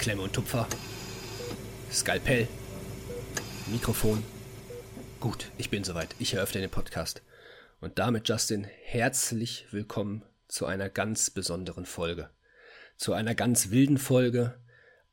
Klemme 0.00 0.22
und 0.22 0.32
Tupfer, 0.32 0.66
Skalpell, 1.92 2.48
Mikrofon. 3.70 4.24
Gut, 5.20 5.50
ich 5.58 5.68
bin 5.68 5.84
soweit. 5.84 6.16
Ich 6.18 6.32
eröffne 6.32 6.62
den 6.62 6.70
Podcast. 6.70 7.20
Und 7.82 7.98
damit, 7.98 8.26
Justin, 8.26 8.64
herzlich 8.64 9.66
willkommen 9.72 10.22
zu 10.48 10.64
einer 10.64 10.88
ganz 10.88 11.28
besonderen 11.28 11.84
Folge. 11.84 12.30
Zu 12.96 13.12
einer 13.12 13.34
ganz 13.34 13.72
wilden 13.72 13.98
Folge, 13.98 14.58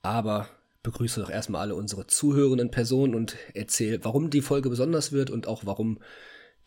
aber 0.04 0.48
begrüße 0.84 1.20
doch 1.20 1.30
erstmal 1.30 1.64
alle 1.64 1.76
unsere 1.76 2.08
zuhörenden 2.08 2.72
Personen 2.72 3.14
und 3.14 3.36
erzähle, 3.54 4.06
warum 4.06 4.30
die 4.30 4.42
Folge 4.42 4.70
besonders 4.70 5.12
wird 5.12 5.30
und 5.30 5.48
auch 5.48 5.66
warum 5.66 6.00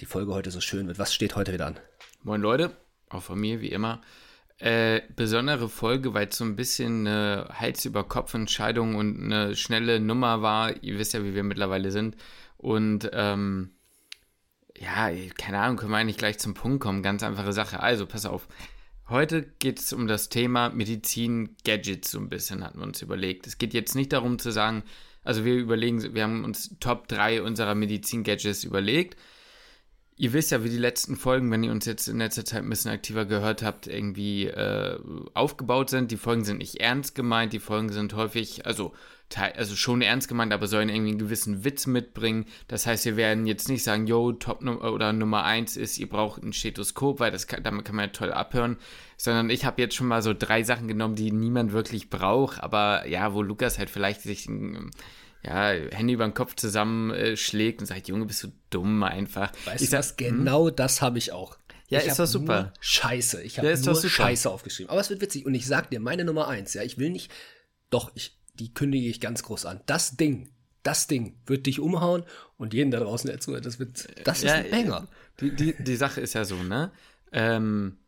die 0.02 0.07
Folge 0.07 0.34
heute 0.34 0.51
so 0.51 0.61
schön 0.61 0.89
wird. 0.89 0.98
Was 0.98 1.15
steht 1.15 1.37
heute 1.37 1.55
wieder 1.55 1.69
an? 1.69 1.80
Moin 2.23 2.43
Leute, 2.43 2.77
auch 3.09 3.23
von 3.23 3.41
mir 3.41 3.62
wie 3.62 3.71
immer. 3.71 4.02
Äh, 4.60 5.00
besondere 5.16 5.70
Folge, 5.70 6.12
weil 6.12 6.28
es 6.28 6.37
so 6.37 6.45
ein 6.45 6.55
bisschen 6.55 7.06
eine 7.06 7.48
Hals-über-Kopf-Entscheidung 7.50 8.95
und 8.95 9.19
eine 9.19 9.56
schnelle 9.56 10.00
Nummer 10.00 10.42
war. 10.42 10.83
Ihr 10.83 10.98
wisst 10.98 11.14
ja, 11.14 11.24
wie 11.24 11.34
wir 11.34 11.42
mittlerweile 11.42 11.91
sind. 11.91 12.16
Und 12.59 13.09
ähm, 13.14 13.70
ja, 14.78 15.10
keine 15.38 15.60
Ahnung, 15.60 15.78
können 15.78 15.92
wir 15.92 15.96
eigentlich 15.96 16.19
gleich 16.19 16.38
zum 16.38 16.52
Punkt 16.52 16.80
kommen. 16.80 17.02
Ganz 17.02 17.23
einfache 17.23 17.55
Sache. 17.55 17.80
Also, 17.80 18.05
pass 18.05 18.27
auf. 18.27 18.48
Heute 19.09 19.42
geht 19.60 19.78
es 19.78 19.95
um 19.95 20.06
das 20.06 20.28
Thema 20.28 20.69
Medizin-Gadgets, 20.69 22.11
so 22.11 22.19
ein 22.19 22.28
bisschen 22.28 22.62
hatten 22.62 22.80
wir 22.80 22.86
uns 22.86 23.00
überlegt. 23.00 23.47
Es 23.47 23.56
geht 23.56 23.72
jetzt 23.72 23.95
nicht 23.95 24.12
darum 24.12 24.38
zu 24.38 24.52
sagen, 24.52 24.84
also 25.24 25.47
wir 25.47 25.55
überlegen, 25.55 26.14
wir 26.14 26.22
haben 26.22 26.45
uns 26.45 26.77
Top 26.80 27.08
3 27.08 27.42
unserer 27.42 27.74
Medizin-Gadgets 27.74 28.64
überlegt 28.64 29.16
Ihr 30.20 30.34
wisst 30.34 30.51
ja, 30.51 30.62
wie 30.62 30.69
die 30.69 30.77
letzten 30.77 31.16
Folgen, 31.16 31.51
wenn 31.51 31.65
ihr 31.65 31.70
uns 31.70 31.87
jetzt 31.87 32.06
in 32.06 32.19
letzter 32.19 32.45
Zeit 32.45 32.62
ein 32.62 32.69
bisschen 32.69 32.91
aktiver 32.91 33.24
gehört 33.24 33.62
habt, 33.62 33.86
irgendwie 33.86 34.48
äh, 34.48 34.98
aufgebaut 35.33 35.89
sind. 35.89 36.11
Die 36.11 36.19
Folgen 36.19 36.45
sind 36.45 36.58
nicht 36.58 36.78
ernst 36.78 37.14
gemeint, 37.14 37.55
die 37.55 37.58
Folgen 37.58 37.89
sind 37.91 38.12
häufig, 38.12 38.67
also, 38.67 38.92
also 39.34 39.77
schon 39.77 40.03
ernst 40.03 40.28
gemeint, 40.28 40.53
aber 40.53 40.67
sollen 40.67 40.91
irgendwie 40.91 41.12
einen 41.12 41.19
gewissen 41.19 41.64
Witz 41.64 41.86
mitbringen. 41.86 42.45
Das 42.69 42.86
heißt, 42.86 43.06
wir 43.06 43.17
werden 43.17 43.47
jetzt 43.47 43.70
nicht 43.70 43.83
sagen, 43.83 44.06
yo, 44.06 44.33
Top 44.33 44.62
oder 44.62 45.14
Nummer 45.14 45.45
1 45.45 45.78
ist, 45.78 45.97
ihr 45.97 46.11
braucht 46.11 46.42
ein 46.42 46.52
Stethoskop, 46.52 47.19
weil 47.19 47.30
das 47.30 47.47
kann, 47.47 47.62
damit 47.62 47.86
kann 47.86 47.97
man 47.97 48.08
ja 48.08 48.12
toll 48.12 48.30
abhören. 48.30 48.77
Sondern 49.17 49.48
ich 49.48 49.64
habe 49.64 49.80
jetzt 49.80 49.95
schon 49.95 50.08
mal 50.08 50.20
so 50.20 50.34
drei 50.34 50.64
Sachen 50.64 50.86
genommen, 50.86 51.14
die 51.14 51.33
niemand 51.33 51.73
wirklich 51.73 52.11
braucht, 52.11 52.62
aber 52.62 53.08
ja, 53.08 53.33
wo 53.33 53.41
Lukas 53.41 53.78
halt 53.78 53.89
vielleicht 53.89 54.20
sich 54.20 54.47
ein 54.47 54.91
ja, 55.42 55.70
Hände 55.70 56.12
über 56.12 56.24
den 56.24 56.34
Kopf 56.34 56.55
zusammenschlägt 56.56 57.80
und 57.80 57.86
sagt, 57.86 58.08
Junge, 58.08 58.27
bist 58.27 58.42
du 58.42 58.52
dumm 58.70 59.02
einfach. 59.02 59.52
Weißt 59.64 59.83
ich 59.83 59.91
du 59.91 59.98
was, 59.98 60.16
genau 60.16 60.69
hm? 60.69 60.77
das 60.77 61.00
habe 61.00 61.19
ich 61.19 61.33
auch. 61.33 61.56
Ja, 61.88 61.98
ich 61.98 62.06
ist 62.06 62.19
doch 62.19 62.27
super. 62.27 62.72
Scheiße, 62.80 63.42
ich 63.42 63.58
habe 63.58 63.68
ja, 63.68 63.77
nur 63.77 63.96
Scheiße 63.96 64.48
aufgeschrieben. 64.48 64.91
Aber 64.91 65.00
es 65.00 65.11
wird 65.11 65.20
witzig 65.20 65.44
und 65.44 65.55
ich 65.55 65.66
sag 65.66 65.91
dir, 65.91 65.98
meine 65.98 66.24
Nummer 66.24 66.46
eins, 66.46 66.74
ja, 66.74 66.83
ich 66.83 66.98
will 66.98 67.11
nicht, 67.11 67.33
doch, 67.91 68.12
ich, 68.14 68.38
die 68.55 68.72
kündige 68.72 69.08
ich 69.08 69.20
ganz 69.20 69.42
groß 69.42 69.66
an. 69.66 69.80
Das 69.86 70.16
Ding, 70.16 70.50
das 70.84 71.08
Ding 71.08 71.36
wird 71.46 71.66
dich 71.66 71.80
umhauen 71.80 72.22
und 72.56 72.74
jeden 72.74 72.92
da 72.92 73.00
draußen 73.00 73.28
erzählen, 73.28 73.62
das 73.62 73.80
wird, 73.80 74.08
das 74.24 74.42
ja, 74.42 74.56
ist 74.56 74.66
ein 74.66 74.70
Banger. 74.70 75.08
Die, 75.41 75.55
die, 75.55 75.74
die 75.83 75.96
Sache 75.96 76.20
ist 76.20 76.34
ja 76.34 76.44
so, 76.44 76.62
ne? 76.62 76.92
Ähm, 77.33 77.98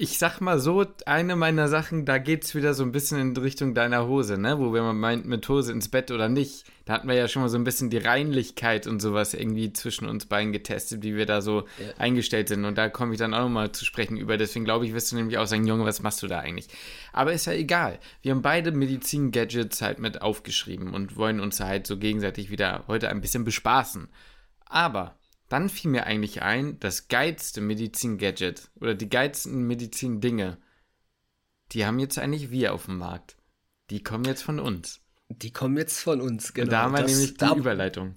ich 0.00 0.16
sag 0.16 0.40
mal 0.40 0.58
so, 0.58 0.86
eine 1.04 1.36
meiner 1.36 1.68
Sachen, 1.68 2.06
da 2.06 2.16
geht's 2.16 2.54
wieder 2.54 2.72
so 2.72 2.82
ein 2.82 2.90
bisschen 2.90 3.20
in 3.20 3.36
Richtung 3.36 3.74
deiner 3.74 4.08
Hose, 4.08 4.38
ne? 4.38 4.58
Wo 4.58 4.72
wir 4.72 4.80
mal 4.80 4.94
meint, 4.94 5.26
mit 5.26 5.46
Hose 5.46 5.72
ins 5.72 5.90
Bett 5.90 6.10
oder 6.10 6.30
nicht. 6.30 6.64
Da 6.86 6.94
hatten 6.94 7.06
wir 7.06 7.14
ja 7.14 7.28
schon 7.28 7.42
mal 7.42 7.50
so 7.50 7.58
ein 7.58 7.64
bisschen 7.64 7.90
die 7.90 7.98
Reinlichkeit 7.98 8.86
und 8.86 9.00
sowas 9.00 9.34
irgendwie 9.34 9.74
zwischen 9.74 10.08
uns 10.08 10.24
beiden 10.24 10.54
getestet, 10.54 11.02
wie 11.02 11.16
wir 11.16 11.26
da 11.26 11.42
so 11.42 11.64
ja. 11.78 11.92
eingestellt 11.98 12.48
sind. 12.48 12.64
Und 12.64 12.78
da 12.78 12.88
komme 12.88 13.12
ich 13.12 13.18
dann 13.18 13.34
auch 13.34 13.42
nochmal 13.42 13.72
zu 13.72 13.84
sprechen 13.84 14.16
über. 14.16 14.38
Deswegen 14.38 14.64
glaube 14.64 14.86
ich, 14.86 14.94
wirst 14.94 15.12
du 15.12 15.16
nämlich 15.16 15.36
auch 15.36 15.46
sagen, 15.46 15.66
Junge, 15.66 15.84
was 15.84 16.00
machst 16.00 16.22
du 16.22 16.28
da 16.28 16.38
eigentlich? 16.38 16.68
Aber 17.12 17.34
ist 17.34 17.44
ja 17.44 17.52
egal. 17.52 17.98
Wir 18.22 18.32
haben 18.32 18.40
beide 18.40 18.72
Medizin-Gadgets 18.72 19.82
halt 19.82 19.98
mit 19.98 20.22
aufgeschrieben 20.22 20.94
und 20.94 21.18
wollen 21.18 21.40
uns 21.40 21.60
halt 21.60 21.86
so 21.86 21.98
gegenseitig 21.98 22.50
wieder 22.50 22.84
heute 22.88 23.10
ein 23.10 23.20
bisschen 23.20 23.44
bespaßen. 23.44 24.08
Aber 24.64 25.19
dann 25.50 25.68
fiel 25.68 25.90
mir 25.90 26.06
eigentlich 26.06 26.42
ein, 26.42 26.78
das 26.80 27.08
geilste 27.08 27.60
Medizin-Gadget 27.60 28.70
oder 28.80 28.94
die 28.94 29.10
geilsten 29.10 29.66
Medizin-Dinge, 29.66 30.58
die 31.72 31.84
haben 31.84 31.98
jetzt 31.98 32.18
eigentlich 32.18 32.50
wir 32.50 32.72
auf 32.72 32.86
dem 32.86 32.98
Markt. 32.98 33.36
Die 33.90 34.02
kommen 34.02 34.24
jetzt 34.24 34.42
von 34.42 34.60
uns. 34.60 35.00
Die 35.28 35.52
kommen 35.52 35.76
jetzt 35.76 36.00
von 36.00 36.20
uns, 36.20 36.54
genau. 36.54 36.66
Und 36.66 36.72
da 36.72 36.82
haben 36.82 36.92
wir 36.92 37.02
das, 37.02 37.10
nämlich 37.12 37.32
die 37.32 37.38
da, 37.38 37.54
Überleitung. 37.54 38.14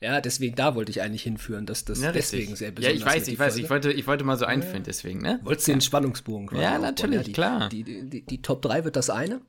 Ja, 0.00 0.20
deswegen, 0.20 0.54
da 0.54 0.74
wollte 0.74 0.90
ich 0.90 1.00
eigentlich 1.00 1.22
hinführen, 1.22 1.64
dass 1.64 1.86
das 1.86 2.02
ja, 2.02 2.12
deswegen 2.12 2.54
sehr 2.54 2.70
besonders 2.70 2.94
ist. 2.94 3.00
Ja, 3.00 3.08
ich 3.08 3.14
weiß, 3.16 3.28
ich 3.28 3.38
weiß, 3.38 3.56
ich 3.56 3.70
wollte, 3.70 3.92
ich 3.92 4.06
wollte 4.06 4.24
mal 4.24 4.36
so 4.36 4.44
einführen, 4.44 4.82
deswegen, 4.82 5.22
ne? 5.22 5.40
Wolltest 5.42 5.66
du 5.66 5.72
ja. 5.72 5.76
den 5.76 5.80
Spannungsbogen 5.80 6.48
quasi 6.48 6.62
Ja, 6.62 6.78
natürlich, 6.78 7.16
ja, 7.16 7.22
die, 7.22 7.32
klar. 7.32 7.68
Die, 7.70 7.82
die, 7.82 8.08
die, 8.08 8.26
die 8.26 8.42
Top 8.42 8.60
3 8.60 8.84
wird 8.84 8.96
das 8.96 9.08
eine. 9.08 9.40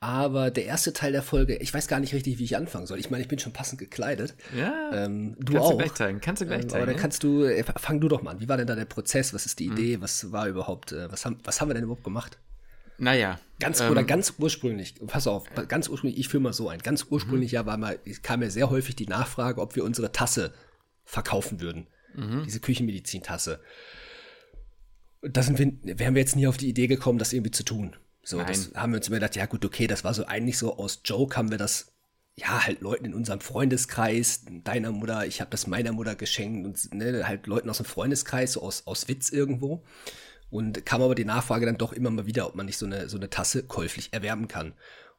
Aber 0.00 0.52
der 0.52 0.64
erste 0.64 0.92
Teil 0.92 1.10
der 1.10 1.22
Folge, 1.22 1.56
ich 1.56 1.74
weiß 1.74 1.88
gar 1.88 1.98
nicht 1.98 2.14
richtig, 2.14 2.38
wie 2.38 2.44
ich 2.44 2.56
anfangen 2.56 2.86
soll. 2.86 3.00
Ich 3.00 3.10
meine, 3.10 3.22
ich 3.22 3.28
bin 3.28 3.40
schon 3.40 3.52
passend 3.52 3.80
gekleidet. 3.80 4.34
Ja. 4.56 4.90
Ähm, 4.92 5.34
du 5.40 5.54
kannst 5.54 5.66
auch. 5.66 5.70
Du 5.72 5.78
gleich 5.78 5.94
zeigen. 5.94 6.20
Kannst 6.20 6.42
du 6.42 6.46
gleich 6.46 6.62
ähm, 6.62 6.68
zeigen. 6.68 6.82
Aber 6.82 6.92
dann 6.92 7.00
kannst 7.00 7.24
du, 7.24 7.42
äh, 7.42 7.64
fang 7.64 8.00
du 8.00 8.06
doch 8.06 8.22
mal 8.22 8.32
an. 8.32 8.40
Wie 8.40 8.48
war 8.48 8.56
denn 8.56 8.68
da 8.68 8.76
der 8.76 8.84
Prozess? 8.84 9.34
Was 9.34 9.44
ist 9.44 9.58
die 9.58 9.68
mhm. 9.68 9.76
Idee? 9.76 9.96
Mhm. 9.96 10.02
Was 10.02 10.30
war 10.30 10.46
überhaupt, 10.46 10.92
äh, 10.92 11.10
was 11.10 11.24
haben, 11.24 11.38
was 11.42 11.60
haben 11.60 11.68
wir 11.68 11.74
denn 11.74 11.82
überhaupt 11.82 12.04
gemacht? 12.04 12.38
Naja. 12.98 13.40
Ganz, 13.58 13.80
ähm, 13.80 13.90
oder 13.90 14.04
ganz 14.04 14.34
ursprünglich, 14.38 14.94
pass 15.06 15.26
auf, 15.26 15.44
ganz 15.66 15.88
ursprünglich, 15.88 16.20
ich 16.20 16.28
führe 16.28 16.44
mal 16.44 16.52
so 16.52 16.68
ein. 16.68 16.78
Ganz 16.78 17.06
ursprünglich 17.10 17.50
mhm. 17.50 17.56
ja 17.56 17.66
war 17.66 17.76
mal, 17.76 17.98
kam 18.22 18.42
ja 18.42 18.50
sehr 18.50 18.70
häufig 18.70 18.94
die 18.94 19.06
Nachfrage, 19.06 19.60
ob 19.60 19.74
wir 19.74 19.82
unsere 19.82 20.12
Tasse 20.12 20.52
verkaufen 21.04 21.60
würden. 21.60 21.88
Mhm. 22.14 22.44
Diese 22.44 22.60
Küchenmedizin-Tasse. 22.60 23.60
Da 25.22 25.42
sind 25.42 25.58
wir, 25.58 25.98
wären 25.98 26.14
wir 26.14 26.20
jetzt 26.20 26.36
nie 26.36 26.46
auf 26.46 26.56
die 26.56 26.68
Idee 26.68 26.86
gekommen, 26.86 27.18
das 27.18 27.32
irgendwie 27.32 27.50
zu 27.50 27.64
tun. 27.64 27.96
So, 28.28 28.36
Nein. 28.36 28.48
das 28.48 28.72
haben 28.74 28.92
wir 28.92 28.98
uns 28.98 29.08
immer 29.08 29.16
gedacht, 29.16 29.36
ja 29.36 29.46
gut, 29.46 29.64
okay, 29.64 29.86
das 29.86 30.04
war 30.04 30.12
so 30.12 30.26
eigentlich 30.26 30.58
so 30.58 30.76
aus 30.76 31.00
Joke 31.02 31.34
haben 31.34 31.50
wir 31.50 31.56
das, 31.56 31.92
ja, 32.36 32.66
halt 32.66 32.82
Leuten 32.82 33.06
in 33.06 33.14
unserem 33.14 33.40
Freundeskreis, 33.40 34.42
deiner 34.64 34.92
Mutter, 34.92 35.26
ich 35.26 35.40
habe 35.40 35.50
das 35.50 35.66
meiner 35.66 35.92
Mutter 35.92 36.14
geschenkt 36.14 36.66
und 36.66 36.94
ne, 36.94 37.26
halt 37.26 37.46
Leuten 37.46 37.70
aus 37.70 37.78
dem 37.78 37.86
Freundeskreis, 37.86 38.52
so 38.52 38.60
aus, 38.60 38.86
aus 38.86 39.08
Witz 39.08 39.30
irgendwo. 39.30 39.82
Und 40.50 40.84
kam 40.84 41.00
aber 41.00 41.14
die 41.14 41.24
Nachfrage 41.24 41.64
dann 41.64 41.78
doch 41.78 41.94
immer 41.94 42.10
mal 42.10 42.26
wieder, 42.26 42.46
ob 42.46 42.54
man 42.54 42.66
nicht 42.66 42.76
so 42.76 42.84
eine, 42.84 43.08
so 43.08 43.16
eine 43.16 43.30
Tasse 43.30 43.62
käuflich 43.62 44.12
erwerben 44.12 44.46
kann. 44.46 44.74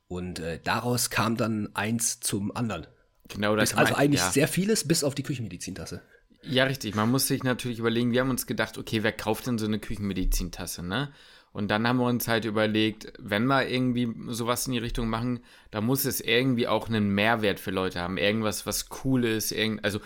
Und 0.08 0.38
äh, 0.38 0.59
daraus 0.64 1.09
kam 1.09 1.36
dann 1.36 1.69
eins 1.74 2.19
zum 2.19 2.56
anderen. 2.56 2.86
Genau, 3.28 3.56
das 3.56 3.74
Also 3.74 3.96
eigentlich 3.96 4.22
ja. 4.22 4.30
sehr 4.30 4.48
vieles, 4.48 4.88
bis 4.88 5.03
auf 5.03 5.16
die 5.16 5.24
Küchenmedizintasse. 5.24 6.03
Ja, 6.44 6.66
richtig. 6.66 6.94
Man 6.94 7.09
muss 7.09 7.28
sich 7.28 7.44
natürlich 7.44 7.80
überlegen, 7.80 8.12
wir 8.12 8.22
haben 8.22 8.30
uns 8.30 8.46
gedacht, 8.46 8.78
okay, 8.78 9.02
wer 9.02 9.12
kauft 9.12 9.48
denn 9.48 9.58
so 9.58 9.66
eine 9.66 9.80
Küchenmedizintasse, 9.80 10.84
ne? 10.84 11.12
Und 11.59 11.68
dann 11.68 11.86
haben 11.86 11.97
wir 11.97 12.06
uns 12.06 12.30
halt 12.30 12.46
überlegt, 12.46 13.12
wenn 13.20 13.46
wir 13.47 13.68
irgendwie 13.68 14.08
sowas 14.30 14.66
in 14.66 14.72
die 14.72 14.80
Richtung 14.80 15.09
machen, 15.09 15.42
da 15.72 15.81
muss 15.81 16.06
es 16.06 16.22
irgendwie 16.22 16.70
auch 16.70 16.88
einen 16.88 17.09
Mehrwert 17.09 17.59
für 17.59 17.72
Leute 17.72 18.00
haben. 18.00 18.18
Irgendwas, 18.18 18.66
was 18.66 18.88
cool 19.03 19.25
ist, 19.25 19.52
irgend, 19.52 19.84
also 19.84 20.00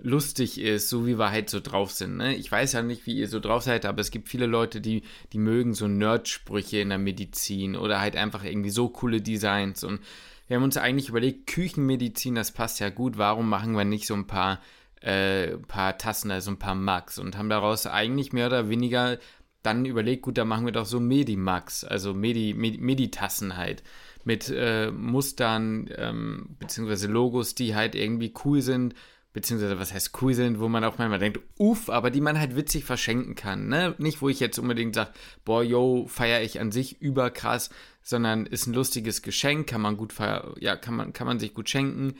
lustig 0.00 0.58
ist, 0.58 0.88
so 0.88 1.06
wie 1.06 1.18
wir 1.18 1.30
halt 1.30 1.50
so 1.50 1.60
drauf 1.60 1.90
sind. 1.92 2.16
Ne? 2.16 2.34
Ich 2.36 2.50
weiß 2.50 2.72
ja 2.72 2.80
nicht, 2.80 3.04
wie 3.04 3.18
ihr 3.18 3.28
so 3.28 3.38
drauf 3.38 3.64
seid, 3.64 3.84
aber 3.84 4.00
es 4.00 4.10
gibt 4.10 4.30
viele 4.30 4.46
Leute, 4.46 4.80
die, 4.80 5.02
die 5.34 5.38
mögen 5.38 5.74
so 5.74 5.88
Nerdsprüche 5.88 6.78
in 6.78 6.88
der 6.88 6.96
Medizin 6.96 7.76
oder 7.76 8.00
halt 8.00 8.16
einfach 8.16 8.42
irgendwie 8.42 8.70
so 8.70 8.88
coole 8.88 9.20
Designs. 9.20 9.84
Und 9.84 10.00
wir 10.48 10.56
haben 10.56 10.64
uns 10.64 10.78
eigentlich 10.78 11.10
überlegt, 11.10 11.48
Küchenmedizin, 11.48 12.34
das 12.34 12.50
passt 12.50 12.80
ja 12.80 12.88
gut, 12.88 13.18
warum 13.18 13.50
machen 13.50 13.76
wir 13.76 13.84
nicht 13.84 14.06
so 14.06 14.14
ein 14.14 14.26
paar, 14.26 14.58
äh, 15.02 15.58
paar 15.68 15.98
Tassen, 15.98 16.30
also 16.30 16.50
ein 16.50 16.58
paar 16.58 16.74
Max 16.74 17.18
und 17.18 17.36
haben 17.36 17.50
daraus 17.50 17.86
eigentlich 17.86 18.32
mehr 18.32 18.46
oder 18.46 18.70
weniger 18.70 19.18
dann 19.64 19.84
überlegt, 19.86 20.22
gut, 20.22 20.38
da 20.38 20.44
machen 20.44 20.66
wir 20.66 20.72
doch 20.72 20.86
so 20.86 21.00
Medimax, 21.00 21.84
also 21.84 22.14
Medi, 22.14 22.54
Medi, 22.54 22.78
Meditassen 22.78 23.56
halt. 23.56 23.82
Mit 24.24 24.48
äh, 24.48 24.90
Mustern, 24.90 25.90
ähm, 25.96 26.56
beziehungsweise 26.58 27.08
Logos, 27.08 27.54
die 27.54 27.74
halt 27.74 27.94
irgendwie 27.94 28.32
cool 28.44 28.62
sind, 28.62 28.94
beziehungsweise 29.34 29.78
was 29.78 29.92
heißt 29.92 30.12
cool 30.22 30.32
sind, 30.32 30.60
wo 30.60 30.68
man 30.68 30.84
auch 30.84 30.96
manchmal 30.96 31.18
denkt, 31.18 31.40
uff, 31.58 31.90
aber 31.90 32.10
die 32.10 32.20
man 32.20 32.38
halt 32.38 32.56
witzig 32.56 32.84
verschenken 32.84 33.34
kann, 33.34 33.68
ne? 33.68 33.94
Nicht, 33.98 34.22
wo 34.22 34.28
ich 34.28 34.40
jetzt 34.40 34.58
unbedingt 34.58 34.94
sage, 34.94 35.10
boah, 35.44 35.62
yo, 35.62 36.06
feiere 36.08 36.42
ich 36.42 36.60
an 36.60 36.72
sich 36.72 37.02
überkrass, 37.02 37.68
sondern 38.02 38.46
ist 38.46 38.66
ein 38.66 38.74
lustiges 38.74 39.22
Geschenk, 39.22 39.66
kann 39.66 39.80
man 39.80 39.96
gut 39.96 40.14
ja, 40.60 40.76
kann 40.76 40.94
man, 40.94 41.12
kann 41.12 41.26
man 41.26 41.38
sich 41.38 41.52
gut 41.52 41.68
schenken. 41.68 42.14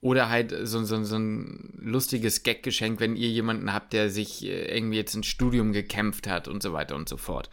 Oder 0.00 0.28
halt 0.28 0.54
so, 0.64 0.84
so, 0.84 1.02
so 1.04 1.16
ein 1.16 1.74
lustiges 1.78 2.42
Gag-Geschenk, 2.42 3.00
wenn 3.00 3.16
ihr 3.16 3.28
jemanden 3.28 3.72
habt, 3.72 3.92
der 3.92 4.10
sich 4.10 4.44
äh, 4.44 4.76
irgendwie 4.76 4.96
jetzt 4.96 5.14
ins 5.14 5.26
Studium 5.26 5.72
gekämpft 5.72 6.28
hat 6.28 6.48
und 6.48 6.62
so 6.62 6.72
weiter 6.72 6.96
und 6.96 7.08
so 7.08 7.16
fort. 7.16 7.50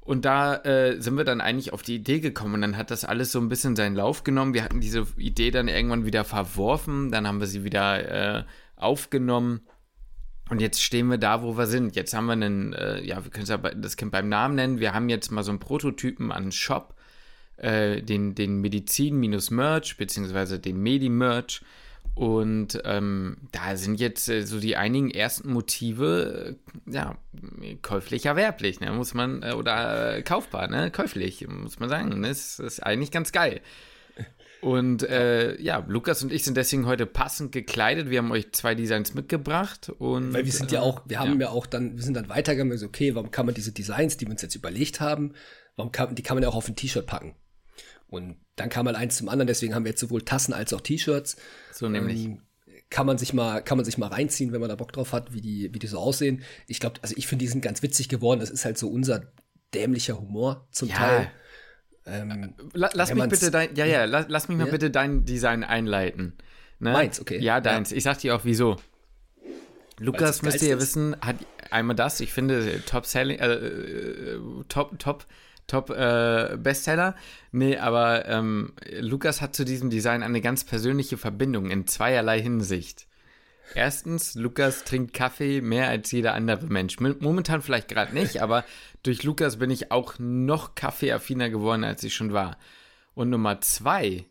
Und 0.00 0.24
da 0.24 0.54
äh, 0.58 1.00
sind 1.00 1.16
wir 1.16 1.24
dann 1.24 1.40
eigentlich 1.40 1.72
auf 1.72 1.82
die 1.82 1.96
Idee 1.96 2.20
gekommen 2.20 2.54
und 2.54 2.60
dann 2.60 2.76
hat 2.76 2.92
das 2.92 3.04
alles 3.04 3.32
so 3.32 3.40
ein 3.40 3.48
bisschen 3.48 3.74
seinen 3.74 3.96
Lauf 3.96 4.22
genommen. 4.22 4.54
Wir 4.54 4.62
hatten 4.62 4.80
diese 4.80 5.04
Idee 5.16 5.50
dann 5.50 5.66
irgendwann 5.66 6.06
wieder 6.06 6.24
verworfen, 6.24 7.10
dann 7.10 7.26
haben 7.26 7.40
wir 7.40 7.48
sie 7.48 7.64
wieder 7.64 8.38
äh, 8.38 8.44
aufgenommen 8.76 9.62
und 10.48 10.60
jetzt 10.60 10.82
stehen 10.82 11.08
wir 11.08 11.18
da, 11.18 11.42
wo 11.42 11.58
wir 11.58 11.66
sind. 11.66 11.96
Jetzt 11.96 12.14
haben 12.14 12.26
wir 12.26 12.34
einen, 12.34 12.72
äh, 12.72 13.02
ja, 13.02 13.24
wir 13.24 13.30
können 13.32 13.82
das 13.82 13.96
Kind 13.96 14.12
beim 14.12 14.28
Namen 14.28 14.54
nennen. 14.54 14.78
Wir 14.78 14.94
haben 14.94 15.08
jetzt 15.08 15.32
mal 15.32 15.42
so 15.42 15.50
einen 15.50 15.58
Prototypen 15.58 16.30
an 16.30 16.52
Shop 16.52 16.94
äh, 17.56 18.02
den, 18.02 18.34
den 18.34 18.60
Medizin-Merch, 18.60 19.96
beziehungsweise 19.96 20.58
den 20.58 20.80
Medi-Merch. 20.82 21.62
Und 22.14 22.80
ähm, 22.86 23.36
da 23.52 23.76
sind 23.76 24.00
jetzt 24.00 24.30
äh, 24.30 24.46
so 24.46 24.58
die 24.58 24.76
einigen 24.76 25.10
ersten 25.10 25.52
Motive, 25.52 26.56
äh, 26.86 26.90
ja, 26.90 27.18
käuflich 27.82 28.24
erwerblich, 28.24 28.80
ne, 28.80 28.90
muss 28.92 29.12
man, 29.12 29.42
äh, 29.42 29.52
oder 29.52 30.16
äh, 30.16 30.22
kaufbar, 30.22 30.66
ne, 30.68 30.90
käuflich, 30.90 31.46
muss 31.46 31.78
man 31.78 31.90
sagen. 31.90 32.20
Ne, 32.20 32.28
das 32.28 32.58
ist 32.58 32.80
eigentlich 32.80 33.10
ganz 33.10 33.32
geil. 33.32 33.60
Und 34.62 35.02
äh, 35.02 35.60
ja, 35.60 35.84
Lukas 35.86 36.22
und 36.22 36.32
ich 36.32 36.42
sind 36.42 36.56
deswegen 36.56 36.86
heute 36.86 37.04
passend 37.04 37.52
gekleidet. 37.52 38.08
Wir 38.08 38.18
haben 38.18 38.32
euch 38.32 38.50
zwei 38.52 38.74
Designs 38.74 39.12
mitgebracht. 39.12 39.90
Und, 39.98 40.32
Weil 40.32 40.46
wir 40.46 40.52
sind 40.52 40.72
ja 40.72 40.80
auch, 40.80 41.02
wir 41.04 41.18
haben 41.20 41.40
ja, 41.40 41.48
ja 41.48 41.52
auch 41.52 41.66
dann, 41.66 41.96
wir 41.96 42.02
sind 42.02 42.14
dann 42.14 42.30
weitergegangen, 42.30 42.76
so, 42.78 42.86
okay, 42.86 43.14
warum 43.14 43.30
kann 43.30 43.44
man 43.44 43.54
diese 43.54 43.72
Designs, 43.72 44.16
die 44.16 44.24
wir 44.26 44.32
uns 44.32 44.42
jetzt 44.42 44.54
überlegt 44.54 45.00
haben, 45.00 45.34
warum 45.76 45.92
kann, 45.92 46.14
die 46.14 46.22
kann 46.22 46.36
man 46.36 46.42
ja 46.42 46.48
auch 46.48 46.54
auf 46.54 46.66
ein 46.66 46.76
T-Shirt 46.76 47.06
packen. 47.06 47.34
Und 48.08 48.36
dann 48.56 48.68
kam 48.68 48.84
mal 48.84 48.96
eins 48.96 49.16
zum 49.16 49.28
anderen, 49.28 49.46
deswegen 49.46 49.74
haben 49.74 49.84
wir 49.84 49.90
jetzt 49.90 50.00
sowohl 50.00 50.22
Tassen 50.22 50.52
als 50.52 50.72
auch 50.72 50.80
T-Shirts. 50.80 51.36
So 51.72 51.88
nämlich. 51.88 52.26
Ähm, 52.26 52.42
kann 52.88 53.06
man 53.06 53.18
sich 53.18 53.32
mal, 53.32 53.62
kann 53.62 53.76
man 53.78 53.84
sich 53.84 53.98
mal 53.98 54.08
reinziehen, 54.08 54.52
wenn 54.52 54.60
man 54.60 54.68
da 54.68 54.76
Bock 54.76 54.92
drauf 54.92 55.12
hat, 55.12 55.32
wie 55.32 55.40
die, 55.40 55.74
wie 55.74 55.78
die 55.80 55.88
so 55.88 55.98
aussehen. 55.98 56.42
Ich 56.68 56.78
glaube, 56.78 57.00
also 57.02 57.14
ich 57.16 57.26
finde, 57.26 57.44
die 57.44 57.48
sind 57.48 57.60
ganz 57.60 57.82
witzig 57.82 58.08
geworden. 58.08 58.38
Das 58.38 58.50
ist 58.50 58.64
halt 58.64 58.78
so 58.78 58.88
unser 58.88 59.32
dämlicher 59.74 60.20
Humor 60.20 60.68
zum 60.70 60.88
ja. 60.88 60.94
Teil. 60.94 61.30
Ähm, 62.06 62.54
lass 62.72 63.12
mich 63.12 63.28
bitte 63.28 63.50
dein, 63.50 63.74
ja, 63.74 63.84
ja, 63.84 64.04
lass, 64.04 64.26
lass 64.28 64.48
mich 64.48 64.56
mal 64.56 64.66
ja? 64.66 64.70
bitte 64.70 64.90
dein 64.90 65.24
Design 65.24 65.64
einleiten. 65.64 66.34
Ne? 66.78 66.92
Meins, 66.92 67.20
okay. 67.20 67.40
Ja, 67.40 67.60
deins. 67.60 67.90
Ja. 67.90 67.96
Ich 67.96 68.04
sag 68.04 68.18
dir 68.18 68.36
auch 68.36 68.44
wieso. 68.44 68.76
Lukas 69.98 70.42
müsst 70.42 70.62
ihr 70.62 70.68
ja 70.68 70.80
wissen, 70.80 71.16
hat 71.20 71.36
einmal 71.70 71.96
das, 71.96 72.20
ich 72.20 72.32
finde 72.32 72.82
Top 72.86 73.06
Selling, 73.06 73.38
äh, 73.38 73.46
äh 73.46 74.40
Top, 74.68 74.98
Top 74.98 75.26
Top 75.66 75.90
äh, 75.90 76.56
Bestseller. 76.56 77.16
Nee, 77.52 77.76
aber 77.76 78.26
ähm, 78.28 78.74
Lukas 79.00 79.40
hat 79.40 79.56
zu 79.56 79.64
diesem 79.64 79.90
Design 79.90 80.22
eine 80.22 80.40
ganz 80.40 80.64
persönliche 80.64 81.16
Verbindung 81.16 81.70
in 81.70 81.86
zweierlei 81.86 82.40
Hinsicht. 82.40 83.06
Erstens, 83.74 84.34
Lukas 84.34 84.84
trinkt 84.84 85.12
Kaffee 85.12 85.60
mehr 85.60 85.88
als 85.88 86.12
jeder 86.12 86.34
andere 86.34 86.66
Mensch. 86.66 87.00
Momentan 87.00 87.62
vielleicht 87.62 87.88
gerade 87.88 88.14
nicht, 88.14 88.40
aber 88.42 88.64
durch 89.02 89.22
Lukas 89.22 89.58
bin 89.58 89.70
ich 89.70 89.90
auch 89.90 90.14
noch 90.18 90.74
kaffeeaffiner 90.74 91.50
geworden, 91.50 91.84
als 91.84 92.04
ich 92.04 92.14
schon 92.14 92.32
war. 92.32 92.58
Und 93.14 93.30
Nummer 93.30 93.60
zwei, 93.60 94.26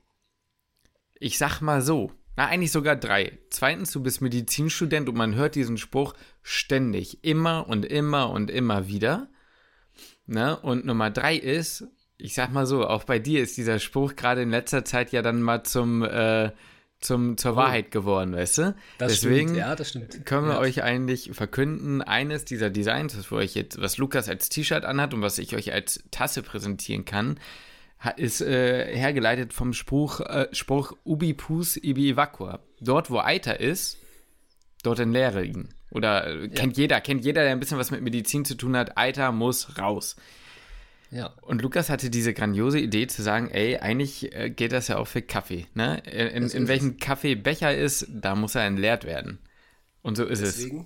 ich 1.19 1.38
sag 1.38 1.59
mal 1.61 1.81
so, 1.81 2.11
na 2.38 2.47
eigentlich 2.47 2.71
sogar 2.71 2.95
drei. 2.95 3.39
Zweitens, 3.49 3.91
du 3.91 4.01
bist 4.01 4.21
Medizinstudent 4.21 5.07
und 5.09 5.15
man 5.15 5.35
hört 5.35 5.55
diesen 5.55 5.77
Spruch 5.77 6.13
ständig, 6.41 7.23
immer 7.23 7.67
und 7.67 7.85
immer 7.85 8.29
und 8.29 8.51
immer 8.51 8.88
wieder. 8.88 9.29
Ne? 10.27 10.57
Und 10.57 10.86
Nummer 10.86 11.12
drei 11.12 11.36
ist, 11.36 11.86
ich 12.18 12.33
sag 12.33 12.51
mal 12.51 12.66
so, 12.66 12.88
auch 12.88 13.04
bei 13.04 13.19
dir 13.19 13.42
ist 13.42 13.57
dieser 13.57 13.80
Spruch 13.80 14.16
gerade 14.16 14.42
in 14.42 14.50
letzter 14.50 14.86
Zeit 14.86 15.12
ja 15.12 15.22
dann 15.22 15.42
mal 15.42 15.63
zum, 15.63 16.04
äh, 16.04 16.51
zum, 17.00 17.38
zur 17.38 17.54
oh. 17.54 17.56
Wahrheit 17.57 17.92
geworden, 17.92 18.33
weißt 18.33 18.57
du? 18.60 18.75
Das 18.98 19.13
Deswegen 19.13 19.50
stimmt. 19.50 19.60
Ja, 19.60 19.75
das 19.75 19.89
stimmt. 19.89 20.25
können 20.25 20.48
wir 20.48 20.56
ja. 20.56 20.60
euch 20.60 20.83
eigentlich 20.83 21.31
verkünden, 21.33 22.01
eines 22.01 22.45
dieser 22.45 22.69
Designs, 22.69 23.18
was, 23.18 23.31
euch 23.31 23.54
jetzt, 23.56 23.80
was 23.80 23.98
Lukas 23.98 24.30
als 24.30 24.50
T-Shirt 24.50 24.86
anhat 24.86 25.13
und 25.13 25.22
was 25.22 25.38
ich 25.38 25.56
euch 25.56 25.74
als 25.74 26.04
Tasse 26.12 26.42
präsentieren 26.42 27.06
kann, 27.06 27.39
ist 28.18 28.42
äh, 28.42 28.95
hergeleitet 28.95 29.54
vom 29.54 29.74
Spruch, 29.74 30.19
äh, 30.22 30.48
Spruch 30.51 30.94
Ubi 31.04 31.33
Pus 31.33 31.77
Ibi 31.77 32.16
Vacua. 32.16 32.60
Dort, 32.80 33.10
wo 33.10 33.19
Eiter 33.19 33.60
ist, 33.60 33.98
dort 34.83 35.00
in 35.00 35.12
Leere 35.12 35.42
liegen. 35.42 35.69
Oder 35.95 36.27
äh, 36.27 36.50
kennt 36.50 36.75
ja. 36.75 36.81
jeder, 36.81 37.00
kennt 37.00 37.24
jeder, 37.24 37.44
der 37.44 37.53
ein 37.53 37.59
bisschen 37.62 37.77
was 37.77 37.89
mit 37.89 38.01
Medizin 38.01 38.44
zu 38.44 38.56
tun 38.56 38.75
hat, 38.75 38.97
Alter 38.97 39.31
muss 39.31 39.80
raus. 39.80 40.18
Ja. 41.09 41.27
Und 41.42 41.62
Lukas 41.62 41.89
hatte 41.89 42.09
diese 42.09 42.33
grandiose 42.33 42.80
Idee 42.80 43.07
zu 43.07 43.24
sagen, 43.24 43.50
ey, 43.50 43.77
eigentlich 43.77 44.36
äh, 44.36 44.50
geht 44.50 44.74
das 44.74 44.89
ja 44.89 44.97
auch 44.97 45.07
für 45.07 45.21
Kaffee. 45.21 45.68
Ne? 45.74 46.00
In, 46.00 46.44
in, 46.44 46.50
in 46.50 46.68
welchem 46.68 46.97
Kaffeebecher 46.97 47.74
ist, 47.74 48.07
da 48.09 48.36
muss 48.36 48.56
er 48.56 48.65
entleert 48.65 49.06
werden. 49.06 49.39
Und 50.01 50.18
so 50.18 50.25
ist 50.25 50.42
Deswegen? 50.42 50.81
es. 50.81 50.86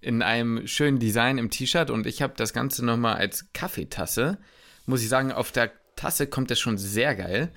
In 0.00 0.22
einem 0.22 0.66
schönen 0.66 0.98
Design 0.98 1.38
im 1.38 1.48
T-Shirt 1.48 1.90
und 1.90 2.08
ich 2.08 2.20
habe 2.20 2.34
das 2.36 2.52
Ganze 2.52 2.84
nochmal 2.84 3.18
als 3.18 3.52
Kaffeetasse. 3.52 4.38
Muss 4.86 5.02
ich 5.02 5.08
sagen, 5.08 5.30
auf 5.30 5.52
der 5.52 5.70
Tasse 5.94 6.26
kommt 6.26 6.50
das 6.50 6.58
schon 6.58 6.78
sehr 6.78 7.14
geil. 7.14 7.52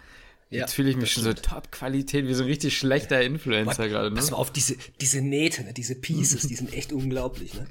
Jetzt 0.50 0.74
fühle 0.74 0.90
ich 0.90 0.98
mich 0.98 1.12
schon 1.12 1.24
stimmt. 1.24 1.40
so 1.40 1.56
Top-Qualität, 1.56 2.28
wie 2.28 2.34
so 2.34 2.44
ein 2.44 2.50
richtig 2.50 2.78
schlechter 2.78 3.22
Influencer 3.22 3.88
gerade. 3.88 4.10
Ne? 4.10 4.16
Pass 4.16 4.32
mal 4.32 4.38
auf, 4.38 4.52
diese, 4.52 4.76
diese 5.02 5.22
Nähte, 5.22 5.64
ne, 5.64 5.74
diese 5.74 5.96
Pieces, 5.96 6.48
die 6.48 6.56
sind 6.56 6.74
echt 6.74 6.94
unglaublich. 6.94 7.54
Ne? 7.56 7.68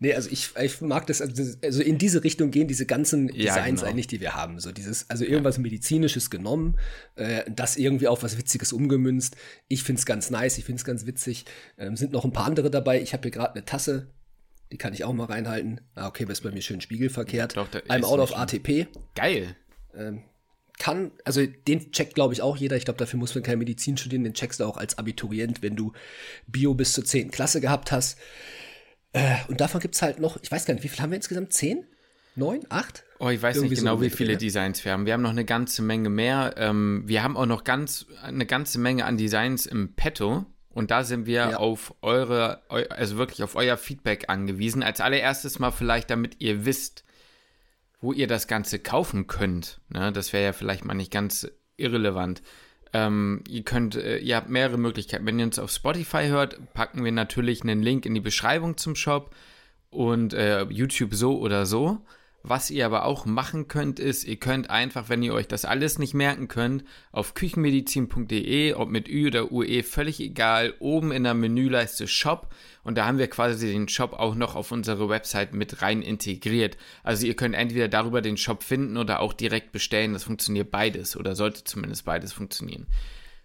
nee, 0.00 0.14
also 0.14 0.30
ich, 0.30 0.50
ich 0.56 0.80
mag 0.80 1.06
das, 1.06 1.20
also, 1.20 1.42
also 1.62 1.82
in 1.82 1.98
diese 1.98 2.22
Richtung 2.22 2.50
gehen 2.50 2.68
diese 2.68 2.86
ganzen 2.86 3.28
Designs 3.28 3.46
ja, 3.46 3.64
genau. 3.64 3.82
eigentlich, 3.82 4.06
die 4.06 4.20
wir 4.20 4.34
haben. 4.34 4.60
So 4.60 4.70
dieses, 4.70 5.10
also 5.10 5.24
irgendwas 5.24 5.56
ja. 5.56 5.62
Medizinisches 5.62 6.30
genommen, 6.30 6.78
äh, 7.16 7.42
das 7.50 7.76
irgendwie 7.76 8.06
auf 8.06 8.22
was 8.22 8.38
Witziges 8.38 8.72
umgemünzt. 8.72 9.36
Ich 9.66 9.82
finde 9.82 9.98
es 9.98 10.06
ganz 10.06 10.30
nice, 10.30 10.56
ich 10.56 10.64
finde 10.64 10.78
es 10.78 10.84
ganz 10.84 11.04
witzig. 11.04 11.46
Ähm, 11.78 11.96
sind 11.96 12.12
noch 12.12 12.24
ein 12.24 12.32
paar 12.32 12.46
andere 12.46 12.70
dabei. 12.70 13.02
Ich 13.02 13.12
habe 13.12 13.22
hier 13.22 13.32
gerade 13.32 13.54
eine 13.54 13.64
Tasse 13.64 14.08
die 14.72 14.78
kann 14.78 14.92
ich 14.92 15.04
auch 15.04 15.12
mal 15.12 15.24
reinhalten. 15.24 15.80
Ah, 15.94 16.08
okay, 16.08 16.24
das 16.24 16.38
ist 16.38 16.44
bei 16.44 16.50
mir 16.50 16.62
schön 16.62 16.80
spiegelverkehrt. 16.80 17.56
Doch, 17.56 17.68
I'm 17.88 18.04
out 18.04 18.20
of 18.20 18.36
ATP. 18.36 18.86
Geil. 19.14 19.56
Ähm, 19.94 20.22
kann, 20.78 21.10
also 21.24 21.44
den 21.44 21.90
checkt, 21.92 22.14
glaube 22.14 22.34
ich, 22.34 22.42
auch 22.42 22.56
jeder. 22.56 22.76
Ich 22.76 22.84
glaube, 22.84 22.98
dafür 22.98 23.18
muss 23.18 23.34
man 23.34 23.42
keine 23.42 23.56
Medizin 23.56 23.96
studieren. 23.96 24.24
Den 24.24 24.34
checkst 24.34 24.60
du 24.60 24.64
auch 24.64 24.76
als 24.76 24.96
Abiturient, 24.96 25.62
wenn 25.62 25.74
du 25.74 25.92
Bio 26.46 26.74
bis 26.74 26.92
zur 26.92 27.04
10. 27.04 27.30
Klasse 27.30 27.60
gehabt 27.60 27.90
hast. 27.90 28.18
Äh, 29.12 29.36
und 29.48 29.60
davon 29.60 29.80
gibt 29.80 29.96
es 29.96 30.02
halt 30.02 30.20
noch, 30.20 30.38
ich 30.40 30.50
weiß 30.50 30.66
gar 30.66 30.74
nicht, 30.74 30.84
wie 30.84 30.88
viel 30.88 31.00
haben 31.00 31.10
wir 31.10 31.16
insgesamt? 31.16 31.52
10? 31.52 31.84
9? 32.36 32.66
8? 32.68 33.04
Oh, 33.18 33.28
ich 33.28 33.42
weiß 33.42 33.56
Irgendwie 33.56 33.70
nicht 33.70 33.80
genau, 33.80 33.96
so 33.96 34.02
wie 34.02 34.10
viele 34.10 34.32
ja. 34.32 34.38
Designs 34.38 34.84
wir 34.84 34.92
haben. 34.92 35.06
Wir 35.06 35.14
haben 35.14 35.22
noch 35.22 35.30
eine 35.30 35.44
ganze 35.44 35.82
Menge 35.82 36.08
mehr. 36.08 36.54
Ähm, 36.56 37.02
wir 37.06 37.24
haben 37.24 37.36
auch 37.36 37.46
noch 37.46 37.64
ganz, 37.64 38.06
eine 38.22 38.46
ganze 38.46 38.78
Menge 38.78 39.04
an 39.04 39.16
Designs 39.16 39.66
im 39.66 39.94
Petto. 39.94 40.46
Und 40.70 40.90
da 40.90 41.02
sind 41.02 41.26
wir 41.26 41.50
ja. 41.50 41.56
auf 41.56 41.94
eure, 42.02 42.62
also 42.68 43.16
wirklich 43.16 43.42
auf 43.42 43.56
euer 43.56 43.76
Feedback 43.76 44.28
angewiesen. 44.28 44.82
Als 44.82 45.00
allererstes 45.00 45.58
mal 45.58 45.70
vielleicht, 45.70 46.10
damit 46.10 46.36
ihr 46.40 46.64
wisst, 46.64 47.04
wo 48.00 48.12
ihr 48.12 48.26
das 48.26 48.46
Ganze 48.46 48.78
kaufen 48.78 49.26
könnt. 49.26 49.80
Ne? 49.88 50.12
Das 50.12 50.32
wäre 50.32 50.44
ja 50.44 50.52
vielleicht 50.52 50.84
mal 50.84 50.94
nicht 50.94 51.10
ganz 51.10 51.50
irrelevant. 51.76 52.42
Ähm, 52.92 53.42
ihr 53.48 53.64
könnt, 53.64 53.96
äh, 53.96 54.18
ihr 54.18 54.36
habt 54.36 54.48
mehrere 54.48 54.78
Möglichkeiten. 54.78 55.26
Wenn 55.26 55.38
ihr 55.38 55.44
uns 55.46 55.58
auf 55.58 55.70
Spotify 55.70 56.26
hört, 56.26 56.72
packen 56.74 57.04
wir 57.04 57.12
natürlich 57.12 57.62
einen 57.62 57.82
Link 57.82 58.06
in 58.06 58.14
die 58.14 58.20
Beschreibung 58.20 58.76
zum 58.76 58.94
Shop 58.94 59.34
und 59.90 60.32
äh, 60.32 60.64
YouTube 60.64 61.14
so 61.14 61.38
oder 61.38 61.66
so. 61.66 61.98
Was 62.42 62.70
ihr 62.70 62.86
aber 62.86 63.04
auch 63.04 63.26
machen 63.26 63.68
könnt, 63.68 63.98
ist, 63.98 64.24
ihr 64.24 64.36
könnt 64.36 64.70
einfach, 64.70 65.08
wenn 65.08 65.22
ihr 65.22 65.34
euch 65.34 65.48
das 65.48 65.64
alles 65.64 65.98
nicht 65.98 66.14
merken 66.14 66.48
könnt, 66.48 66.84
auf 67.10 67.34
küchenmedizin.de, 67.34 68.74
ob 68.74 68.88
mit 68.88 69.08
Ü 69.08 69.26
oder 69.26 69.50
UE, 69.50 69.82
völlig 69.82 70.20
egal, 70.20 70.74
oben 70.78 71.10
in 71.10 71.24
der 71.24 71.34
Menüleiste 71.34 72.06
Shop 72.06 72.48
und 72.88 72.96
da 72.96 73.04
haben 73.04 73.18
wir 73.18 73.28
quasi 73.28 73.70
den 73.70 73.86
Shop 73.86 74.14
auch 74.14 74.34
noch 74.34 74.56
auf 74.56 74.72
unsere 74.72 75.10
Website 75.10 75.52
mit 75.52 75.82
rein 75.82 76.00
integriert. 76.00 76.78
Also 77.02 77.26
ihr 77.26 77.36
könnt 77.36 77.54
entweder 77.54 77.86
darüber 77.86 78.22
den 78.22 78.38
Shop 78.38 78.62
finden 78.62 78.96
oder 78.96 79.20
auch 79.20 79.34
direkt 79.34 79.72
bestellen. 79.72 80.14
Das 80.14 80.24
funktioniert 80.24 80.70
beides 80.70 81.14
oder 81.14 81.34
sollte 81.34 81.64
zumindest 81.64 82.06
beides 82.06 82.32
funktionieren. 82.32 82.86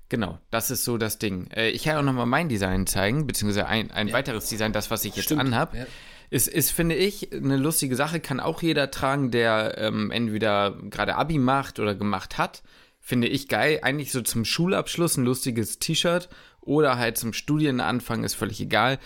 Genau, 0.07 0.39
das 0.49 0.71
ist 0.71 0.85
so 0.85 0.97
das 0.97 1.19
Ding. 1.19 1.47
Äh, 1.47 1.71
ich 1.71 1.83
kann 1.83 1.97
auch 1.97 2.03
nochmal 2.03 2.25
mein 2.25 2.47
Design 2.47 2.87
zeigen, 2.87 3.27
beziehungsweise 3.27 3.67
ein, 3.67 3.91
ein 3.91 4.07
ja. 4.07 4.13
weiteres 4.13 4.47
Design, 4.47 4.71
das, 4.71 4.91
was 4.91 5.03
ich 5.03 5.15
jetzt 5.15 5.25
Stimmt. 5.25 5.41
anhab. 5.41 5.75
Ja. 5.75 5.87
Ist, 6.33 6.47
ist, 6.47 6.71
finde 6.71 6.95
ich, 6.95 7.31
eine 7.31 7.57
lustige 7.57 7.95
Sache, 7.95 8.19
kann 8.19 8.39
auch 8.39 8.63
jeder 8.63 8.89
tragen, 8.89 9.29
der 9.29 9.77
ähm, 9.77 10.09
entweder 10.09 10.75
gerade 10.89 11.15
Abi 11.15 11.37
macht 11.37 11.77
oder 11.79 11.93
gemacht 11.93 12.39
hat. 12.39 12.63
Finde 12.99 13.27
ich 13.27 13.47
geil. 13.47 13.81
Eigentlich 13.83 14.11
so 14.11 14.19
zum 14.21 14.43
Schulabschluss 14.43 15.15
ein 15.15 15.25
lustiges 15.25 15.77
T-Shirt 15.77 16.29
oder 16.61 16.97
halt 16.97 17.19
zum 17.19 17.33
Studienanfang 17.33 18.23
ist 18.23 18.33
völlig 18.33 18.59
egal. 18.59 18.97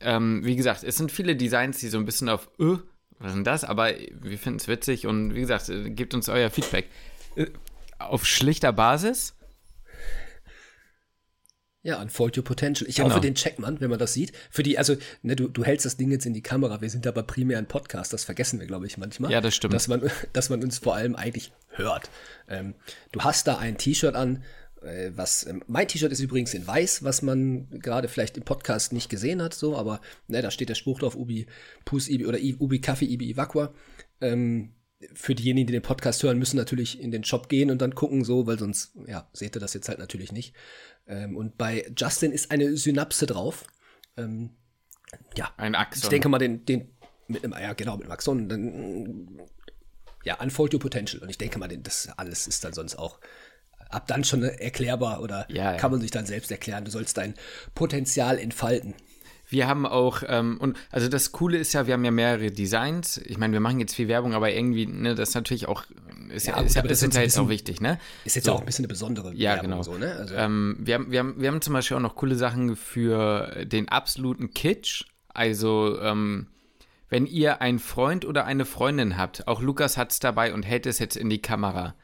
Ähm, 0.00 0.44
wie 0.44 0.56
gesagt, 0.56 0.82
es 0.82 0.96
sind 0.96 1.12
viele 1.12 1.36
Designs, 1.36 1.78
die 1.78 1.88
so 1.88 1.98
ein 1.98 2.04
bisschen 2.04 2.28
auf, 2.28 2.50
öh, 2.58 2.78
was 3.20 3.28
ist 3.28 3.36
denn 3.36 3.44
das? 3.44 3.62
Aber 3.62 3.92
wir 4.20 4.36
finden 4.36 4.58
es 4.58 4.66
witzig 4.66 5.06
und 5.06 5.36
wie 5.36 5.40
gesagt, 5.40 5.68
äh, 5.68 5.88
gebt 5.88 6.14
uns 6.14 6.28
euer 6.28 6.50
Feedback. 6.50 6.88
Äh, 7.36 7.46
auf 8.00 8.26
schlichter 8.26 8.72
Basis 8.72 9.36
ja, 11.82 12.00
Unfold 12.00 12.36
Your 12.38 12.44
Potential. 12.44 12.88
Ich 12.88 12.96
genau. 12.96 13.10
hoffe, 13.10 13.20
den 13.20 13.34
checkt 13.34 13.58
man, 13.58 13.80
wenn 13.80 13.90
man 13.90 13.98
das 13.98 14.12
sieht. 14.12 14.32
Für 14.50 14.62
die, 14.62 14.78
also, 14.78 14.96
ne, 15.22 15.34
du, 15.34 15.48
du 15.48 15.64
hältst 15.64 15.84
das 15.84 15.96
Ding 15.96 16.12
jetzt 16.12 16.26
in 16.26 16.32
die 16.32 16.42
Kamera. 16.42 16.80
Wir 16.80 16.90
sind 16.90 17.06
aber 17.08 17.24
primär 17.24 17.58
ein 17.58 17.66
Podcast. 17.66 18.12
Das 18.12 18.24
vergessen 18.24 18.60
wir, 18.60 18.66
glaube 18.68 18.86
ich, 18.86 18.98
manchmal. 18.98 19.32
Ja, 19.32 19.40
das 19.40 19.56
stimmt. 19.56 19.74
Dass 19.74 19.88
man, 19.88 20.08
dass 20.32 20.48
man 20.48 20.62
uns 20.62 20.78
vor 20.78 20.94
allem 20.94 21.16
eigentlich 21.16 21.52
hört. 21.70 22.08
Ähm, 22.48 22.74
du 23.10 23.22
hast 23.22 23.48
da 23.48 23.58
ein 23.58 23.78
T-Shirt 23.78 24.14
an, 24.14 24.44
äh, 24.80 25.10
was, 25.16 25.44
ähm, 25.44 25.64
mein 25.66 25.88
T-Shirt 25.88 26.12
ist 26.12 26.20
übrigens 26.20 26.54
in 26.54 26.64
weiß, 26.64 27.02
was 27.02 27.20
man 27.20 27.68
gerade 27.70 28.06
vielleicht 28.06 28.36
im 28.36 28.44
Podcast 28.44 28.92
nicht 28.92 29.08
gesehen 29.08 29.42
hat, 29.42 29.54
so, 29.54 29.76
aber, 29.76 30.00
ne, 30.28 30.40
da 30.40 30.50
steht 30.50 30.68
der 30.68 30.74
Spruch 30.74 31.00
drauf, 31.00 31.16
Ubi 31.16 31.46
Pus 31.84 32.08
Ibi 32.08 32.26
oder 32.26 32.38
Ubi 32.38 32.80
Kaffee 32.80 33.06
Ibi 33.06 33.32
Evaqua. 33.32 33.74
Ähm, 34.20 34.74
für 35.14 35.34
diejenigen, 35.34 35.66
die 35.66 35.72
den 35.72 35.82
Podcast 35.82 36.22
hören, 36.22 36.38
müssen 36.38 36.56
natürlich 36.56 37.00
in 37.00 37.10
den 37.10 37.24
Shop 37.24 37.48
gehen 37.48 37.70
und 37.70 37.82
dann 37.82 37.94
gucken, 37.94 38.24
so, 38.24 38.46
weil 38.46 38.58
sonst, 38.58 38.92
ja, 39.06 39.28
seht 39.32 39.56
ihr 39.56 39.60
das 39.60 39.74
jetzt 39.74 39.88
halt 39.88 39.98
natürlich 39.98 40.30
nicht. 40.32 40.54
Ähm, 41.06 41.36
und 41.36 41.58
bei 41.58 41.90
Justin 41.96 42.32
ist 42.32 42.50
eine 42.50 42.76
Synapse 42.76 43.26
drauf. 43.26 43.64
Ähm, 44.16 44.50
ja. 45.36 45.52
Ein 45.56 45.74
Axon. 45.74 46.04
Ich 46.04 46.08
denke 46.08 46.28
mal, 46.28 46.38
den, 46.38 46.64
den 46.64 46.90
mit 47.28 47.44
einem, 47.44 47.54
ja, 47.54 47.72
genau, 47.72 47.96
mit 47.96 48.04
einem 48.04 48.12
Axon. 48.12 48.48
Dann, 48.48 49.40
ja, 50.24 50.40
Unfold 50.40 50.74
Your 50.74 50.80
Potential. 50.80 51.22
Und 51.22 51.28
ich 51.28 51.38
denke 51.38 51.58
mal, 51.58 51.68
das 51.68 52.08
alles 52.16 52.46
ist 52.46 52.64
dann 52.64 52.72
sonst 52.72 52.96
auch 52.96 53.20
ab 53.90 54.06
dann 54.06 54.24
schon 54.24 54.42
erklärbar 54.42 55.20
oder 55.20 55.46
Ja, 55.48 55.72
ja. 55.72 55.76
kann 55.76 55.90
man 55.90 56.00
sich 56.00 56.10
dann 56.10 56.26
selbst 56.26 56.50
erklären. 56.50 56.84
Du 56.84 56.90
sollst 56.90 57.16
dein 57.18 57.34
Potenzial 57.74 58.38
entfalten. 58.38 58.94
Wir 59.52 59.68
haben 59.68 59.86
auch, 59.86 60.22
ähm, 60.26 60.56
und 60.60 60.76
also 60.90 61.08
das 61.08 61.32
Coole 61.32 61.58
ist 61.58 61.72
ja, 61.74 61.86
wir 61.86 61.94
haben 61.94 62.04
ja 62.04 62.10
mehrere 62.10 62.50
Designs. 62.50 63.18
Ich 63.18 63.38
meine, 63.38 63.52
wir 63.52 63.60
machen 63.60 63.78
jetzt 63.80 63.94
viel 63.94 64.08
Werbung, 64.08 64.34
aber 64.34 64.52
irgendwie, 64.52 64.86
ne, 64.86 65.14
das 65.14 65.30
ist 65.30 65.34
natürlich 65.34 65.68
auch, 65.68 65.84
ist 66.30 66.46
ja, 66.46 66.56
Ja, 66.56 66.62
ist, 66.62 66.68
gut, 66.68 66.74
ja 66.76 66.80
aber 66.80 66.88
das 66.88 67.02
ist 67.02 67.08
ist 67.08 67.14
ja 67.16 67.22
jetzt 67.22 67.38
auch 67.38 67.48
wichtig, 67.48 67.80
ne? 67.80 67.98
Ist 68.24 68.36
jetzt 68.36 68.46
So. 68.46 68.52
auch 68.52 68.60
ein 68.60 68.66
bisschen 68.66 68.84
eine 68.84 68.88
besondere 68.88 69.32
Ja, 69.34 69.54
Werbung 69.54 69.70
genau. 69.70 69.82
so, 69.82 69.94
ne? 69.98 70.12
Also, 70.14 70.34
Ähm, 70.34 70.76
wir, 70.80 70.94
haben, 70.94 71.10
wir, 71.12 71.18
haben, 71.20 71.34
wir 71.38 71.48
haben 71.48 71.60
zum 71.60 71.74
Beispiel 71.74 71.96
auch 71.96 72.00
noch 72.00 72.16
coole 72.16 72.34
Sachen 72.34 72.74
für 72.76 73.64
den 73.66 73.88
absoluten 73.88 74.52
Kitsch. 74.54 75.04
Also, 75.28 75.98
ähm, 76.00 76.46
wenn 77.08 77.26
ihr 77.26 77.60
einen 77.60 77.78
Freund 77.78 78.24
oder 78.24 78.46
eine 78.46 78.64
Freundin 78.64 79.18
habt, 79.18 79.46
auch 79.46 79.60
Lukas 79.60 79.98
hat 79.98 80.12
es 80.12 80.18
dabei 80.20 80.54
und 80.54 80.62
hält 80.62 80.86
es 80.86 80.98
jetzt 80.98 81.16
in 81.16 81.28
die 81.28 81.42
Kamera. 81.42 81.94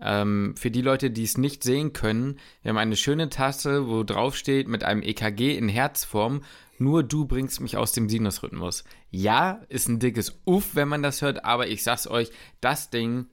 Ähm, 0.00 0.54
für 0.56 0.70
die 0.70 0.82
Leute, 0.82 1.10
die 1.10 1.24
es 1.24 1.38
nicht 1.38 1.64
sehen 1.64 1.92
können, 1.92 2.38
wir 2.62 2.70
haben 2.70 2.78
eine 2.78 2.96
schöne 2.96 3.28
Tasse, 3.28 3.88
wo 3.88 4.02
drauf 4.04 4.36
steht 4.36 4.68
mit 4.68 4.84
einem 4.84 5.02
EKG 5.02 5.56
in 5.56 5.68
Herzform, 5.68 6.42
nur 6.78 7.02
du 7.02 7.24
bringst 7.24 7.60
mich 7.60 7.76
aus 7.76 7.92
dem 7.92 8.08
Sinusrhythmus. 8.08 8.84
Ja, 9.10 9.62
ist 9.68 9.88
ein 9.88 9.98
dickes 9.98 10.40
Uff, 10.44 10.74
wenn 10.74 10.88
man 10.88 11.02
das 11.02 11.22
hört, 11.22 11.44
aber 11.44 11.68
ich 11.68 11.82
sag's 11.82 12.06
euch, 12.06 12.30
das 12.60 12.90
Ding, 12.90 13.26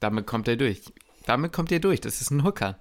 damit 0.00 0.26
kommt 0.26 0.48
ihr 0.48 0.56
durch. 0.56 0.82
Damit 1.26 1.52
kommt 1.52 1.70
ihr 1.70 1.80
durch. 1.80 2.00
Das 2.00 2.22
ist 2.22 2.30
ein 2.30 2.42
Hooker. 2.42 2.78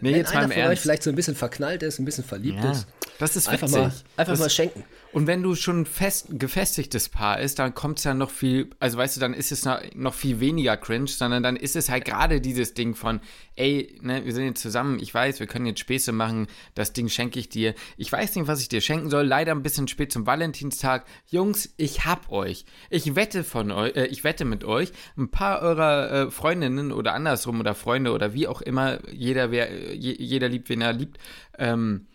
Nee, 0.00 0.10
wenn 0.10 0.16
jetzt 0.16 0.34
mal 0.34 0.40
einer 0.40 0.46
im 0.46 0.50
von 0.50 0.60
euch 0.62 0.66
Ernst. 0.68 0.82
vielleicht 0.82 1.02
so 1.04 1.10
ein 1.10 1.16
bisschen 1.16 1.36
verknallt 1.36 1.84
ist, 1.84 2.00
ein 2.00 2.04
bisschen 2.04 2.24
verliebt 2.24 2.56
Ja, 2.56 2.72
ist, 2.72 2.88
das 3.20 3.36
ist 3.36 3.48
einfach 3.48 3.68
witzig. 3.68 3.80
mal, 3.82 3.92
einfach 4.16 4.32
das, 4.32 4.40
mal 4.40 4.50
schenken. 4.50 4.82
Und 5.14 5.28
wenn 5.28 5.42
du 5.44 5.54
schon 5.54 5.86
fest 5.86 6.26
gefestigtes 6.30 7.08
Paar 7.08 7.38
ist, 7.38 7.60
dann 7.60 7.72
kommt 7.72 7.98
es 7.98 8.04
ja 8.04 8.14
noch 8.14 8.30
viel, 8.30 8.70
also 8.80 8.98
weißt 8.98 9.16
du, 9.16 9.20
dann 9.20 9.32
ist 9.32 9.52
es 9.52 9.64
noch, 9.94 10.12
viel 10.12 10.40
weniger 10.40 10.76
cringe, 10.76 11.06
sondern 11.06 11.42
dann 11.44 11.54
ist 11.54 11.76
es 11.76 11.88
halt 11.88 12.04
gerade 12.04 12.40
dieses 12.40 12.74
Ding 12.74 12.96
von, 12.96 13.20
ey, 13.54 13.96
ne, 14.02 14.24
wir 14.24 14.32
sind 14.32 14.44
jetzt 14.44 14.60
zusammen, 14.60 14.98
ich 15.00 15.14
weiß, 15.14 15.38
wir 15.38 15.46
können 15.46 15.66
jetzt 15.66 15.78
Späße 15.78 16.10
machen, 16.10 16.48
das 16.74 16.92
Ding 16.92 17.08
schenke 17.08 17.38
ich 17.38 17.48
dir. 17.48 17.74
Ich 17.96 18.10
weiß 18.10 18.34
nicht, 18.34 18.48
was 18.48 18.60
ich 18.60 18.68
dir 18.68 18.80
schenken 18.80 19.08
soll, 19.08 19.24
leider 19.24 19.52
ein 19.52 19.62
bisschen 19.62 19.86
spät 19.86 20.10
zum 20.10 20.26
Valentinstag. 20.26 21.04
Jungs, 21.30 21.72
ich 21.76 22.04
hab 22.04 22.32
euch. 22.32 22.64
Ich 22.90 23.14
wette 23.14 23.44
von 23.44 23.70
euch, 23.70 23.94
äh, 23.94 24.06
ich 24.06 24.24
wette 24.24 24.44
mit 24.44 24.64
euch, 24.64 24.90
ein 25.16 25.30
paar 25.30 25.62
eurer 25.62 26.10
äh, 26.10 26.30
Freundinnen 26.32 26.90
oder 26.90 27.14
andersrum 27.14 27.60
oder 27.60 27.76
Freunde 27.76 28.10
oder 28.10 28.34
wie 28.34 28.48
auch 28.48 28.60
immer, 28.60 28.98
jeder, 29.12 29.52
wer, 29.52 29.70
äh, 29.70 29.94
je, 29.94 30.16
jeder 30.18 30.48
liebt, 30.48 30.68
wen 30.68 30.80
er 30.80 30.92
liebt, 30.92 31.18
ähm, 31.56 32.08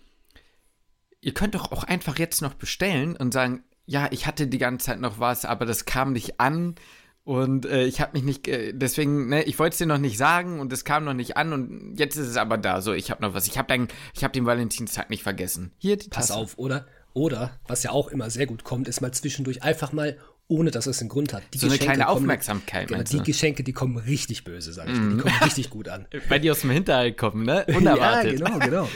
ihr 1.21 1.33
könnt 1.33 1.55
doch 1.55 1.71
auch 1.71 1.83
einfach 1.83 2.17
jetzt 2.19 2.41
noch 2.41 2.53
bestellen 2.53 3.15
und 3.15 3.33
sagen, 3.33 3.63
ja, 3.85 4.07
ich 4.11 4.27
hatte 4.27 4.47
die 4.47 4.57
ganze 4.57 4.87
Zeit 4.87 4.99
noch 4.99 5.19
was, 5.19 5.45
aber 5.45 5.65
das 5.65 5.85
kam 5.85 6.13
nicht 6.13 6.39
an 6.39 6.75
und 7.23 7.65
äh, 7.65 7.83
ich 7.85 8.01
habe 8.01 8.13
mich 8.13 8.23
nicht, 8.23 8.47
äh, 8.47 8.71
deswegen, 8.73 9.29
ne, 9.29 9.43
ich 9.43 9.57
wollte 9.59 9.73
es 9.73 9.77
dir 9.79 9.85
noch 9.85 9.97
nicht 9.97 10.17
sagen 10.17 10.59
und 10.59 10.71
es 10.73 10.83
kam 10.85 11.03
noch 11.05 11.13
nicht 11.13 11.37
an 11.37 11.53
und 11.53 11.95
jetzt 11.97 12.15
ist 12.15 12.27
es 12.27 12.37
aber 12.37 12.57
da. 12.57 12.81
So, 12.81 12.93
ich 12.93 13.11
habe 13.11 13.21
noch 13.21 13.33
was. 13.33 13.47
Ich 13.47 13.57
habe 13.57 13.87
ich 14.15 14.23
habe 14.23 14.31
den 14.31 14.45
Valentinstag 14.45 15.09
nicht 15.09 15.23
vergessen. 15.23 15.71
Hier 15.77 15.97
die 15.97 16.09
Pass 16.09 16.27
Tasse. 16.27 16.39
auf, 16.39 16.57
oder? 16.57 16.87
Oder, 17.13 17.59
was 17.67 17.83
ja 17.83 17.91
auch 17.91 18.07
immer 18.09 18.29
sehr 18.29 18.45
gut 18.45 18.63
kommt, 18.63 18.87
ist 18.87 19.01
mal 19.01 19.11
zwischendurch 19.11 19.63
einfach 19.63 19.91
mal, 19.91 20.17
ohne 20.47 20.69
dass 20.71 20.85
es 20.87 20.99
einen 21.01 21.09
Grund 21.09 21.33
hat. 21.33 21.41
Die 21.53 21.57
So 21.57 21.67
eine 21.67 21.77
kleine 21.77 22.03
kommen- 22.05 22.17
Aufmerksamkeit, 22.17 22.87
Genau, 22.87 22.99
meinst 22.99 23.13
die? 23.13 23.17
Mhm. 23.19 23.23
Geschenke, 23.23 23.63
die 23.63 23.73
kommen 23.73 23.97
richtig 23.97 24.43
böse, 24.43 24.71
sag 24.73 24.87
ich 24.87 24.93
dir. 24.97 25.09
Die 25.09 25.17
kommen 25.17 25.35
richtig 25.43 25.69
gut 25.71 25.89
an. 25.89 26.07
Weil 26.29 26.39
die 26.39 26.49
aus 26.51 26.61
dem 26.61 26.69
Hinterhalt 26.69 27.17
kommen, 27.17 27.43
ne? 27.45 27.65
Unerwartet. 27.75 28.39
Ja, 28.39 28.45
genau, 28.49 28.59
genau. 28.59 28.89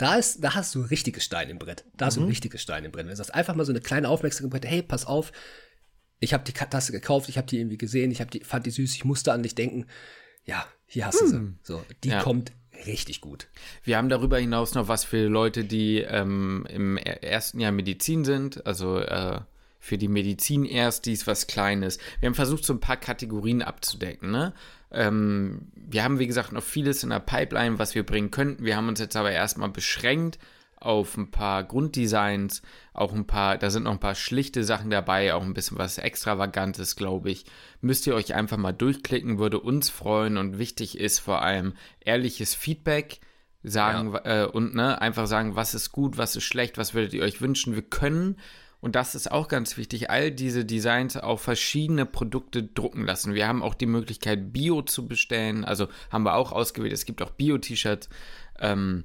Da, 0.00 0.14
ist, 0.16 0.42
da 0.42 0.54
hast 0.54 0.74
du 0.74 0.80
richtiges 0.82 1.24
Stein 1.24 1.50
im 1.50 1.58
Brett. 1.58 1.84
Da 1.96 2.06
hast 2.06 2.16
du 2.16 2.20
ein 2.20 2.24
Mhm. 2.24 2.30
richtiges 2.30 2.62
Stein 2.62 2.84
im 2.84 2.92
Brett. 2.92 3.04
Wenn 3.04 3.10
du 3.10 3.16
sagst, 3.16 3.34
einfach 3.34 3.54
mal 3.54 3.64
so 3.64 3.72
eine 3.72 3.80
kleine 3.80 4.08
Aufmerksamkeit, 4.08 4.64
hey, 4.64 4.82
pass 4.82 5.04
auf, 5.06 5.32
ich 6.20 6.32
habe 6.34 6.44
die 6.44 6.52
Tasse 6.52 6.92
gekauft, 6.92 7.28
ich 7.28 7.38
habe 7.38 7.46
die 7.46 7.58
irgendwie 7.58 7.78
gesehen, 7.78 8.10
ich 8.10 8.20
hab 8.20 8.30
die, 8.30 8.40
fand 8.40 8.66
die 8.66 8.70
süß, 8.70 8.94
ich 8.94 9.04
musste 9.04 9.32
an 9.32 9.42
dich 9.42 9.54
denken. 9.54 9.86
Ja, 10.44 10.66
hier 10.86 11.06
hast 11.06 11.20
du 11.20 11.26
sie. 11.26 11.52
So, 11.62 11.84
die 12.04 12.08
Hm. 12.10 12.16
Ja. 12.18 12.22
kommt 12.22 12.52
richtig 12.86 13.20
gut. 13.20 13.48
Wir 13.84 13.96
haben 13.98 14.08
darüber 14.08 14.38
hinaus 14.38 14.74
noch 14.74 14.88
was 14.88 15.04
für 15.04 15.26
Leute, 15.28 15.64
die 15.64 15.98
ähm, 15.98 16.66
im 16.70 16.96
er- 16.96 17.22
ersten 17.22 17.60
Jahr 17.60 17.72
Medizin 17.72 18.24
sind, 18.24 18.64
also 18.66 18.98
äh, 19.00 19.40
für 19.78 19.98
die 19.98 20.08
Medizin 20.08 20.64
erst 20.64 21.06
dies 21.06 21.26
was 21.26 21.46
Kleines. 21.46 21.98
Wir 22.20 22.26
haben 22.28 22.34
versucht, 22.34 22.64
so 22.64 22.72
ein 22.72 22.80
paar 22.80 22.96
Kategorien 22.98 23.62
abzudecken. 23.62 24.30
Ne? 24.30 24.54
Ähm, 24.92 25.70
wir 25.74 26.04
haben, 26.04 26.18
wie 26.18 26.26
gesagt, 26.26 26.52
noch 26.52 26.62
vieles 26.62 27.02
in 27.02 27.10
der 27.10 27.20
Pipeline, 27.20 27.78
was 27.78 27.94
wir 27.94 28.04
bringen 28.04 28.30
könnten. 28.30 28.64
Wir 28.64 28.76
haben 28.76 28.88
uns 28.88 29.00
jetzt 29.00 29.16
aber 29.16 29.30
erstmal 29.30 29.70
beschränkt 29.70 30.38
auf 30.80 31.16
ein 31.18 31.30
paar 31.30 31.62
Grunddesigns, 31.62 32.62
auch 32.94 33.12
ein 33.12 33.26
paar, 33.26 33.58
da 33.58 33.70
sind 33.70 33.82
noch 33.82 33.92
ein 33.92 34.00
paar 34.00 34.14
schlichte 34.14 34.64
Sachen 34.64 34.90
dabei, 34.90 35.34
auch 35.34 35.42
ein 35.42 35.52
bisschen 35.52 35.78
was 35.78 35.98
Extravagantes, 35.98 36.96
glaube 36.96 37.30
ich. 37.30 37.44
Müsst 37.82 38.06
ihr 38.06 38.14
euch 38.14 38.34
einfach 38.34 38.56
mal 38.56 38.72
durchklicken, 38.72 39.38
würde 39.38 39.60
uns 39.60 39.90
freuen 39.90 40.38
und 40.38 40.58
wichtig 40.58 40.98
ist 40.98 41.18
vor 41.18 41.42
allem 41.42 41.74
ehrliches 42.00 42.54
Feedback 42.54 43.20
sagen 43.62 44.14
äh, 44.24 44.46
und 44.50 44.74
ne, 44.74 45.00
einfach 45.02 45.26
sagen, 45.26 45.54
was 45.54 45.74
ist 45.74 45.92
gut, 45.92 46.16
was 46.16 46.34
ist 46.34 46.44
schlecht, 46.44 46.78
was 46.78 46.94
würdet 46.94 47.12
ihr 47.12 47.22
euch 47.22 47.42
wünschen. 47.42 47.74
Wir 47.74 47.82
können, 47.82 48.36
und 48.80 48.96
das 48.96 49.14
ist 49.14 49.30
auch 49.30 49.48
ganz 49.48 49.76
wichtig, 49.76 50.10
all 50.10 50.30
diese 50.30 50.64
Designs 50.64 51.16
auf 51.16 51.42
verschiedene 51.42 52.06
Produkte 52.06 52.62
drucken 52.62 53.04
lassen. 53.04 53.34
Wir 53.34 53.46
haben 53.46 53.62
auch 53.62 53.74
die 53.74 53.86
Möglichkeit, 53.86 54.52
Bio 54.52 54.82
zu 54.82 55.06
bestellen, 55.06 55.64
also 55.64 55.88
haben 56.10 56.24
wir 56.24 56.34
auch 56.34 56.52
ausgewählt. 56.52 56.92
Es 56.92 57.04
gibt 57.04 57.20
auch 57.22 57.30
Bio-T-Shirts. 57.30 58.08
Ähm, 58.58 59.04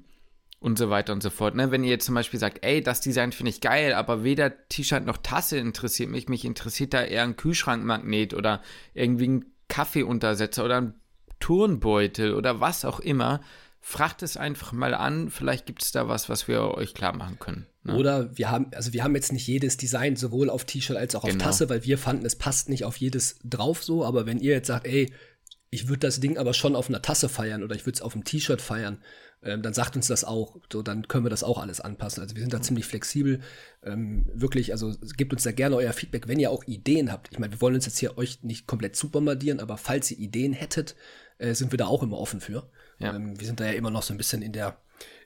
und 0.60 0.80
so 0.80 0.90
weiter 0.90 1.14
und 1.14 1.22
so 1.22 1.30
fort. 1.30 1.54
Ne? 1.54 1.70
Wenn 1.70 1.84
ihr 1.84 1.92
jetzt 1.92 2.08
zum 2.08 2.16
Beispiel 2.16 2.40
sagt, 2.40 2.66
ey, 2.66 2.82
das 2.82 3.00
Design 3.00 3.32
finde 3.32 3.52
ich 3.52 3.62
geil, 3.62 3.94
aber 3.94 4.24
weder 4.24 4.68
T-Shirt 4.68 5.06
noch 5.06 5.18
Tasse 5.18 5.60
interessiert 5.60 6.10
mich, 6.10 6.28
mich 6.28 6.44
interessiert 6.44 6.94
da 6.96 7.04
eher 7.04 7.22
ein 7.22 7.36
Kühlschrankmagnet 7.36 8.34
oder 8.34 8.64
irgendwie 8.96 9.28
ein 9.28 9.46
Kaffeeuntersetzer 9.68 10.66
oder 10.66 10.78
ein 10.78 10.96
Turnbeutel 11.40 12.34
oder 12.34 12.62
was 12.62 12.84
auch 12.84 13.00
immer, 13.00 13.42
fragt 13.80 14.24
es 14.24 14.38
einfach 14.38 14.72
mal 14.72 14.96
an. 14.96 15.30
Vielleicht 15.30 15.68
gibt 15.68 15.84
es 15.84 15.92
da 15.92 16.08
was, 16.08 16.30
was 16.30 16.48
wir 16.48 16.74
euch 16.74 16.96
klar 16.96 17.16
machen 17.16 17.38
können. 17.38 17.68
Ne? 17.86 17.96
Oder 17.96 18.36
wir 18.38 18.50
haben, 18.50 18.68
also 18.74 18.94
wir 18.94 19.04
haben 19.04 19.16
jetzt 19.16 19.32
nicht 19.32 19.48
jedes 19.48 19.78
Design 19.78 20.16
sowohl 20.16 20.50
auf 20.50 20.66
T-Shirt 20.66 20.98
als 20.98 21.16
auch 21.16 21.24
auf 21.24 21.30
Genau. 21.30 21.44
Tasse, 21.44 21.70
weil 21.70 21.84
wir 21.84 21.98
fanden, 21.98 22.26
es 22.26 22.36
passt 22.36 22.68
nicht 22.68 22.84
auf 22.84 22.98
jedes 22.98 23.38
drauf 23.44 23.84
so. 23.84 24.04
Aber 24.04 24.26
wenn 24.26 24.40
ihr 24.40 24.54
jetzt 24.54 24.68
sagt, 24.68 24.88
ey, 24.88 25.14
ich 25.70 25.88
würde 25.88 26.00
das 26.00 26.20
Ding 26.20 26.38
aber 26.38 26.54
schon 26.54 26.76
auf 26.76 26.90
einer 26.90 27.02
Tasse 27.02 27.30
feiern 27.30 27.64
oder 27.64 27.76
ich 27.76 27.86
würde 27.86 27.96
es 27.96 28.02
auf 28.02 28.14
einem 28.16 28.24
T-Shirt 28.24 28.62
feiern, 28.62 29.00
ähm, 29.44 29.62
dann 29.62 29.74
sagt 29.76 29.96
uns 29.96 30.08
das 30.08 30.24
auch. 30.24 30.58
So, 30.72 30.82
dann 30.82 31.08
können 31.08 31.26
wir 31.26 31.30
das 31.30 31.44
auch 31.44 31.60
alles 31.60 31.80
anpassen. 31.80 32.24
Also 32.24 32.36
wir 32.36 32.42
sind 32.42 32.54
da 32.54 32.62
ziemlich 32.62 32.86
flexibel. 32.86 33.42
Ähm, 33.84 34.26
wirklich, 34.34 34.72
also 34.72 34.96
gebt 35.16 35.34
uns 35.34 35.44
da 35.44 35.52
gerne 35.52 35.76
euer 35.76 35.94
Feedback, 35.94 36.28
wenn 36.28 36.40
ihr 36.40 36.50
auch 36.50 36.64
Ideen 36.64 37.12
habt. 37.12 37.30
Ich 37.32 37.38
meine, 37.38 37.54
wir 37.54 37.62
wollen 37.62 37.76
uns 37.76 37.86
jetzt 37.86 38.00
hier 38.00 38.18
euch 38.18 38.42
nicht 38.42 38.66
komplett 38.66 38.96
zu 38.96 39.10
bombardieren, 39.10 39.60
aber 39.60 39.78
falls 39.78 40.10
ihr 40.10 40.18
Ideen 40.18 40.54
hättet, 40.54 40.96
äh, 41.38 41.54
sind 41.54 41.72
wir 41.72 41.78
da 41.78 41.86
auch 41.86 42.02
immer 42.02 42.18
offen 42.18 42.42
für. 42.42 42.68
Ja. 42.98 43.14
Ähm, 43.16 43.40
wir 43.40 43.46
sind 43.46 43.60
da 43.60 43.66
ja 43.66 43.74
immer 43.74 43.92
noch 43.92 44.02
so 44.02 44.14
ein 44.14 44.18
bisschen 44.18 44.42
in 44.42 44.54
der 44.54 44.78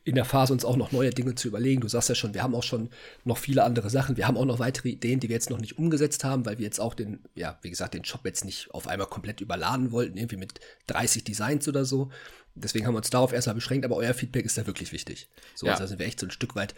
in 0.03 0.15
der 0.15 0.25
Phase, 0.25 0.53
uns 0.53 0.65
auch 0.65 0.77
noch 0.77 0.91
neue 0.91 1.09
Dinge 1.11 1.35
zu 1.35 1.47
überlegen. 1.47 1.81
Du 1.81 1.87
sagst 1.87 2.09
ja 2.09 2.15
schon, 2.15 2.33
wir 2.33 2.41
haben 2.43 2.55
auch 2.55 2.63
schon 2.63 2.89
noch 3.25 3.37
viele 3.37 3.63
andere 3.63 3.89
Sachen. 3.89 4.17
Wir 4.17 4.27
haben 4.27 4.37
auch 4.37 4.45
noch 4.45 4.59
weitere 4.59 4.89
Ideen, 4.89 5.19
die 5.19 5.29
wir 5.29 5.35
jetzt 5.35 5.49
noch 5.49 5.59
nicht 5.59 5.77
umgesetzt 5.77 6.23
haben, 6.23 6.45
weil 6.45 6.57
wir 6.57 6.65
jetzt 6.65 6.79
auch 6.79 6.93
den, 6.93 7.19
ja, 7.35 7.59
wie 7.61 7.69
gesagt, 7.69 7.93
den 7.93 8.05
Shop 8.05 8.21
jetzt 8.25 8.45
nicht 8.45 8.71
auf 8.71 8.87
einmal 8.87 9.07
komplett 9.07 9.41
überladen 9.41 9.91
wollten, 9.91 10.17
irgendwie 10.17 10.37
mit 10.37 10.59
30 10.87 11.23
Designs 11.23 11.67
oder 11.67 11.85
so. 11.85 12.09
Deswegen 12.55 12.85
haben 12.87 12.93
wir 12.93 12.97
uns 12.99 13.09
darauf 13.09 13.31
erstmal 13.31 13.55
beschränkt, 13.55 13.85
aber 13.85 13.95
euer 13.95 14.13
Feedback 14.13 14.45
ist 14.45 14.57
da 14.57 14.65
wirklich 14.67 14.91
wichtig. 14.91 15.29
So, 15.55 15.65
Ja. 15.67 15.73
also 15.73 15.83
da 15.83 15.87
sind 15.87 15.99
wir 15.99 16.07
echt 16.07 16.19
so 16.19 16.25
ein 16.25 16.31
Stück 16.31 16.55
weit 16.55 16.75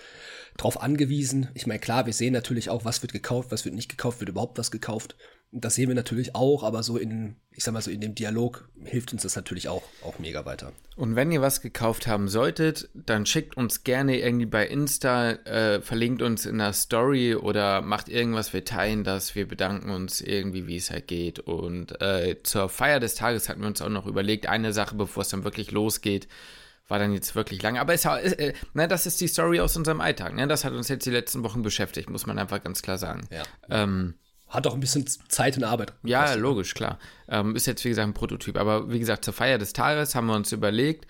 drauf 0.58 0.82
angewiesen. 0.82 1.48
Ich 1.54 1.66
meine, 1.66 1.80
klar, 1.80 2.06
wir 2.06 2.13
sehen 2.13 2.34
natürlich 2.34 2.70
auch, 2.70 2.86
was 2.86 3.01
wird 3.01 3.13
gekauft, 3.13 3.51
was 3.51 3.66
wird 3.66 3.75
nicht 3.75 3.90
gekauft, 3.90 4.20
wird 4.20 4.30
überhaupt 4.30 4.58
was 4.58 4.72
gekauft. 4.72 5.16
Das 5.53 5.75
sehen 5.75 5.89
wir 5.89 5.96
natürlich 5.96 6.34
auch, 6.34 6.63
aber 6.63 6.81
so 6.81 6.98
in, 6.98 7.36
ich 7.51 7.65
sag 7.65 7.74
mal 7.74 7.81
so 7.81 7.91
in 7.91 8.00
dem 8.00 8.15
Dialog 8.15 8.70
hilft 8.86 9.12
uns 9.12 9.24
das 9.24 9.36
natürlich 9.36 9.67
auch, 9.67 9.84
auch 10.01 10.17
mega 10.17 10.46
weiter. 10.46 10.72
Und 10.96 11.17
wenn 11.17 11.29
ihr 11.31 11.41
was 11.41 11.62
gekauft 11.62 12.08
haben 12.08 12.29
solltet, 12.29 12.89
dann 12.93 13.25
schickt 13.25 13.58
uns 13.58 13.84
gerne 13.84 14.20
irgendwie 14.20 14.46
bei 14.46 14.65
Insta, 14.65 15.31
äh, 15.31 15.81
verlinkt 15.81 16.22
uns 16.22 16.46
in 16.46 16.58
der 16.58 16.72
Story 16.72 17.36
oder 17.36 17.81
macht 17.81 18.08
irgendwas, 18.08 18.53
wir 18.53 18.63
teilen 18.63 19.03
das, 19.03 19.36
wir 19.36 19.46
bedanken 19.46 19.89
uns 19.89 20.22
irgendwie, 20.22 20.67
wie 20.67 20.77
es 20.77 20.89
halt 20.89 21.08
geht. 21.08 21.39
Und 21.39 22.01
äh, 22.01 22.38
zur 22.43 22.70
Feier 22.70 23.01
des 23.01 23.15
Tages 23.15 23.50
hatten 23.50 23.60
wir 23.60 23.67
uns 23.67 23.81
auch 23.81 23.89
noch 23.89 24.08
überlegt, 24.08 24.48
eine 24.48 24.72
Sache, 24.72 24.96
bevor 24.96 25.22
es 25.22 25.29
dann 25.29 25.43
wirklich 25.43 25.72
losgeht, 25.72 26.29
war 26.88 27.00
dann 27.00 27.13
jetzt 27.13 27.36
wirklich 27.36 27.62
lang. 27.62 27.77
Aber 27.77 27.93
es, 27.93 28.05
ist, 28.05 28.34
äh, 28.39 28.53
ne, 28.74 28.88
das 28.88 29.05
ist 29.05 29.20
die 29.20 29.27
Story 29.27 29.60
aus 29.60 29.75
unserem 29.75 30.01
Alltag. 30.01 30.36
Ne? 30.36 30.48
Das 30.48 30.63
hat 30.63 30.74
uns 30.74 30.88
jetzt 30.88 31.05
die 31.05 31.12
letzten 31.12 31.43
Wochen 31.43 31.62
beschäftigt, 31.62 32.10
muss 32.10 32.25
man 32.25 32.38
einfach 32.38 32.63
ganz 32.63 32.81
klar 32.81 32.98
sagen. 32.98 33.27
Ja. 33.31 33.43
Ähm, 33.70 34.15
Hat 34.51 34.67
auch 34.67 34.74
ein 34.74 34.79
bisschen 34.79 35.08
Zeit 35.08 35.58
und 35.58 35.63
Arbeit. 35.63 35.93
ja, 36.03 36.20
gekostet. 36.20 36.41
logisch, 36.41 36.74
klar. 36.74 37.00
Ähm, 37.27 37.55
ist 37.55 37.65
jetzt, 37.65 37.84
wie 37.86 37.89
gesagt, 37.89 38.08
ein 38.08 38.13
Prototyp. 38.13 38.58
Aber 38.58 38.91
wie 38.91 39.00
gesagt, 39.00 39.25
zur 39.25 39.34
Feier 39.34 39.58
des 39.58 39.74
Tages 39.74 40.13
haben 40.13 40.27
wir 40.27 40.36
uns 40.36 40.51
überlegt, 40.51 41.08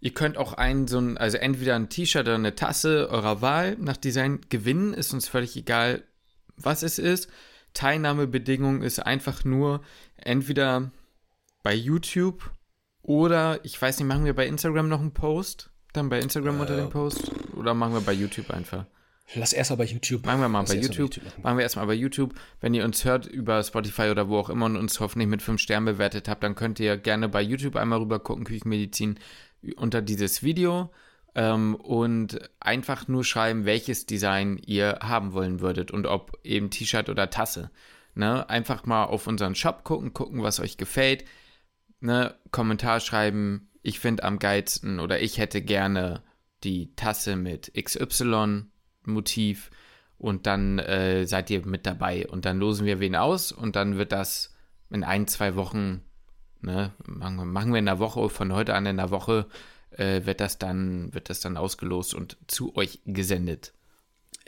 ihr 0.00 0.12
könnt 0.12 0.36
auch 0.36 0.52
ein, 0.52 0.88
so 0.88 0.98
ein, 0.98 1.16
also 1.16 1.38
entweder 1.38 1.76
ein 1.76 1.88
T-Shirt 1.88 2.26
oder 2.26 2.34
eine 2.34 2.54
Tasse 2.56 3.08
eurer 3.10 3.40
Wahl 3.40 3.76
nach 3.78 3.96
Design 3.96 4.40
gewinnen. 4.50 4.92
Ist 4.92 5.14
uns 5.14 5.28
völlig 5.28 5.56
egal, 5.56 6.02
was 6.56 6.82
es 6.82 6.98
ist. 6.98 7.30
Teilnahmebedingung 7.74 8.82
ist 8.82 8.98
einfach 8.98 9.44
nur 9.44 9.80
entweder 10.16 10.90
bei 11.62 11.74
YouTube 11.74 12.50
oder, 13.02 13.60
ich 13.64 13.80
weiß 13.80 13.98
nicht, 13.98 14.08
machen 14.08 14.24
wir 14.24 14.34
bei 14.34 14.46
Instagram 14.46 14.88
noch 14.88 15.00
einen 15.00 15.12
Post? 15.12 15.70
Dann 15.92 16.08
bei 16.08 16.20
Instagram 16.20 16.58
unter 16.58 16.76
dem 16.76 16.90
Post? 16.90 17.30
Oder 17.54 17.74
machen 17.74 17.92
wir 17.92 18.00
bei 18.00 18.12
YouTube 18.12 18.50
einfach? 18.50 18.86
Lass 19.34 19.52
erst 19.52 19.70
mal 19.70 19.76
bei 19.76 19.84
YouTube. 19.84 20.26
Machen 20.26 20.40
wir 20.40 20.48
mal 20.48 20.60
Lass 20.60 20.70
bei 20.70 20.76
mal 20.76 20.82
YouTube. 20.82 21.22
machen 21.42 21.56
wir 21.56 21.62
erstmal 21.62 21.86
bei 21.86 21.94
YouTube. 21.94 22.34
Wenn 22.60 22.74
ihr 22.74 22.84
uns 22.84 23.04
hört 23.04 23.26
über 23.26 23.62
Spotify 23.62 24.10
oder 24.10 24.28
wo 24.28 24.38
auch 24.38 24.50
immer 24.50 24.66
und 24.66 24.76
uns 24.76 25.00
hoffentlich 25.00 25.28
mit 25.28 25.42
5 25.42 25.60
Sternen 25.60 25.86
bewertet 25.86 26.28
habt, 26.28 26.42
dann 26.42 26.54
könnt 26.54 26.78
ihr 26.78 26.96
gerne 26.96 27.28
bei 27.28 27.42
YouTube 27.42 27.76
einmal 27.76 28.00
rüber 28.00 28.20
gucken, 28.20 28.44
Küchenmedizin, 28.44 29.18
unter 29.76 30.02
dieses 30.02 30.42
Video 30.42 30.90
ähm, 31.34 31.74
und 31.74 32.38
einfach 32.60 33.08
nur 33.08 33.24
schreiben, 33.24 33.64
welches 33.64 34.06
Design 34.06 34.58
ihr 34.64 34.98
haben 35.02 35.32
wollen 35.32 35.60
würdet 35.60 35.90
und 35.90 36.06
ob 36.06 36.38
eben 36.44 36.70
T-Shirt 36.70 37.08
oder 37.08 37.30
Tasse. 37.30 37.70
Ne? 38.14 38.48
Einfach 38.48 38.84
mal 38.84 39.04
auf 39.04 39.26
unseren 39.26 39.54
Shop 39.54 39.84
gucken, 39.84 40.12
gucken, 40.12 40.42
was 40.42 40.60
euch 40.60 40.76
gefällt. 40.76 41.24
Ne? 42.00 42.34
Kommentar 42.50 43.00
schreiben, 43.00 43.70
ich 43.82 43.98
finde 43.98 44.22
am 44.24 44.38
geilsten 44.38 45.00
oder 45.00 45.20
ich 45.20 45.38
hätte 45.38 45.62
gerne 45.62 46.22
die 46.62 46.94
Tasse 46.94 47.36
mit 47.36 47.68
XY-Motiv 49.04 49.70
und 50.18 50.46
dann 50.46 50.78
äh, 50.78 51.26
seid 51.26 51.50
ihr 51.50 51.66
mit 51.66 51.86
dabei 51.86 52.26
und 52.26 52.44
dann 52.44 52.58
losen 52.58 52.86
wir 52.86 53.00
wen 53.00 53.16
aus 53.16 53.52
und 53.52 53.76
dann 53.76 53.96
wird 53.96 54.12
das 54.12 54.54
in 54.90 55.04
ein, 55.04 55.26
zwei 55.26 55.56
Wochen, 55.56 56.02
ne, 56.60 56.92
machen, 57.06 57.50
machen 57.50 57.72
wir 57.72 57.78
in 57.78 57.86
der 57.86 57.98
Woche, 57.98 58.28
von 58.28 58.52
heute 58.52 58.74
an 58.74 58.86
in 58.86 58.96
der 58.96 59.10
Woche, 59.10 59.46
äh, 59.90 60.24
wird 60.24 60.40
das 60.40 60.58
dann, 60.58 61.12
wird 61.14 61.30
das 61.30 61.40
dann 61.40 61.56
ausgelost 61.56 62.14
und 62.14 62.36
zu 62.46 62.74
euch 62.76 63.00
gesendet. 63.04 63.72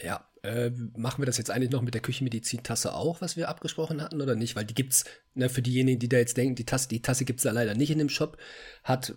Ja, 0.03 0.27
äh, 0.43 0.71
machen 0.97 1.23
wir 1.23 1.27
das 1.27 1.39
jetzt 1.39 1.51
eigentlich 1.51 1.71
noch 1.71 1.83
mit 1.83 1.95
der 1.95 2.03
Küchenmedizin-Tasse 2.03 2.95
auch, 2.95 3.21
was 3.21 3.37
wir 3.37 3.49
abgesprochen 3.49 4.03
hatten, 4.03 4.21
oder 4.21 4.37
nicht? 4.37 4.55
Weil 4.55 4.65
die 4.65 4.75
gibt's, 4.75 5.05
ne, 5.35 5.49
für 5.49 5.63
diejenigen, 5.63 5.99
die 5.99 6.09
da 6.09 6.19
jetzt 6.19 6.37
denken, 6.37 6.55
die 6.55 6.67
Tasse, 6.67 6.89
die 6.89 7.03
Tasse 7.03 7.25
gibt's 7.25 7.43
da 7.43 7.51
leider 7.51 7.75
nicht 7.75 7.91
in 7.91 7.99
dem 7.99 8.09
Shop, 8.09 8.37
hat, 8.85 9.15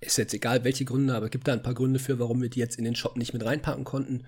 ist 0.00 0.18
jetzt 0.18 0.34
egal 0.34 0.64
welche 0.64 0.84
Gründe, 0.84 1.14
aber 1.14 1.30
gibt 1.30 1.48
da 1.48 1.52
ein 1.52 1.62
paar 1.62 1.74
Gründe 1.74 1.98
für, 1.98 2.18
warum 2.18 2.42
wir 2.42 2.50
die 2.50 2.60
jetzt 2.60 2.76
in 2.76 2.84
den 2.84 2.96
Shop 2.96 3.16
nicht 3.16 3.32
mit 3.32 3.44
reinpacken 3.44 3.84
konnten. 3.84 4.24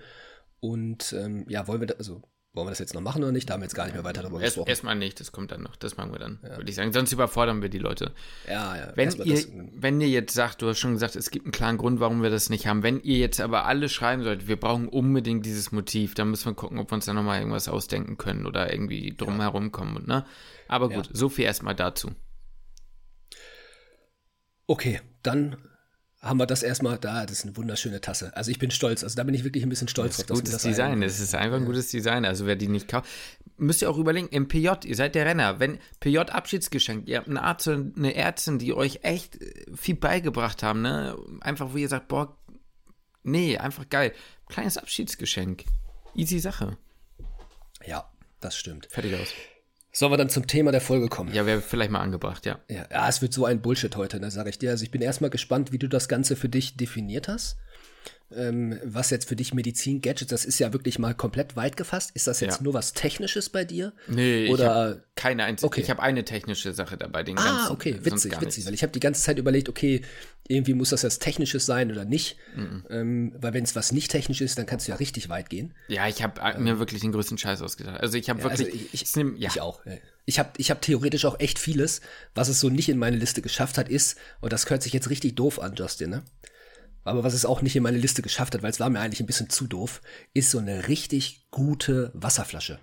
Und 0.59 1.13
ähm, 1.13 1.45
ja, 1.47 1.67
wollen 1.67 1.79
wir 1.79 1.87
da, 1.87 1.95
also 1.95 2.21
wollen 2.53 2.65
wir 2.65 2.71
das 2.71 2.79
jetzt 2.79 2.95
noch 2.95 3.01
machen 3.01 3.23
oder 3.23 3.31
nicht? 3.31 3.47
Da 3.47 3.53
haben 3.53 3.61
wir 3.61 3.65
jetzt 3.65 3.75
gar 3.75 3.85
nicht 3.85 3.93
mehr 3.93 4.03
weiter 4.03 4.23
darüber 4.23 4.41
Erst, 4.41 4.55
gesprochen. 4.55 4.69
Erstmal 4.69 4.95
nicht, 4.95 5.19
das 5.19 5.31
kommt 5.31 5.51
dann 5.51 5.61
noch. 5.61 5.75
Das 5.75 5.97
machen 5.97 6.11
wir 6.11 6.17
dann, 6.17 6.39
ja. 6.41 6.57
würde 6.57 6.69
ich 6.69 6.75
sagen. 6.75 6.91
Sonst 6.91 7.11
überfordern 7.11 7.61
wir 7.61 7.69
die 7.69 7.77
Leute. 7.77 8.11
Ja, 8.47 8.75
ja. 8.75 8.91
Wenn 8.95 9.11
ihr, 9.11 9.35
das, 9.35 9.47
wenn 9.75 10.01
ihr 10.01 10.09
jetzt 10.09 10.33
sagt, 10.33 10.61
du 10.61 10.67
hast 10.67 10.79
schon 10.79 10.93
gesagt, 10.93 11.15
es 11.15 11.29
gibt 11.29 11.45
einen 11.45 11.51
klaren 11.51 11.77
Grund, 11.77 11.99
warum 11.99 12.23
wir 12.23 12.31
das 12.31 12.49
nicht 12.49 12.65
haben. 12.65 12.81
Wenn 12.81 13.01
ihr 13.01 13.17
jetzt 13.17 13.39
aber 13.39 13.65
alle 13.65 13.87
schreiben 13.87 14.23
solltet, 14.23 14.47
wir 14.47 14.59
brauchen 14.59 14.87
unbedingt 14.89 15.45
dieses 15.45 15.71
Motiv, 15.71 16.15
dann 16.15 16.31
müssen 16.31 16.45
wir 16.45 16.55
gucken, 16.55 16.79
ob 16.79 16.89
wir 16.91 16.95
uns 16.95 17.05
da 17.05 17.13
nochmal 17.13 17.39
irgendwas 17.39 17.69
ausdenken 17.69 18.17
können 18.17 18.47
oder 18.47 18.73
irgendwie 18.73 19.13
drum 19.15 19.37
ja. 19.37 19.43
herum 19.43 19.71
kommen. 19.71 20.07
Ne? 20.07 20.25
Aber 20.67 20.89
gut, 20.89 21.07
ja. 21.07 21.11
so 21.13 21.29
viel 21.29 21.45
erstmal 21.45 21.75
dazu. 21.75 22.09
Okay, 24.65 25.01
dann 25.21 25.55
haben 26.21 26.37
wir 26.37 26.45
das 26.45 26.63
erstmal 26.63 26.97
da. 26.97 27.25
Das 27.25 27.39
ist 27.39 27.45
eine 27.45 27.55
wunderschöne 27.55 28.01
Tasse. 28.01 28.35
Also 28.35 28.51
ich 28.51 28.59
bin 28.59 28.71
stolz. 28.71 29.03
Also 29.03 29.15
da 29.15 29.23
bin 29.23 29.33
ich 29.33 29.43
wirklich 29.43 29.63
ein 29.63 29.69
bisschen 29.69 29.87
stolz 29.87 30.17
das 30.17 30.19
ist 30.19 30.29
drauf. 30.29 30.37
Gutes 30.39 30.51
das 30.51 30.63
Design. 30.63 31.01
Es 31.01 31.19
ist 31.19 31.33
einfach 31.33 31.57
ein 31.57 31.65
gutes 31.65 31.89
Design. 31.89 32.25
Also 32.25 32.45
wer 32.45 32.57
die 32.57 32.67
nicht 32.67 32.89
kauft, 32.89 33.07
müsst 33.57 33.81
ihr 33.81 33.89
auch 33.89 33.97
überlegen, 33.97 34.27
im 34.29 34.47
PJ, 34.47 34.69
ihr 34.85 34.95
seid 34.95 35.15
der 35.15 35.25
Renner. 35.25 35.59
Wenn 35.59 35.79
PJ 36.01 36.17
Abschiedsgeschenk, 36.17 37.07
ihr 37.07 37.17
habt 37.17 37.29
eine 37.29 37.41
Arzt 37.41 37.67
und 37.69 37.97
eine 37.97 38.15
Ärztin, 38.15 38.59
die 38.59 38.73
euch 38.73 38.99
echt 39.03 39.39
viel 39.73 39.95
beigebracht 39.95 40.61
haben, 40.61 40.81
ne? 40.81 41.17
Einfach, 41.39 41.71
wo 41.71 41.77
ihr 41.77 41.87
sagt, 41.87 42.09
boah, 42.09 42.37
nee, 43.23 43.57
einfach 43.57 43.87
geil. 43.89 44.13
Kleines 44.49 44.77
Abschiedsgeschenk. 44.77 45.63
Easy 46.15 46.39
Sache. 46.39 46.77
Ja, 47.85 48.11
das 48.41 48.57
stimmt. 48.57 48.87
Fertig 48.91 49.15
aus. 49.15 49.33
Sollen 49.99 50.13
wir 50.13 50.17
dann 50.17 50.29
zum 50.29 50.47
Thema 50.47 50.71
der 50.71 50.79
Folge 50.79 51.09
kommen? 51.09 51.33
Ja, 51.33 51.45
wäre 51.45 51.59
vielleicht 51.59 51.91
mal 51.91 51.99
angebracht, 51.99 52.45
ja. 52.45 52.57
ja. 52.69 52.85
Ja, 52.89 53.09
es 53.09 53.21
wird 53.21 53.33
so 53.33 53.43
ein 53.43 53.61
Bullshit 53.61 53.93
heute, 53.97 54.21
ne, 54.21 54.31
sage 54.31 54.49
ich 54.49 54.57
dir. 54.57 54.69
Also 54.69 54.85
ich 54.85 54.91
bin 54.91 55.01
erstmal 55.01 55.29
gespannt, 55.29 55.73
wie 55.73 55.77
du 55.77 55.89
das 55.89 56.07
Ganze 56.07 56.37
für 56.37 56.47
dich 56.47 56.77
definiert 56.77 57.27
hast. 57.27 57.57
Ähm, 58.35 58.79
was 58.83 59.09
jetzt 59.09 59.27
für 59.27 59.35
dich 59.35 59.53
Medizin-Gadgets, 59.53 60.29
das 60.29 60.45
ist 60.45 60.59
ja 60.59 60.71
wirklich 60.71 60.99
mal 60.99 61.15
komplett 61.15 61.55
weit 61.55 61.77
gefasst. 61.77 62.11
Ist 62.13 62.27
das 62.27 62.41
jetzt 62.41 62.57
ja. 62.57 62.63
nur 62.63 62.75
was 62.75 62.93
Technisches 62.93 63.49
bei 63.49 63.65
dir? 63.65 63.93
Nee, 64.07 64.49
Oder? 64.49 64.97
ich 64.97 65.15
keine 65.15 65.43
einzige. 65.45 65.67
Okay. 65.67 65.81
Ich 65.81 65.89
habe 65.89 66.01
eine 66.01 66.23
technische 66.23 66.73
Sache 66.73 66.95
dabei. 66.95 67.23
Den 67.23 67.37
ah, 67.39 67.43
ganzen, 67.43 67.71
okay, 67.71 67.99
witzig, 68.03 68.39
witzig. 68.39 68.65
Weil 68.67 68.73
ich 68.73 68.83
habe 68.83 68.93
die 68.93 68.99
ganze 68.99 69.21
Zeit 69.21 69.39
überlegt, 69.39 69.67
okay, 69.67 70.01
irgendwie 70.47 70.73
muss 70.73 70.89
das 70.89 71.01
jetzt 71.01 71.19
Technisches 71.19 71.65
sein 71.65 71.91
oder 71.91 72.05
nicht. 72.05 72.37
Mhm. 72.55 72.85
Ähm, 72.89 73.35
weil 73.39 73.53
wenn 73.53 73.63
es 73.63 73.75
was 73.75 73.91
nicht 73.91 74.11
technisch 74.11 74.41
ist, 74.41 74.57
dann 74.57 74.65
kannst 74.65 74.87
du 74.87 74.91
ja 74.91 74.97
richtig 74.97 75.29
weit 75.29 75.49
gehen. 75.49 75.73
Ja, 75.87 76.07
ich 76.07 76.21
habe 76.21 76.39
ähm, 76.41 76.63
mir 76.63 76.79
wirklich 76.79 77.01
den 77.01 77.11
größten 77.11 77.37
Scheiß 77.37 77.61
ausgedacht. 77.61 77.99
Also 77.99 78.17
ich 78.17 78.29
habe 78.29 78.39
ja, 78.39 78.45
wirklich. 78.45 78.67
Also 78.67 78.79
ich, 78.93 79.01
ich, 79.01 79.15
nehm, 79.15 79.35
ja. 79.37 79.49
ich 79.49 79.59
auch. 79.59 79.81
Ich 80.25 80.37
habe 80.37 80.51
ich 80.57 80.69
hab 80.69 80.81
theoretisch 80.81 81.25
auch 81.25 81.39
echt 81.39 81.57
vieles, 81.57 82.01
was 82.35 82.47
es 82.47 82.59
so 82.59 82.69
nicht 82.69 82.89
in 82.89 82.99
meine 82.99 83.17
Liste 83.17 83.41
geschafft 83.41 83.77
hat, 83.77 83.89
ist, 83.89 84.17
und 84.39 84.53
das 84.53 84.69
hört 84.69 84.83
sich 84.83 84.93
jetzt 84.93 85.09
richtig 85.09 85.35
doof 85.35 85.59
an, 85.59 85.73
Justin, 85.75 86.11
ne? 86.11 86.23
Aber 87.03 87.23
was 87.23 87.33
es 87.33 87.45
auch 87.45 87.61
nicht 87.61 87.75
in 87.75 87.83
meine 87.83 87.97
Liste 87.97 88.21
geschafft 88.21 88.53
hat, 88.53 88.61
weil 88.61 88.71
es 88.71 88.79
war 88.79 88.89
mir 88.89 88.99
eigentlich 88.99 89.21
ein 89.21 89.25
bisschen 89.25 89.49
zu 89.49 89.67
doof, 89.67 90.01
ist 90.33 90.51
so 90.51 90.59
eine 90.59 90.87
richtig 90.87 91.47
gute 91.51 92.11
Wasserflasche. 92.13 92.79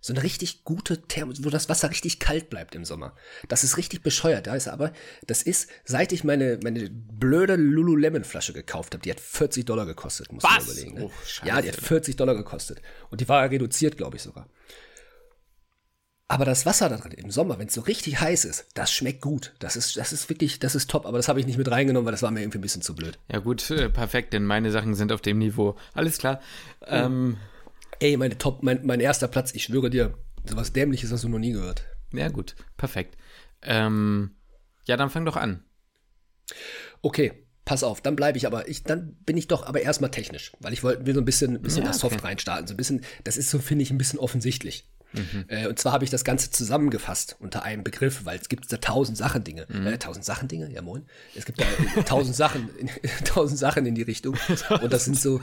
So 0.00 0.12
eine 0.12 0.22
richtig 0.22 0.62
gute 0.62 1.02
Thermos, 1.02 1.42
wo 1.42 1.50
das 1.50 1.68
Wasser 1.68 1.90
richtig 1.90 2.20
kalt 2.20 2.48
bleibt 2.48 2.76
im 2.76 2.84
Sommer. 2.84 3.16
Das 3.48 3.64
ist 3.64 3.76
richtig 3.76 4.02
bescheuert. 4.02 4.46
Da 4.46 4.54
ist 4.54 4.68
aber, 4.68 4.92
das 5.26 5.42
ist, 5.42 5.68
seit 5.84 6.12
ich 6.12 6.22
meine, 6.22 6.60
meine 6.62 6.88
blöde 6.90 7.56
Lululemon 7.56 8.22
Flasche 8.22 8.52
gekauft 8.52 8.94
habe, 8.94 9.02
die 9.02 9.10
hat 9.10 9.18
40 9.18 9.64
Dollar 9.64 9.84
gekostet, 9.84 10.32
muss 10.32 10.44
man 10.44 10.62
überlegen. 10.62 10.94
Ne? 10.94 11.04
Oh, 11.06 11.10
ja, 11.44 11.60
die 11.60 11.68
hat 11.68 11.76
40 11.76 12.14
Dollar 12.14 12.36
gekostet. 12.36 12.80
Und 13.10 13.20
die 13.20 13.28
war 13.28 13.50
reduziert, 13.50 13.96
glaube 13.96 14.16
ich 14.16 14.22
sogar. 14.22 14.48
Aber 16.28 16.44
das 16.44 16.66
Wasser 16.66 16.88
da 16.88 16.96
drin 16.96 17.12
im 17.12 17.30
Sommer, 17.30 17.58
wenn 17.58 17.68
es 17.68 17.74
so 17.74 17.82
richtig 17.82 18.20
heiß 18.20 18.44
ist, 18.46 18.66
das 18.74 18.92
schmeckt 18.92 19.20
gut. 19.20 19.54
Das 19.60 19.76
ist, 19.76 19.96
das 19.96 20.12
ist 20.12 20.28
wirklich, 20.28 20.58
das 20.58 20.74
ist 20.74 20.90
top. 20.90 21.06
Aber 21.06 21.18
das 21.18 21.28
habe 21.28 21.38
ich 21.38 21.46
nicht 21.46 21.56
mit 21.56 21.70
reingenommen, 21.70 22.04
weil 22.04 22.12
das 22.12 22.22
war 22.22 22.32
mir 22.32 22.40
irgendwie 22.40 22.58
ein 22.58 22.62
bisschen 22.62 22.82
zu 22.82 22.96
blöd. 22.96 23.18
Ja 23.30 23.38
gut, 23.38 23.70
äh, 23.70 23.88
perfekt, 23.88 24.32
denn 24.32 24.44
meine 24.44 24.72
Sachen 24.72 24.94
sind 24.94 25.12
auf 25.12 25.20
dem 25.20 25.38
Niveau. 25.38 25.76
Alles 25.94 26.18
klar. 26.18 26.40
Ähm, 26.86 27.36
Ey, 28.00 28.16
meine 28.16 28.36
Top, 28.38 28.62
mein, 28.62 28.84
mein 28.84 29.00
erster 29.00 29.28
Platz, 29.28 29.54
ich 29.54 29.64
schwöre 29.64 29.88
dir, 29.88 30.18
sowas 30.44 30.72
Dämliches 30.72 31.12
hast 31.12 31.22
du 31.22 31.28
noch 31.28 31.38
nie 31.38 31.52
gehört. 31.52 31.84
Ja 32.12 32.28
gut, 32.28 32.56
perfekt. 32.76 33.16
Ähm, 33.62 34.32
ja, 34.84 34.96
dann 34.96 35.10
fang 35.10 35.24
doch 35.24 35.36
an. 35.36 35.64
Okay, 37.02 37.46
pass 37.64 37.84
auf, 37.84 38.00
dann 38.00 38.16
bleibe 38.16 38.36
ich 38.36 38.46
aber, 38.46 38.68
ich, 38.68 38.82
dann 38.82 39.14
bin 39.24 39.36
ich 39.36 39.46
doch 39.48 39.64
aber 39.64 39.80
erstmal 39.80 40.10
technisch, 40.10 40.52
weil 40.60 40.72
ich 40.72 40.82
wollte, 40.82 41.06
will 41.06 41.14
so 41.14 41.20
ein 41.20 41.24
bisschen, 41.24 41.62
bisschen 41.62 41.82
ja, 41.82 41.88
das 41.88 42.00
Soft 42.00 42.16
okay. 42.16 42.26
reinstarten, 42.26 42.66
so 42.66 42.74
ein 42.74 42.76
bisschen, 42.76 43.02
das 43.24 43.36
ist 43.36 43.50
so, 43.50 43.58
finde 43.58 43.82
ich, 43.82 43.90
ein 43.90 43.98
bisschen 43.98 44.18
offensichtlich. 44.18 44.88
Mhm. 45.16 45.44
Äh, 45.48 45.66
und 45.66 45.78
zwar 45.78 45.92
habe 45.92 46.04
ich 46.04 46.10
das 46.10 46.24
Ganze 46.24 46.50
zusammengefasst 46.50 47.36
unter 47.40 47.62
einem 47.62 47.84
Begriff, 47.84 48.24
weil 48.24 48.38
es 48.38 48.48
gibt 48.48 48.70
da 48.72 48.76
tausend 48.76 49.18
Sachen 49.18 49.44
Dinge. 49.44 49.66
Mhm. 49.68 49.86
Äh, 49.86 49.98
tausend 49.98 50.24
Sachen 50.24 50.48
Dinge, 50.48 50.70
ja 50.70 50.82
moin. 50.82 51.06
Es 51.34 51.44
gibt 51.44 51.60
da 51.60 51.64
äh, 51.64 52.02
tausend 52.04 52.36
Sachen, 52.36 52.68
tausend 53.24 53.58
Sachen 53.58 53.86
in 53.86 53.94
die 53.94 54.02
Richtung. 54.02 54.36
Und 54.82 54.92
das 54.92 55.04
sind 55.04 55.18
so, 55.18 55.40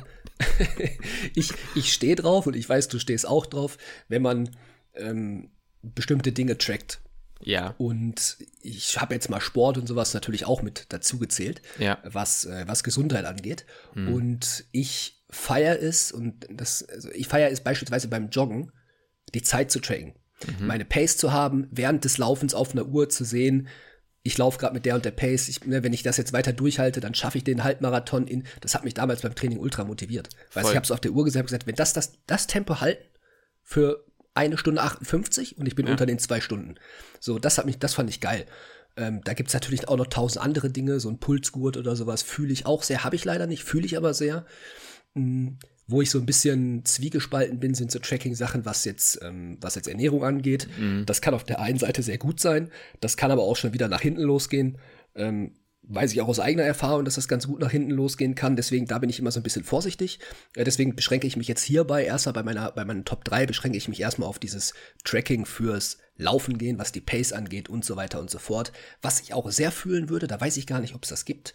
ich, 1.35 1.51
ich 1.75 1.93
stehe 1.93 2.15
drauf 2.15 2.47
und 2.47 2.55
ich 2.55 2.67
weiß, 2.67 2.87
du 2.87 2.99
stehst 2.99 3.27
auch 3.27 3.45
drauf, 3.45 3.77
wenn 4.07 4.21
man 4.21 4.49
ähm, 4.95 5.49
bestimmte 5.81 6.31
Dinge 6.31 6.57
trackt. 6.57 7.01
Ja. 7.45 7.75
Und 7.77 8.37
ich 8.61 9.01
habe 9.01 9.13
jetzt 9.13 9.29
mal 9.29 9.41
Sport 9.41 9.77
und 9.77 9.87
sowas 9.87 10.13
natürlich 10.13 10.45
auch 10.45 10.61
mit 10.61 10.85
dazu 10.89 11.19
gezählt, 11.19 11.61
ja. 11.77 11.97
was, 12.03 12.45
äh, 12.45 12.63
was 12.67 12.83
Gesundheit 12.83 13.25
angeht. 13.25 13.65
Mhm. 13.95 14.13
Und 14.13 14.65
ich 14.71 15.23
feiere 15.29 15.81
es 15.81 16.11
und 16.11 16.47
das, 16.49 16.83
also 16.87 17.09
ich 17.11 17.27
feiere 17.27 17.51
es 17.51 17.61
beispielsweise 17.61 18.07
beim 18.07 18.29
Joggen, 18.29 18.71
die 19.33 19.41
Zeit 19.41 19.71
zu 19.71 19.79
tracken. 19.79 20.13
Mhm. 20.59 20.67
Meine 20.67 20.85
Pace 20.85 21.17
zu 21.17 21.31
haben, 21.31 21.67
während 21.71 22.05
des 22.05 22.17
Laufens 22.17 22.53
auf 22.53 22.71
einer 22.71 22.85
Uhr 22.85 23.09
zu 23.09 23.23
sehen, 23.23 23.67
ich 24.23 24.37
laufe 24.37 24.57
gerade 24.57 24.73
mit 24.73 24.85
der 24.85 24.95
und 24.95 25.03
der 25.03 25.11
Pace. 25.11 25.49
Ich, 25.49 25.65
ne, 25.65 25.83
wenn 25.83 25.91
ich 25.91 26.01
das 26.01 26.17
jetzt 26.17 26.31
weiter 26.31 26.53
durchhalte, 26.53 27.01
dann 27.01 27.13
schaffe 27.13 27.37
ich 27.37 27.43
den 27.43 27.63
Halbmarathon 27.63 28.25
in. 28.25 28.45
Das 28.61 28.73
hat 28.73 28.85
mich 28.85 28.93
damals 28.93 29.21
beim 29.21 29.35
Training 29.35 29.59
ultra 29.59 29.83
motiviert. 29.83 30.29
Weil 30.53 30.63
ich 30.63 30.75
habe 30.75 30.85
es 30.85 30.91
auf 30.91 31.01
der 31.01 31.11
Uhr 31.11 31.25
gesagt, 31.25 31.47
gesagt, 31.47 31.67
wenn 31.67 31.75
das, 31.75 31.91
das 31.91 32.13
das 32.25 32.47
Tempo 32.47 32.79
halten 32.79 33.03
für 33.61 34.05
eine 34.33 34.57
Stunde 34.57 34.81
58 34.81 35.57
und 35.57 35.67
ich 35.67 35.75
bin 35.75 35.85
ja. 35.85 35.91
unter 35.91 36.05
den 36.05 36.19
zwei 36.19 36.39
Stunden. 36.39 36.75
So, 37.19 37.37
das 37.37 37.57
hat 37.57 37.65
mich, 37.65 37.79
das 37.79 37.93
fand 37.93 38.09
ich 38.09 38.21
geil. 38.21 38.45
Ähm, 38.95 39.21
da 39.23 39.33
gibt's 39.33 39.53
natürlich 39.53 39.87
auch 39.87 39.97
noch 39.97 40.07
tausend 40.07 40.43
andere 40.43 40.69
Dinge, 40.69 40.99
so 40.99 41.09
ein 41.09 41.19
Pulsgurt 41.19 41.77
oder 41.77 41.95
sowas 41.95 42.21
fühle 42.21 42.53
ich 42.53 42.65
auch 42.65 42.83
sehr, 42.83 43.03
habe 43.03 43.15
ich 43.15 43.25
leider 43.25 43.47
nicht, 43.47 43.63
fühle 43.63 43.85
ich 43.85 43.97
aber 43.97 44.13
sehr. 44.13 44.45
Mhm. 45.15 45.57
Wo 45.87 46.01
ich 46.01 46.09
so 46.09 46.19
ein 46.19 46.25
bisschen 46.25 46.85
zwiegespalten 46.85 47.59
bin, 47.59 47.73
sind 47.73 47.91
so 47.91 47.99
Tracking-Sachen, 47.99 48.65
was 48.65 48.85
jetzt, 48.85 49.19
ähm, 49.21 49.57
was 49.59 49.75
jetzt 49.75 49.87
Ernährung 49.87 50.23
angeht. 50.23 50.67
Mhm. 50.79 51.05
Das 51.05 51.21
kann 51.21 51.33
auf 51.33 51.43
der 51.43 51.59
einen 51.59 51.79
Seite 51.79 52.03
sehr 52.03 52.17
gut 52.17 52.39
sein, 52.39 52.71
das 53.01 53.17
kann 53.17 53.31
aber 53.31 53.43
auch 53.43 53.57
schon 53.57 53.73
wieder 53.73 53.87
nach 53.87 54.01
hinten 54.01 54.21
losgehen. 54.21 54.77
Ähm, 55.15 55.51
weiß 55.83 56.13
ich 56.13 56.21
auch 56.21 56.27
aus 56.27 56.39
eigener 56.39 56.63
Erfahrung, 56.63 57.03
dass 57.03 57.15
das 57.15 57.27
ganz 57.27 57.47
gut 57.47 57.59
nach 57.59 57.71
hinten 57.71 57.91
losgehen 57.91 58.35
kann. 58.35 58.55
Deswegen, 58.55 58.87
da 58.87 58.99
bin 58.99 59.09
ich 59.09 59.19
immer 59.19 59.31
so 59.31 59.39
ein 59.39 59.43
bisschen 59.43 59.65
vorsichtig. 59.65 60.19
Äh, 60.55 60.63
deswegen 60.63 60.95
beschränke 60.95 61.27
ich 61.27 61.35
mich 61.35 61.47
jetzt 61.47 61.63
hierbei 61.63 62.05
erstmal 62.05 62.33
bei 62.33 62.43
meiner, 62.43 62.71
bei 62.71 62.85
meinen 62.85 63.05
Top 63.05 63.25
3 63.25 63.45
beschränke 63.45 63.77
ich 63.77 63.89
mich 63.89 63.99
erstmal 63.99 64.29
auf 64.29 64.39
dieses 64.39 64.73
Tracking 65.03 65.45
fürs 65.45 65.97
Laufen 66.15 66.57
gehen, 66.57 66.79
was 66.79 66.91
die 66.91 67.01
Pace 67.01 67.33
angeht 67.33 67.69
und 67.69 67.83
so 67.83 67.95
weiter 67.95 68.19
und 68.19 68.29
so 68.29 68.39
fort. 68.39 68.71
Was 69.01 69.19
ich 69.19 69.33
auch 69.33 69.49
sehr 69.51 69.71
fühlen 69.71 70.09
würde, 70.09 70.27
da 70.27 70.39
weiß 70.39 70.57
ich 70.57 70.67
gar 70.67 70.79
nicht, 70.79 70.95
ob 70.95 71.03
es 71.03 71.09
das 71.09 71.25
gibt, 71.25 71.53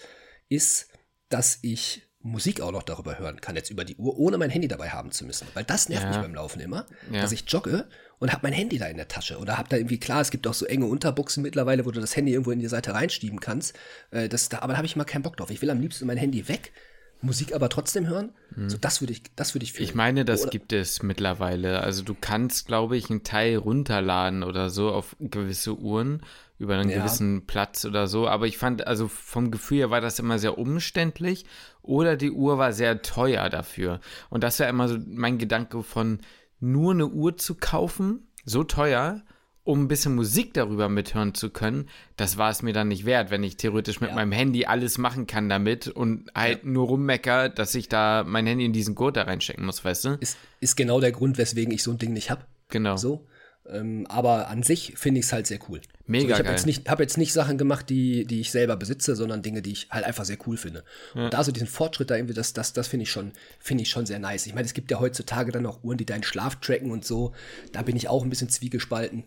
ist, 0.49 0.89
dass 1.31 1.59
ich 1.63 2.08
Musik 2.29 2.61
auch 2.61 2.73
noch 2.73 2.83
darüber 2.83 3.19
hören 3.19 3.41
kann, 3.41 3.57
jetzt 3.57 3.71
über 3.71 3.85
die 3.85 3.97
Uhr, 3.97 4.19
ohne 4.19 4.39
mein 4.39 4.51
Handy 4.51 4.69
dabei 4.69 4.91
haben 4.91 5.11
zu 5.11 5.25
müssen. 5.25 5.47
Weil 5.55 5.65
das 5.65 5.89
nervt 5.89 6.05
ja. 6.05 6.11
mich 6.11 6.19
beim 6.19 6.35
Laufen 6.35 6.61
immer, 6.61 6.87
ja. 7.13 7.23
dass 7.23 7.33
ich 7.33 7.45
jogge 7.49 7.87
und 8.19 8.33
habe 8.33 8.41
mein 8.43 8.53
Handy 8.53 8.79
da 8.79 8.87
in 8.87 8.97
der 8.97 9.09
Tasche. 9.09 9.39
Oder 9.39 9.59
habe 9.59 9.69
da 9.69 9.77
irgendwie, 9.77 9.99
klar, 9.99 10.21
es 10.21 10.31
gibt 10.31 10.47
auch 10.47 10.55
so 10.55 10.67
enge 10.67 10.87
Unterbuchsen 10.87 11.43
mittlerweile, 11.43 11.87
wo 11.87 11.91
du 11.91 12.01
das 12.01 12.17
Handy 12.17 12.33
irgendwo 12.33 12.51
in 12.51 12.61
die 12.61 12.69
Seite 12.69 12.95
reinschieben 12.95 13.41
kannst. 13.41 13.77
Äh, 14.11 14.29
das, 14.29 14.49
da, 14.49 14.61
aber 14.61 14.73
da 14.73 14.79
habe 14.79 14.87
ich 14.87 14.97
mal 14.97 15.05
keinen 15.05 15.23
Bock 15.23 15.37
drauf. 15.37 15.51
Ich 15.51 15.63
will 15.63 15.71
am 15.71 15.81
liebsten 15.81 16.07
mein 16.07 16.19
Handy 16.19 16.49
weg 16.49 16.73
Musik 17.21 17.55
aber 17.55 17.69
trotzdem 17.69 18.07
hören. 18.07 18.31
So, 18.69 18.77
das 18.79 19.01
würde 19.01 19.13
ich, 19.13 19.23
das 19.35 19.55
würde 19.55 19.65
ich 19.65 19.73
fühlen. 19.73 19.89
Ich 19.89 19.95
meine, 19.95 20.25
das 20.25 20.43
Oder- 20.43 20.51
gibt 20.51 20.73
es 20.73 21.03
mittlerweile. 21.03 21.81
Also 21.81 22.03
du 22.03 22.15
kannst, 22.19 22.67
glaube 22.67 22.97
ich, 22.97 23.11
einen 23.11 23.25
Teil 23.25 23.57
runterladen 23.57 24.43
oder 24.43 24.71
so 24.71 24.91
auf 24.91 25.17
gewisse 25.19 25.77
Uhren 25.77 26.23
über 26.59 26.75
einen 26.77 26.91
Ja. 26.91 26.99
gewissen 26.99 27.47
Platz 27.47 27.85
oder 27.85 28.07
so. 28.07 28.27
Aber 28.29 28.47
ich 28.47 28.59
fand, 28.59 28.87
also 28.87 29.09
vom 29.09 29.51
Gefühl 29.51 29.79
her 29.79 29.91
war 29.91 30.01
das 30.01 30.19
immer 30.19 30.39
sehr 30.39 30.59
umständlich 30.59 31.45
oder 31.83 32.17
die 32.17 32.31
Uhr 32.33 32.59
war 32.59 32.73
sehr 32.73 33.03
teuer 33.03 33.49
dafür. 33.49 34.01
Und 34.31 34.43
das 34.45 34.59
war 34.61 34.69
immer 34.69 34.89
so 34.89 34.99
mein 35.07 35.39
Gedanke 35.39 35.83
von 35.83 36.21
nur 36.61 36.93
eine 36.93 37.07
Uhr 37.07 37.37
zu 37.37 37.55
kaufen, 37.55 38.29
so 38.45 38.65
teuer, 38.65 39.23
um 39.63 39.83
ein 39.83 39.89
bisschen 39.89 40.15
Musik 40.15 40.55
darüber 40.55 40.89
mithören 40.89 41.35
zu 41.35 41.51
können, 41.51 41.91
das 42.17 42.39
war 42.39 42.51
es 42.51 42.63
mir 42.63 42.73
dann 42.73 42.89
nicht 42.89 43.05
wert, 43.05 43.31
wenn 43.31 43.45
ich 43.45 43.59
theoretisch 43.59 44.01
mit 44.01 44.09
Ja. 44.11 44.17
meinem 44.17 44.33
Handy 44.33 44.65
alles 44.65 44.97
machen 44.97 45.27
kann 45.27 45.51
damit 45.51 45.89
und 45.89 46.31
halt 46.35 46.65
nur 46.65 46.87
rummecker, 46.87 47.51
dass 47.51 47.75
ich 47.75 47.89
da 47.91 48.25
mein 48.27 48.47
Handy 48.47 48.65
in 48.65 48.73
diesen 48.73 48.95
Gurt 48.95 49.19
da 49.19 49.25
reinstecken 49.25 49.67
muss, 49.67 49.85
weißt 49.85 50.05
du? 50.07 50.09
ist, 50.21 50.39
ist 50.61 50.75
genau 50.77 51.01
der 51.01 51.13
Grund, 51.13 51.37
weswegen 51.37 51.73
ich 51.75 51.83
so 51.83 51.91
ein 51.91 51.99
Ding 51.99 52.15
nicht 52.15 52.31
habe. 52.31 52.47
Genau. 52.71 52.97
So. 52.97 53.27
Ähm, 53.73 54.07
aber 54.09 54.49
an 54.49 54.63
sich 54.63 54.95
finde 54.97 55.21
ich 55.21 55.27
es 55.27 55.33
halt 55.33 55.47
sehr 55.47 55.59
cool. 55.69 55.81
Mega 56.07 56.23
so, 56.23 56.29
ich 56.29 56.39
habe 56.39 56.49
jetzt, 56.53 56.67
nicht- 56.67 56.89
hab 56.89 57.01
jetzt 57.01 57.19
nicht 57.19 57.33
Sachen 57.33 57.59
gemacht, 57.59 57.91
die, 57.91 58.25
die 58.25 58.41
ich 58.41 58.51
selber 58.51 58.77
besitze, 58.77 59.15
sondern 59.15 59.43
Dinge, 59.43 59.61
die 59.63 59.73
ich 59.73 59.89
halt 59.91 60.05
einfach 60.05 60.25
sehr 60.25 60.39
cool 60.47 60.57
finde. 60.57 60.85
Und 61.27 61.35
da 61.35 61.45
so 61.45 61.53
diesen 61.53 61.67
Fortschritt 61.69 62.11
da 62.11 62.17
irgendwie, 62.17 62.35
das, 62.35 62.53
das, 62.55 62.73
das 62.73 62.89
finde 62.89 63.03
ich, 63.05 63.11
schon- 63.11 63.33
finde 63.61 63.83
ich 63.83 63.91
schon 63.91 64.07
sehr 64.07 64.19
nice. 64.19 64.47
Ich 64.47 64.55
meine, 64.55 64.67
es 64.67 64.73
gibt 64.75 64.91
ja 64.91 65.01
heutzutage 65.01 65.53
dann 65.53 65.67
auch 65.67 65.85
Uhren, 65.85 65.99
die 65.99 66.07
deinen 66.07 66.23
Schlaf 66.23 66.57
tracken 66.57 66.91
und 66.91 67.05
so. 67.05 67.33
Da 67.73 67.83
bin 67.83 67.95
ich 67.97 68.09
auch 68.09 68.23
ein 68.25 68.31
bisschen 68.31 68.49
zwiegespalten. 68.49 69.25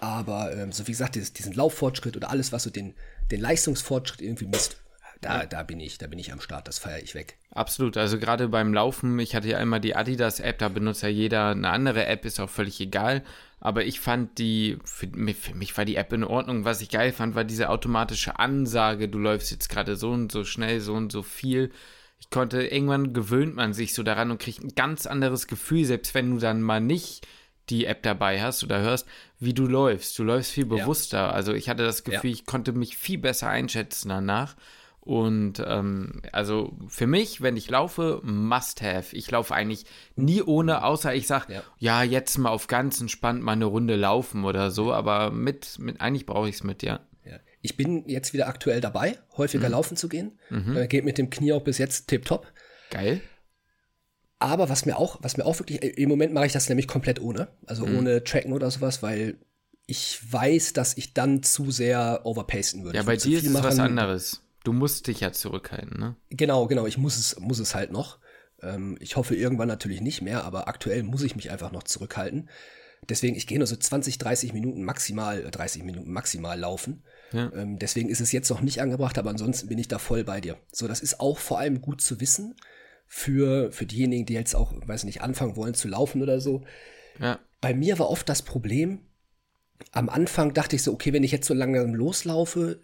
Aber 0.00 0.54
ähm, 0.54 0.72
so 0.72 0.86
wie 0.86 0.90
gesagt, 0.92 1.14
dieses, 1.14 1.32
diesen 1.32 1.52
Lauffortschritt 1.54 2.16
oder 2.16 2.30
alles, 2.30 2.52
was 2.52 2.64
so 2.64 2.70
den, 2.70 2.94
den 3.30 3.40
Leistungsfortschritt 3.40 4.20
irgendwie 4.20 4.46
misst, 4.46 4.76
da, 5.24 5.46
da 5.46 5.62
bin 5.62 5.80
ich, 5.80 5.98
da 5.98 6.06
bin 6.06 6.18
ich 6.18 6.32
am 6.32 6.40
Start, 6.40 6.68
das 6.68 6.78
feiere 6.78 7.02
ich 7.02 7.14
weg. 7.14 7.36
Absolut. 7.50 7.96
Also 7.96 8.18
gerade 8.18 8.48
beim 8.48 8.72
Laufen, 8.74 9.18
ich 9.18 9.34
hatte 9.34 9.48
ja 9.48 9.58
immer 9.58 9.80
die 9.80 9.96
Adidas-App, 9.96 10.58
da 10.58 10.68
benutzt 10.68 11.02
ja 11.02 11.08
jeder 11.08 11.48
eine 11.50 11.70
andere 11.70 12.06
App, 12.06 12.24
ist 12.24 12.40
auch 12.40 12.50
völlig 12.50 12.80
egal. 12.80 13.22
Aber 13.60 13.84
ich 13.84 13.98
fand 14.00 14.38
die, 14.38 14.78
für, 14.84 15.06
mich- 15.06 15.36
für 15.38 15.54
mich 15.54 15.76
war 15.78 15.84
die 15.86 15.96
App 15.96 16.12
in 16.12 16.22
Ordnung. 16.24 16.64
Was 16.64 16.82
ich 16.82 16.90
geil 16.90 17.12
fand, 17.12 17.34
war 17.34 17.44
diese 17.44 17.70
automatische 17.70 18.38
Ansage, 18.38 19.08
du 19.08 19.18
läufst 19.18 19.50
jetzt 19.50 19.68
gerade 19.70 19.96
so 19.96 20.10
und 20.10 20.30
so 20.30 20.44
schnell, 20.44 20.80
so 20.80 20.92
und 20.94 21.10
so 21.10 21.22
viel. 21.22 21.70
Ich 22.20 22.28
konnte, 22.30 22.62
irgendwann 22.66 23.12
gewöhnt 23.14 23.54
man 23.54 23.72
sich 23.72 23.94
so 23.94 24.02
daran 24.02 24.30
und 24.30 24.38
kriegt 24.38 24.62
ein 24.62 24.74
ganz 24.74 25.06
anderes 25.06 25.46
Gefühl, 25.46 25.84
selbst 25.84 26.14
wenn 26.14 26.30
du 26.32 26.38
dann 26.38 26.60
mal 26.62 26.80
nicht 26.80 27.26
die 27.70 27.86
App 27.86 28.02
dabei 28.02 28.42
hast 28.42 28.62
oder 28.64 28.80
hörst, 28.80 29.06
wie 29.40 29.54
du 29.54 29.66
läufst. 29.66 30.18
Du 30.18 30.24
läufst 30.24 30.52
viel 30.52 30.66
bewusster. 30.66 31.32
Also 31.32 31.54
ich 31.54 31.70
hatte 31.70 31.82
das 31.84 32.04
Gefühl, 32.04 32.30
Ja. 32.30 32.34
ich 32.36 32.44
konnte 32.44 32.72
mich 32.72 32.96
viel 32.98 33.16
besser 33.18 33.48
einschätzen 33.48 34.10
danach. 34.10 34.56
Und 35.04 35.62
ähm, 35.66 36.22
also 36.32 36.72
für 36.88 37.06
mich, 37.06 37.42
wenn 37.42 37.58
ich 37.58 37.68
laufe, 37.68 38.20
must 38.24 38.80
have. 38.80 39.14
Ich 39.14 39.30
laufe 39.30 39.54
eigentlich 39.54 39.84
nie 40.16 40.42
ohne, 40.42 40.82
außer 40.82 41.14
ich 41.14 41.26
sage, 41.26 41.52
ja. 41.52 41.62
Ja. 41.78 42.02
jetzt 42.02 42.38
mal 42.38 42.48
auf 42.48 42.68
ganz 42.68 43.00
entspannt 43.00 43.42
mal 43.42 43.52
eine 43.52 43.66
Runde 43.66 43.96
laufen 43.96 44.44
oder 44.44 44.70
so, 44.70 44.94
aber 44.94 45.30
mit, 45.30 45.78
mit 45.78 46.00
eigentlich 46.00 46.24
brauche 46.24 46.48
ich 46.48 46.56
es 46.56 46.64
mit, 46.64 46.82
ja. 46.82 47.00
Ja. 47.26 47.38
Ich 47.60 47.76
bin 47.76 48.08
jetzt 48.08 48.32
wieder 48.32 48.48
aktuell 48.48 48.80
dabei, 48.80 49.18
häufiger 49.36 49.68
laufen 49.68 49.96
zu 49.96 50.08
gehen. 50.08 50.38
Äh, 50.50 50.86
geht 50.86 51.04
mit 51.04 51.18
dem 51.18 51.28
Knie 51.28 51.52
auch 51.52 51.64
bis 51.64 51.76
jetzt 51.78 52.08
tipptopp. 52.08 52.50
Geil. 52.90 53.20
Aber 54.38 54.68
was 54.68 54.86
mir 54.86 54.98
auch, 54.98 55.18
was 55.20 55.36
mir 55.36 55.44
auch 55.44 55.58
wirklich, 55.58 55.82
im 55.82 56.08
Moment 56.08 56.32
mache 56.32 56.46
ich 56.46 56.52
das 56.52 56.68
nämlich 56.68 56.88
komplett 56.88 57.20
ohne. 57.20 57.48
Also 57.66 57.84
ohne 57.84 58.24
Tracken 58.24 58.52
oder 58.52 58.70
sowas, 58.70 59.02
weil 59.02 59.38
ich 59.86 60.20
weiß, 60.30 60.72
dass 60.72 60.96
ich 60.96 61.12
dann 61.14 61.42
zu 61.42 61.70
sehr 61.70 62.22
overpacen 62.24 62.84
würde. 62.84 62.96
Ja, 62.96 63.04
bei 63.04 63.16
dir 63.16 63.38
ist 63.38 63.46
es 63.46 63.62
was 63.62 63.78
anderes. 63.78 64.43
Du 64.64 64.72
musst 64.72 65.06
dich 65.06 65.20
ja 65.20 65.30
zurückhalten, 65.30 66.00
ne? 66.00 66.16
Genau, 66.30 66.66
genau. 66.66 66.86
Ich 66.86 66.98
muss 66.98 67.16
es, 67.16 67.38
muss 67.38 67.58
es 67.58 67.74
halt 67.74 67.92
noch. 67.92 68.18
Ähm, 68.62 68.96
ich 68.98 69.16
hoffe 69.16 69.36
irgendwann 69.36 69.68
natürlich 69.68 70.00
nicht 70.00 70.22
mehr, 70.22 70.44
aber 70.44 70.68
aktuell 70.68 71.02
muss 71.02 71.22
ich 71.22 71.36
mich 71.36 71.50
einfach 71.50 71.70
noch 71.70 71.82
zurückhalten. 71.82 72.48
Deswegen, 73.08 73.36
ich 73.36 73.46
gehe 73.46 73.58
nur 73.58 73.66
so 73.66 73.76
20, 73.76 74.16
30 74.16 74.54
Minuten 74.54 74.82
maximal, 74.82 75.44
äh, 75.44 75.50
30 75.50 75.82
Minuten 75.82 76.10
maximal 76.10 76.58
laufen. 76.58 77.04
Ja. 77.32 77.52
Ähm, 77.54 77.78
deswegen 77.78 78.08
ist 78.08 78.20
es 78.20 78.32
jetzt 78.32 78.48
noch 78.48 78.62
nicht 78.62 78.80
angebracht, 78.80 79.18
aber 79.18 79.30
ansonsten 79.30 79.68
bin 79.68 79.78
ich 79.78 79.88
da 79.88 79.98
voll 79.98 80.24
bei 80.24 80.40
dir. 80.40 80.56
So, 80.72 80.88
das 80.88 81.00
ist 81.00 81.20
auch 81.20 81.38
vor 81.38 81.58
allem 81.58 81.82
gut 81.82 82.00
zu 82.00 82.20
wissen 82.20 82.56
für, 83.06 83.70
für 83.70 83.84
diejenigen, 83.84 84.24
die 84.24 84.32
jetzt 84.32 84.56
auch, 84.56 84.72
weiß 84.86 85.04
nicht, 85.04 85.20
anfangen 85.20 85.56
wollen 85.56 85.74
zu 85.74 85.88
laufen 85.88 86.22
oder 86.22 86.40
so. 86.40 86.64
Ja. 87.20 87.38
Bei 87.60 87.74
mir 87.74 87.98
war 87.98 88.08
oft 88.08 88.28
das 88.28 88.40
Problem, 88.42 89.00
am 89.92 90.08
Anfang 90.08 90.54
dachte 90.54 90.76
ich 90.76 90.82
so, 90.82 90.92
okay, 90.92 91.12
wenn 91.12 91.24
ich 91.24 91.32
jetzt 91.32 91.46
so 91.46 91.54
lange 91.54 91.82
loslaufe, 91.84 92.80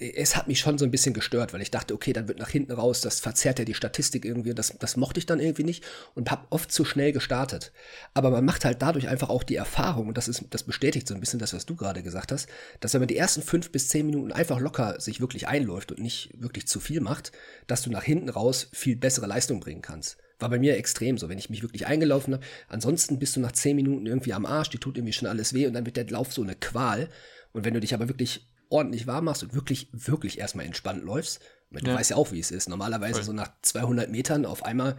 es 0.00 0.36
hat 0.36 0.46
mich 0.46 0.60
schon 0.60 0.78
so 0.78 0.84
ein 0.84 0.92
bisschen 0.92 1.12
gestört, 1.12 1.52
weil 1.52 1.60
ich 1.60 1.72
dachte, 1.72 1.92
okay, 1.92 2.12
dann 2.12 2.28
wird 2.28 2.38
nach 2.38 2.50
hinten 2.50 2.72
raus, 2.72 3.00
das 3.00 3.18
verzerrt 3.18 3.58
ja 3.58 3.64
die 3.64 3.74
Statistik 3.74 4.24
irgendwie, 4.24 4.54
das, 4.54 4.74
das 4.78 4.96
mochte 4.96 5.18
ich 5.18 5.26
dann 5.26 5.40
irgendwie 5.40 5.64
nicht 5.64 5.84
und 6.14 6.30
habe 6.30 6.46
oft 6.50 6.70
zu 6.70 6.84
schnell 6.84 7.12
gestartet. 7.12 7.72
Aber 8.14 8.30
man 8.30 8.44
macht 8.44 8.64
halt 8.64 8.80
dadurch 8.80 9.08
einfach 9.08 9.28
auch 9.28 9.42
die 9.42 9.56
Erfahrung, 9.56 10.08
und 10.08 10.16
das, 10.16 10.28
ist, 10.28 10.44
das 10.50 10.62
bestätigt 10.62 11.08
so 11.08 11.14
ein 11.14 11.20
bisschen 11.20 11.40
das, 11.40 11.52
was 11.52 11.66
du 11.66 11.74
gerade 11.74 12.04
gesagt 12.04 12.30
hast, 12.30 12.48
dass 12.78 12.94
wenn 12.94 13.00
man 13.00 13.08
die 13.08 13.16
ersten 13.16 13.42
fünf 13.42 13.72
bis 13.72 13.88
zehn 13.88 14.06
Minuten 14.06 14.30
einfach 14.30 14.60
locker 14.60 15.00
sich 15.00 15.20
wirklich 15.20 15.48
einläuft 15.48 15.90
und 15.90 16.00
nicht 16.00 16.30
wirklich 16.40 16.68
zu 16.68 16.78
viel 16.78 17.00
macht, 17.00 17.32
dass 17.66 17.82
du 17.82 17.90
nach 17.90 18.04
hinten 18.04 18.28
raus 18.28 18.68
viel 18.72 18.94
bessere 18.94 19.26
Leistung 19.26 19.58
bringen 19.58 19.82
kannst. 19.82 20.16
War 20.38 20.48
bei 20.48 20.60
mir 20.60 20.76
extrem 20.76 21.18
so, 21.18 21.28
wenn 21.28 21.38
ich 21.38 21.50
mich 21.50 21.62
wirklich 21.62 21.88
eingelaufen 21.88 22.34
habe. 22.34 22.44
Ansonsten 22.68 23.18
bist 23.18 23.34
du 23.34 23.40
nach 23.40 23.50
zehn 23.50 23.74
Minuten 23.74 24.06
irgendwie 24.06 24.32
am 24.32 24.46
Arsch, 24.46 24.70
die 24.70 24.78
tut 24.78 24.96
irgendwie 24.96 25.12
schon 25.12 25.26
alles 25.26 25.54
weh 25.54 25.66
und 25.66 25.72
dann 25.72 25.86
wird 25.86 25.96
der 25.96 26.08
Lauf 26.08 26.32
so 26.32 26.42
eine 26.42 26.54
Qual. 26.54 27.08
Und 27.52 27.64
wenn 27.64 27.74
du 27.74 27.80
dich 27.80 27.94
aber 27.94 28.08
wirklich 28.08 28.46
ordentlich 28.70 29.06
warm 29.06 29.24
machst 29.26 29.42
und 29.42 29.54
wirklich, 29.54 29.88
wirklich 29.92 30.38
erstmal 30.38 30.66
entspannt 30.66 31.02
läufst, 31.04 31.40
du 31.70 31.86
Ja. 31.86 31.94
weißt 31.94 32.10
ja 32.10 32.16
auch, 32.16 32.32
wie 32.32 32.40
es 32.40 32.50
ist. 32.50 32.68
Normalerweise 32.68 33.14
Voll. 33.16 33.24
so 33.24 33.32
nach 33.32 33.50
200 33.62 34.10
Metern 34.10 34.46
auf 34.46 34.64
einmal 34.64 34.96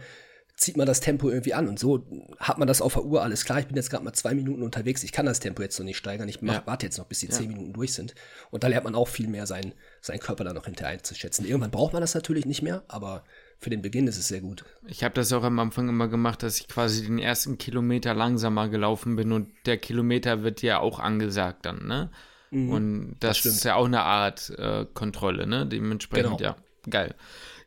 zieht 0.56 0.76
man 0.76 0.86
das 0.86 1.00
Tempo 1.00 1.30
irgendwie 1.30 1.54
an 1.54 1.68
und 1.68 1.78
so 1.78 2.06
hat 2.38 2.58
man 2.58 2.68
das 2.68 2.82
auf 2.82 2.92
der 2.92 3.04
Uhr, 3.04 3.22
alles 3.22 3.46
klar, 3.46 3.60
ich 3.60 3.66
bin 3.66 3.76
jetzt 3.76 3.88
gerade 3.88 4.04
mal 4.04 4.12
zwei 4.12 4.34
Minuten 4.34 4.62
unterwegs, 4.62 5.02
ich 5.02 5.10
kann 5.10 5.24
das 5.24 5.40
Tempo 5.40 5.62
jetzt 5.62 5.78
noch 5.78 5.86
nicht 5.86 5.96
steigern, 5.96 6.28
ich 6.28 6.42
mach, 6.42 6.52
Ja. 6.52 6.62
warte 6.66 6.84
jetzt 6.84 6.98
noch, 6.98 7.06
bis 7.06 7.20
die 7.20 7.30
zehn 7.30 7.48
Minuten 7.48 7.72
durch 7.72 7.94
sind. 7.94 8.14
Und 8.50 8.62
da 8.62 8.68
lernt 8.68 8.84
man 8.84 8.94
auch 8.94 9.08
viel 9.08 9.26
mehr 9.26 9.46
seinen, 9.46 9.72
seinen 10.02 10.20
Körper 10.20 10.44
dann 10.44 10.54
noch 10.54 10.66
hinterher 10.66 10.92
einzuschätzen. 10.92 11.46
Irgendwann 11.46 11.70
braucht 11.70 11.94
man 11.94 12.02
das 12.02 12.14
natürlich 12.14 12.44
nicht 12.44 12.60
mehr, 12.60 12.82
aber 12.88 13.24
für 13.58 13.70
den 13.70 13.80
Beginn 13.80 14.06
ist 14.06 14.18
es 14.18 14.28
sehr 14.28 14.42
gut. 14.42 14.66
Ich 14.86 15.02
habe 15.02 15.14
das 15.14 15.32
auch 15.32 15.44
am 15.44 15.58
Anfang 15.58 15.88
immer 15.88 16.08
gemacht, 16.08 16.42
dass 16.42 16.60
ich 16.60 16.68
quasi 16.68 17.06
den 17.06 17.18
ersten 17.18 17.56
Kilometer 17.56 18.12
langsamer 18.12 18.68
gelaufen 18.68 19.16
bin 19.16 19.32
und 19.32 19.48
der 19.64 19.78
Kilometer 19.78 20.42
wird 20.42 20.60
ja 20.60 20.78
auch 20.78 20.98
angesagt 21.00 21.64
dann, 21.64 21.86
ne? 21.86 22.10
Und 22.50 23.16
das, 23.20 23.38
stimmt. 23.38 23.54
ist 23.56 23.64
ja 23.64 23.76
auch 23.76 23.84
eine 23.86 24.02
Art 24.02 24.50
äh, 24.58 24.84
Kontrolle, 24.92 25.46
ne? 25.46 25.66
Dementsprechend, 25.66 26.38
Genau. 26.38 26.50
ja, 26.50 26.56
geil. 26.88 27.14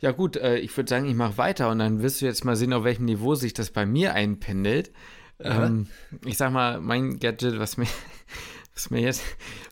Ja 0.02 0.12
gut, 0.12 0.36
äh, 0.36 0.58
ich 0.58 0.76
würde 0.76 0.89
sagen, 0.89 1.06
ich 1.08 1.15
mache 1.15 1.38
weiter 1.38 1.69
und 1.69 1.80
dann 1.80 2.02
wirst 2.02 2.22
du 2.22 2.26
jetzt 2.26 2.43
mal 2.43 2.56
sehen, 2.58 2.74
auf 2.74 2.84
welchem 2.84 3.06
Niveau 3.06 3.36
sich 3.36 3.54
das 3.54 3.72
bei 3.72 3.86
mir 3.86 4.13
einpendelt. 4.13 4.91
Ähm, 5.39 5.88
ich 6.26 6.38
sag 6.38 6.52
mal, 6.52 6.82
mein 6.82 7.19
Gadget, 7.19 7.58
was 7.60 7.78
mir, 7.78 7.88
was 8.74 8.89
mir 8.89 9.00
jetzt, 9.02 9.24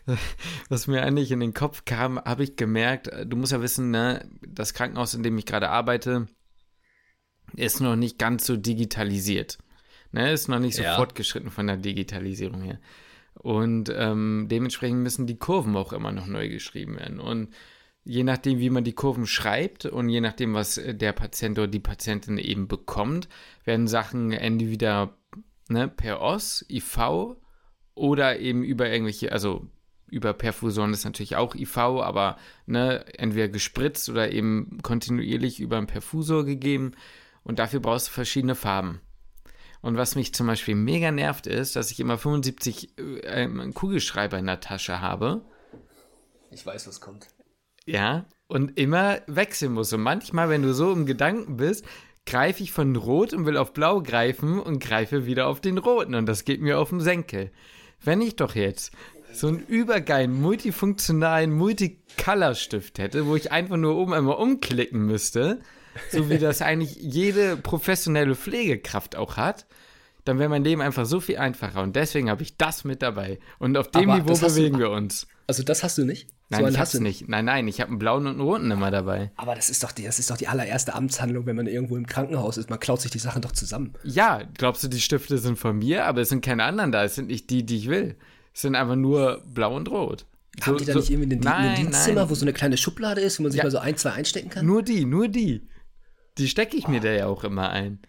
was 0.70 0.86
mir 0.86 1.02
eigentlich 1.02 1.30
in 1.30 1.40
den 1.40 1.52
Kopf 1.54 1.84
kam, 1.84 2.18
habe 2.18 2.44
ich 2.44 2.56
gemerkt, 2.56 3.08
äh, 3.08 3.26
du 3.26 3.36
musst 3.36 3.52
ja 3.52 3.60
wissen, 3.60 3.90
ne, 3.90 4.26
das 4.46 4.72
Krankenhaus, 4.72 5.12
in 5.14 5.22
dem 5.22 5.36
ich 5.36 5.44
gerade 5.46 5.68
arbeite, 5.68 6.26
ist 7.54 7.80
noch 7.80 7.96
nicht 7.96 8.18
ganz 8.18 8.46
so 8.46 8.56
digitalisiert. 8.56 9.58
Ne, 10.12 10.32
ist 10.32 10.48
noch 10.48 10.58
nicht 10.58 10.76
so 10.76 10.82
Ja. 10.82 10.96
fortgeschritten 10.96 11.50
von 11.50 11.66
der 11.66 11.76
Digitalisierung 11.76 12.62
her. 12.62 12.78
Und 13.42 13.92
ähm, 13.94 14.46
dementsprechend 14.48 15.02
müssen 15.02 15.26
die 15.26 15.38
Kurven 15.38 15.76
auch 15.76 15.92
immer 15.92 16.12
noch 16.12 16.26
neu 16.26 16.48
geschrieben 16.48 16.96
werden. 16.96 17.18
Und 17.18 17.48
je 18.04 18.24
nachdem, 18.24 18.58
wie 18.58 18.70
man 18.70 18.84
die 18.84 18.94
Kurven 18.94 19.26
schreibt 19.26 19.86
und 19.86 20.08
je 20.08 20.20
nachdem, 20.20 20.54
was 20.54 20.78
äh, 20.78 20.94
der 20.94 21.12
Patient 21.12 21.58
oder 21.58 21.68
die 21.68 21.80
Patientin 21.80 22.38
eben 22.38 22.68
bekommt, 22.68 23.28
werden 23.64 23.88
Sachen 23.88 24.32
entweder 24.32 25.16
ne, 25.68 25.88
per 25.88 26.20
OS, 26.20 26.64
IV 26.70 27.36
oder 27.94 28.38
eben 28.38 28.62
über 28.62 28.88
irgendwelche, 28.88 29.32
also 29.32 29.66
über 30.08 30.34
Perfusion 30.34 30.92
ist 30.92 31.04
natürlich 31.04 31.36
auch 31.36 31.54
IV, 31.54 31.76
aber 31.78 32.36
ne, 32.66 33.04
entweder 33.18 33.48
gespritzt 33.48 34.08
oder 34.08 34.30
eben 34.30 34.78
kontinuierlich 34.82 35.58
über 35.58 35.78
einen 35.78 35.86
Perfusor 35.86 36.44
gegeben. 36.44 36.92
Und 37.44 37.58
dafür 37.58 37.80
brauchst 37.80 38.08
du 38.08 38.12
verschiedene 38.12 38.54
Farben. 38.54 39.00
Und 39.82 39.96
was 39.96 40.14
mich 40.14 40.32
zum 40.32 40.46
Beispiel 40.46 40.76
mega 40.76 41.10
nervt, 41.10 41.46
ist, 41.46 41.76
dass 41.76 41.90
ich 41.90 42.00
immer 42.00 42.16
75 42.16 42.96
äh, 42.96 43.48
Kugelschreiber 43.74 44.38
in 44.38 44.46
der 44.46 44.60
Tasche 44.60 45.00
habe. 45.00 45.44
Ich 46.50 46.64
weiß, 46.64 46.86
was 46.86 47.00
kommt. 47.00 47.28
Ja, 47.84 48.26
und 48.46 48.78
immer 48.78 49.20
wechseln 49.26 49.72
muss. 49.72 49.92
Und 49.92 50.02
manchmal, 50.02 50.48
wenn 50.48 50.62
du 50.62 50.72
so 50.72 50.92
im 50.92 51.04
Gedanken 51.04 51.56
bist, 51.56 51.84
greife 52.26 52.62
ich 52.62 52.70
von 52.70 52.94
Rot 52.94 53.32
und 53.32 53.44
will 53.44 53.56
auf 53.56 53.72
Blau 53.72 54.02
greifen 54.02 54.60
und 54.60 54.78
greife 54.78 55.26
wieder 55.26 55.48
auf 55.48 55.60
den 55.60 55.78
Roten. 55.78 56.14
Und 56.14 56.26
das 56.26 56.44
geht 56.44 56.60
mir 56.60 56.78
auf 56.78 56.90
den 56.90 57.00
Senkel. 57.00 57.50
Wenn 58.00 58.20
ich 58.20 58.36
doch 58.36 58.54
jetzt 58.54 58.92
so 59.32 59.48
einen 59.48 59.60
übergeilen, 59.66 60.40
multifunktionalen 60.40 61.52
Multicolor-Stift 61.52 62.98
hätte, 62.98 63.26
wo 63.26 63.34
ich 63.34 63.50
einfach 63.50 63.76
nur 63.76 63.96
oben 63.96 64.12
einmal 64.12 64.36
umklicken 64.36 65.06
müsste, 65.06 65.60
so 66.10 66.28
wie 66.30 66.38
das 66.38 66.62
eigentlich 66.62 66.96
jede 66.96 67.56
professionelle 67.56 68.34
Pflegekraft 68.34 69.16
auch 69.16 69.36
hat, 69.36 69.66
dann 70.24 70.38
wäre 70.38 70.48
mein 70.48 70.62
Leben 70.64 70.80
einfach 70.82 71.04
so 71.06 71.20
viel 71.20 71.38
einfacher. 71.38 71.82
Und 71.82 71.96
deswegen 71.96 72.30
habe 72.30 72.42
ich 72.42 72.56
das 72.56 72.84
mit 72.84 73.02
dabei. 73.02 73.38
Und 73.58 73.76
auf 73.76 73.90
dem 73.90 74.08
Aber 74.10 74.20
Niveau 74.20 74.30
hast 74.30 74.42
du- 74.42 74.46
bewegen 74.46 74.78
wir 74.78 74.90
uns. 74.90 75.26
Also 75.48 75.62
das 75.64 75.82
hast 75.82 75.98
du 75.98 76.04
nicht? 76.04 76.28
Nein, 76.48 76.60
so 76.64 76.68
ich 76.68 76.78
hast 76.78 76.94
hab's 76.94 77.00
nicht. 77.00 77.28
Nein, 77.28 77.46
nein, 77.46 77.66
ich 77.66 77.80
habe 77.80 77.88
einen 77.90 77.98
blauen 77.98 78.26
und 78.26 78.32
einen 78.34 78.40
roten 78.42 78.70
immer 78.70 78.90
dabei. 78.90 79.32
Aber 79.36 79.54
das 79.54 79.70
ist 79.70 79.82
doch 79.82 79.90
die, 79.90 80.04
das 80.04 80.18
ist 80.18 80.30
doch 80.30 80.36
die 80.36 80.48
allererste 80.48 80.94
Amtshandlung, 80.94 81.46
wenn 81.46 81.56
man 81.56 81.66
irgendwo 81.66 81.96
im 81.96 82.06
Krankenhaus 82.06 82.56
ist. 82.58 82.68
Man 82.70 82.78
klaut 82.78 83.00
sich 83.00 83.10
die 83.10 83.18
Sachen 83.18 83.40
doch 83.42 83.52
zusammen. 83.52 83.94
Ja, 84.04 84.42
glaubst 84.58 84.84
du, 84.84 84.88
die 84.88 85.00
Stifte 85.00 85.38
sind 85.38 85.58
von 85.58 85.78
mir, 85.78 86.04
aber 86.04 86.20
es 86.20 86.28
sind 86.28 86.44
keine 86.44 86.64
anderen 86.64 86.92
da. 86.92 87.04
Es 87.04 87.14
sind 87.14 87.28
nicht 87.28 87.48
die, 87.50 87.64
die 87.64 87.78
ich 87.78 87.88
will. 87.88 88.16
Es 88.54 88.60
sind 88.60 88.76
einfach 88.76 88.96
nur 88.96 89.42
blau 89.46 89.74
und 89.74 89.90
rot. 89.90 90.26
Haben 90.60 90.76
die 90.76 90.84
da 90.84 90.94
nicht 90.94 91.10
irgendwie 91.10 91.48
ein, 91.48 91.74
Dienstzimmer, 91.76 92.28
wo 92.28 92.34
so 92.34 92.44
eine 92.44 92.52
kleine 92.52 92.76
Schublade 92.76 93.22
ist, 93.22 93.38
wo 93.38 93.44
man 93.44 93.52
sich 93.52 93.58
Ja. 93.58 93.64
mal 93.64 93.70
so 93.70 93.78
ein, 93.78 93.96
zwei 93.96 94.10
einstecken 94.12 94.50
kann? 94.50 94.66
Nur 94.66 94.82
die, 94.82 95.06
nur 95.06 95.28
die. 95.28 95.66
Die 96.38 96.48
stecke 96.48 96.76
ich 96.76 96.88
mir 96.88 97.00
Ah. 97.00 97.04
da 97.04 97.12
ja 97.12 97.26
auch 97.26 97.44
immer 97.44 97.70
ein. 97.70 98.00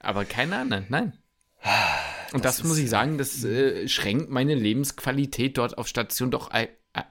Aber 0.00 0.24
keine 0.24 0.56
anderen, 0.56 0.86
nein. 0.88 1.12
Und 2.32 2.44
das, 2.44 2.56
Das 2.58 2.64
muss 2.66 2.78
ich 2.78 2.90
sagen, 2.90 3.18
das 3.18 3.44
äh, 3.44 3.86
schränkt 3.88 4.30
meine 4.30 4.54
Lebensqualität 4.54 5.58
dort 5.58 5.78
auf 5.78 5.86
Station 5.86 6.30
doch 6.30 6.50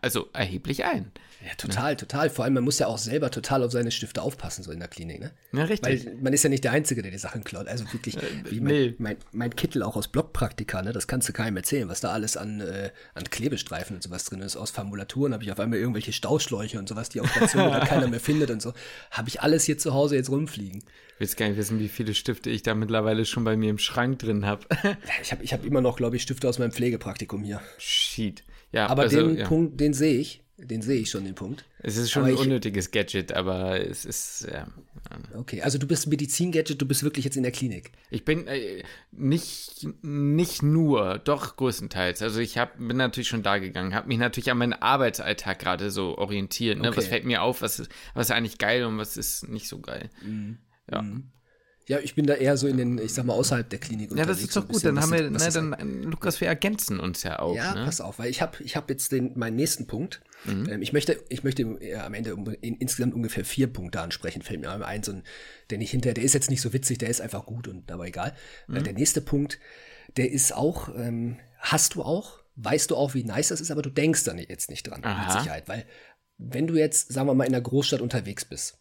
also 0.01 0.29
erheblich 0.33 0.83
ein. 0.85 1.11
Ja, 1.43 1.55
total, 1.57 1.95
total. 1.95 2.29
Vor 2.29 2.45
allem, 2.45 2.53
man 2.53 2.63
muss 2.63 2.77
ja 2.77 2.87
auch 2.87 2.99
selber 2.99 3.31
total 3.31 3.63
auf 3.63 3.71
seine 3.71 3.89
Stifte 3.89 4.21
aufpassen, 4.21 4.63
so 4.63 4.71
in 4.71 4.79
der 4.79 4.87
Klinik, 4.87 5.19
ne? 5.19 5.31
Ja, 5.53 5.63
richtig. 5.63 6.05
Weil 6.05 6.15
man 6.21 6.33
ist 6.33 6.43
ja 6.43 6.49
nicht 6.49 6.63
der 6.63 6.71
Einzige, 6.71 7.01
der 7.01 7.11
die 7.11 7.17
Sachen 7.17 7.43
klaut. 7.43 7.67
Also 7.67 7.85
wirklich, 7.91 8.15
wie 8.49 8.59
mein, 8.59 8.73
nee. 8.73 8.95
mein, 8.99 9.17
mein 9.31 9.55
Kittel 9.55 9.81
auch 9.81 9.95
aus 9.95 10.07
Blockpraktika, 10.07 10.83
ne? 10.83 10.93
Das 10.93 11.07
kannst 11.07 11.27
du 11.29 11.33
keinem 11.33 11.57
erzählen, 11.57 11.89
was 11.89 11.99
da 12.01 12.11
alles 12.11 12.37
an, 12.37 12.61
äh, 12.61 12.91
an 13.15 13.23
Klebestreifen 13.23 13.95
und 13.95 14.03
sowas 14.03 14.25
drin 14.25 14.41
ist. 14.41 14.55
Aus 14.55 14.69
Formulaturen 14.69 15.33
habe 15.33 15.43
ich 15.43 15.51
auf 15.51 15.59
einmal 15.59 15.79
irgendwelche 15.79 16.13
Stauschläuche 16.13 16.77
und 16.77 16.87
sowas, 16.87 17.09
die 17.09 17.21
auf 17.21 17.29
Station 17.31 17.67
oder 17.67 17.79
keiner 17.85 18.07
mehr 18.07 18.19
findet 18.19 18.51
und 18.51 18.61
so. 18.61 18.73
Habe 19.09 19.29
ich 19.29 19.41
alles 19.41 19.63
hier 19.63 19.79
zu 19.79 19.93
Hause 19.93 20.15
jetzt 20.15 20.29
rumfliegen. 20.29 20.83
Ich 21.19 21.29
will 21.29 21.35
gar 21.35 21.47
nicht 21.49 21.57
wissen, 21.57 21.79
wie 21.79 21.87
viele 21.87 22.13
Stifte 22.13 22.49
ich 22.49 22.63
da 22.63 22.75
mittlerweile 22.75 23.25
schon 23.25 23.43
bei 23.43 23.55
mir 23.55 23.69
im 23.69 23.77
Schrank 23.77 24.19
drin 24.19 24.45
habe. 24.45 24.65
Ich 25.23 25.31
habe 25.31 25.43
ich 25.43 25.53
hab 25.53 25.65
immer 25.65 25.81
noch, 25.81 25.97
glaube 25.97 26.15
ich, 26.15 26.23
Stifte 26.23 26.47
aus 26.47 26.59
meinem 26.59 26.71
Pflegepraktikum 26.71 27.43
hier. 27.43 27.61
Shit. 27.77 28.43
Ja, 28.71 28.87
Aber 28.87 29.03
also, 29.03 29.27
den 29.27 29.37
ja. 29.37 29.47
Punkt, 29.47 29.79
den 29.79 29.93
sehe 29.93 30.19
ich. 30.19 30.43
Den 30.63 30.81
sehe 30.83 31.01
ich 31.01 31.09
schon, 31.09 31.25
den 31.25 31.33
Punkt. 31.33 31.65
Es 31.79 31.97
ist 31.97 32.11
schon 32.11 32.23
aber 32.23 32.29
ein 32.29 32.35
ich- 32.35 32.41
unnötiges 32.41 32.91
Gadget, 32.91 33.33
aber 33.33 33.79
es 33.83 34.05
ist, 34.05 34.47
ja. 34.51 34.67
Okay, 35.35 35.61
also 35.61 35.77
du 35.79 35.87
bist 35.87 36.07
Medizin-Gadget, 36.07 36.79
du 36.79 36.85
bist 36.85 37.03
wirklich 37.03 37.25
jetzt 37.25 37.35
in 37.35 37.43
der 37.43 37.51
Klinik. 37.51 37.91
Ich 38.11 38.23
bin 38.23 38.45
äh, 38.47 38.83
nicht, 39.11 39.87
nicht 40.03 40.61
nur, 40.61 41.17
doch 41.17 41.55
größtenteils. 41.55 42.21
Also 42.21 42.39
ich 42.39 42.57
hab, 42.57 42.77
bin 42.77 42.97
natürlich 42.97 43.27
schon 43.27 43.43
da 43.43 43.57
gegangen, 43.57 43.95
habe 43.95 44.07
mich 44.07 44.19
natürlich 44.19 44.51
an 44.51 44.59
meinen 44.59 44.73
Arbeitsalltag 44.73 45.59
gerade 45.59 45.89
so 45.89 46.17
orientiert. 46.17 46.77
Ne? 46.79 46.89
Okay. 46.89 46.97
Was 46.97 47.07
fällt 47.07 47.25
mir 47.25 47.41
auf, 47.41 47.61
was 47.61 47.79
ist, 47.79 47.91
was 48.13 48.27
ist 48.27 48.31
eigentlich 48.35 48.59
geil 48.59 48.85
und 48.85 48.97
was 48.97 49.17
ist 49.17 49.49
nicht 49.49 49.67
so 49.67 49.79
geil. 49.79 50.09
Mhm. 50.23 50.59
Ja. 50.91 51.03
Ja, 51.87 51.99
ich 51.99 52.15
bin 52.15 52.25
da 52.25 52.35
eher 52.35 52.57
so 52.57 52.67
in 52.67 52.77
den, 52.77 52.97
ich 52.99 53.13
sag 53.13 53.25
mal, 53.25 53.33
außerhalb 53.33 53.69
der 53.69 53.79
Klinik 53.79 54.11
ja, 54.15 54.25
das 54.25 54.41
ist 54.41 54.55
doch 54.55 54.67
gut. 54.67 54.85
Dann 54.85 54.99
haben 54.99 55.11
wir, 55.11 55.29
ne, 55.29 55.49
dann, 55.51 55.73
äh, 55.73 55.83
Lukas, 55.83 56.39
wir 56.39 56.47
ergänzen 56.47 56.99
uns 56.99 57.23
ja 57.23 57.39
auch. 57.39 57.55
Ja, 57.55 57.73
ne? 57.73 57.85
pass 57.85 58.01
auf, 58.01 58.19
weil 58.19 58.29
ich 58.29 58.41
habe 58.41 58.63
ich 58.63 58.75
hab 58.75 58.89
jetzt 58.89 59.11
den, 59.11 59.37
meinen 59.37 59.55
nächsten 59.55 59.87
Punkt. 59.87 60.21
Mhm. 60.45 60.69
Ähm, 60.69 60.81
ich 60.81 60.93
möchte, 60.93 61.19
ich 61.29 61.43
möchte 61.43 61.63
äh, 61.63 61.95
am 61.95 62.13
Ende 62.13 62.35
um, 62.35 62.47
in, 62.61 62.75
insgesamt 62.77 63.15
ungefähr 63.15 63.45
vier 63.45 63.67
Punkte 63.67 63.99
ansprechen, 63.99 64.41
fällt 64.41 64.61
mir 64.61 64.69
ein, 64.69 65.03
so 65.03 65.11
ein, 65.11 65.23
der 65.69 65.79
nicht 65.79 65.91
hinter, 65.91 66.13
der 66.13 66.23
ist 66.23 66.33
jetzt 66.33 66.49
nicht 66.49 66.61
so 66.61 66.71
witzig, 66.71 66.99
der 66.99 67.09
ist 67.09 67.19
einfach 67.19 67.45
gut 67.45 67.67
und 67.67 67.91
aber 67.91 68.07
egal. 68.07 68.33
Mhm. 68.67 68.75
Äh, 68.77 68.83
der 68.83 68.93
nächste 68.93 69.21
Punkt, 69.21 69.59
der 70.17 70.31
ist 70.31 70.53
auch, 70.55 70.89
ähm, 70.95 71.37
hast 71.57 71.95
du 71.95 72.03
auch, 72.03 72.39
weißt 72.57 72.91
du 72.91 72.95
auch, 72.95 73.15
wie 73.15 73.23
nice 73.23 73.47
das 73.47 73.59
ist, 73.59 73.71
aber 73.71 73.81
du 73.81 73.89
denkst 73.89 74.23
dann 74.23 74.37
jetzt 74.37 74.69
nicht 74.69 74.83
dran, 74.83 75.03
Aha. 75.03 75.23
mit 75.23 75.41
Sicherheit, 75.41 75.67
weil 75.67 75.85
wenn 76.37 76.67
du 76.67 76.75
jetzt, 76.75 77.11
sagen 77.11 77.27
wir 77.27 77.33
mal, 77.33 77.45
in 77.45 77.53
der 77.53 77.61
Großstadt 77.61 78.01
unterwegs 78.01 78.45
bist 78.45 78.80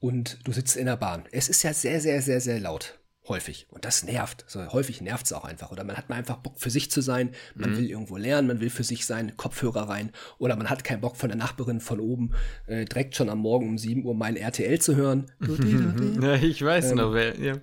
und 0.00 0.38
du 0.44 0.52
sitzt 0.52 0.76
in 0.76 0.86
der 0.86 0.96
Bahn, 0.96 1.24
es 1.32 1.48
ist 1.48 1.62
ja 1.62 1.72
sehr, 1.72 2.00
sehr, 2.00 2.22
sehr, 2.22 2.40
sehr 2.40 2.60
laut. 2.60 2.98
Häufig. 3.26 3.66
Und 3.68 3.84
das 3.84 4.04
nervt. 4.04 4.46
So, 4.48 4.66
häufig 4.72 5.02
nervt 5.02 5.26
es 5.26 5.34
auch 5.34 5.44
einfach. 5.44 5.70
Oder 5.70 5.84
man 5.84 5.98
hat 5.98 6.08
mal 6.08 6.14
einfach 6.16 6.38
Bock 6.38 6.58
für 6.58 6.70
sich 6.70 6.90
zu 6.90 7.02
sein. 7.02 7.32
Man 7.54 7.76
will 7.76 7.84
irgendwo 7.90 8.16
lernen, 8.16 8.48
man 8.48 8.60
will 8.60 8.70
für 8.70 8.84
sich 8.84 9.04
sein, 9.04 9.36
Kopfhörer 9.36 9.86
rein. 9.86 10.12
Oder 10.38 10.56
man 10.56 10.70
hat 10.70 10.82
keinen 10.82 11.02
Bock 11.02 11.18
von 11.18 11.28
der 11.28 11.36
Nachbarin 11.36 11.80
von 11.82 12.00
oben 12.00 12.30
äh, 12.68 12.86
direkt 12.86 13.16
schon 13.16 13.28
am 13.28 13.40
Morgen 13.40 13.68
um 13.68 13.76
7 13.76 14.02
Uhr 14.06 14.14
mein 14.14 14.36
RTL 14.36 14.80
zu 14.80 14.96
hören. 14.96 15.30
Ja, 16.22 16.36
ich 16.36 16.64
weiß 16.64 16.92
Ähm, 16.92 16.96
noch, 16.96 17.12
wer. 17.12 17.38
Ja. 17.38 17.56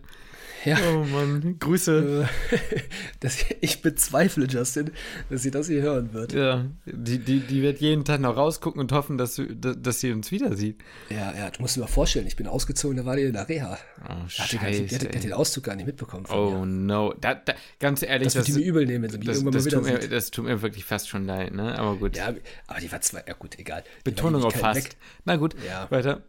Ja. 0.66 0.78
Oh 0.94 1.04
Mann, 1.06 1.58
Grüße. 1.60 2.28
das, 3.20 3.46
ich 3.62 3.82
bezweifle, 3.82 4.46
Justin, 4.48 4.92
dass 5.30 5.44
sie 5.44 5.52
das 5.52 5.68
hier 5.68 5.82
hören 5.82 6.12
wird. 6.14 6.34
Ja, 6.34 6.66
die, 6.86 7.20
die, 7.20 7.40
die 7.42 7.62
wird 7.62 7.80
jeden 7.80 8.04
Tag 8.04 8.20
noch 8.22 8.36
rausgucken 8.36 8.82
und 8.82 8.92
hoffen, 8.92 9.18
dass, 9.18 9.36
du, 9.36 9.46
dass, 9.56 10.00
sie 10.00 10.12
uns 10.12 10.32
wieder 10.32 10.56
sieht. 10.56 10.80
Ja, 11.10 11.34
ja, 11.38 11.50
du 11.52 11.62
musst 11.62 11.76
dir 11.76 11.82
mal 11.82 11.88
vorstellen, 11.88 12.26
ich 12.28 12.36
bin 12.36 12.48
ausgezogen, 12.48 12.98
da 12.98 13.06
war 13.06 13.16
die 13.16 13.24
in 13.24 13.34
der 13.34 13.48
Reha. 13.48 13.78
Oh, 14.04 14.10
hat 14.10 14.26
die, 14.28 14.32
scheiße. 14.58 14.84
hat, 14.84 14.90
die 14.92 14.96
hat 14.96 15.16
ey. 15.16 15.22
den 15.22 15.34
Auszug 15.34 15.64
gar 15.64 15.76
nicht 15.76 15.86
mitbekommen 15.86 16.26
Oh 16.32 16.50
mir. 16.62 16.66
no. 16.66 17.14
Da, 17.22 17.36
da, 17.36 17.54
ganz 17.80 18.02
ehrlich, 18.02 18.26
Das 18.34 18.36
wird 18.36 18.48
die 18.48 18.54
mir 18.54 18.66
übel 18.66 18.86
nehmen, 18.86 19.04
wenn 19.04 19.12
sie 19.12 19.18
mich 19.20 19.28
das, 19.28 19.38
irgendwann 19.38 19.54
das, 19.54 19.66
mal 19.66 19.72
tut 19.72 19.84
wieder 19.86 19.94
mir, 19.96 20.02
sieht. 20.02 20.12
das 20.12 20.32
tut 20.32 20.46
mir 20.46 20.62
wirklich 20.62 20.84
fast 20.86 21.10
schon 21.10 21.26
leid, 21.26 21.54
ne? 21.54 21.78
Aber 21.78 21.96
gut. 21.98 22.18
Ja, 22.18 22.34
aber 22.68 22.80
die 22.80 22.92
war 22.92 23.02
zwei, 23.02 23.24
ja 23.28 23.34
gut, 23.34 23.60
egal. 23.60 23.84
Die 24.00 24.10
Betonung 24.12 24.44
auf 24.44 24.54
fast. 24.56 24.84
weg. 24.84 24.96
Na 25.26 25.36
gut, 25.36 25.56
Ja. 25.68 25.90
weiter. 25.92 26.24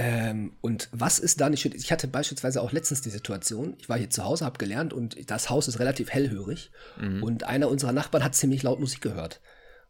Ähm, 0.00 0.52
und 0.60 0.88
was 0.92 1.18
ist 1.18 1.40
da 1.40 1.50
nicht 1.50 1.60
schön? 1.60 1.74
Ich 1.74 1.90
hatte 1.90 2.06
beispielsweise 2.06 2.62
auch 2.62 2.70
letztens 2.70 3.02
die 3.02 3.10
Situation, 3.10 3.74
ich 3.78 3.88
war 3.88 3.98
hier 3.98 4.10
zu 4.10 4.22
Hause, 4.22 4.44
habe 4.44 4.56
gelernt 4.56 4.92
und 4.92 5.28
das 5.28 5.50
Haus 5.50 5.66
ist 5.66 5.80
relativ 5.80 6.10
hellhörig 6.10 6.70
und 7.20 7.42
einer 7.42 7.68
unserer 7.68 7.90
Nachbarn 7.90 8.22
hat 8.22 8.36
ziemlich 8.36 8.62
laut 8.62 8.78
Musik 8.78 9.00
gehört. 9.00 9.40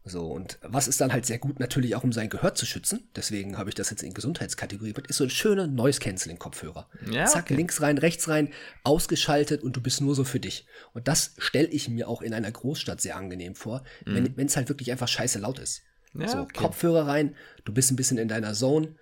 So, 0.05 0.27
und 0.33 0.59
was 0.63 0.89
ist 0.89 1.03
dann 1.03 1.13
halt 1.13 1.27
sehr 1.27 1.37
gut, 1.39 1.61
natürlich 1.61 1.95
auch 1.95 2.05
um 2.05 2.13
sein 2.13 2.31
Gehör 2.31 2.55
zu 2.55 2.65
schützen, 2.65 3.11
deswegen 3.15 3.59
habe 3.59 3.69
ich 3.69 3.75
das 3.75 3.91
jetzt 3.91 4.03
in 4.03 4.15
Gesundheitskategorie, 4.15 4.95
ist 5.09 5.19
so 5.19 5.25
ein 5.25 5.31
schöner 5.31 5.67
Noise-Canceling-Kopfhörer. 5.67 6.89
Ja, 7.11 7.27
Zack, 7.27 7.45
okay. 7.45 7.57
links 7.57 7.83
rein, 7.83 7.99
rechts 7.99 8.29
rein, 8.29 8.49
ausgeschaltet 8.85 9.63
und 9.63 9.77
du 9.77 9.83
bist 9.83 10.01
nur 10.01 10.15
so 10.15 10.25
für 10.25 10.41
dich. 10.41 10.67
Und 10.95 11.07
das 11.07 11.35
stelle 11.37 11.69
ich 11.69 11.91
mir 11.91 12.09
auch 12.09 12.23
in 12.23 12.33
einer 12.33 12.51
Großstadt 12.51 13.03
sehr 13.03 13.17
angenehm 13.17 13.55
vor, 13.55 13.85
wenn 14.07 14.47
es 14.47 14.57
halt 14.57 14.71
wirklich 14.71 14.91
einfach 14.91 15.09
scheiße 15.09 15.41
laut 15.41 15.59
ist. 15.59 15.83
Ja, 16.15 16.29
so, 16.29 16.39
okay. 16.39 16.57
Kopfhörer 16.57 17.07
rein, 17.07 17.37
du 17.67 17.75
bist 17.75 17.91
ein 17.91 17.97
bisschen 17.97 18.17
in 18.17 18.29
deiner 18.29 18.55
Zone, 18.55 18.95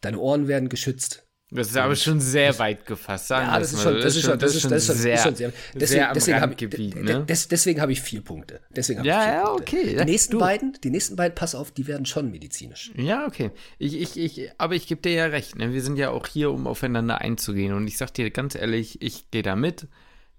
deine 0.00 0.18
Ohren 0.18 0.48
werden 0.48 0.68
geschützt. 0.68 1.22
Das 1.52 1.68
ist 1.68 1.76
aber 1.76 1.94
schon 1.94 2.20
sehr 2.20 2.58
weit 2.58 2.86
gefasst, 2.86 3.28
sagen 3.28 3.46
Ja, 3.46 3.52
wir 3.54 3.60
das 3.60 3.72
ist 3.72 3.76
mal. 3.76 3.82
schon, 3.92 4.00
das 4.02 4.16
ist 4.16 4.22
schon, 4.24 4.38
das 4.40 4.54
ist, 4.56 4.64
das 4.64 4.72
ist 4.82 4.86
schon, 4.88 4.96
sehr, 4.96 5.14
ist 5.14 5.22
schon 5.22 5.34
sehr, 5.36 5.52
deswegen, 5.74 5.86
sehr 5.86 6.08
am 6.08 6.14
deswegen 6.14 6.40
habe 6.40 6.52
ich, 6.54 6.62
Randgebiet, 6.62 6.96
ne? 6.96 7.04
de- 7.04 7.24
des, 7.24 7.46
deswegen 7.46 7.80
habe 7.80 7.92
ich 7.92 8.00
vier 8.00 8.20
Punkte. 8.20 8.60
Deswegen 8.74 8.98
habe 8.98 9.08
Ja, 9.08 9.20
ich 9.20 9.24
vier 9.26 9.34
ja, 9.34 9.44
Punkte. 9.44 9.62
okay. 9.76 9.96
Die 9.96 10.04
nächsten 10.10 10.32
Du. 10.32 10.38
beiden, 10.40 10.72
die 10.82 10.90
nächsten 10.90 11.14
beiden, 11.14 11.36
pass 11.36 11.54
auf, 11.54 11.70
die 11.70 11.86
werden 11.86 12.04
schon 12.04 12.32
medizinisch. 12.32 12.90
Ja, 12.96 13.28
okay. 13.28 13.52
Ich, 13.78 13.94
ich, 13.94 14.16
ich, 14.18 14.50
aber 14.58 14.74
ich 14.74 14.88
gebe 14.88 15.00
dir 15.02 15.12
ja 15.12 15.26
recht. 15.26 15.54
Ne? 15.54 15.72
Wir 15.72 15.82
sind 15.82 15.98
ja 15.98 16.10
auch 16.10 16.26
hier, 16.26 16.50
um 16.50 16.66
aufeinander 16.66 17.20
einzugehen. 17.20 17.74
Und 17.74 17.86
ich 17.86 17.96
sag 17.96 18.12
dir 18.12 18.28
ganz 18.32 18.56
ehrlich, 18.56 19.00
ich 19.00 19.30
gehe 19.30 19.42
da 19.44 19.54
mit. 19.54 19.86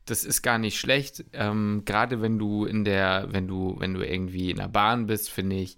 Das 0.05 0.25
ist 0.25 0.41
gar 0.41 0.57
nicht 0.57 0.77
schlecht. 0.77 1.23
Ähm, 1.31 1.83
Gerade 1.85 2.21
wenn 2.21 2.37
du 2.37 2.65
in 2.65 2.83
der, 2.83 3.27
wenn 3.31 3.47
du, 3.47 3.75
wenn 3.79 3.93
du 3.93 4.01
irgendwie 4.05 4.51
in 4.51 4.57
der 4.57 4.67
Bahn 4.67 5.07
bist, 5.07 5.29
finde 5.29 5.55
ich. 5.55 5.77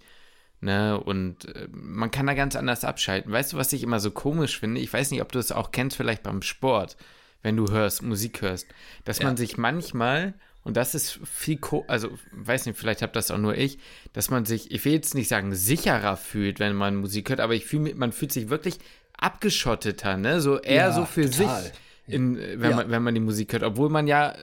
Ne? 0.60 1.00
Und 1.00 1.46
äh, 1.54 1.68
man 1.72 2.10
kann 2.10 2.26
da 2.26 2.34
ganz 2.34 2.54
anders 2.56 2.84
abschalten. 2.84 3.32
Weißt 3.32 3.52
du, 3.52 3.56
was 3.56 3.72
ich 3.72 3.82
immer 3.82 4.00
so 4.00 4.10
komisch 4.10 4.58
finde? 4.60 4.80
Ich 4.80 4.92
weiß 4.92 5.10
nicht, 5.10 5.22
ob 5.22 5.32
du 5.32 5.38
es 5.38 5.52
auch 5.52 5.70
kennst, 5.70 5.96
vielleicht 5.96 6.22
beim 6.22 6.42
Sport, 6.42 6.96
wenn 7.42 7.56
du 7.56 7.70
hörst, 7.70 8.02
Musik 8.02 8.42
hörst, 8.42 8.66
dass 9.04 9.22
man 9.22 9.36
sich 9.38 9.56
manchmal 9.56 10.34
und 10.62 10.76
das 10.76 10.94
ist 10.94 11.18
viel, 11.24 11.56
ko 11.56 11.84
also 11.88 12.10
weiß 12.32 12.66
nicht, 12.66 12.78
vielleicht 12.78 13.00
habe 13.00 13.12
das 13.12 13.30
auch 13.30 13.38
nur 13.38 13.56
ich, 13.56 13.78
dass 14.12 14.28
man 14.28 14.44
sich, 14.44 14.70
ich 14.70 14.84
will 14.84 14.92
jetzt 14.92 15.14
nicht 15.14 15.28
sagen 15.28 15.54
sicherer 15.54 16.18
fühlt, 16.18 16.60
wenn 16.60 16.74
man 16.76 16.96
Musik 16.96 17.30
hört, 17.30 17.40
aber 17.40 17.54
ich 17.54 17.64
fühle, 17.64 17.94
man 17.94 18.12
fühlt 18.12 18.30
sich 18.32 18.50
wirklich 18.50 18.78
abgeschotteter, 19.16 20.16
ne? 20.16 20.40
So 20.40 20.58
eher 20.58 20.88
Ja, 20.88 20.92
so 20.92 21.04
für 21.06 21.30
total. 21.30 21.62
sich, 21.62 21.72
in, 22.06 22.36
äh, 22.36 22.60
wenn 22.60 22.70
Ja. 22.70 22.76
man 22.76 22.90
wenn 22.90 23.02
man 23.02 23.14
die 23.14 23.20
Musik 23.20 23.52
hört, 23.52 23.62
obwohl 23.62 23.88
man 23.88 24.06
ja 24.06 24.32
äh, 24.32 24.36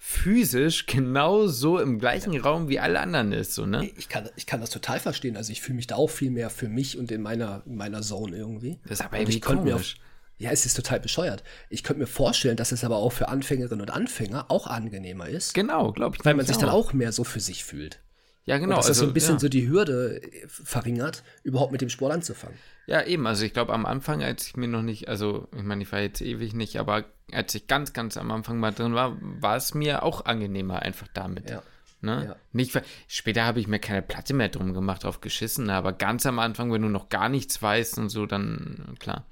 physisch 0.00 0.86
genau 0.86 1.48
so 1.48 1.78
im 1.78 1.98
gleichen 1.98 2.38
Raum 2.40 2.68
wie 2.68 2.78
alle 2.78 3.00
anderen 3.00 3.32
ist, 3.32 3.54
so 3.54 3.66
ne? 3.66 3.90
Ich 3.96 4.08
kann, 4.08 4.28
ich 4.36 4.46
kann 4.46 4.60
das 4.60 4.70
total 4.70 5.00
verstehen. 5.00 5.36
Also 5.36 5.50
ich 5.52 5.60
fühle 5.60 5.76
mich 5.76 5.88
da 5.88 5.96
auch 5.96 6.08
viel 6.08 6.30
mehr 6.30 6.50
für 6.50 6.68
mich 6.68 6.96
und 6.96 7.10
in 7.10 7.20
meiner, 7.20 7.62
in 7.66 7.74
meiner 7.74 8.00
Zone 8.02 8.36
irgendwie. 8.36 8.78
Das 8.84 9.00
ist 9.00 9.04
aber 9.06 9.18
irgendwie 9.18 9.36
mir 9.36 9.40
komisch. 9.40 9.96
Auch, 9.98 10.40
ja, 10.40 10.50
es 10.52 10.64
ist 10.64 10.74
total 10.74 11.00
bescheuert. 11.00 11.42
Ich 11.68 11.82
könnte 11.82 12.00
mir 12.00 12.06
vorstellen, 12.06 12.56
dass 12.56 12.70
es 12.70 12.84
aber 12.84 12.96
auch 12.96 13.10
für 13.10 13.28
Anfängerinnen 13.28 13.80
und 13.80 13.90
Anfänger 13.90 14.50
auch 14.50 14.68
angenehmer 14.68 15.28
ist, 15.28 15.52
Genau, 15.52 15.90
glaube 15.92 16.16
ich. 16.16 16.24
weil 16.24 16.34
man 16.34 16.46
sich 16.46 16.56
dann 16.56 16.68
auch 16.68 16.92
mehr 16.92 17.10
so 17.10 17.24
für 17.24 17.40
sich 17.40 17.64
fühlt. 17.64 18.00
Ja, 18.48 18.56
genau. 18.56 18.76
Und 18.76 18.78
dass 18.78 18.86
das 18.86 18.96
so 18.96 19.02
also, 19.02 19.10
ein 19.10 19.14
bisschen 19.14 19.34
ja. 19.34 19.40
so 19.40 19.48
die 19.50 19.68
Hürde 19.68 20.22
äh, 20.22 20.46
verringert, 20.48 21.22
überhaupt 21.42 21.70
mit 21.70 21.82
dem 21.82 21.90
Sport 21.90 22.12
anzufangen. 22.14 22.56
Ja, 22.86 23.02
eben. 23.02 23.26
Also 23.26 23.44
ich 23.44 23.52
glaube, 23.52 23.74
am 23.74 23.84
Anfang, 23.84 24.22
als 24.22 24.46
ich 24.46 24.56
mir 24.56 24.68
noch 24.68 24.80
nicht, 24.80 25.08
also 25.08 25.48
ich 25.54 25.62
meine, 25.62 25.82
ich 25.82 25.92
war 25.92 26.00
jetzt 26.00 26.22
ewig 26.22 26.54
nicht, 26.54 26.80
aber 26.80 27.04
als 27.30 27.54
ich 27.54 27.66
ganz, 27.66 27.92
ganz 27.92 28.16
am 28.16 28.30
Anfang 28.30 28.58
mal 28.58 28.72
drin 28.72 28.94
war, 28.94 29.18
war 29.20 29.56
es 29.56 29.74
mir 29.74 30.02
auch 30.02 30.24
angenehmer 30.24 30.80
einfach 30.80 31.08
damit. 31.12 31.50
Ja. 31.50 31.62
Ne? 32.00 32.26
Ja. 32.28 32.36
Nicht, 32.52 32.80
später 33.06 33.44
habe 33.44 33.60
ich 33.60 33.66
mir 33.66 33.80
keine 33.80 34.00
Platte 34.00 34.32
mehr 34.32 34.48
drum 34.48 34.72
gemacht, 34.72 35.04
drauf 35.04 35.20
geschissen, 35.20 35.68
aber 35.68 35.92
ganz 35.92 36.24
am 36.24 36.38
Anfang, 36.38 36.72
wenn 36.72 36.80
du 36.80 36.88
noch 36.88 37.10
gar 37.10 37.28
nichts 37.28 37.60
weißt 37.60 37.98
und 37.98 38.08
so, 38.08 38.24
dann 38.24 38.94
klar. 38.98 39.26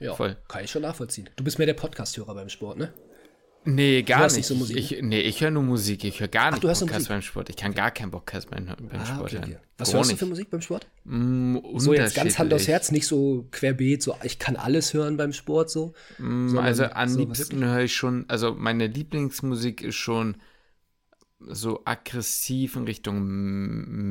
Ja, 0.00 0.14
Voll. 0.14 0.36
kann 0.48 0.64
ich 0.64 0.70
schon 0.72 0.82
nachvollziehen. 0.82 1.30
Du 1.36 1.44
bist 1.44 1.58
mehr 1.58 1.66
der 1.66 1.74
Podcast-Hörer 1.74 2.34
beim 2.34 2.48
Sport, 2.48 2.78
ne? 2.78 2.92
Nee, 3.66 4.02
gar 4.02 4.24
nicht. 4.24 4.36
nicht 4.36 4.46
so 4.46 4.54
Musik, 4.54 4.76
ich, 4.76 5.02
nee, 5.02 5.20
ich 5.20 5.40
höre 5.40 5.50
nur 5.50 5.62
Musik. 5.62 6.04
Ich 6.04 6.20
höre 6.20 6.28
gar 6.28 6.50
nicht 6.52 6.62
du 6.62 6.68
hörst 6.68 6.80
Podcast 6.82 7.00
Musik? 7.00 7.08
beim 7.10 7.22
Sport. 7.22 7.48
Ich 7.50 7.56
kann 7.56 7.74
gar 7.74 7.90
keinen 7.90 8.10
Podcast 8.10 8.48
beim, 8.50 8.66
beim 8.66 9.00
Ah, 9.00 9.04
Sport 9.04 9.20
okay, 9.22 9.34
hören. 9.36 9.44
okay. 9.44 9.58
Was 9.78 9.88
Gar 9.90 9.98
hörst 9.98 10.10
du 10.10 10.12
nicht. 10.14 10.18
für 10.20 10.26
Musik 10.26 10.50
beim 10.50 10.60
Sport? 10.62 10.86
Mm, 11.04 11.56
So 11.76 11.92
jetzt 11.92 12.14
ganz 12.14 12.38
Hand 12.38 12.54
aufs. 12.54 12.68
Herz, 12.68 12.90
nicht 12.92 13.06
so 13.06 13.46
querbeet, 13.50 14.02
so 14.02 14.16
ich 14.22 14.38
kann 14.38 14.56
alles 14.56 14.94
hören 14.94 15.16
beim 15.16 15.32
Sport 15.32 15.68
so. 15.70 15.92
Mm, 16.18 16.56
Also 16.58 16.84
am 16.84 17.08
so 17.08 17.18
liebsten 17.18 17.64
höre 17.64 17.82
ich 17.82 17.94
schon, 17.94 18.24
also 18.28 18.54
meine 18.54 18.86
Lieblingsmusik 18.86 19.82
ist 19.82 19.96
schon 19.96 20.36
so 21.38 21.82
aggressiv 21.84 22.76
in 22.76 22.84
Richtung 22.84 23.22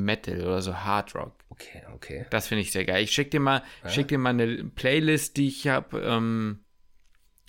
Metal 0.03 0.41
oder 0.41 0.61
so 0.61 0.75
Hard 0.75 1.15
Rock. 1.15 1.33
Okay, 1.49 1.81
okay. 1.93 2.25
Das 2.29 2.47
finde 2.47 2.61
ich 2.61 2.71
sehr 2.71 2.85
geil. 2.85 3.03
Ich 3.03 3.11
schicke 3.11 3.31
dir 3.31 3.39
mal, 3.39 3.63
ja. 3.83 3.89
schick 3.89 4.09
dir 4.09 4.17
mal 4.19 4.29
eine 4.29 4.63
Playlist, 4.65 5.37
die 5.37 5.47
ich 5.47 5.67
habe. 5.67 6.01
Ähm, 6.01 6.59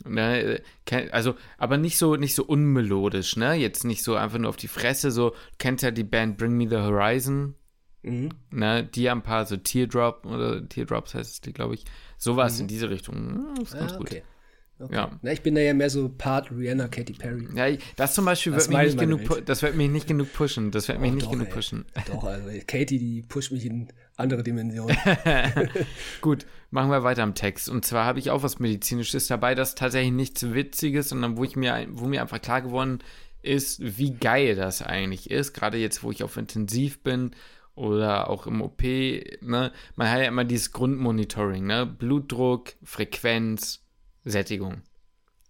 ne, 0.05 0.63
also, 1.11 1.35
aber 1.59 1.77
nicht 1.77 1.99
so, 1.99 2.17
nicht 2.17 2.35
so 2.35 2.45
unmelodisch, 2.45 3.37
ne? 3.37 3.55
Jetzt 3.55 3.85
nicht 3.85 4.03
so 4.03 4.15
einfach 4.17 4.39
nur 4.39 4.49
auf 4.49 4.57
die 4.57 4.69
Fresse. 4.69 5.11
So, 5.11 5.31
du 5.31 5.37
kennst 5.59 5.83
ja 5.83 5.91
die 5.91 6.05
Band 6.05 6.39
Bring 6.39 6.57
Me 6.57 6.69
the 6.69 6.77
Horizon. 6.77 7.55
Mhm. 8.03 8.31
Ne, 8.51 8.85
die 8.85 9.11
haben 9.11 9.19
ein 9.19 9.25
paar 9.25 9.47
so 9.47 9.57
Teardrop 9.57 10.25
oder 10.27 10.69
Teardrops 10.69 11.15
heißt 11.15 11.33
es 11.33 11.41
die, 11.41 11.53
glaube 11.53 11.75
ich. 11.75 11.85
Sowas 12.19 12.55
mhm. 12.55 12.63
in 12.63 12.69
diese 12.69 12.91
Richtung. 12.91 13.17
Hm, 13.17 13.55
das 13.57 13.73
ist 13.73 13.79
ganz 13.79 13.93
ah, 13.93 14.01
okay. 14.01 14.21
gut. 14.21 14.36
Okay. 14.79 14.95
Ja. 14.95 15.11
Na, 15.23 15.33
ich 15.33 15.43
bin 15.43 15.55
da 15.55 15.63
ja 15.63 15.73
mehr 15.73 15.89
so 15.89 16.11
Part 16.11 16.51
Rihanna, 16.51 16.89
Katy 16.89 17.15
Perry. 17.15 17.49
Ja, 17.55 17.77
das 17.97 18.15
zum 18.15 18.27
Beispiel 18.27 18.53
das 18.53 18.69
wird 18.69 18.79
mich 18.79 18.89
nicht 18.89 18.99
genug, 18.99 19.47
das 19.47 19.63
wird 19.63 19.75
mich 19.75 19.91
nicht 19.91 20.07
genug 20.07 20.33
pushen. 20.35 20.71
Das 20.71 20.89
wird 20.89 20.99
oh, 20.99 21.01
mich 21.01 21.13
nicht 21.13 21.27
doch, 21.27 21.33
genug 21.33 21.49
ey. 21.49 21.53
pushen. 21.55 21.87
Doch, 22.07 22.25
also 22.25 22.49
Katy, 22.67 22.99
die 22.99 23.23
pusht 23.23 23.53
mich 23.53 23.65
in 23.65 23.89
andere 24.17 24.43
Dimensionen. 24.43 24.97
Gut, 26.21 26.47
machen 26.71 26.91
wir 26.91 27.03
weiter 27.05 27.23
am 27.23 27.35
Text. 27.35 27.71
Und 27.71 27.87
zwar 27.87 28.05
habe 28.05 28.19
ich 28.19 28.31
auch 28.31 28.43
was 28.43 28.59
Medizinisches 28.59 29.29
dabei, 29.29 29.55
das 29.55 29.75
tatsächlich 29.75 30.13
nichts 30.13 30.53
Witziges, 30.53 31.09
sondern 31.09 31.39
wo 31.39 31.45
ich 31.45 31.57
mir, 31.57 31.87
wo 31.91 32.07
mir 32.07 32.21
einfach 32.21 32.43
klar 32.43 32.61
geworden 32.61 32.99
ist, 33.41 33.81
wie 33.99 34.13
geil 34.13 34.57
das 34.57 34.83
eigentlich 34.83 35.31
ist. 35.31 35.55
Gerade 35.55 35.79
jetzt, 35.79 36.03
wo 36.03 36.11
ich 36.11 36.23
auf 36.23 36.37
Intensiv 36.37 37.03
bin 37.03 37.31
oder 37.75 38.29
auch 38.29 38.47
im 38.47 38.61
OP. 38.61 38.83
Ne? 38.83 39.73
Man 39.95 40.11
hat 40.11 40.19
ja 40.19 40.29
immer 40.29 40.45
dieses 40.45 40.73
Grundmonitoring, 40.73 41.65
ne? 41.65 41.87
Blutdruck, 41.87 42.75
Frequenz, 42.83 43.86
Sättigung. 44.27 44.83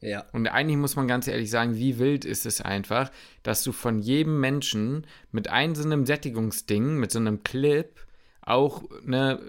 Ja. 0.00 0.24
Und 0.32 0.46
eigentlich 0.46 0.76
muss 0.76 0.94
man 0.94 1.08
ganz 1.08 1.26
ehrlich 1.26 1.50
sagen, 1.50 1.76
wie 1.76 1.98
wild 1.98 2.24
ist 2.24 2.46
es 2.46 2.60
einfach, 2.60 3.10
dass 3.42 3.62
du 3.62 3.72
von 3.72 3.98
jedem 3.98 4.40
Menschen 4.40 5.06
mit 5.32 5.48
einem 5.48 5.74
so 5.74 5.84
einem 5.84 6.06
Sättigungsding, 6.06 6.96
mit 6.96 7.10
so 7.10 7.18
einem 7.18 7.42
Clip, 7.42 8.06
auch 8.42 8.84
ne, 9.02 9.40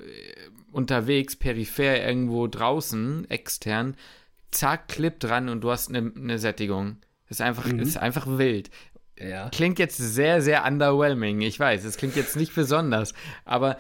unterwegs, 0.72 1.36
peripher 1.36 2.04
irgendwo 2.04 2.48
draußen, 2.48 3.30
extern, 3.30 3.96
zack, 4.52 4.88
Clip 4.88 5.20
dran 5.20 5.50
und 5.50 5.62
du 5.62 5.70
hast 5.70 5.90
eine, 5.90 6.12
eine 6.16 6.40
Sättigung. 6.40 6.98
Das 7.28 7.40
ist 7.40 7.42
einfach, 7.42 7.66
mhm. 7.66 7.80
ist 7.80 7.98
einfach 7.98 8.26
wild. 8.38 8.70
Ja. 9.20 9.50
Klingt 9.50 9.80
jetzt 9.80 9.98
sehr, 9.98 10.42
sehr 10.42 10.64
underwhelming. 10.64 11.42
Ich 11.42 11.60
weiß, 11.60 11.84
es 11.84 11.98
klingt 11.98 12.16
jetzt 12.16 12.36
nicht 12.36 12.56
besonders. 12.56 13.14
Aber 13.46 13.78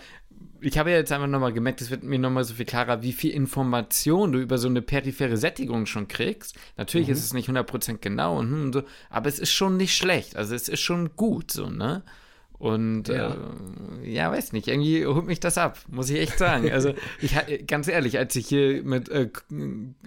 ich 0.62 0.78
habe 0.78 0.92
jetzt 0.92 1.12
einfach 1.12 1.28
nochmal 1.28 1.54
gemerkt, 1.54 1.82
es 1.82 1.92
wird 1.92 2.04
mir 2.04 2.20
nochmal 2.20 2.44
so 2.44 2.56
viel 2.56 2.66
klarer, 2.66 3.04
wie 3.04 3.14
viel 3.14 3.32
Information 3.32 4.32
du 4.32 4.40
über 4.40 4.58
so 4.58 4.68
eine 4.68 4.82
periphere 4.82 5.38
Sättigung 5.38 5.86
schon 5.86 6.08
kriegst. 6.08 6.58
Natürlich 6.78 7.08
mhm. 7.08 7.14
ist 7.14 7.24
es 7.24 7.34
nicht 7.34 7.50
100% 7.50 7.98
genau 7.98 8.40
und, 8.40 8.54
und 8.54 8.74
so, 8.74 8.84
aber 9.10 9.28
es 9.28 9.40
ist 9.40 9.52
schon 9.52 9.78
nicht 9.78 9.96
schlecht. 9.96 10.36
Also 10.36 10.56
es 10.56 10.68
ist 10.68 10.82
schon 10.82 11.16
gut, 11.16 11.52
so, 11.52 11.70
ne? 11.70 12.04
Und 12.60 13.08
ja. 13.08 13.36
Äh, 14.04 14.12
ja, 14.12 14.32
weiß 14.32 14.52
nicht, 14.52 14.68
irgendwie 14.68 15.06
holt 15.06 15.28
mich 15.28 15.40
das 15.40 15.60
ab, 15.60 15.78
muss 15.90 16.10
ich 16.10 16.20
echt 16.20 16.40
sagen. 16.40 16.72
Also, 16.78 16.94
ich 17.22 17.36
ganz 17.68 17.88
ehrlich, 17.88 18.18
als 18.18 18.36
ich 18.36 18.48
hier 18.48 18.84
mit 18.84 19.10
äh, 19.10 19.30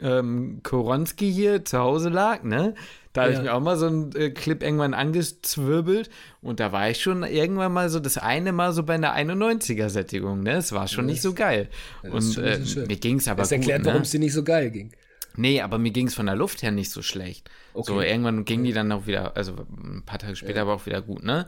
ähm, 0.02 0.60
Koronski 0.62 1.32
hier 1.32 1.64
zu 1.64 1.78
Hause 1.78 2.08
lag, 2.08 2.42
ne, 2.42 2.74
da 3.12 3.22
habe 3.22 3.32
ja. 3.32 3.38
ich 3.38 3.44
mir 3.44 3.54
auch 3.54 3.60
mal 3.60 3.76
so 3.76 3.86
einen 3.86 4.14
äh, 4.14 4.30
Clip 4.30 4.62
irgendwann 4.62 4.94
angezwirbelt 4.94 6.10
und 6.42 6.60
da 6.60 6.70
war 6.70 6.90
ich 6.90 7.00
schon 7.00 7.24
irgendwann 7.24 7.72
mal 7.72 7.88
so 7.88 7.98
das 7.98 8.18
eine 8.18 8.52
Mal 8.52 8.72
so 8.72 8.84
bei 8.84 8.94
einer 8.94 9.16
91er-Sättigung, 9.16 10.42
ne? 10.42 10.52
Es 10.52 10.72
war 10.72 10.86
schon 10.86 11.06
das, 11.06 11.14
nicht 11.14 11.22
so 11.22 11.34
geil. 11.34 11.68
Und 12.02 12.38
äh, 12.38 12.60
mir 12.86 12.96
ging 12.96 13.18
es 13.18 13.26
aber 13.26 13.42
Das 13.42 13.52
erklärt, 13.52 13.84
warum 13.84 14.02
es 14.02 14.12
ne? 14.12 14.20
dir 14.20 14.26
nicht 14.26 14.34
so 14.34 14.44
geil 14.44 14.70
ging. 14.70 14.92
Nee, 15.36 15.60
aber 15.60 15.78
mir 15.78 15.90
ging 15.90 16.06
es 16.06 16.14
von 16.14 16.26
der 16.26 16.36
Luft 16.36 16.62
her 16.62 16.70
nicht 16.70 16.90
so 16.90 17.02
schlecht. 17.02 17.50
Okay. 17.74 17.92
So, 17.92 18.00
irgendwann 18.00 18.44
ging 18.44 18.62
die 18.64 18.72
dann 18.72 18.90
auch 18.92 19.06
wieder, 19.06 19.36
also 19.36 19.54
ein 19.70 20.02
paar 20.04 20.18
Tage 20.18 20.36
später 20.36 20.56
ja. 20.56 20.62
aber 20.62 20.74
auch 20.74 20.86
wieder 20.86 21.02
gut, 21.02 21.24
ne? 21.24 21.46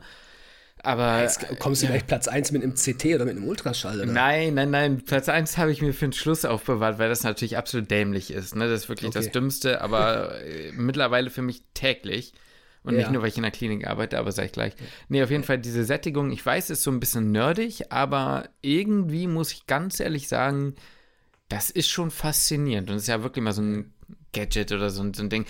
Aber. 0.83 1.21
Jetzt 1.21 1.59
kommst 1.59 1.81
du 1.81 1.85
ja. 1.85 1.93
gleich 1.93 2.05
Platz 2.05 2.27
1 2.27 2.51
mit 2.51 2.61
einem 2.61 2.75
CT 2.75 3.05
oder 3.15 3.25
mit 3.25 3.37
einem 3.37 3.47
Ultraschall, 3.47 4.01
oder? 4.01 4.11
Nein, 4.11 4.53
nein, 4.53 4.69
nein. 4.69 5.01
Platz 5.01 5.29
1 5.29 5.57
habe 5.57 5.71
ich 5.71 5.81
mir 5.81 5.93
für 5.93 6.07
den 6.07 6.13
Schluss 6.13 6.45
aufbewahrt, 6.45 6.99
weil 6.99 7.09
das 7.09 7.23
natürlich 7.23 7.57
absolut 7.57 7.89
dämlich 7.89 8.31
ist. 8.31 8.55
Ne? 8.55 8.69
Das 8.69 8.81
ist 8.81 8.89
wirklich 8.89 9.09
okay. 9.09 9.19
das 9.19 9.31
Dümmste, 9.31 9.81
aber 9.81 10.41
äh, 10.43 10.71
mittlerweile 10.73 11.29
für 11.29 11.41
mich 11.41 11.63
täglich. 11.73 12.33
Und 12.83 12.95
ja. 12.95 12.99
nicht 12.99 13.11
nur, 13.11 13.21
weil 13.21 13.29
ich 13.29 13.37
in 13.37 13.43
der 13.43 13.51
Klinik 13.51 13.87
arbeite, 13.87 14.19
aber 14.19 14.33
sag 14.33 14.45
ich 14.45 14.51
gleich. 14.51 14.73
Nee, 15.07 15.23
auf 15.23 15.31
jeden 15.31 15.45
Fall 15.45 15.57
diese 15.57 15.85
Sättigung, 15.85 16.31
ich 16.31 16.45
weiß, 16.45 16.69
ist 16.69 16.83
so 16.83 16.91
ein 16.91 16.99
bisschen 16.99 17.31
nerdig, 17.31 17.93
aber 17.93 18.49
irgendwie 18.61 19.27
muss 19.27 19.53
ich 19.53 19.67
ganz 19.67 20.01
ehrlich 20.01 20.27
sagen, 20.27 20.75
das 21.47 21.69
ist 21.69 21.87
schon 21.87 22.11
faszinierend. 22.11 22.89
Und 22.89 22.97
es 22.97 23.03
ist 23.03 23.07
ja 23.07 23.23
wirklich 23.23 23.43
mal 23.43 23.53
so 23.53 23.61
ein 23.61 23.93
Gadget 24.33 24.73
oder 24.73 24.89
so, 24.89 25.01
so 25.13 25.23
ein 25.23 25.29
Ding 25.29 25.45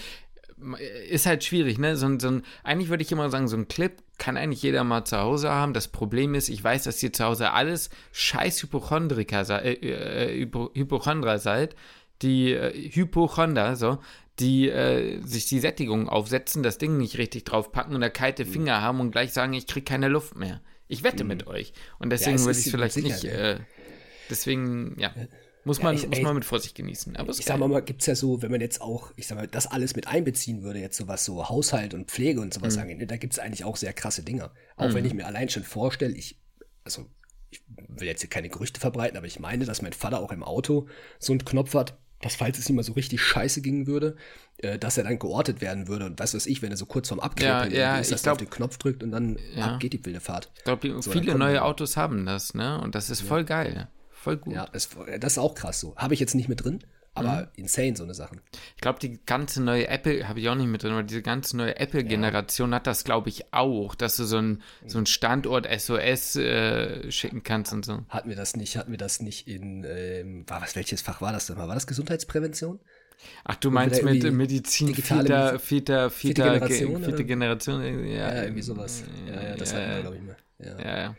ist 1.10 1.26
halt 1.26 1.43
schwierig, 1.43 1.78
ne? 1.78 1.95
So, 1.95 2.08
so 2.19 2.28
ein, 2.28 2.43
eigentlich 2.63 2.89
würde 2.89 3.04
ich 3.04 3.12
immer 3.12 3.30
sagen, 3.30 3.47
so 3.47 3.58
ein 3.58 3.67
Clip 3.67 3.93
kann 4.17 4.38
eigentlich 4.38 4.63
jeder 4.63 4.84
mal 4.84 5.06
zu 5.06 5.17
Hause 5.17 5.49
haben. 5.49 5.73
Das 5.73 5.88
Problem 5.88 6.36
ist, 6.36 6.49
ich 6.49 6.63
weiß, 6.63 6.84
dass 6.84 7.02
ihr 7.04 7.13
zu 7.13 7.26
Hause 7.26 7.52
alles 7.52 7.89
scheiß 8.12 8.63
Hypochondriker 8.63 9.63
äh, 9.63 9.73
äh, 9.73 10.49
Hypochondra 10.73 11.39
seid, 11.39 11.76
die 12.21 12.54
äh, 12.54 12.91
Hypochonder, 12.91 13.76
so, 13.76 13.99
die 14.39 14.69
äh, 14.69 15.21
sich 15.21 15.47
die 15.47 15.60
Sättigung 15.60 16.10
aufsetzen, 16.10 16.63
das 16.63 16.78
Ding 16.78 16.97
nicht 16.97 17.17
richtig 17.17 17.45
draufpacken 17.45 17.95
und 17.95 18.02
da 18.02 18.10
kalte 18.10 18.45
Finger 18.45 18.82
haben 18.82 18.99
und 18.99 19.12
gleich 19.12 19.34
sagen, 19.34 19.54
ich 19.54 19.67
kriege 19.67 19.86
keine 19.86 20.08
Luft 20.08 20.36
mehr. 20.36 20.62
Ich 20.88 21.04
wette 21.04 21.23
mhm. 21.23 21.30
mit 21.30 21.47
euch. 21.47 21.73
Und 21.99 22.10
deswegen 22.12 22.38
ja, 22.38 22.45
würde 22.45 22.60
ich 22.60 22.65
es 22.65 22.71
vielleicht 22.71 22.97
nicht. 22.97 23.23
Äh, 23.23 23.60
deswegen, 24.30 24.95
ja. 24.99 25.13
Muss 25.65 25.82
man, 25.82 25.95
ja, 25.95 26.04
ich, 26.04 26.10
muss 26.10 26.21
man 26.21 26.36
mit 26.36 26.45
Vorsicht 26.45 26.76
genießen. 26.76 27.15
Aber 27.15 27.30
ich 27.32 27.45
sag 27.45 27.58
mal, 27.58 27.82
gibt 27.82 28.02
es 28.02 28.08
ja 28.08 28.15
so, 28.15 28.41
wenn 28.41 28.52
man 28.52 28.60
jetzt 28.60 28.82
auch, 28.82 29.12
ich 29.15 29.28
sag 29.28 29.38
mal, 29.38 29.47
das 29.47 29.67
alles 29.67 29.95
mit 29.95 30.08
einbeziehen 30.08 30.62
würde, 30.62 30.80
jetzt 30.80 30.97
so 30.97 31.08
was 31.08 31.23
so 31.23 31.47
Haushalt 31.47 31.93
und 31.93 32.12
Pflege 32.12 32.41
und 32.41 32.54
sowas 32.54 32.76
mhm. 32.76 32.82
angeht, 32.82 32.97
ne, 32.97 33.08
da 33.08 33.17
gibt 33.17 33.34
es 33.34 33.39
eigentlich 33.39 33.63
auch 33.63 33.78
sehr 33.78 33.93
krasse 33.93 34.23
Dinge. 34.23 34.52
Auch 34.76 34.89
mhm. 34.89 34.93
wenn 34.93 35.06
ich 35.06 35.13
mir 35.13 35.26
allein 35.26 35.47
schon 35.47 35.63
vorstelle, 35.63 36.13
ich, 36.13 36.38
also 36.84 37.06
ich 37.49 37.62
will 37.88 38.08
jetzt 38.08 38.21
hier 38.21 38.30
keine 38.30 38.49
Gerüchte 38.49 38.80
verbreiten, 38.80 39.15
aber 39.15 39.28
ich 39.28 39.39
meine, 39.39 39.65
dass 39.65 39.82
mein 39.82 39.93
Vater 39.93 40.19
auch 40.19 40.32
im 40.32 40.43
Auto 40.43 40.88
so 41.19 41.32
einen 41.32 41.45
Knopf 41.45 41.73
hat, 41.76 41.97
dass 42.21 42.36
falls 42.36 42.58
es 42.58 42.69
ihm 42.69 42.76
mal 42.76 42.84
so 42.84 42.93
richtig 42.93 43.21
scheiße 43.21 43.62
gingen 43.62 43.86
würde, 43.88 44.15
äh, 44.58 44.80
dass 44.80 44.97
er 44.97 45.04
dann 45.04 45.19
geortet 45.19 45.62
werden 45.62 45.88
würde 45.88 46.06
und 46.06 46.19
was 46.19 46.34
weiß 46.34 46.45
ich, 46.47 46.62
wenn 46.62 46.71
er 46.71 46.78
so 46.78 46.86
kurz 46.86 47.10
vorm 47.10 47.19
Abkippen 47.19 47.49
ja, 47.49 47.65
ja, 47.67 47.97
ist, 47.99 48.12
dass 48.12 48.26
er 48.26 48.34
auf 48.34 48.38
den 48.38 48.49
Knopf 48.49 48.78
drückt 48.78 49.04
und 49.04 49.12
dann 49.12 49.38
ja. 49.56 49.65
ab 49.65 49.80
geht 49.80 49.93
die 49.93 50.04
wilde 50.06 50.19
Fahrt. 50.19 50.52
Ich 50.58 50.63
glaube, 50.63 51.02
so, 51.02 51.12
viele 51.12 51.36
neue 51.36 51.63
Autos 51.63 51.97
haben 51.97 52.26
das, 52.26 52.54
ne? 52.54 52.82
Und 52.82 52.95
das 52.95 53.10
ist 53.10 53.21
voll 53.21 53.43
geil. 53.43 53.88
Voll 54.24 54.38
gut. 54.38 54.54
Ja, 54.54 54.68
das, 54.72 54.90
das 55.20 55.34
ist 55.34 55.38
auch 55.38 55.54
krass 55.54 55.82
so. 55.82 55.98
Habe 55.98 56.14
ich 56.14 56.22
jetzt 56.22 56.34
nicht 56.34 56.48
mit 56.48 56.64
drin, 56.64 56.80
aber 57.14 57.42
mhm. 57.42 57.48
insane, 57.64 57.94
so 57.98 58.06
eine 58.06 58.14
Sache. 58.14 58.38
Ich 58.78 58.82
glaube, 58.82 59.00
die 59.00 59.20
ganze 59.26 59.62
neue 59.62 59.90
Apple, 59.90 60.30
habe 60.30 60.40
ich 60.40 60.48
auch 60.48 60.56
nicht 60.56 60.68
mit 60.68 60.82
drin, 60.82 60.94
aber 60.94 61.04
diese 61.04 61.22
ganze 61.22 61.58
neue 61.58 61.78
Apple-Generation 61.78 62.70
ja. 62.70 62.78
hat 62.78 62.88
das, 62.88 63.04
glaube 63.04 63.28
ich, 63.28 63.54
auch, 63.54 63.96
dass 63.96 64.16
du 64.16 64.24
so 64.24 64.38
ein, 64.38 64.62
so 64.86 64.98
ein 64.98 65.08
Standort 65.08 65.68
SOS 65.78 66.38
äh, 66.38 67.12
schicken 67.12 67.44
kannst 67.44 67.74
und 67.74 67.84
so. 67.84 68.06
Hatten 68.08 68.30
wir 68.30 68.38
das 68.38 68.56
nicht, 68.56 68.78
hatten 68.78 68.92
wir 68.92 68.98
das 68.98 69.20
nicht 69.20 69.46
in, 69.46 69.84
ähm, 69.84 70.46
war 70.48 70.62
was, 70.62 70.78
welches 70.78 71.02
Fach 71.02 71.20
war 71.20 71.34
das 71.34 71.48
denn 71.48 71.58
mal? 71.58 71.68
War 71.68 71.76
das 71.76 71.86
Gesundheitsprävention? 71.86 72.80
Ach, 73.44 73.56
du 73.56 73.72
meinst 73.72 74.04
mit 74.04 74.24
Medizin 74.32 74.96
vierter, 74.96 75.60
vierter, 75.60 76.10
vierter, 76.10 76.44
Generation, 76.44 77.04
vierte 77.04 77.26
Generation? 77.26 78.08
Ja, 78.08 78.34
ja, 78.34 78.44
irgendwie 78.44 78.62
sowas. 78.62 79.04
Ja, 79.28 79.50
ja, 79.50 79.56
das 79.58 79.74
ja, 79.74 79.80
hatten 79.80 79.92
wir, 79.92 80.02
glaube 80.02 80.16
ich, 80.16 80.22
mal. 80.24 80.38
Ja, 80.60 80.98
ja. 81.02 81.16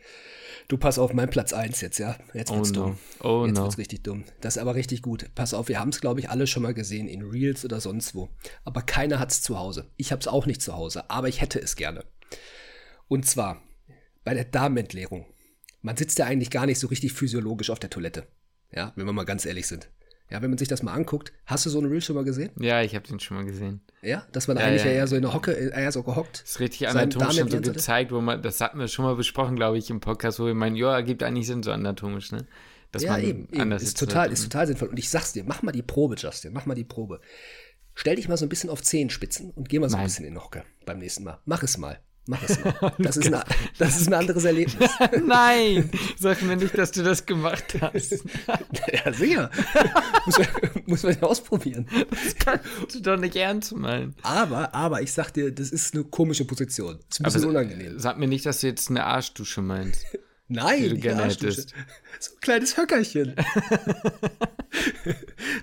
Du 0.69 0.79
pass 0.79 0.99
auf, 0.99 1.13
mein 1.13 1.29
Platz 1.29 1.53
1 1.53 1.81
jetzt, 1.83 1.99
ja. 1.99 2.17
Jetzt 2.33 2.51
wird's 2.51 2.71
oh 2.71 2.75
no. 2.75 2.85
dumm. 2.87 2.99
Oh 3.21 3.47
jetzt 3.47 3.57
no. 3.57 3.65
wird's 3.65 3.79
richtig 3.79 4.03
dumm. 4.03 4.25
Das 4.41 4.57
ist 4.57 4.63
aber 4.63 4.75
richtig 4.75 5.03
gut. 5.03 5.31
Pass 5.35 5.53
auf, 5.53 5.69
wir 5.69 5.79
haben 5.79 5.91
es, 5.91 6.01
glaube 6.01 6.21
ich, 6.21 6.31
alle 6.31 6.47
schon 6.47 6.63
mal 6.63 6.73
gesehen, 6.73 7.07
in 7.07 7.23
Reels 7.23 7.65
oder 7.65 7.81
sonst 7.81 8.15
wo. 8.15 8.31
Aber 8.65 8.81
keiner 8.83 9.19
hat's 9.19 9.43
zu 9.43 9.59
Hause. 9.59 9.91
Ich 9.97 10.11
hab's 10.11 10.27
auch 10.27 10.47
nicht 10.47 10.63
zu 10.63 10.75
Hause, 10.75 11.11
aber 11.11 11.29
ich 11.29 11.41
hätte 11.41 11.61
es 11.61 11.77
gerne. 11.77 12.05
Und 13.09 13.27
zwar 13.27 13.63
bei 14.25 14.33
der 14.33 14.45
Darmentleerung. 14.45 15.27
Man 15.83 15.99
sitzt 15.99 16.19
ja 16.19 16.25
eigentlich 16.25 16.51
gar 16.51 16.65
nicht 16.65 16.79
so 16.79 16.87
richtig 16.87 17.13
physiologisch 17.13 17.69
auf 17.69 17.79
der 17.79 17.91
Toilette. 17.91 18.27
Ja, 18.73 18.93
wenn 18.97 19.05
wir 19.05 19.13
mal 19.13 19.25
ganz 19.25 19.45
ehrlich 19.45 19.67
sind. 19.67 19.91
Ja, 20.35 20.43
wenn 20.43 20.51
man 20.51 20.59
sich 20.59 20.67
das 20.67 20.83
mal 20.83 20.93
anguckt, 20.93 21.33
hast 21.47 21.65
du 21.65 21.71
so 21.71 21.79
einen 21.79 21.87
Reel 21.87 22.01
schon 22.01 22.17
mal 22.17 22.25
gesehen? 22.25 22.51
Ja, 22.59 22.83
ich 22.83 22.97
habe 22.97 23.07
den 23.07 23.21
schon 23.21 23.37
mal 23.37 23.47
gesehen. 23.47 23.81
Ja, 24.03 24.27
dass 24.33 24.49
man 24.49 24.57
ja, 24.57 24.65
eigentlich 24.65 24.83
ja. 24.83 24.91
eher 24.91 25.07
so 25.07 25.15
in 25.15 25.23
der 25.23 25.33
Hocke, 25.33 25.53
eher 25.53 25.93
so 25.93 26.03
gehockt. 26.03 26.43
Das 26.43 26.51
ist 26.51 26.59
richtig 26.61 26.89
anatomisch 26.89 27.37
schon 27.37 27.49
so 27.49 27.61
gezeigt, 27.61 28.11
wo 28.11 28.21
man, 28.21 28.43
das 28.43 28.61
hatten 28.61 28.81
wir 28.81 28.89
schon 28.89 29.05
mal 29.05 29.15
besprochen, 29.15 29.55
glaube 29.55 29.79
ich, 29.79 29.91
im 29.91 30.01
Podcast, 30.01 30.41
wo 30.41 30.47
wir 30.47 30.55
meinen, 30.55 30.75
ja, 30.75 30.93
ergibt 30.93 31.23
eigentlich 31.23 31.47
Sinn 31.47 31.63
so 31.63 31.71
anatomisch, 31.71 32.33
ne? 32.33 32.49
Dass 32.91 33.05
ja, 33.05 33.17
eben, 33.17 33.49
eben. 33.53 33.71
Ist 33.71 33.97
total, 33.97 34.33
ist 34.33 34.43
total 34.43 34.67
sinnvoll. 34.67 34.89
Und 34.89 34.99
ich 34.99 35.09
sag's 35.09 35.35
dir, 35.35 35.45
mach 35.45 35.63
mal 35.63 35.71
die 35.71 35.83
Probe, 35.83 36.17
Justin, 36.17 36.53
mach 36.53 36.67
mal 36.67 36.75
die 36.75 36.83
Probe. 36.83 37.21
Stell 37.95 38.17
dich 38.17 38.27
mal 38.27 38.37
so 38.37 38.45
ein 38.45 38.49
bisschen 38.49 38.71
auf 38.71 38.83
Zehenspitzen 38.83 39.53
und 39.53 39.69
geh 39.69 39.79
mal 39.79 39.89
so 39.89 39.95
Nein. 39.95 40.03
ein 40.03 40.07
bisschen 40.09 40.25
in 40.25 40.35
die 40.35 40.41
Hocke 40.41 40.65
beim 40.85 40.99
nächsten 40.99 41.23
Mal. 41.23 41.39
Mach 41.45 41.63
es 41.63 41.79
mal. 41.79 42.01
Mach 42.27 42.43
es 42.49 42.59
mal. 42.65 42.95
Das 42.99 43.17
ist, 43.17 43.33
ein, 43.33 43.43
das 43.79 44.01
ist 44.01 44.07
ein 44.09 44.15
anderes 44.15 44.45
Erlebnis. 44.45 44.91
Nein, 45.27 45.91
sag 46.19 46.43
mir 46.43 46.57
nicht, 46.57 46.77
dass 46.77 46.93
du 46.93 47.03
das 47.03 47.27
gemacht 47.27 47.77
hast. 47.81 48.13
ja, 48.93 49.13
sicher. 49.13 49.51
muss, 50.25 50.39
man, 50.39 50.49
muss 50.87 51.03
man 51.03 51.13
ja 51.13 51.23
ausprobieren. 51.23 51.87
Das 52.11 52.35
kannst 52.37 52.95
du 52.95 53.01
doch 53.01 53.19
nicht 53.19 53.37
ernst 53.37 53.75
meinen. 53.77 54.15
Aber, 54.23 54.75
aber 54.75 55.03
ich 55.03 55.13
sag 55.13 55.33
dir, 55.33 55.53
das 55.53 55.71
ist 55.71 55.95
eine 55.95 56.05
komische 56.05 56.47
Position. 56.47 56.99
Das 57.09 57.19
ist 57.19 57.21
ein 57.21 57.25
bisschen 57.25 57.43
aber 57.43 57.51
unangenehm. 57.51 57.99
Sag 57.99 58.19
mir 58.19 58.29
nicht, 58.29 58.47
dass 58.47 58.61
du 58.61 58.69
jetzt 58.69 58.89
eine 58.89 59.05
Arschdusche 59.05 59.61
meinst. 59.61 60.07
Nein, 60.49 61.01
die 61.01 61.09
hättest. 61.09 61.71
So 62.21 62.35
ein 62.35 62.41
kleines 62.41 62.77
Höckerchen. 62.77 63.35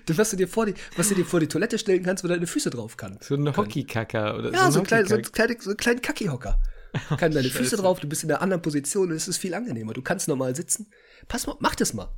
was, 0.08 0.32
du 0.32 0.38
dir 0.38 0.48
vor 0.48 0.66
die, 0.66 0.74
was 0.98 1.10
du 1.10 1.16
dir 1.16 1.26
vor 1.26 1.40
die 1.40 1.48
Toilette 1.48 1.78
stellen 1.78 2.04
kannst, 2.04 2.24
wo 2.24 2.28
deine 2.28 2.48
Füße 2.48 2.72
drauf 2.72 2.98
kannst. 2.98 3.26
So 3.26 3.36
ein 3.36 3.56
Hockeykacker 3.56 4.38
oder 4.38 4.52
ja, 4.52 4.66
so, 4.72 4.80
so, 4.80 4.84
klein, 4.84 5.06
so, 5.06 5.18
kleine, 5.18 5.56
so 5.60 5.70
einen 5.70 5.78
kleinen 5.78 6.02
Kackihocker. 6.02 6.60
Kann 7.18 7.32
deine 7.32 7.50
Füße 7.50 7.78
drauf, 7.78 8.00
du 8.00 8.10
bist 8.10 8.24
in 8.24 8.32
einer 8.32 8.42
anderen 8.42 8.62
Position 8.62 9.10
und 9.12 9.16
es 9.16 9.28
ist 9.28 9.38
viel 9.38 9.54
angenehmer. 9.54 9.94
Du 9.94 10.02
kannst 10.02 10.28
normal 10.28 10.56
sitzen. 10.56 10.92
Pass 11.28 11.48
mal, 11.48 11.56
mach 11.60 11.76
das 11.76 11.94
mal. 11.94 12.10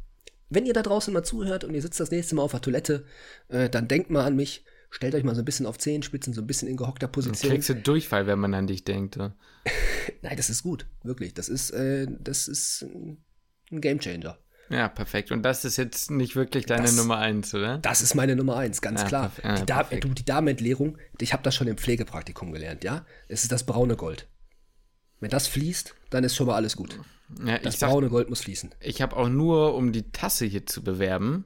Wenn 0.50 0.66
ihr 0.66 0.74
da 0.74 0.82
draußen 0.82 1.14
mal 1.14 1.24
zuhört 1.24 1.64
und 1.64 1.74
ihr 1.74 1.82
sitzt 1.82 2.00
das 2.00 2.12
nächste 2.12 2.36
Mal 2.36 2.44
auf 2.44 2.52
der 2.52 2.62
Toilette, 2.62 3.06
äh, 3.50 3.70
dann 3.70 3.88
denkt 3.88 4.10
mal 4.10 4.26
an 4.26 4.36
mich. 4.36 4.66
Stellt 4.96 5.16
euch 5.16 5.24
mal 5.24 5.34
so 5.34 5.42
ein 5.42 5.46
bisschen 5.46 5.66
auf 5.66 5.80
Zehenspitzen, 5.80 6.34
so 6.34 6.42
ein 6.42 6.48
bisschen 6.48 6.68
in 6.68 6.78
gehockter 6.78 7.08
Position. 7.08 7.50
Dann 7.50 7.52
kriegst 7.58 7.70
du 7.70 7.76
Durchfall, 7.76 8.28
wenn 8.28 8.38
man 8.40 8.54
an 8.54 8.68
dich 8.68 8.84
denkt. 8.84 9.18
Nein, 10.22 10.38
das 10.38 10.50
ist 10.52 10.62
gut, 10.64 10.86
wirklich. 11.02 11.34
Das 11.34 11.50
ist, 11.50 11.72
äh, 11.72 12.06
das 12.20 12.48
ist 12.48 12.84
ein 13.72 13.82
Gamechanger. 13.82 14.38
Ja, 14.70 14.88
perfekt. 14.88 15.32
Und 15.32 15.42
das 15.44 15.66
ist 15.66 15.78
jetzt 15.78 16.12
nicht 16.12 16.36
wirklich 16.36 16.66
deine 16.68 16.84
Das- 16.84 16.96
Nummer 16.96 17.18
eins, 17.18 17.54
oder? 17.56 17.80
Das 17.80 18.02
ist 18.04 18.14
meine 18.14 18.36
Nummer 18.36 18.56
eins, 18.58 18.82
ganz 18.82 19.02
Ja, 19.02 19.08
klar. 19.08 19.32
ja, 19.44 19.56
die, 19.56 19.66
da 19.66 19.78
perfekt. 19.78 20.04
du, 20.04 20.10
die 20.10 20.26
Darmentleerung, 20.26 20.98
ich 21.20 21.34
habe 21.34 21.42
das 21.44 21.56
schon 21.56 21.68
im 21.68 21.78
Pflegepraktikum 21.78 22.52
gelernt, 22.52 22.84
ja. 22.84 23.06
Es 23.28 23.44
ist 23.44 23.52
das 23.52 23.66
braune 23.66 23.96
Gold. 23.96 24.28
Wenn 25.20 25.30
das 25.32 25.48
fließt, 25.48 25.96
dann 26.12 26.24
ist 26.24 26.36
schon 26.36 26.48
mal 26.48 26.56
alles 26.56 26.76
gut. 26.76 27.00
Ja, 27.46 27.58
Das 27.58 27.74
ich 27.74 27.80
sag, 27.80 27.90
braune 27.90 28.10
Gold 28.10 28.30
muss 28.30 28.42
fließen. 28.42 28.76
ich 28.80 29.02
habe 29.02 29.16
auch 29.18 29.30
nur, 29.30 29.74
um 29.76 29.92
die 29.92 30.12
Tasse 30.12 30.46
hier 30.46 30.66
zu 30.66 30.84
bewerben, 30.84 31.46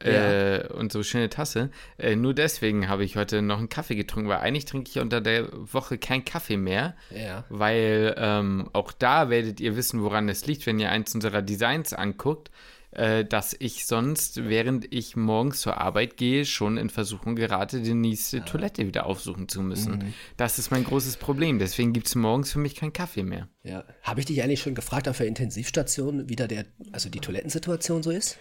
äh, 0.00 0.66
und 0.68 0.92
so 0.92 1.02
schöne 1.02 1.30
Tasse, 1.30 1.70
äh, 1.98 2.16
nur 2.16 2.34
deswegen 2.34 2.88
habe 2.88 3.04
ich 3.04 3.16
heute 3.16 3.42
noch 3.42 3.58
einen 3.58 3.68
Kaffee 3.68 3.96
getrunken, 3.96 4.28
weil 4.28 4.38
eigentlich 4.38 4.66
trinke 4.66 4.90
ich 4.90 4.98
unter 4.98 5.20
der 5.20 5.48
Woche 5.52 5.98
keinen 5.98 6.24
Kaffee 6.24 6.56
mehr. 6.56 6.94
Ja. 7.10 7.44
weil 7.48 8.14
ähm, 8.18 8.68
auch 8.72 8.92
da 8.92 9.30
werdet 9.30 9.60
ihr 9.60 9.76
wissen, 9.76 10.02
woran 10.02 10.28
es 10.28 10.46
liegt, 10.46 10.66
wenn 10.66 10.78
ihr 10.78 10.90
eins 10.90 11.14
unserer 11.14 11.42
Designs 11.42 11.92
anguckt, 11.92 12.50
äh, 12.96 13.24
dass 13.24 13.54
ich 13.58 13.86
sonst, 13.86 14.48
während 14.48 14.92
ich 14.92 15.16
morgens 15.16 15.60
zur 15.60 15.78
Arbeit 15.78 16.16
gehe, 16.16 16.46
schon 16.46 16.78
in 16.78 16.88
Versuchung 16.88 17.36
gerate, 17.36 17.82
die 17.82 17.92
nächste 17.92 18.44
Toilette 18.44 18.86
wieder 18.86 19.06
aufsuchen 19.06 19.48
zu 19.48 19.60
müssen. 19.60 20.14
Das 20.36 20.58
ist 20.58 20.70
mein 20.70 20.84
großes 20.84 21.18
Problem. 21.18 21.58
Deswegen 21.58 21.92
gibt 21.92 22.06
es 22.06 22.14
morgens 22.14 22.52
für 22.52 22.58
mich 22.58 22.74
keinen 22.74 22.94
Kaffee 22.94 23.22
mehr. 23.22 23.48
Ja. 23.62 23.84
Habe 24.02 24.20
ich 24.20 24.26
dich 24.26 24.42
eigentlich 24.42 24.60
schon 24.60 24.74
gefragt 24.74 25.08
auf 25.08 25.18
der 25.18 25.26
Intensivstation, 25.26 26.28
wie 26.28 26.36
da 26.36 26.46
der, 26.46 26.64
also 26.92 27.10
die 27.10 27.20
Toilettensituation 27.20 28.02
so 28.02 28.10
ist? 28.10 28.38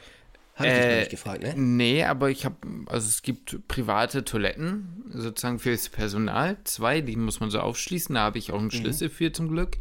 Habe 0.55 0.67
ich 0.69 0.73
Äh, 0.73 0.99
nicht 0.99 1.11
gefragt, 1.11 1.43
ne? 1.43 1.53
Nee, 1.57 2.03
aber 2.05 2.29
ich 2.29 2.45
habe, 2.45 2.55
also 2.85 3.07
es 3.07 3.21
gibt 3.21 3.67
private 3.67 4.23
Toiletten, 4.23 5.03
sozusagen 5.09 5.59
fürs 5.59 5.89
Personal, 5.89 6.57
zwei, 6.63 7.01
die 7.01 7.17
muss 7.17 7.41
man 7.41 7.49
so 7.51 7.59
aufschließen, 7.59 8.15
da 8.15 8.21
habe 8.21 8.37
ich 8.37 8.51
auch 8.53 8.59
einen 8.59 8.71
Schlüssel 8.71 9.09
für 9.09 9.31
zum 9.33 9.49
Glück. 9.49 9.77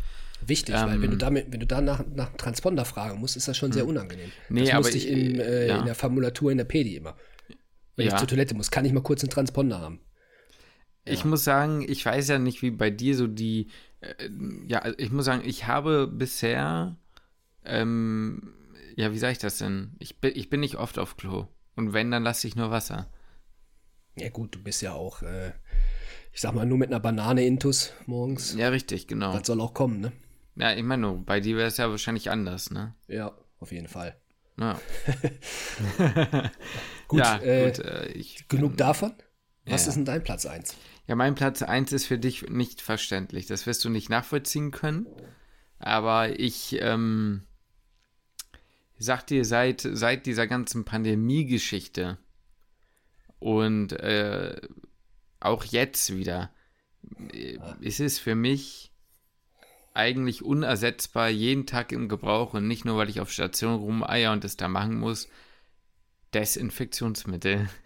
Wichtig, 0.46 0.74
weil 0.74 1.00
wenn 1.00 1.12
du 1.12 1.16
damit, 1.16 1.46
wenn 1.52 1.60
du 1.60 1.66
da 1.66 1.80
nach, 1.80 2.04
nach 2.14 2.34
Transponder 2.36 2.84
fragen 2.84 3.18
musst, 3.20 3.36
ist 3.36 3.46
das 3.48 3.56
schon 3.56 3.70
sehr 3.72 3.86
unangenehm. 3.86 4.30
Nee, 4.48 4.64
das 4.66 4.74
musste 4.74 4.98
ich 4.98 5.08
ich- 5.08 5.12
in, 5.12 5.40
äh, 5.40 5.68
ja. 5.68 5.78
in 5.78 5.86
der 5.86 5.94
Formulatur 5.94 6.50
in 6.50 6.58
der 6.58 6.64
Pedi 6.64 6.96
immer. 6.96 7.16
Wenn 7.96 8.06
Ja. 8.08 8.12
ich 8.14 8.18
zur 8.18 8.28
Toilette 8.28 8.54
muss, 8.54 8.70
kann 8.72 8.84
ich 8.84 8.92
mal 8.92 9.00
kurz 9.02 9.22
einen 9.22 9.30
Transponder 9.30 9.80
haben. 9.80 10.00
Ich 11.06 11.24
muss 11.24 11.44
sagen, 11.44 11.84
ich 11.86 12.04
weiß 12.04 12.28
ja 12.28 12.38
nicht, 12.38 12.62
wie 12.62 12.70
bei 12.72 12.90
dir 12.90 13.14
so 13.14 13.26
die, 13.26 13.68
äh, 14.00 14.28
ja, 14.66 14.80
also 14.80 14.98
ich 14.98 15.12
muss 15.12 15.24
sagen, 15.26 15.42
ich 15.44 15.66
habe 15.66 16.08
bisher, 16.08 16.96
ähm, 17.64 18.54
ja, 18.96 19.12
wie 19.12 19.18
sage 19.18 19.32
ich 19.32 19.38
das 19.38 19.58
denn? 19.58 19.94
Ich 19.98 20.20
bin, 20.20 20.32
ich 20.34 20.50
bin 20.50 20.60
nicht 20.60 20.76
oft 20.76 20.98
auf 20.98 21.16
Klo. 21.16 21.48
Und 21.76 21.92
wenn, 21.92 22.10
dann 22.10 22.22
lasse 22.22 22.46
ich 22.46 22.56
nur 22.56 22.70
Wasser. 22.70 23.10
Ja 24.16 24.28
gut, 24.28 24.54
du 24.54 24.62
bist 24.62 24.80
ja 24.82 24.92
auch, 24.92 25.22
äh, 25.22 25.52
ich 26.32 26.40
sag 26.40 26.54
mal, 26.54 26.66
nur 26.66 26.78
mit 26.78 26.88
einer 26.90 27.00
Banane 27.00 27.44
intus 27.44 27.92
morgens. 28.06 28.54
Ja, 28.54 28.68
richtig, 28.68 29.06
genau. 29.08 29.36
Das 29.36 29.46
soll 29.46 29.60
auch 29.60 29.74
kommen, 29.74 30.00
ne? 30.00 30.12
Ja, 30.56 30.72
ich 30.72 30.84
meine, 30.84 31.02
nur, 31.02 31.24
bei 31.24 31.40
dir 31.40 31.56
wäre 31.56 31.66
es 31.66 31.78
ja 31.78 31.90
wahrscheinlich 31.90 32.30
anders, 32.30 32.70
ne? 32.70 32.94
Ja, 33.08 33.36
auf 33.58 33.72
jeden 33.72 33.88
Fall. 33.88 34.16
Ja, 34.56 34.80
Gut, 37.08 37.18
ja, 37.20 37.38
äh, 37.38 37.72
gut 37.72 37.84
äh, 37.84 38.06
ich, 38.12 38.46
genug 38.48 38.76
davon. 38.76 39.12
Was 39.66 39.82
Ja. 39.84 39.88
ist 39.88 39.94
denn 39.96 40.04
dein 40.04 40.22
Platz 40.22 40.46
1? 40.46 40.76
ja, 41.06 41.16
mein 41.16 41.34
Platz 41.34 41.62
1 41.62 41.92
ist 41.92 42.06
für 42.06 42.18
dich 42.18 42.48
nicht 42.48 42.80
verständlich. 42.80 43.46
Das 43.46 43.66
wirst 43.66 43.84
du 43.84 43.88
nicht 43.90 44.10
nachvollziehen 44.10 44.70
können. 44.70 45.06
Aber 45.78 46.38
ich, 46.38 46.76
ähm, 46.80 47.42
sag 48.98 49.26
dir, 49.26 49.44
seit, 49.44 49.80
seit 49.82 50.26
dieser 50.26 50.46
ganzen 50.46 50.84
Pandemie-Geschichte 50.84 52.18
und 53.38 53.92
äh, 53.92 54.60
auch 55.40 55.64
jetzt 55.64 56.14
wieder, 56.16 56.50
äh, 57.32 57.58
ist 57.80 58.00
es 58.00 58.18
für 58.18 58.34
mich 58.34 58.92
eigentlich 59.92 60.42
unersetzbar, 60.42 61.28
jeden 61.28 61.66
Tag 61.66 61.92
im 61.92 62.08
Gebrauch 62.08 62.54
und 62.54 62.66
nicht 62.66 62.84
nur, 62.84 62.96
weil 62.96 63.08
ich 63.08 63.20
auf 63.20 63.30
Station 63.30 63.74
rumeier 63.74 64.32
und 64.32 64.44
es 64.44 64.56
da 64.56 64.68
machen 64.68 64.98
muss, 64.98 65.28
Desinfektionsmittel. 66.32 67.68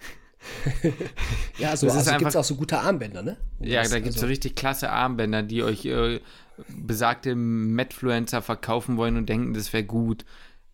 Ja, 1.59 1.77
so 1.77 1.87
Das 1.89 1.97
also 1.97 2.11
einfach- 2.11 2.19
gibt 2.21 2.29
es 2.31 2.37
auch 2.37 2.45
so 2.45 2.55
gute 2.55 2.79
Armbänder, 2.79 3.23
ne? 3.23 3.37
Ja, 3.59 3.83
Das- 3.83 3.91
da 3.91 3.97
gibt 3.99 4.11
es 4.11 4.15
so 4.15 4.21
also, 4.21 4.29
richtig 4.29 4.55
klasse 4.55 4.89
Armbänder, 4.91 5.43
die 5.43 5.65
euch 5.65 5.85
äh, 5.85 6.21
besagte 6.69 7.35
Medfluencer 7.35 8.41
verkaufen 8.41 8.97
wollen 8.97 9.17
und 9.17 9.29
denken, 9.29 9.53
das 9.53 9.73
wäre 9.73 9.83
gut. 9.83 10.25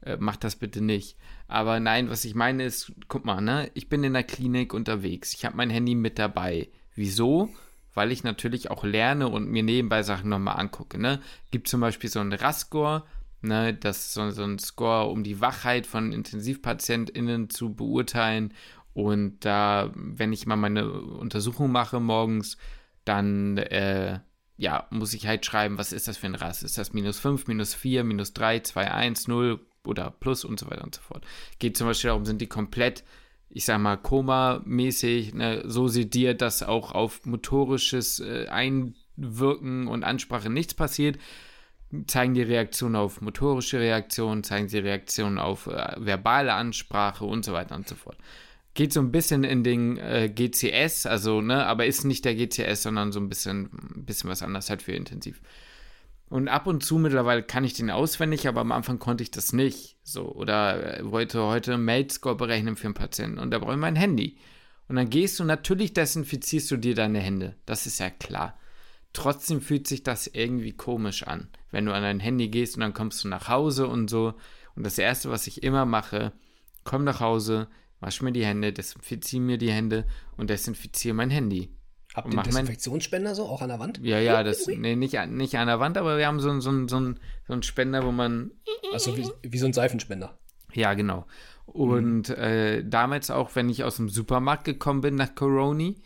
Äh, 0.05 0.19
macht 0.19 0.45
das 0.45 0.57
bitte 0.57 0.83
nicht. 0.83 1.17
Aber 1.49 1.81
nein, 1.81 2.11
was 2.11 2.25
ich 2.25 2.35
meine 2.35 2.65
ist, 2.65 2.93
guck 3.09 3.25
mal, 3.25 3.41
ne, 3.41 3.71
ich 3.75 3.89
bin 3.89 4.05
in 4.05 4.13
der 4.13 4.23
Klinik 4.23 4.75
unterwegs. 4.75 5.33
Ich 5.35 5.45
habe 5.45 5.57
mein 5.57 5.71
Handy 5.71 5.95
mit 5.95 6.19
dabei. 6.19 6.69
Wieso? 6.95 7.49
Weil 7.95 8.13
ich 8.13 8.23
natürlich 8.23 8.71
auch 8.71 8.85
lerne 8.85 9.29
und 9.29 9.49
mir 9.49 9.63
nebenbei 9.63 10.03
Sachen 10.03 10.29
nochmal 10.29 10.59
angucke. 10.59 10.99
Ne? 10.99 11.21
Gibt 11.51 11.69
zum 11.69 11.81
Beispiel 11.81 12.11
so 12.11 12.21
einen 12.21 12.33
RAS-Score, 12.33 13.05
ne, 13.41 13.73
das 13.73 13.99
ist 13.99 14.15
so, 14.15 14.31
so 14.31 14.43
ein 14.43 14.59
Score, 14.59 15.09
um 15.11 15.23
die 15.23 15.41
Wachheit 15.41 15.87
von 15.87 16.13
IntensivpatientInnen 16.13 17.51
zu 17.51 17.75
beurteilen. 17.75 18.53
Und 18.93 19.45
da, 19.45 19.91
wenn 19.95 20.33
ich 20.33 20.47
mal 20.47 20.57
meine 20.57 20.91
Untersuchung 20.91 21.73
mache 21.73 21.99
morgens, 21.99 22.59
dann 23.05 23.59
äh, 23.59 24.21
ja, 24.57 24.87
muss 24.91 25.15
ich 25.15 25.27
halt 25.27 25.47
schreiben, 25.47 25.79
was 25.79 25.93
ist 25.93 26.09
das 26.09 26.17
für 26.17 26.27
ein 26.27 26.35
RAS? 26.35 26.63
Ist 26.63 26.79
das 26.79 26.93
minus 26.93 27.19
5, 27.19 27.47
minus 27.47 27.75
4, 27.75 28.05
minus 28.05 28.35
3, 28.35 28.61
2, 28.61 28.91
1, 28.91 29.29
0 29.29 29.61
oder 29.87 30.11
plus 30.11 30.45
und 30.45 30.59
so 30.59 30.71
weiter 30.71 30.85
und 30.85 30.95
so 30.95 31.03
fort. 31.03 31.25
Geht 31.59 31.77
zum 31.77 31.87
Beispiel 31.87 32.09
darum, 32.09 32.25
sind 32.25 32.41
die 32.41 32.47
komplett, 32.47 33.05
ich 33.51 33.65
sag 33.65 33.81
mal, 33.81 33.97
Koma-mäßig, 33.97 35.35
ne, 35.35 35.63
so 35.67 35.89
sediert, 35.89 36.43
dass 36.43 36.63
auch 36.63 36.93
auf 36.93 37.25
motorisches 37.27 38.21
äh, 38.21 38.47
Einwirken 38.49 39.87
und 39.87 40.05
Ansprache 40.05 40.51
nichts 40.51 40.75
passiert. 40.75 41.19
Zeigen 42.07 42.35
die 42.35 42.43
Reaktionen 42.43 42.97
auf 42.97 43.21
motorische 43.21 43.79
Reaktionen, 43.79 44.43
zeigen 44.43 44.69
sie 44.69 44.79
Reaktionen 44.79 45.39
auf 45.39 45.67
äh, 45.67 45.95
verbale 45.99 46.53
Ansprache 46.53 47.25
und 47.25 47.45
so 47.45 47.53
weiter 47.53 47.77
und 47.77 47.89
so 47.89 47.95
fort 47.95 48.17
geht 48.75 48.93
so 48.93 49.01
ein 49.01 49.13
bisschen 49.13 49.45
in 49.45 49.63
den 49.63 49.97
äh, 49.97 50.29
GCS, 50.29 51.07
also, 51.07 51.41
ne, 51.41 51.65
aber 51.65 51.87
ist 51.87 52.05
nicht 52.05 52.25
der 52.25 52.35
GCS, 52.35 52.83
sondern 52.83 53.13
so 53.13 53.21
ein 53.21 53.29
bisschen, 53.29 53.71
ein 53.95 54.05
bisschen 54.05 54.29
was 54.29 54.43
anderes 54.43 54.69
halt 54.69 54.83
für 54.83 54.93
intensiv. 54.93 55.41
Und 56.29 56.49
ab 56.49 56.67
und 56.67 56.83
zu 56.83 56.99
mittlerweile 56.99 57.43
kann 57.43 57.65
ich 57.65 57.75
den 57.75 57.91
auswendig, 57.91 58.49
aber 58.49 58.61
am 58.61 58.73
Anfang 58.73 58.99
konnte 58.99 59.23
ich 59.23 59.31
das 59.31 59.53
nicht. 59.53 59.99
So, 60.03 60.33
oder 60.35 60.99
äh, 60.99 61.11
wollte 61.11 61.43
heute 61.43 61.77
Mail-Score 61.79 62.37
berechnen 62.37 62.77
für 62.77 62.87
einen 62.87 62.95
Patienten 62.95 63.39
und 63.39 63.51
da 63.51 63.59
brauche 63.59 63.73
ich 63.73 63.79
mein 63.79 63.97
Handy. 63.97 64.39
Und 64.89 64.97
dann 64.97 65.11
gehst 65.11 65.39
du, 65.39 65.45
natürlich 65.45 65.93
desinfizierst 65.93 66.71
du 66.71 66.77
dir 66.77 66.95
deine 66.95 67.21
Hände. 67.21 67.57
Das 67.67 67.87
ist 67.87 68.01
ja 68.01 68.11
klar. 68.11 68.59
Trotzdem 69.13 69.61
fühlt 69.61 69.87
sich 69.87 70.03
das 70.03 70.27
irgendwie 70.27 70.73
komisch 70.73 71.23
an, 71.27 71.49
wenn 71.71 71.87
du 71.87 71.95
an 71.95 72.03
dein 72.03 72.21
Handy 72.21 72.49
gehst 72.49 72.75
und 72.77 72.81
dann 72.81 72.95
kommst 72.95 73.23
du 73.25 73.29
nach 73.29 73.49
Hause 73.49 73.87
und 73.87 74.11
so. 74.11 74.35
Und 74.75 74.85
das 74.85 74.99
Erste, 74.99 75.31
was 75.31 75.47
ich 75.47 75.63
immer 75.63 75.87
mache, 75.87 76.33
komm 76.83 77.05
nach 77.05 77.21
Hause, 77.21 77.69
wasch 78.01 78.23
mir 78.23 78.33
die 78.33 78.45
Hände, 78.45 78.73
desinfiziere 78.73 79.43
mir 79.43 79.57
die 79.57 79.71
Hände 79.71 80.05
und 80.37 80.51
desinfiziere 80.51 81.15
mein 81.15 81.31
Handy. 81.31 81.71
Habt 82.15 82.33
ihr 82.33 82.39
einen 82.39 82.45
Desinfektionsspender 82.49 83.35
so, 83.35 83.47
auch 83.47 83.61
an 83.61 83.69
der 83.69 83.79
Wand? 83.81 83.99
Ja, 84.03 84.19
ja, 84.21 84.43
das, 84.43 84.67
nee, 84.69 84.95
nicht, 84.97 85.19
an- 85.19 85.37
nicht 85.37 85.57
an 85.57 85.67
der 85.67 85.81
Wand, 85.81 85.99
aber 85.99 86.17
wir 86.17 86.27
haben 86.27 86.41
so, 86.41 86.49
einen- 86.49 86.61
so, 86.61 86.71
so, 86.89 86.97
einen- 86.97 87.21
so 87.47 87.53
einen 87.53 87.63
Spender, 87.65 88.05
wo 88.07 88.13
man 88.13 88.53
Also 88.93 89.17
wie, 89.17 89.29
wie 89.43 89.59
so 89.59 89.67
ein 89.67 89.73
Seifenspender. 89.73 90.39
Ja, 90.73 90.95
genau. 90.95 91.27
Und 91.67 92.29
äh, 92.31 92.85
damals 92.85 93.31
auch, 93.31 93.55
wenn 93.57 93.69
ich 93.69 93.83
aus 93.85 93.97
dem 93.97 94.09
Supermarkt 94.09 94.65
gekommen 94.65 95.01
bin 95.01 95.17
nach 95.17 95.35
Coroni, 95.35 96.01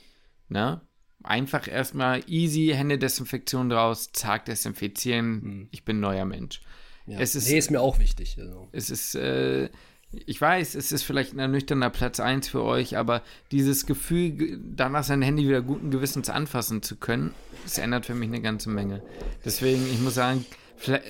ne? 0.49 0.81
Einfach 1.25 1.67
erstmal 1.69 2.23
easy 2.29 2.73
Händedesinfektion 2.75 3.69
draus, 3.69 4.11
zack, 4.13 4.45
desinfizieren. 4.47 5.69
Ich 5.73 5.85
bin 5.85 6.01
neuer 6.01 6.25
Mensch. 6.25 6.61
Ja. 7.07 7.19
Es 7.19 7.35
ist- 7.35 7.49
nee, 7.51 7.59
ist 7.59 7.71
mir 7.71 7.81
auch 7.81 7.99
wichtig. 7.99 8.37
Also. 8.39 8.69
Es 8.73 8.89
ist, 8.91 9.15
äh, 9.15 9.69
ich 10.13 10.41
weiß, 10.41 10.75
es 10.75 10.91
ist 10.91 11.03
vielleicht 11.03 11.35
ein 11.35 11.39
ernüchternder 11.39 11.91
Platz 11.91 12.19
1 12.21 12.49
für 12.49 12.63
euch, 12.63 12.97
aber 12.97 13.23
dieses 13.53 13.85
Gefühl, 13.85 14.31
ge- 14.31 14.59
danach 14.75 15.05
sein 15.05 15.21
Handy 15.23 15.47
wieder 15.47 15.61
guten 15.63 15.91
Gewissens 15.91 16.31
anfassen 16.31 16.83
zu 16.83 16.97
können, 16.97 17.35
das 17.65 17.79
ändert 17.79 18.07
für 18.07 18.15
mich 18.15 18.29
eine 18.29 18.41
ganze 18.41 18.71
Menge. 18.71 19.03
Deswegen, 19.45 19.85
ich 19.93 20.01
muss 20.01 20.15
sagen, 20.15 20.47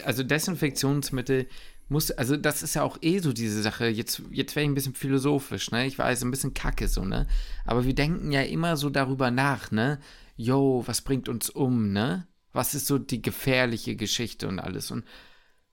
also 0.04 0.22
Desinfektionsmittel 0.24 1.46
muss, 1.88 2.10
also 2.10 2.36
das 2.36 2.62
ist 2.62 2.74
ja 2.74 2.82
auch 2.82 2.98
eh 3.00 3.18
so 3.20 3.32
diese 3.32 3.62
Sache. 3.62 3.86
Jetzt, 3.88 4.22
jetzt 4.30 4.56
werde 4.56 4.64
ich 4.64 4.70
ein 4.70 4.74
bisschen 4.74 4.94
philosophisch, 4.94 5.70
ne? 5.70 5.86
Ich 5.86 5.98
weiß, 5.98 6.22
ein 6.22 6.30
bisschen 6.30 6.52
kacke 6.52 6.88
so, 6.88 7.04
ne? 7.04 7.26
Aber 7.64 7.86
wir 7.86 7.94
denken 7.94 8.30
ja 8.32 8.42
immer 8.42 8.76
so 8.76 8.90
darüber 8.90 9.30
nach, 9.30 9.70
ne? 9.70 9.98
Yo, 10.36 10.82
was 10.86 11.00
bringt 11.02 11.28
uns 11.28 11.48
um, 11.50 11.92
ne? 11.92 12.26
Was 12.52 12.74
ist 12.74 12.86
so 12.86 12.98
die 12.98 13.22
gefährliche 13.22 13.94
Geschichte 13.96 14.48
und 14.48 14.58
alles? 14.58 14.90
Und 14.90 15.04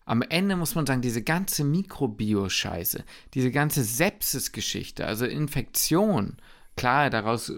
am 0.06 0.22
Ende 0.22 0.56
muss 0.56 0.76
man 0.76 0.86
sagen, 0.86 1.02
diese 1.02 1.24
ganze 1.24 1.64
Mikrobio-Scheiße, 1.64 3.04
diese 3.34 3.52
ganze 3.52 3.84
Sepsis-Geschichte, 3.84 5.06
also 5.06 5.26
Infektion, 5.26 6.38
klar, 6.78 7.10
daraus 7.10 7.50
äh, 7.50 7.56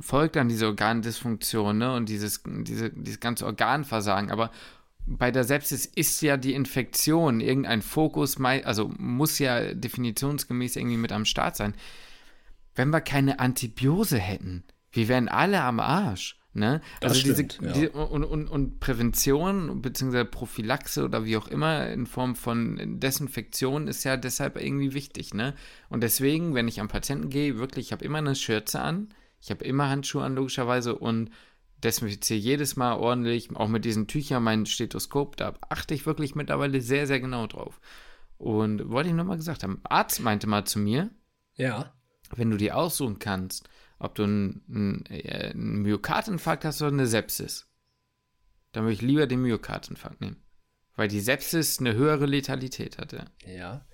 folgt 0.00 0.36
dann 0.36 0.48
diese 0.48 0.66
Organdysfunktion 0.66 1.78
ne, 1.78 1.94
und 1.94 2.08
dieses, 2.08 2.42
diese, 2.46 2.90
dieses 2.90 3.20
ganze 3.20 3.46
Organversagen, 3.46 4.30
aber 4.30 4.50
bei 5.06 5.30
der 5.30 5.44
Sepsis 5.44 5.86
ist 5.86 6.20
ja 6.20 6.36
die 6.36 6.54
Infektion 6.54 7.40
irgendein 7.40 7.82
Fokus, 7.82 8.38
also 8.40 8.92
muss 8.98 9.38
ja 9.38 9.74
definitionsgemäß 9.74 10.76
irgendwie 10.76 10.98
mit 10.98 11.12
am 11.12 11.24
Start 11.24 11.56
sein. 11.56 11.74
Wenn 12.74 12.90
wir 12.90 13.00
keine 13.00 13.40
Antibiose 13.40 14.18
hätten, 14.18 14.64
wir 14.92 15.08
wären 15.08 15.28
alle 15.28 15.62
am 15.62 15.80
Arsch. 15.80 16.37
Ne? 16.58 16.80
Also 17.00 17.14
stimmt, 17.14 17.58
diese, 17.60 17.66
ja. 17.66 17.72
die, 17.72 17.88
und, 17.88 18.24
und, 18.24 18.48
und 18.48 18.80
Prävention 18.80 19.80
bzw. 19.80 20.24
Prophylaxe 20.24 21.04
oder 21.04 21.24
wie 21.24 21.36
auch 21.36 21.48
immer 21.48 21.88
in 21.88 22.06
Form 22.06 22.34
von 22.34 23.00
Desinfektion 23.00 23.88
ist 23.88 24.04
ja 24.04 24.16
deshalb 24.16 24.60
irgendwie 24.60 24.92
wichtig. 24.94 25.34
Ne? 25.34 25.54
Und 25.88 26.02
deswegen, 26.02 26.54
wenn 26.54 26.68
ich 26.68 26.80
am 26.80 26.88
Patienten 26.88 27.28
gehe, 27.28 27.58
wirklich, 27.58 27.86
ich 27.86 27.92
habe 27.92 28.04
immer 28.04 28.18
eine 28.18 28.34
Schürze 28.34 28.80
an, 28.80 29.08
ich 29.40 29.50
habe 29.50 29.64
immer 29.64 29.88
Handschuhe 29.88 30.24
an, 30.24 30.34
logischerweise, 30.34 30.96
und 30.96 31.30
desinfiziere 31.82 32.40
jedes 32.40 32.76
Mal 32.76 32.94
ordentlich, 32.94 33.54
auch 33.54 33.68
mit 33.68 33.84
diesen 33.84 34.06
Tüchern, 34.08 34.42
mein 34.42 34.66
Stethoskop, 34.66 35.36
da 35.36 35.54
achte 35.68 35.94
ich 35.94 36.06
wirklich 36.06 36.34
mittlerweile 36.34 36.80
sehr, 36.80 37.06
sehr 37.06 37.20
genau 37.20 37.46
drauf. 37.46 37.80
Und 38.36 38.90
wollte 38.90 39.10
ich 39.10 39.14
nochmal 39.14 39.36
gesagt 39.36 39.62
haben, 39.62 39.80
Arzt 39.84 40.20
meinte 40.20 40.46
mal 40.46 40.64
zu 40.64 40.78
mir, 40.78 41.10
Ja. 41.56 41.92
wenn 42.34 42.50
du 42.50 42.56
dir 42.56 42.76
aussuchen 42.76 43.18
kannst, 43.18 43.68
ob 43.98 44.14
du 44.14 44.24
einen, 44.24 44.62
einen, 44.68 45.06
äh, 45.10 45.50
einen 45.50 45.82
Myokardinfarkt 45.82 46.64
hast 46.64 46.82
oder 46.82 46.92
eine 46.92 47.06
Sepsis, 47.06 47.66
dann 48.72 48.84
würde 48.84 48.94
ich 48.94 49.02
lieber 49.02 49.26
den 49.26 49.42
Myokardinfarkt 49.42 50.20
nehmen. 50.20 50.42
Weil 50.94 51.08
die 51.08 51.20
Sepsis 51.20 51.78
eine 51.78 51.94
höhere 51.94 52.26
Letalität 52.26 52.98
hatte. 52.98 53.26
Ja. 53.46 53.86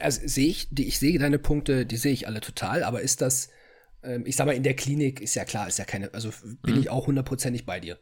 Also 0.00 0.20
sehe 0.26 0.48
ich, 0.48 0.68
die, 0.70 0.86
ich 0.86 0.98
sehe 0.98 1.18
deine 1.18 1.38
Punkte, 1.38 1.86
die 1.86 1.96
sehe 1.96 2.12
ich 2.12 2.26
alle 2.26 2.40
total, 2.40 2.84
aber 2.84 3.00
ist 3.00 3.22
das, 3.22 3.48
ähm, 4.02 4.24
ich 4.26 4.36
sag 4.36 4.46
mal, 4.46 4.54
in 4.54 4.62
der 4.62 4.76
Klinik 4.76 5.20
ist 5.20 5.34
ja 5.34 5.44
klar, 5.44 5.68
ist 5.68 5.78
ja 5.78 5.84
keine, 5.84 6.12
also 6.12 6.30
bin 6.62 6.78
ich 6.78 6.90
auch 6.90 7.06
hundertprozentig 7.06 7.64
bei 7.64 7.80
dir. 7.80 7.98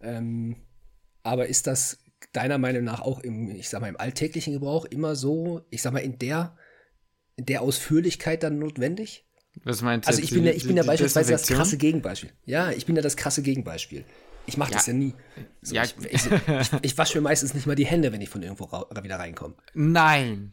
Ähm, 0.00 0.66
aber 1.22 1.48
ist 1.48 1.66
das 1.66 1.98
deiner 2.32 2.58
Meinung 2.58 2.84
nach 2.84 3.00
auch 3.00 3.20
im, 3.20 3.50
ich 3.50 3.68
sag 3.68 3.80
mal, 3.80 3.88
im 3.88 3.98
alltäglichen 3.98 4.52
Gebrauch 4.52 4.84
immer 4.84 5.16
so, 5.16 5.66
ich 5.70 5.82
sag 5.82 5.92
mal, 5.92 5.98
in 5.98 6.18
der, 6.18 6.56
in 7.34 7.46
der 7.46 7.62
Ausführlichkeit 7.62 8.42
dann 8.42 8.58
notwendig? 8.58 9.25
Was 9.64 9.82
meinst 9.82 10.06
du? 10.06 10.10
Also 10.10 10.22
ich 10.22 10.30
bin 10.30 10.44
ja, 10.44 10.52
ich 10.52 10.66
bin 10.66 10.76
ja 10.76 10.82
beispielsweise 10.82 11.32
das 11.32 11.46
krasse 11.46 11.76
Gegenbeispiel. 11.76 12.30
Ja, 12.44 12.70
ich 12.70 12.86
bin 12.86 12.96
ja 12.96 13.02
das 13.02 13.16
krasse 13.16 13.42
Gegenbeispiel. 13.42 14.04
Ich 14.46 14.56
mache 14.56 14.72
das 14.72 14.86
Ja. 14.86 14.92
ja 14.92 14.98
nie. 14.98 15.14
So, 15.62 15.74
Ja. 15.74 15.82
ich, 15.82 15.94
ich, 16.10 16.26
ich, 16.30 16.70
ich 16.82 16.98
wasche 16.98 17.18
mir 17.18 17.22
meistens 17.22 17.52
nicht 17.54 17.66
mal 17.66 17.74
die 17.74 17.86
Hände, 17.86 18.12
wenn 18.12 18.20
ich 18.20 18.28
von 18.28 18.42
irgendwo 18.42 18.70
wieder 19.02 19.18
reinkomme. 19.18 19.54
Nein. 19.74 20.52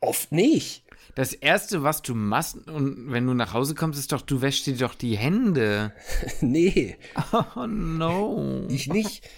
Oft 0.00 0.32
nicht. 0.32 0.84
Das 1.14 1.32
erste, 1.32 1.82
was 1.82 2.02
du 2.02 2.14
machst, 2.14 2.56
und 2.68 3.10
wenn 3.10 3.26
du 3.26 3.34
nach 3.34 3.52
Hause 3.52 3.74
kommst, 3.74 3.98
ist 3.98 4.12
doch, 4.12 4.22
du 4.22 4.40
wäschst 4.40 4.66
dir 4.66 4.76
doch 4.76 4.94
die 4.94 5.16
Hände. 5.16 5.92
nee, 6.40 6.96
Oh 7.32 7.66
no. 7.66 8.66
ich 8.68 8.86
nicht. 8.88 9.28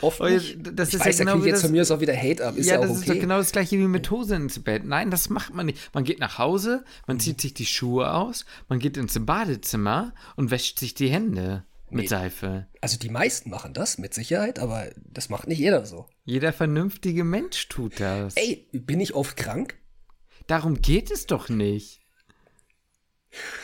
Oft 0.00 0.20
nicht. 0.20 0.58
das 0.74 0.88
ich 0.88 0.94
ist 0.94 1.00
ja 1.00 1.06
weiß, 1.06 1.16
da 1.18 1.24
genau 1.24 1.42
wie 1.44 1.48
jetzt 1.48 1.56
das- 1.56 1.62
von 1.62 1.72
mir 1.72 1.82
aus 1.82 1.90
auch 1.90 2.00
wieder 2.00 2.16
Hate 2.16 2.46
ab. 2.46 2.56
Ist 2.56 2.66
ja, 2.66 2.74
ja, 2.74 2.80
das 2.80 2.90
okay. 2.90 3.00
ist 3.00 3.08
doch 3.10 3.14
genau 3.20 3.38
das 3.38 3.52
gleiche 3.52 3.78
wie 3.78 3.86
mit 3.88 4.10
Hose 4.10 4.34
ins 4.36 4.58
Bett. 4.62 4.84
Nein, 4.84 5.10
das 5.10 5.28
macht 5.30 5.54
man 5.54 5.66
nicht. 5.66 5.94
Man 5.94 6.04
geht 6.04 6.18
nach 6.20 6.38
Hause, 6.38 6.84
man 7.06 7.18
zieht 7.20 7.40
sich 7.40 7.54
die 7.54 7.66
Schuhe 7.66 8.12
aus, 8.12 8.44
man 8.68 8.78
geht 8.78 8.96
ins 8.96 9.18
Badezimmer 9.24 10.12
und 10.36 10.50
wäscht 10.50 10.78
sich 10.78 10.94
die 10.94 11.08
Hände 11.08 11.64
mit 11.88 12.02
Nee. 12.02 12.08
Seife. 12.08 12.66
Also 12.80 12.98
die 12.98 13.08
meisten 13.10 13.48
machen 13.50 13.72
das, 13.72 13.96
mit 13.98 14.12
Sicherheit, 14.12 14.58
aber 14.58 14.86
das 15.04 15.28
macht 15.28 15.46
nicht 15.46 15.58
jeder 15.60 15.86
so. 15.86 16.06
Jeder 16.24 16.52
vernünftige 16.52 17.22
Mensch 17.24 17.68
tut 17.68 18.00
das. 18.00 18.34
Ey, 18.36 18.68
bin 18.72 19.00
ich 19.00 19.14
oft 19.14 19.36
krank? 19.36 19.76
Darum 20.48 20.80
geht 20.82 21.10
es 21.10 21.26
doch 21.26 21.48
nicht. 21.48 22.00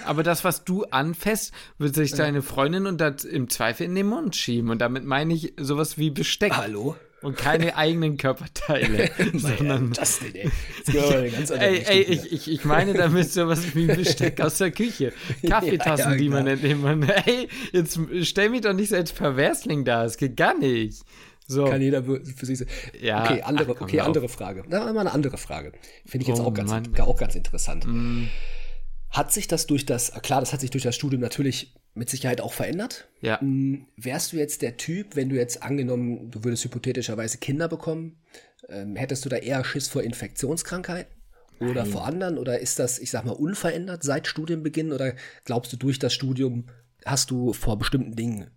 Aber 0.04 0.22
das, 0.22 0.44
was 0.44 0.64
du 0.64 0.84
anfasst, 0.84 1.52
wird 1.78 1.94
sich 1.94 2.12
deine 2.14 2.42
Freundin 2.42 2.86
und 2.86 3.00
das 3.00 3.24
im 3.24 3.48
Zweifel 3.48 3.84
in 3.86 3.94
den 3.94 4.06
Mund 4.06 4.36
schieben. 4.36 4.70
Und 4.70 4.80
damit 4.80 5.04
meine 5.04 5.34
ich 5.34 5.54
sowas 5.58 5.98
wie 5.98 6.10
Besteck 6.10 6.52
Hallo? 6.56 6.96
und 7.22 7.36
keine 7.36 7.76
eigenen 7.76 8.16
Körperteile. 8.16 9.10
sondern, 9.34 9.92
das 9.92 10.18
denn, 10.18 10.34
ey? 10.34 10.50
Das 10.86 11.50
andere 11.52 11.68
ey, 11.68 11.84
ey, 11.86 12.02
ich, 12.02 12.32
ich, 12.32 12.50
ich 12.50 12.64
meine 12.64 12.94
damit 12.94 13.30
sowas 13.30 13.74
wie 13.74 13.86
Besteck 13.86 14.40
aus 14.40 14.58
der 14.58 14.72
Küche. 14.72 15.12
Kaffeetassen, 15.46 16.04
Ja, 16.06 16.10
ja, 16.12 16.16
die 16.18 16.28
man 16.28 16.46
entnehmen 16.46 16.82
man. 16.82 17.02
Ey, 17.02 17.48
jetzt 17.72 17.98
stell 18.22 18.50
mich 18.50 18.62
doch 18.62 18.72
nicht 18.72 18.88
so 18.90 18.96
als 18.96 19.12
Perversling 19.12 19.84
da. 19.84 20.04
Es 20.04 20.16
geht 20.16 20.36
gar 20.36 20.58
nicht. 20.58 21.02
So. 21.46 21.64
Kann 21.64 21.82
jeder 21.82 22.02
für 22.02 22.46
sich. 22.46 22.64
Ja, 23.00 23.24
okay, 23.24 23.42
andere, 23.42 23.72
ach, 23.72 23.76
komm, 23.78 23.86
okay, 23.88 24.00
auf. 24.00 24.06
andere 24.06 24.28
Frage. 24.28 24.64
Na, 24.68 24.92
mal 24.92 25.00
eine 25.00 25.12
andere 25.12 25.36
Frage. 25.36 25.72
Finde 26.06 26.22
ich 26.22 26.28
jetzt 26.28 26.40
Oh, 26.40 26.44
auch, 26.46 26.54
ganz, 26.54 26.70
Mann. 26.70 26.84
Mm. 26.96 27.00
auch 27.00 27.16
ganz 27.16 27.34
interessant. 27.34 27.84
Hat 29.12 29.32
sich 29.32 29.46
das 29.46 29.66
durch 29.66 29.86
das, 29.86 30.12
klar, 30.22 30.40
das 30.40 30.52
hat 30.52 30.60
sich 30.60 30.70
durch 30.70 30.84
das 30.84 30.94
Studium 30.96 31.20
natürlich 31.20 31.74
mit 31.94 32.08
Sicherheit 32.08 32.40
auch 32.40 32.52
verändert. 32.54 33.08
Ja. 33.20 33.40
Hm, 33.40 33.86
Wärst 33.96 34.32
du 34.32 34.36
jetzt 34.38 34.62
der 34.62 34.76
Typ, 34.78 35.14
wenn 35.14 35.28
du 35.28 35.36
jetzt 35.36 35.62
angenommen, 35.62 36.30
du 36.30 36.42
würdest 36.44 36.64
hypothetischerweise 36.64 37.38
Kinder 37.38 37.68
bekommen, 37.68 38.18
ähm, 38.68 38.96
hättest 38.96 39.24
du 39.24 39.28
da 39.28 39.36
eher 39.36 39.62
Schiss 39.64 39.88
vor 39.88 40.02
Infektionskrankheiten? 40.02 41.12
Oder 41.60 41.86
vor 41.86 42.06
anderen? 42.06 42.38
Oder 42.38 42.58
ist 42.58 42.80
das, 42.80 42.98
ich 42.98 43.10
sag 43.12 43.24
mal, 43.24 43.32
unverändert 43.32 44.02
seit 44.02 44.26
Studienbeginn? 44.26 44.92
Oder 44.92 45.14
glaubst 45.44 45.72
du, 45.72 45.76
durch 45.76 46.00
das 46.00 46.12
Studium 46.12 46.68
hast 47.04 47.30
du 47.30 47.52
vor 47.52 47.78
bestimmten 47.78 48.16
Dingen, 48.16 48.50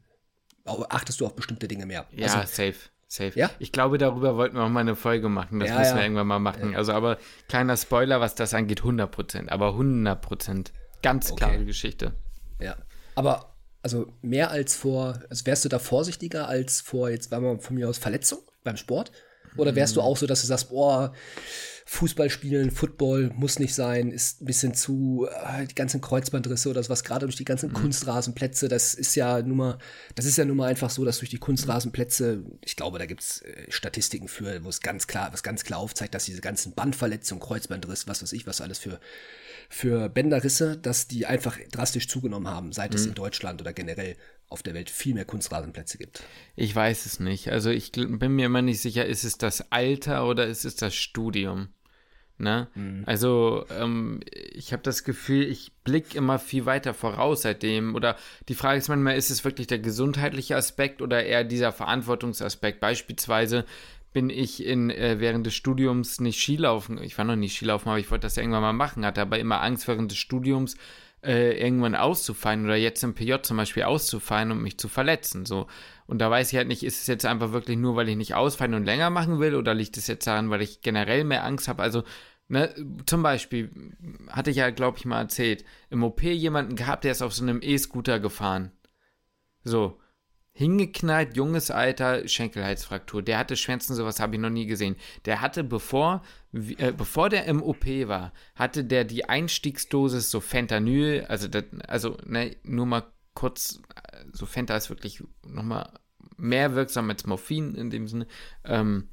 achtest 0.64 1.20
du 1.22 1.28
auf 1.28 1.36
bestimmte 1.36 1.68
Dinge 1.68 1.86
mehr? 1.86 2.08
Ja, 2.12 2.34
Also, 2.34 2.52
safe. 2.52 2.90
Safe. 3.08 3.38
Ja? 3.40 3.52
Ich 3.60 3.72
glaube, 3.72 3.98
darüber 3.98 4.36
wollten 4.36 4.56
wir 4.56 4.64
auch 4.64 4.70
mal 4.70 4.80
eine 4.82 4.96
Folge 4.96 5.30
machen. 5.30 5.60
Das 5.60 5.70
Ja, 5.70 5.78
müssen 5.80 5.92
ja. 5.92 5.96
wir 5.98 6.04
irgendwann 6.04 6.28
mal 6.28 6.40
machen. 6.40 6.76
Also, 6.76 6.92
aber 6.94 7.18
kleiner 7.48 7.78
Spoiler, 7.78 8.20
was 8.20 8.36
das 8.36 8.54
angeht, 8.54 8.82
100%. 8.82 9.50
Aber 9.50 9.70
100%. 9.76 10.72
Ganz 11.04 11.32
Okay. 11.32 11.46
klare 11.46 11.66
Geschichte. 11.66 12.14
Ja. 12.60 12.76
Aber 13.14 13.56
also 13.84 14.12
mehr 14.24 14.50
als 14.50 14.76
vor, 14.76 15.20
also 15.30 15.46
wärst 15.46 15.64
du 15.64 15.70
da 15.70 15.78
vorsichtiger 15.78 16.48
als 16.48 16.82
vor, 16.82 17.10
jetzt 17.10 17.30
war 17.30 17.40
mal 17.40 17.60
von 17.60 17.76
mir 17.76 17.88
aus 17.88 18.00
Verletzung 18.00 18.40
beim 18.64 18.78
Sport? 18.78 19.12
Oder 19.58 19.76
wärst 19.76 19.96
du 19.96 20.02
auch 20.02 20.18
so, 20.18 20.26
dass 20.26 20.42
du 20.42 20.48
sagst, 20.48 20.70
boah, 20.70 21.14
Fußball 21.88 22.32
spielen, 22.32 22.72
Football 22.72 23.32
muss 23.36 23.60
nicht 23.60 23.76
sein, 23.76 24.12
ist 24.12 24.42
ein 24.42 24.46
bisschen 24.46 24.74
zu, 24.74 25.28
äh, 25.30 25.68
die 25.68 25.76
ganzen 25.76 26.02
Kreuzbandrisse 26.02 26.70
oder 26.70 26.88
was, 26.90 27.04
gerade 27.04 27.28
durch 27.28 27.36
die 27.36 27.46
ganzen 27.46 27.74
Kunstrasenplätze, 27.74 28.68
das 28.68 28.96
ist 28.96 29.14
ja 29.16 29.40
nun 29.44 29.58
mal, 29.58 29.78
das 30.16 30.26
ist 30.26 30.38
ja 30.38 30.46
nun 30.46 30.58
mal 30.58 30.68
einfach 30.68 30.90
so, 30.90 31.06
dass 31.06 31.20
durch 31.20 31.30
die 31.30 31.38
Kunstrasenplätze, 31.38 32.44
ich 32.62 32.76
glaube, 32.76 32.98
da 32.98 33.06
gibt's 33.06 33.42
äh, 33.42 33.70
Statistiken 33.70 34.28
für, 34.28 34.64
wo 34.64 34.70
es 34.70 34.82
ganz 34.82 35.06
klar, 35.06 35.32
was 35.32 35.44
ganz 35.44 35.64
klar 35.64 35.80
aufzeigt, 35.80 36.16
dass 36.16 36.26
diese 36.26 36.42
ganzen 36.42 36.74
Bandverletzungen, 36.74 37.42
Kreuzbandriss, 37.42 38.08
was 38.08 38.24
weiß 38.24 38.34
ich, 38.34 38.48
was 38.48 38.62
alles 38.62 38.80
für 38.80 39.00
für 39.70 40.10
Bänderrisse, 40.10 40.78
dass 40.78 41.08
die 41.08 41.26
einfach 41.26 41.58
drastisch 41.72 42.08
zugenommen 42.08 42.48
haben, 42.48 42.72
seit 42.72 42.92
Mhm. 42.92 42.98
es 42.98 43.06
in 43.08 43.14
Deutschland 43.16 43.62
oder 43.62 43.74
generell 43.74 44.16
auf 44.50 44.64
der 44.64 44.74
Welt 44.74 44.90
viel 44.90 45.14
mehr 45.14 45.26
Kunstrasenplätze 45.26 45.98
gibt. 45.98 46.24
Ich 46.56 46.76
weiß 46.76 47.06
es 47.06 47.20
nicht. 47.20 47.52
Also, 47.52 47.70
ich 47.70 47.92
bin 47.92 48.36
mir 48.36 48.46
immer 48.46 48.62
nicht 48.62 48.82
sicher, 48.82 49.06
ist 49.06 49.24
es 49.24 49.38
das 49.38 49.72
Alter 49.72 50.28
oder 50.28 50.46
ist 50.46 50.66
es 50.66 50.76
das 50.76 50.96
Studium? 50.96 51.70
Ne? 52.38 52.68
Also, 53.06 53.66
ähm, 53.70 54.20
ich 54.32 54.74
habe 54.74 54.84
das 54.84 55.06
Gefühl, 55.06 55.44
ich 55.44 55.72
blicke 55.84 56.18
immer 56.18 56.38
viel 56.38 56.66
weiter 56.66 56.94
voraus 56.94 57.44
seitdem. 57.44 57.96
Oder 57.96 58.18
die 58.50 58.56
Frage 58.56 58.78
ist 58.78 58.90
manchmal, 58.90 59.16
ist 59.16 59.30
es 59.30 59.46
wirklich 59.46 59.68
der 59.68 59.80
gesundheitliche 59.80 60.58
Aspekt 60.58 61.02
oder 61.02 61.24
eher 61.24 61.46
dieser 61.46 61.72
Verantwortungsaspekt? 61.72 62.82
Beispielsweise 62.82 63.66
bin 64.12 64.30
ich 64.30 64.66
in, 64.66 64.90
äh, 64.90 65.20
während 65.20 65.46
des 65.46 65.56
Studiums 65.56 66.20
nicht 66.20 66.42
Skilaufen. 66.42 67.02
Ich 67.02 67.18
war 67.18 67.26
noch 67.26 67.36
nie 67.36 67.50
Skilaufen, 67.50 67.90
aber 67.90 68.00
ich 68.00 68.12
wollte 68.12 68.24
das 68.24 68.36
ja 68.36 68.44
irgendwann 68.44 68.62
mal 68.62 68.74
machen, 68.74 69.06
hatte 69.06 69.22
aber 69.22 69.40
immer 69.40 69.62
Angst 69.62 69.88
während 69.88 70.12
des 70.12 70.18
Studiums 70.18 70.76
äh, 71.26 71.60
irgendwann 71.60 71.96
auszufallen 71.96 72.66
oder 72.66 72.76
jetzt 72.76 73.04
im 73.04 73.16
PJ 73.16 73.36
zum 73.42 73.58
Beispiel 73.58 73.84
auszufallen 73.84 74.52
und 74.52 74.62
mich 74.62 74.78
zu 74.78 74.88
verletzen. 74.88 75.46
So. 75.46 75.68
Und 76.08 76.20
da 76.20 76.30
weiß 76.30 76.52
ich 76.52 76.58
halt 76.58 76.68
nicht, 76.68 76.84
ist 76.84 77.02
es 77.02 77.08
jetzt 77.08 77.26
einfach 77.26 77.52
wirklich 77.52 77.78
nur, 77.78 77.96
weil 77.96 78.10
ich 78.10 78.16
nicht 78.16 78.36
ausfallen 78.36 78.76
und 78.76 78.86
länger 78.86 79.10
machen 79.10 79.40
will 79.40 79.56
oder 79.56 79.74
liegt 79.74 79.98
es 79.98 80.08
jetzt 80.08 80.28
daran, 80.28 80.50
weil 80.50 80.62
ich 80.62 80.82
generell 80.82 81.24
mehr 81.24 81.44
Angst 81.44 81.68
habe? 81.68 81.82
Also, 81.82 82.04
ne, 82.48 82.74
zum 83.06 83.24
Beispiel, 83.24 83.72
hatte 84.30 84.52
ich 84.52 84.58
ja, 84.58 84.70
glaube 84.70 84.98
ich, 84.98 85.06
mal 85.06 85.22
erzählt, 85.22 85.66
im 85.90 86.04
OP 86.04 86.22
jemanden 86.22 86.76
gehabt, 86.76 87.04
der 87.04 87.12
ist 87.12 87.22
auf 87.22 87.34
so 87.34 87.44
einem 87.44 87.60
E-Scooter 87.62 88.20
gefahren. 88.20 88.72
So. 89.64 90.00
Hingeknallt, 90.58 91.36
junges 91.36 91.70
Alter, 91.70 92.26
Schenkelhalsfraktur. 92.30 93.22
Der 93.22 93.38
hatte 93.38 93.58
Schwänzen, 93.58 93.94
sowas 93.94 94.22
habe 94.22 94.36
ich 94.36 94.42
noch 94.42 94.50
nie 94.50 94.66
gesehen. 94.66 94.96
Der 95.26 95.42
hatte, 95.42 95.66
bevor, 95.66 96.24
äh, 96.54 96.94
bevor 96.94 97.28
der 97.28 97.44
im 97.44 97.62
OP 97.62 97.86
war, 98.08 98.32
hatte 98.56 98.86
der 98.86 99.04
die 99.04 99.26
Einstiegsdosis 99.26 100.32
so 100.32 100.40
Fentanyl, 100.40 101.26
also, 101.28 101.50
das, 101.50 101.66
also 101.90 102.18
ne, 102.26 102.56
nur 102.64 102.86
mal 102.86 103.04
kurz, 103.34 103.82
äh, 103.96 104.24
so 104.32 104.46
Fenta 104.46 104.78
ist 104.78 104.90
wirklich 104.90 105.22
nochmal 105.46 105.90
mehr 106.38 106.74
wirksam 106.74 107.10
als 107.10 107.26
Morphin 107.26 107.76
in 107.76 107.90
dem 107.90 108.08
Sinne. 108.08 108.26
Ähm, 108.64 109.10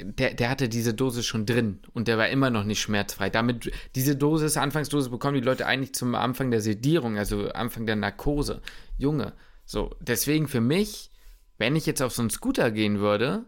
der, 0.00 0.32
der 0.32 0.48
hatte 0.48 0.70
diese 0.70 0.94
Dosis 0.94 1.26
schon 1.26 1.44
drin 1.44 1.80
und 1.92 2.08
der 2.08 2.16
war 2.16 2.30
immer 2.30 2.48
noch 2.48 2.64
nicht 2.64 2.80
schmerzfrei. 2.80 3.28
Damit, 3.28 3.70
diese 3.94 4.16
Dosis, 4.16 4.56
Anfangsdosis 4.56 5.10
bekommen 5.10 5.34
die 5.34 5.44
Leute 5.44 5.66
eigentlich 5.66 5.94
zum 5.94 6.14
Anfang 6.14 6.50
der 6.50 6.62
Sedierung, 6.62 7.18
also 7.18 7.50
Anfang 7.50 7.84
der 7.84 7.96
Narkose. 7.96 8.62
Junge, 8.96 9.34
so, 9.64 9.94
deswegen 10.00 10.48
für 10.48 10.60
mich, 10.60 11.10
wenn 11.58 11.76
ich 11.76 11.86
jetzt 11.86 12.02
auf 12.02 12.12
so 12.12 12.22
einen 12.22 12.30
Scooter 12.30 12.70
gehen 12.70 12.98
würde, 12.98 13.46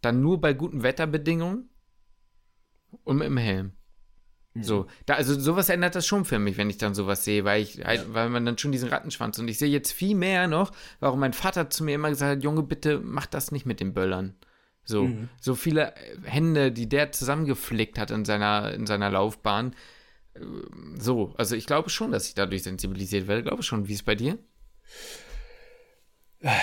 dann 0.00 0.20
nur 0.20 0.40
bei 0.40 0.52
guten 0.52 0.82
Wetterbedingungen 0.82 1.68
und 3.04 3.18
mit 3.18 3.26
dem 3.26 3.36
Helm. 3.36 3.72
So, 4.60 4.86
da, 5.06 5.14
also 5.14 5.38
sowas 5.38 5.68
ändert 5.68 5.94
das 5.94 6.04
schon 6.04 6.24
für 6.24 6.40
mich, 6.40 6.56
wenn 6.56 6.68
ich 6.68 6.78
dann 6.78 6.92
sowas 6.92 7.24
sehe, 7.24 7.44
weil 7.44 7.62
ich, 7.62 7.84
halt, 7.84 8.12
weil 8.12 8.28
man 8.28 8.44
dann 8.44 8.58
schon 8.58 8.72
diesen 8.72 8.88
Rattenschwanz 8.88 9.38
und 9.38 9.46
ich 9.46 9.56
sehe 9.58 9.68
jetzt 9.68 9.92
viel 9.92 10.16
mehr 10.16 10.48
noch, 10.48 10.72
warum 10.98 11.20
mein 11.20 11.32
Vater 11.32 11.70
zu 11.70 11.84
mir 11.84 11.94
immer 11.94 12.08
gesagt 12.08 12.38
hat, 12.38 12.42
Junge, 12.42 12.64
bitte 12.64 12.98
mach 12.98 13.26
das 13.26 13.52
nicht 13.52 13.66
mit 13.66 13.78
den 13.78 13.94
Böllern. 13.94 14.34
So, 14.84 15.04
Mhm. 15.04 15.28
so 15.40 15.54
viele 15.54 15.94
Hände, 16.24 16.72
die 16.72 16.88
der 16.88 17.12
zusammengeflickt 17.12 17.98
hat 17.98 18.10
in 18.10 18.24
seiner, 18.24 18.72
in 18.72 18.86
seiner 18.86 19.10
Laufbahn. 19.10 19.76
So, 20.98 21.34
also 21.36 21.54
ich 21.54 21.66
glaube 21.66 21.90
schon, 21.90 22.10
dass 22.10 22.26
ich 22.26 22.34
dadurch 22.34 22.64
sensibilisiert 22.64 23.28
werde. 23.28 23.42
Glaube 23.44 23.62
schon. 23.62 23.86
Wie 23.86 23.92
ist 23.92 24.00
es 24.00 24.04
bei 24.04 24.14
dir? 24.16 24.38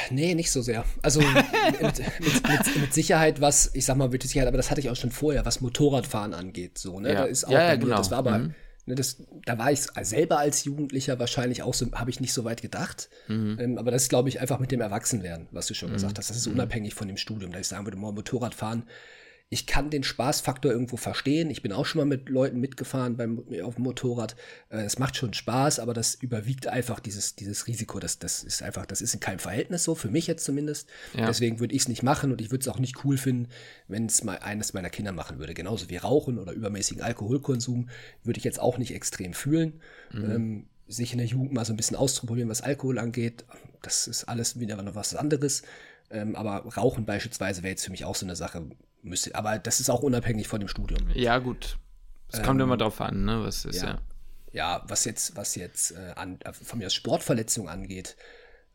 Nee, 0.10 0.36
nicht 0.36 0.52
so 0.52 0.62
sehr. 0.62 0.86
Also 1.02 1.20
mit, 1.82 1.82
mit, 1.82 2.00
mit, 2.48 2.82
mit 2.82 2.94
Sicherheit 2.94 3.42
was, 3.42 3.72
ich 3.74 3.86
sag 3.86 3.98
mal 3.98 4.08
mit 4.08 4.24
Sicherheit, 4.24 4.48
aber 4.48 4.58
das 4.58 4.72
hatte 4.72 4.80
ich 4.80 4.90
auch 4.90 4.96
schon 4.96 5.12
vorher, 5.12 5.46
was 5.46 5.60
Motorradfahren 5.62 6.34
angeht. 6.34 6.78
So, 6.78 7.00
ne? 7.00 7.10
Ja. 7.10 7.16
Da 7.16 7.24
ist 7.26 7.46
auch 7.46 7.52
Ja, 7.52 7.64
ja, 7.70 7.76
genau. 7.76 7.98
das 7.98 8.10
war 8.12 8.20
aber, 8.20 8.38
Mhm. 8.40 8.56
ne, 8.86 8.96
das, 8.96 9.18
da 9.46 9.58
war 9.58 9.72
ich 9.74 9.82
selber 10.02 10.40
als 10.40 10.64
Jugendlicher 10.64 11.20
wahrscheinlich 11.20 11.62
auch 11.62 11.74
so, 11.74 11.92
habe 11.92 12.10
ich 12.10 12.22
nicht 12.22 12.32
so 12.32 12.46
weit 12.46 12.62
gedacht. 12.62 13.10
Mhm. 13.28 13.58
Ähm, 13.60 13.78
aber 13.78 13.92
das 13.92 14.04
ist, 14.04 14.10
glaube 14.10 14.30
ich, 14.30 14.40
einfach 14.40 14.60
mit 14.60 14.72
dem 14.72 14.80
Erwachsenwerden, 14.80 15.48
was 15.52 15.68
du 15.68 15.74
schon 15.74 15.92
gesagt 15.92 16.18
hast. 16.20 16.30
Das 16.30 16.38
Mhm. 16.38 16.42
ist 16.42 16.48
unabhängig 16.48 16.94
von 16.94 17.08
dem 17.10 17.18
Studium, 17.18 17.52
da 17.52 17.60
ich 17.60 17.68
sagen 17.68 17.86
würde, 17.86 17.98
mal 17.98 18.14
Motorradfahren. 18.14 18.84
Ich 19.50 19.68
kann 19.68 19.92
den 19.92 20.04
Spaßfaktor 20.04 20.72
irgendwo 20.72 20.98
verstehen. 20.98 21.52
Ich 21.52 21.62
bin 21.62 21.72
auch 21.72 21.86
schon 21.86 22.00
mal 22.00 22.06
mit 22.06 22.30
Leuten 22.30 22.60
mitgefahren 22.60 23.16
beim, 23.16 23.46
auf 23.64 23.76
dem 23.76 23.84
Motorrad. 23.84 24.36
Äh, 24.70 24.84
Es 24.84 24.98
macht 24.98 25.16
schon 25.16 25.34
Spaß, 25.34 25.80
aber 25.80 25.94
das 25.94 26.16
überwiegt 26.16 26.66
einfach 26.68 27.00
dieses, 27.00 27.36
dieses 27.36 27.68
Risiko. 27.68 28.00
Das, 28.00 28.18
das 28.18 28.44
ist 28.44 28.64
einfach, 28.64 28.88
das 28.88 29.02
ist 29.02 29.14
in 29.14 29.20
keinem 29.20 29.38
Verhältnis 29.38 29.84
so, 29.84 29.94
für 29.94 30.10
mich 30.10 30.26
jetzt 30.26 30.46
zumindest. 30.46 30.90
Ja. 31.14 31.28
Deswegen 31.28 31.60
würde 31.60 31.76
ich 31.76 31.84
es 31.84 31.88
nicht 31.88 32.02
machen 32.02 32.32
und 32.32 32.42
ich 32.42 32.50
würde 32.50 32.64
es 32.64 32.68
auch 32.68 32.80
nicht 32.80 33.06
cool 33.06 33.18
finden, 33.18 33.48
wenn 33.88 34.08
es 34.08 34.24
mal 34.24 34.40
eines 34.40 34.74
meiner 34.74 34.90
Kinder 34.90 35.12
machen 35.12 35.38
würde. 35.38 35.54
Genauso 35.54 35.90
wie 35.90 35.98
Rauchen 35.98 36.40
oder 36.40 36.52
übermäßigen 36.52 37.04
Alkoholkonsum 37.04 37.90
würde 38.24 38.40
ich 38.40 38.44
jetzt 38.44 38.60
auch 38.60 38.80
nicht 38.80 38.96
extrem 38.96 39.34
fühlen. 39.34 39.80
Ähm, 40.32 40.68
sich 40.88 41.12
in 41.12 41.20
der 41.20 41.28
Jugend 41.28 41.54
mal 41.54 41.66
so 41.66 41.74
ein 41.74 41.78
bisschen 41.78 41.98
auszuprobieren, 41.98 42.50
was 42.50 42.62
Alkohol 42.62 43.00
angeht, 43.00 43.46
das 43.82 44.08
ist 44.08 44.26
alles 44.26 44.60
wieder 44.60 44.82
noch 44.82 44.96
was 44.96 45.16
anderes. 45.16 45.62
Ähm, 46.10 46.36
aber 46.36 46.66
Rauchen 46.76 47.06
beispielsweise 47.06 47.64
wäre 47.64 47.72
jetzt 47.72 47.86
für 47.86 47.92
mich 47.92 48.06
auch 48.06 48.16
so 48.16 48.26
eine 48.26 48.36
Sache. 48.36 48.68
Müsste, 49.06 49.36
aber 49.36 49.60
das 49.60 49.80
ist 49.80 49.90
auch 49.90 50.02
unabhängig 50.02 50.48
von 50.48 50.60
dem 50.60 50.68
Studium. 50.68 51.10
Ja, 51.14 51.38
gut. 51.38 51.78
Es 52.32 52.42
kommt 52.42 52.60
immer 52.60 52.76
drauf 52.76 53.00
an, 53.02 53.24
ne? 53.24 53.44
Was 53.44 53.64
ist 53.64 53.82
ja. 53.82 53.92
Ähm, 53.92 53.96
ja. 53.96 54.02
Ja, 54.52 54.84
was 54.88 55.04
jetzt, 55.04 55.36
was 55.36 55.56
jetzt 55.56 55.92
äh, 55.92 56.14
an, 56.16 56.40
äh, 56.42 56.54
von 56.54 56.80
mir 56.80 56.86
aus 56.86 56.94
Sportverletzung 56.94 57.68
angeht, 57.68 58.16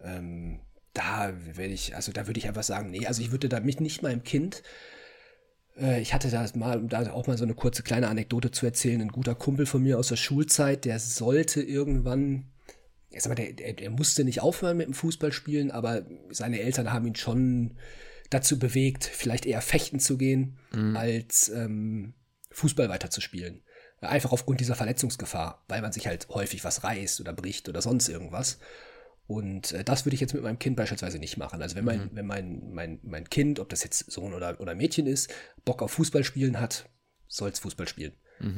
ähm, 0.02 0.60
da 0.92 1.32
werde 1.54 1.72
ich, 1.72 1.96
also 1.96 2.12
da 2.12 2.26
würde 2.26 2.38
ich 2.38 2.46
einfach 2.46 2.62
sagen, 2.62 2.90
nee, 2.90 3.06
also 3.06 3.22
ich 3.22 3.30
würde 3.30 3.48
da 3.48 3.60
mich 3.60 3.80
nicht 3.80 4.02
meinem 4.02 4.22
Kind, 4.22 4.62
äh, 5.78 6.00
ich 6.00 6.12
hatte 6.12 6.30
da 6.30 6.46
mal, 6.54 6.78
um 6.78 6.88
da 6.88 7.10
auch 7.12 7.26
mal 7.26 7.38
so 7.38 7.44
eine 7.44 7.54
kurze 7.54 7.82
kleine 7.82 8.08
Anekdote 8.08 8.50
zu 8.50 8.66
erzählen, 8.66 9.00
ein 9.00 9.08
guter 9.08 9.34
Kumpel 9.34 9.66
von 9.66 9.82
mir 9.82 9.98
aus 9.98 10.08
der 10.08 10.16
Schulzeit, 10.16 10.84
der 10.84 10.98
sollte 10.98 11.62
irgendwann, 11.62 12.44
ich 13.10 13.22
sag 13.22 13.30
mal, 13.30 13.42
der, 13.42 13.54
der, 13.54 13.72
der 13.72 13.90
musste 13.90 14.22
nicht 14.24 14.42
aufhören 14.42 14.76
mit 14.76 14.86
dem 14.86 14.94
Fußballspielen, 14.94 15.70
aber 15.70 16.02
seine 16.30 16.60
Eltern 16.60 16.92
haben 16.92 17.06
ihn 17.06 17.16
schon 17.16 17.76
dazu 18.30 18.58
bewegt, 18.58 19.04
vielleicht 19.04 19.44
eher 19.46 19.60
fechten 19.60 20.00
zu 20.00 20.16
gehen, 20.16 20.58
als 20.96 21.48
ähm, 21.48 22.14
Fußball 22.52 22.88
weiterzuspielen. 22.88 23.62
Einfach 24.00 24.32
aufgrund 24.32 24.60
dieser 24.60 24.76
Verletzungsgefahr, 24.76 25.64
weil 25.68 25.82
man 25.82 25.92
sich 25.92 26.06
halt 26.06 26.28
häufig 26.30 26.64
was 26.64 26.84
reißt 26.84 27.20
oder 27.20 27.34
bricht 27.34 27.68
oder 27.68 27.82
sonst 27.82 28.08
irgendwas. 28.08 28.58
Und 29.26 29.72
äh, 29.72 29.84
das 29.84 30.06
würde 30.06 30.14
ich 30.14 30.20
jetzt 30.20 30.32
mit 30.34 30.42
meinem 30.42 30.58
Kind 30.58 30.76
beispielsweise 30.76 31.18
nicht 31.18 31.36
machen. 31.36 31.60
Also 31.60 31.76
wenn 31.76 31.84
mein, 31.84 32.10
wenn 32.14 32.26
mein, 32.26 32.70
mein, 32.72 32.98
mein 33.02 33.28
Kind, 33.28 33.60
ob 33.60 33.68
das 33.68 33.84
jetzt 33.84 34.10
Sohn 34.10 34.32
oder, 34.32 34.58
oder 34.60 34.74
Mädchen 34.74 35.06
ist, 35.06 35.32
Bock 35.64 35.82
auf 35.82 35.92
Fußball 35.92 36.24
spielen 36.24 36.58
hat, 36.58 36.88
soll 37.28 37.50
es 37.50 37.60
Fußball 37.60 37.86
spielen. 37.86 38.12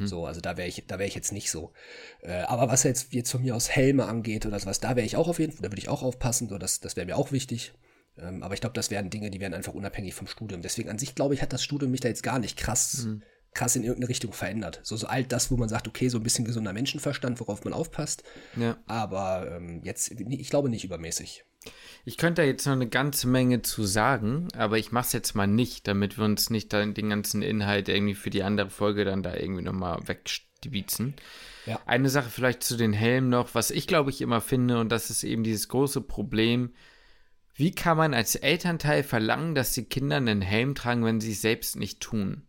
So, 0.07 0.25
also 0.25 0.39
da 0.39 0.55
wäre 0.57 0.67
ich, 0.67 0.85
da 0.87 0.97
wäre 0.97 1.07
ich 1.07 1.13
jetzt 1.15 1.33
nicht 1.33 1.51
so. 1.51 1.73
Äh, 2.21 2.41
aber 2.43 2.69
was 2.69 2.83
jetzt, 2.83 3.13
jetzt 3.13 3.29
von 3.29 3.41
mir 3.41 3.55
aus 3.55 3.69
Helme 3.69 4.05
angeht 4.05 4.45
oder 4.45 4.59
sowas, 4.59 4.79
da 4.79 4.95
wäre 4.95 5.05
ich 5.05 5.17
auch 5.17 5.27
auf 5.27 5.39
jeden 5.39 5.51
Fall, 5.51 5.61
da 5.61 5.71
würde 5.71 5.81
ich 5.81 5.89
auch 5.89 6.03
aufpassen, 6.03 6.47
so, 6.47 6.57
das, 6.57 6.79
das 6.79 6.95
wäre 6.95 7.05
mir 7.05 7.17
auch 7.17 7.31
wichtig. 7.31 7.73
Ähm, 8.17 8.43
aber 8.43 8.53
ich 8.53 8.61
glaube, 8.61 8.73
das 8.73 8.91
wären 8.91 9.09
Dinge, 9.09 9.31
die 9.31 9.39
wären 9.39 9.53
einfach 9.53 9.73
unabhängig 9.73 10.13
vom 10.13 10.27
Studium. 10.27 10.61
Deswegen 10.61 10.89
an 10.89 10.99
sich, 10.99 11.15
glaube 11.15 11.33
ich, 11.33 11.41
hat 11.41 11.53
das 11.53 11.63
Studium 11.63 11.91
mich 11.91 12.01
da 12.01 12.09
jetzt 12.09 12.23
gar 12.23 12.39
nicht 12.39 12.57
krass, 12.57 13.07
krass 13.53 13.75
in 13.75 13.83
irgendeine 13.83 14.09
Richtung 14.09 14.33
verändert. 14.33 14.79
So, 14.83 14.95
so 14.97 15.07
all 15.07 15.23
das, 15.23 15.51
wo 15.51 15.57
man 15.57 15.69
sagt, 15.69 15.87
okay, 15.87 16.09
so 16.09 16.17
ein 16.17 16.23
bisschen 16.23 16.45
gesunder 16.45 16.73
Menschenverstand, 16.73 17.39
worauf 17.39 17.63
man 17.63 17.73
aufpasst. 17.73 18.23
ja. 18.55 18.77
Aber 18.85 19.51
ähm, 19.51 19.81
jetzt, 19.83 20.11
ich 20.11 20.49
glaube 20.49 20.69
nicht 20.69 20.83
übermäßig. 20.83 21.45
Ich 22.05 22.17
könnte 22.17 22.41
da 22.41 22.45
jetzt 22.45 22.65
noch 22.65 22.73
eine 22.73 22.89
ganze 22.89 23.27
Menge 23.27 23.61
zu 23.61 23.85
sagen, 23.85 24.49
aber 24.55 24.77
ich 24.77 24.91
mache 24.91 25.05
es 25.05 25.13
jetzt 25.13 25.33
mal 25.33 25.47
nicht, 25.47 25.87
damit 25.87 26.17
wir 26.17 26.25
uns 26.25 26.49
nicht 26.49 26.73
dann 26.73 26.93
den 26.93 27.09
ganzen 27.09 27.41
Inhalt 27.41 27.87
irgendwie 27.87 28.15
für 28.15 28.29
die 28.29 28.43
andere 28.43 28.69
Folge 28.69 29.05
dann 29.05 29.23
da 29.23 29.35
irgendwie 29.35 29.61
nochmal 29.61 30.05
wegstiebitzen. 30.05 31.15
Ja. 31.65 31.79
Eine 31.85 32.09
Sache 32.09 32.29
vielleicht 32.29 32.63
zu 32.63 32.75
den 32.75 32.91
Helmen 32.91 33.29
noch, 33.29 33.55
was 33.55 33.71
ich 33.71 33.87
glaube 33.87 34.09
ich 34.09 34.19
immer 34.19 34.41
finde, 34.41 34.79
und 34.79 34.91
das 34.91 35.09
ist 35.09 35.23
eben 35.23 35.43
dieses 35.43 35.69
große 35.69 36.01
Problem, 36.01 36.73
wie 37.55 37.71
kann 37.71 37.97
man 37.97 38.13
als 38.13 38.35
Elternteil 38.35 39.03
verlangen, 39.03 39.55
dass 39.55 39.73
die 39.73 39.85
Kinder 39.85 40.17
einen 40.17 40.41
Helm 40.41 40.75
tragen, 40.75 41.05
wenn 41.05 41.21
sie 41.21 41.33
es 41.33 41.41
selbst 41.41 41.75
nicht 41.75 41.99
tun? 41.99 42.43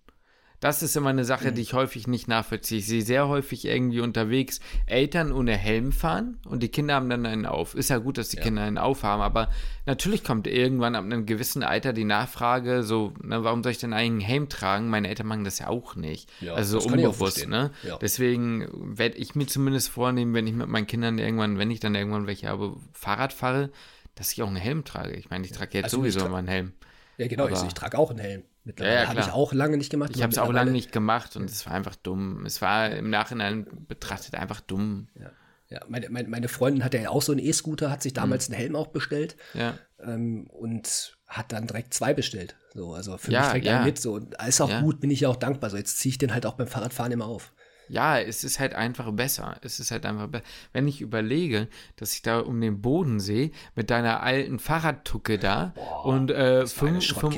Das 0.64 0.82
ist 0.82 0.96
immer 0.96 1.10
eine 1.10 1.26
Sache, 1.26 1.52
die 1.52 1.60
ich 1.60 1.74
häufig 1.74 2.06
nicht 2.06 2.26
nachvollziehe. 2.26 2.78
Ich 2.78 2.86
sehe 2.86 3.02
sehr 3.02 3.28
häufig 3.28 3.66
irgendwie 3.66 4.00
unterwegs 4.00 4.60
Eltern 4.86 5.30
ohne 5.30 5.54
Helm 5.58 5.92
fahren 5.92 6.38
und 6.46 6.62
die 6.62 6.70
Kinder 6.70 6.94
haben 6.94 7.10
dann 7.10 7.26
einen 7.26 7.44
auf. 7.44 7.74
Ist 7.74 7.90
ja 7.90 7.98
gut, 7.98 8.16
dass 8.16 8.30
die 8.30 8.38
Kinder 8.38 8.62
einen 8.62 8.78
aufhaben, 8.78 9.20
aber 9.20 9.50
natürlich 9.84 10.24
kommt 10.24 10.46
irgendwann 10.46 10.94
ab 10.94 11.04
einem 11.04 11.26
gewissen 11.26 11.62
Alter 11.62 11.92
die 11.92 12.04
Nachfrage, 12.04 12.82
so, 12.82 13.12
ne, 13.22 13.44
warum 13.44 13.62
soll 13.62 13.72
ich 13.72 13.78
denn 13.78 13.92
eigentlich 13.92 14.10
einen 14.10 14.20
Helm 14.20 14.48
tragen? 14.48 14.88
Meine 14.88 15.08
Eltern 15.08 15.26
machen 15.26 15.44
das 15.44 15.58
ja 15.58 15.66
auch 15.66 15.96
nicht. 15.96 16.30
Ja, 16.40 16.54
also 16.54 16.78
auch 16.78 16.86
unbewusst, 16.86 17.46
ne? 17.46 17.70
Ja. 17.82 17.98
Deswegen 17.98 18.66
werde 18.72 19.18
ich 19.18 19.34
mir 19.34 19.46
zumindest 19.46 19.90
vornehmen, 19.90 20.32
wenn 20.32 20.46
ich 20.46 20.54
mit 20.54 20.68
meinen 20.68 20.86
Kindern 20.86 21.18
irgendwann, 21.18 21.58
wenn 21.58 21.70
ich 21.70 21.80
dann 21.80 21.94
irgendwann 21.94 22.26
welche 22.26 22.48
habe, 22.48 22.74
Fahrrad 22.94 23.34
fahre, 23.34 23.70
dass 24.14 24.32
ich 24.32 24.42
auch 24.42 24.46
einen 24.48 24.56
Helm 24.56 24.84
trage. 24.84 25.12
Ich 25.14 25.30
meine, 25.30 25.44
ich 25.44 25.52
trage 25.52 25.70
jetzt 25.74 25.84
Also 25.84 25.98
sowieso 25.98 26.20
tra- 26.20 26.26
immer 26.26 26.38
einen 26.38 26.48
Helm. 26.48 26.72
Ja, 27.16 27.28
genau, 27.28 27.46
ich, 27.48 27.56
Aber- 27.56 27.66
ich 27.66 27.74
trage 27.74 27.98
auch 27.98 28.10
einen 28.10 28.18
Helm. 28.18 28.42
Mittlerweile 28.66 28.94
Ja, 28.96 29.02
ja, 29.02 29.08
habe 29.08 29.20
ich 29.20 29.30
auch 29.30 29.52
lange 29.52 29.76
nicht 29.76 29.90
gemacht. 29.90 30.10
Ich 30.14 30.22
habe 30.22 30.32
es 30.32 30.38
auch 30.38 30.50
lange 30.52 30.70
nicht 30.70 30.90
gemacht 30.90 31.36
und 31.36 31.50
es 31.50 31.66
war 31.66 31.74
einfach 31.74 31.96
dumm. 31.96 32.46
Es 32.46 32.62
war 32.62 32.90
im 32.90 33.10
Nachhinein 33.10 33.66
betrachtet 33.88 34.34
einfach 34.36 34.60
dumm. 34.62 35.08
Ja, 35.20 35.30
ja 35.68 35.80
meine, 35.86 36.08
meine, 36.08 36.28
meine 36.28 36.48
Freundin 36.48 36.82
hatte 36.82 36.98
ja 36.98 37.10
auch 37.10 37.20
so 37.20 37.32
einen 37.32 37.40
E-Scooter, 37.44 37.90
hat 37.90 38.02
sich 38.02 38.14
damals 38.14 38.48
einen 38.48 38.56
Helm 38.58 38.74
auch 38.74 38.86
bestellt 38.86 39.36
Ja, 39.52 39.78
ähm, 40.02 40.46
und 40.48 41.16
hat 41.26 41.52
dann 41.52 41.66
direkt 41.66 41.92
zwei 41.92 42.14
bestellt. 42.14 42.56
So, 42.72 42.94
also 42.94 43.18
für 43.18 43.30
Ja, 43.32 43.40
mich 43.40 43.48
direkt 43.48 43.66
ja. 43.66 43.82
mit. 43.84 44.00
So, 44.00 44.14
und 44.14 44.34
ist 44.48 44.60
auch 44.62 44.80
gut, 44.80 44.98
bin 45.00 45.10
ich 45.10 45.20
ja 45.20 45.28
auch 45.28 45.36
dankbar. 45.36 45.68
So, 45.70 45.76
jetzt 45.76 45.98
ziehe 45.98 46.10
ich 46.10 46.18
den 46.18 46.32
halt 46.32 46.46
auch 46.46 46.54
beim 46.54 46.66
Fahrradfahren 46.66 47.12
immer 47.12 47.26
auf. 47.26 47.52
Ja, 47.88 48.18
es 48.18 48.44
ist 48.44 48.60
halt 48.60 48.74
einfach 48.74 49.10
besser. 49.12 49.56
Es 49.62 49.80
ist 49.80 49.90
halt 49.90 50.06
einfach 50.06 50.28
besser. 50.28 50.44
Wenn 50.72 50.88
ich 50.88 51.00
überlege, 51.00 51.68
dass 51.96 52.14
ich 52.14 52.22
da 52.22 52.40
um 52.40 52.60
den 52.60 52.80
Bodensee 52.80 53.52
mit 53.74 53.90
deiner 53.90 54.22
alten 54.22 54.58
Fahrradtucke 54.58 55.38
da 55.38 55.74
und, 56.02 56.30
äh, 56.30 56.66
fünf, 56.66 57.06
fünf, 57.06 57.36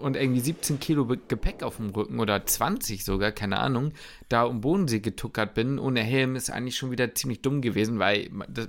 und 0.00 0.16
irgendwie 0.16 0.40
17 0.40 0.80
Kilo 0.80 1.06
Gepäck 1.06 1.62
auf 1.62 1.76
dem 1.76 1.90
Rücken 1.90 2.20
oder 2.20 2.44
20 2.44 3.04
sogar, 3.04 3.32
keine 3.32 3.58
Ahnung, 3.58 3.92
da 4.28 4.44
um 4.44 4.60
Bodensee 4.60 5.00
getuckert 5.00 5.54
bin 5.54 5.78
ohne 5.78 6.00
Helm, 6.00 6.36
ist 6.36 6.50
eigentlich 6.50 6.76
schon 6.76 6.90
wieder 6.90 7.14
ziemlich 7.14 7.42
dumm 7.42 7.60
gewesen, 7.60 7.98
weil 7.98 8.30
das, 8.48 8.68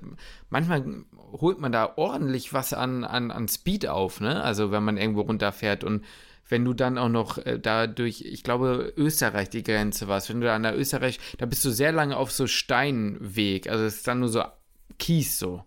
manchmal 0.50 1.04
holt 1.32 1.60
man 1.60 1.72
da 1.72 1.94
ordentlich 1.96 2.54
was 2.54 2.74
an, 2.74 3.04
an, 3.04 3.32
an 3.32 3.48
Speed 3.48 3.88
auf, 3.88 4.20
ne? 4.20 4.42
Also 4.44 4.72
wenn 4.72 4.84
man 4.84 4.98
irgendwo 4.98 5.22
runterfährt 5.22 5.84
und 5.84 6.04
wenn 6.52 6.66
du 6.66 6.74
dann 6.74 6.98
auch 6.98 7.10
noch 7.10 7.38
äh, 7.40 7.58
da 7.58 7.88
durch, 7.88 8.22
ich 8.22 8.44
glaube, 8.44 8.94
Österreich 8.98 9.50
die 9.50 9.64
Grenze 9.64 10.08
warst, 10.08 10.30
wenn 10.30 10.42
du 10.42 10.48
da 10.48 10.56
an 10.56 10.64
der 10.64 10.78
Österreich, 10.78 11.20
da 11.38 11.46
bist 11.46 11.64
du 11.64 11.70
sehr 11.72 11.92
lange 11.94 12.18
auf 12.18 12.32
so 12.32 12.46
Steinweg, 12.46 13.70
also 13.70 13.86
es 13.86 13.96
ist 13.98 14.08
dann 14.08 14.20
nur 14.20 14.30
so 14.30 14.44
Kies 15.00 15.40
so, 15.40 15.64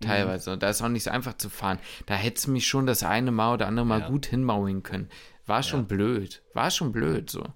teilweise. 0.00 0.52
Und 0.52 0.62
da 0.62 0.68
ist 0.68 0.82
auch 0.82 0.88
nicht 0.88 1.04
so 1.04 1.10
einfach 1.10 1.36
zu 1.38 1.48
fahren. 1.48 1.78
Da 2.06 2.14
hättest 2.14 2.48
du 2.48 2.50
mich 2.50 2.66
schon 2.66 2.86
das 2.86 3.02
eine 3.02 3.30
Mal 3.30 3.54
oder 3.54 3.68
andere 3.68 3.86
Mal 3.86 4.00
Ja. 4.00 4.08
gut 4.08 4.26
hinmauern 4.26 4.82
können. 4.82 5.08
War 5.46 5.62
schon 5.62 5.86
blöd. 5.86 6.42
War 6.54 6.70
schon 6.72 6.90
blöd 6.92 7.30
so. 7.30 7.46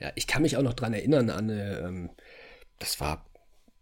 Ja, 0.00 0.10
ich 0.16 0.26
kann 0.26 0.42
mich 0.42 0.56
auch 0.56 0.62
noch 0.62 0.74
dran 0.74 0.92
erinnern 0.92 1.30
an 1.30 1.48
eine, 1.50 1.78
ähm, 1.78 2.10
das 2.80 3.00
war, 3.00 3.24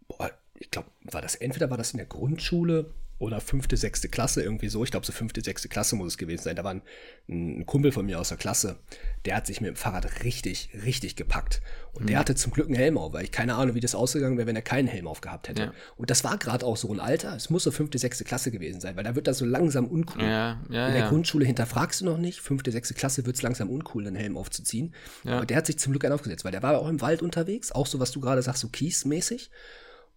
boah, 0.07 0.31
ich 0.57 0.71
glaube, 0.71 0.89
war 1.03 1.21
das, 1.21 1.35
entweder 1.35 1.69
war 1.69 1.77
das 1.77 1.91
in 1.91 1.97
der 1.97 2.05
Grundschule 2.05 2.93
oder 3.17 3.39
fünfte, 3.39 3.77
sechste 3.77 4.09
Klasse, 4.09 4.43
irgendwie 4.43 4.67
so. 4.67 4.83
Ich 4.83 4.91
glaube, 4.91 5.05
so 5.05 5.13
fünfte, 5.13 5.41
sechste 5.41 5.69
Klasse 5.69 5.95
muss 5.95 6.07
es 6.07 6.17
gewesen 6.17 6.43
sein. 6.43 6.55
Da 6.55 6.63
war 6.63 6.73
ein, 6.73 6.81
ein 7.29 7.65
Kumpel 7.65 7.91
von 7.91 8.05
mir 8.05 8.19
aus 8.19 8.29
der 8.29 8.37
Klasse, 8.37 8.77
der 9.23 9.37
hat 9.37 9.47
sich 9.47 9.61
mit 9.61 9.69
dem 9.69 9.75
Fahrrad 9.75 10.23
richtig, 10.23 10.69
richtig 10.83 11.15
gepackt. 11.15 11.61
Und 11.93 12.09
der 12.09 12.19
hatte 12.19 12.35
zum 12.35 12.51
Glück 12.51 12.67
einen 12.67 12.75
Helm 12.75 12.97
auf, 12.97 13.13
weil 13.13 13.23
ich 13.23 13.31
keine 13.31 13.55
Ahnung, 13.55 13.73
wie 13.73 13.79
das 13.79 13.95
ausgegangen 13.95 14.37
wäre, 14.37 14.47
wenn 14.47 14.55
er 14.57 14.61
keinen 14.61 14.89
Helm 14.89 15.07
aufgehabt 15.07 15.47
hätte. 15.47 15.61
Ja. 15.63 15.73
Und 15.95 16.09
das 16.09 16.25
war 16.25 16.37
gerade 16.37 16.65
auch 16.65 16.75
so 16.75 16.91
ein 16.91 16.99
Alter, 16.99 17.33
es 17.37 17.49
muss 17.49 17.63
so 17.63 17.71
fünfte, 17.71 17.97
sechste 17.97 18.25
Klasse 18.25 18.51
gewesen 18.51 18.81
sein, 18.81 18.97
weil 18.97 19.05
da 19.05 19.15
wird 19.15 19.27
das 19.27 19.37
so 19.37 19.45
langsam 19.45 19.87
uncool. 19.87 20.21
Ja, 20.21 20.59
ja, 20.69 20.87
In 20.87 20.93
der. 20.93 21.05
Grundschule 21.07 21.45
hinterfragst 21.45 22.01
du 22.01 22.05
noch 22.05 22.17
nicht. 22.17 22.41
Fünfte, 22.41 22.71
sechste 22.71 22.95
Klasse 22.95 23.25
wird 23.25 23.37
es 23.37 23.41
langsam 23.43 23.69
uncool, 23.69 24.05
einen 24.05 24.15
Helm 24.17 24.37
aufzuziehen. 24.37 24.93
Aber 25.23 25.45
der 25.45 25.55
hat 25.57 25.67
sich 25.67 25.79
zum 25.79 25.93
Glück 25.93 26.03
einen 26.03 26.13
aufgesetzt, 26.13 26.43
weil 26.43 26.51
der 26.51 26.63
war 26.63 26.77
auch 26.79 26.89
im 26.89 26.99
Wald 26.99 27.21
unterwegs, 27.21 27.71
auch 27.71 27.87
so, 27.87 27.99
was 27.99 28.11
du 28.11 28.19
gerade 28.19 28.41
sagst, 28.41 28.61
so 28.61 28.67
kiesmäßig. 28.67 29.51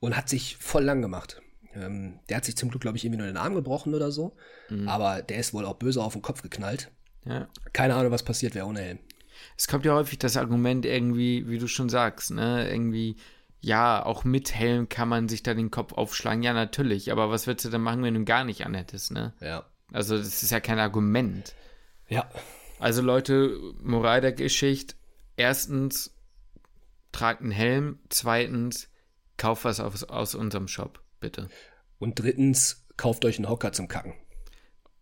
Und 0.01 0.17
hat 0.17 0.29
sich 0.29 0.57
voll 0.59 0.85
lang 0.85 1.03
gemacht. 1.03 1.43
Ähm, 1.81 2.21
der 2.29 2.39
hat 2.39 2.45
sich 2.45 2.57
zum 2.57 2.71
Glück, 2.71 2.83
glaube 2.83 2.97
ich, 2.97 3.05
irgendwie 3.05 3.19
nur 3.19 3.27
den 3.27 3.37
Arm 3.37 3.55
gebrochen 3.55 3.95
oder 3.95 4.11
so. 4.11 4.37
Mhm. 4.69 4.89
Aber 4.89 5.23
der 5.23 5.39
ist 5.39 5.55
wohl 5.55 5.65
auch 5.65 5.77
böse 5.77 6.03
auf 6.03 6.13
den 6.13 6.23
Kopf 6.23 6.43
geknallt. 6.43 6.91
Ja. 7.25 7.49
Keine 7.73 7.95
Ahnung, 7.95 8.13
was 8.13 8.23
passiert 8.23 8.55
wäre 8.55 8.67
ohne 8.67 8.81
Helm. 8.81 8.99
Es 9.57 9.69
kommt 9.69 9.85
ja 9.85 9.95
häufig 9.95 10.19
das 10.19 10.37
Argument 10.37 10.85
irgendwie, 10.85 11.49
wie 11.49 11.59
du 11.59 11.69
schon 11.69 11.89
sagst, 11.89 12.31
ne, 12.31 12.69
irgendwie, 12.69 13.17
ja, 13.61 14.05
auch 14.05 14.25
mit 14.25 14.55
Helm 14.55 14.89
kann 14.89 15.09
man 15.09 15.29
sich 15.29 15.43
da 15.43 15.55
den 15.55 15.71
Kopf 15.71 15.93
aufschlagen. 15.93 16.43
Ja, 16.43 16.53
natürlich, 16.53 17.13
aber 17.13 17.31
was 17.31 17.47
würdest 17.47 17.67
du 17.67 17.71
denn 17.71 17.81
machen, 17.81 18.03
wenn 18.03 18.15
du 18.15 18.21
ihn 18.21 18.27
gar 18.27 18.45
nicht 18.45 18.65
anhättest, 18.65 19.13
ne? 19.13 19.33
Ja. 19.41 19.65
Also, 19.93 20.17
das 20.17 20.43
ist 20.43 20.51
ja 20.51 20.61
kein 20.61 20.79
Argument. 20.79 21.55
Ja. 22.09 22.29
Also, 22.79 23.03
Leute, 23.03 23.57
Moral 23.83 24.21
der 24.21 24.33
Geschichte. 24.33 24.95
Erstens, 25.37 26.15
tragt 27.13 27.43
einen 27.43 27.51
Helm. 27.51 27.99
Zweitens, 28.09 28.89
kauft 29.37 29.65
was 29.65 29.81
aus, 29.81 30.05
aus 30.05 30.35
unserem 30.35 30.69
Shop, 30.69 31.01
bitte. 31.21 31.49
Und 31.99 32.19
drittens, 32.21 32.87
kauft 32.97 33.25
euch 33.25 33.39
einen 33.39 33.49
Hocker 33.49 33.73
zum 33.73 33.89
Kacken. 33.89 34.15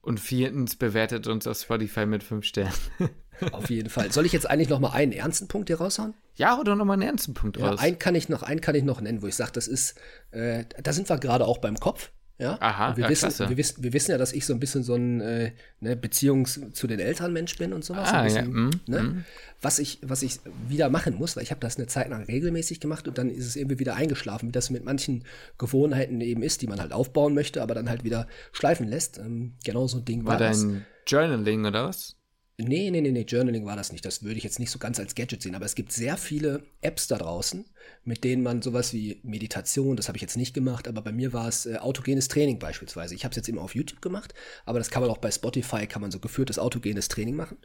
Und 0.01 0.21
viertens, 0.21 0.77
bewertet 0.77 1.27
uns 1.27 1.47
auf 1.47 1.59
Spotify 1.59 2.07
mit 2.07 2.23
fünf 2.23 2.45
Sternen. 2.45 2.73
Auf 3.53 3.69
jeden 3.69 3.91
Fall. 3.91 4.12
Soll 4.12 4.25
ich 4.25 4.33
jetzt 4.33 4.49
eigentlich 4.49 4.71
noch 4.71 4.81
mal 4.81 4.93
einen 4.93 5.12
ernsten 5.12 5.47
Punkt 5.47 5.69
hier 5.69 5.77
raushauen? 5.77 6.14
Ja, 6.37 6.59
oder 6.59 6.75
nochmal 6.75 6.95
einen 6.95 7.03
ernsten 7.03 7.35
Punkt 7.35 7.59
Ja, 7.59 7.69
raus. 7.69 7.81
einen 7.81 7.99
kann 7.99 8.14
ich 8.14 8.31
noch, 8.31 8.43
einen 8.43 8.62
kann 8.62 8.75
ich 8.75 8.83
noch 8.83 9.01
nennen, 9.01 9.21
wo 9.21 9.27
ich 9.27 9.35
sage, 9.35 9.53
das 9.53 9.69
ist, 9.69 9.95
äh, 10.31 10.64
da 10.83 10.95
sind 10.95 11.09
wir 11.11 11.19
gerade 11.19 11.47
auch 11.47 11.59
beim 11.59 11.79
Kopf. 11.79 12.12
Ja, 12.39 12.59
Aha, 12.61 12.91
Und 12.91 12.97
wir, 12.99 13.05
ja, 13.05 13.11
wissen, 13.11 13.28
klasse. 13.28 13.49
wir, 13.49 13.57
wissen, 13.57 13.82
wir 13.82 13.93
wissen 13.95 14.11
ja, 14.11 14.18
dass 14.18 14.32
ich 14.32 14.45
so 14.45 14.53
ein 14.53 14.61
bisschen 14.61 14.82
so 14.82 14.95
ein 14.95 15.20
äh, 15.22 15.53
ne, 15.80 15.97
Beziehungs 15.97 16.61
zu 16.72 16.87
den 16.87 17.01
Eltern 17.01 17.32
Mensch 17.32 17.57
bin 17.57 17.72
und 17.72 17.82
sowas. 17.82 18.11
Ah, 18.12 18.20
ein 18.22 18.30
ja, 18.30 18.43
bisschen, 18.43 18.66
mm, 18.66 18.70
ne? 18.87 19.24
Was 19.62 19.78
ich, 19.78 20.01
was 20.03 20.22
ich 20.22 20.41
wieder 20.68 20.91
machen 20.91 21.14
muss, 21.14 21.34
weil 21.34 21.43
ich 21.45 21.51
habe 21.51 21.61
das 21.61 21.78
eine 21.78 21.87
Zeit 21.87 22.11
lang 22.11 22.24
regelmäßig 22.24 22.78
gemacht 22.78 23.09
und 23.09 23.16
dann 23.16 23.30
ist 23.30 23.47
es 23.47 23.57
irgendwie 23.57 23.78
wieder 23.78 23.95
eingeschlafen, 23.97 24.49
wie 24.49 24.53
das 24.53 24.68
mit 24.68 24.84
manchen 24.84 25.24
Gewohnheiten 25.57 26.20
eben 26.20 26.43
ist, 26.43 26.61
die 26.61 26.66
man 26.66 26.78
halt 26.78 26.93
aufbauen 26.93 27.32
möchte, 27.32 27.62
aber 27.62 27.74
dann 27.74 27.89
halt 27.89 28.05
wieder 28.05 28.26
schleifen 28.53 28.87
lässt. 28.87 29.16
Ähm, 29.16 29.55
genau 29.64 29.87
so 29.87 29.97
ein 29.99 30.05
Ding 30.05 30.26
war, 30.26 30.32
War 30.39 30.39
das. 30.49 30.61
dein 30.61 30.84
Journaling 31.07 31.64
oder 31.64 31.89
was? 31.89 32.16
Nee, 32.59 32.90
nee, 32.90 33.02
nee, 33.02 33.11
nee, 33.11 33.26
Journaling 33.28 33.66
war 33.66 33.76
das 33.76 33.92
nicht. 33.92 34.07
Das 34.07 34.22
würde 34.22 34.38
ich 34.38 34.44
jetzt 34.44 34.59
nicht 34.59 34.70
so 34.70 34.78
ganz 34.78 34.98
als 34.98 35.14
Gadget 35.14 35.42
sehen. 35.42 35.54
Aber 35.54 35.66
es 35.66 35.74
gibt 35.74 35.92
sehr 35.92 36.16
viele 36.16 36.62
Apps 36.80 37.07
da 37.07 37.18
draußen, 37.18 37.66
mit 38.04 38.24
denen 38.24 38.42
man 38.42 38.62
sowas 38.62 38.94
wie 38.94 39.20
Meditation, 39.24 39.94
das 39.94 40.09
habe 40.09 40.16
ich 40.16 40.22
jetzt 40.22 40.38
nicht 40.38 40.54
gemacht, 40.54 40.88
aber 40.88 41.02
bei 41.02 41.12
mir 41.12 41.34
war 41.34 41.48
es 41.48 41.66
äh, 41.66 41.76
autogenes 41.76 42.28
Training 42.28 42.59
beispielsweise. 42.59 43.14
Ich 43.14 43.24
habe 43.24 43.32
es 43.32 43.36
jetzt 43.36 43.50
immer 43.50 43.61
auf 43.61 43.74
YouTube 43.74 44.00
gemacht, 44.00 44.32
aber 44.64 44.78
das 44.78 44.88
kann 44.88 45.02
man 45.02 45.11
auch 45.11 45.18
bei 45.18 45.30
Spotify, 45.30 45.86
kann 45.86 46.00
man 46.00 46.11
so 46.11 46.18
geführtes 46.18 46.59
autogenes 46.59 47.09
Training 47.09 47.36
machen. 47.36 47.59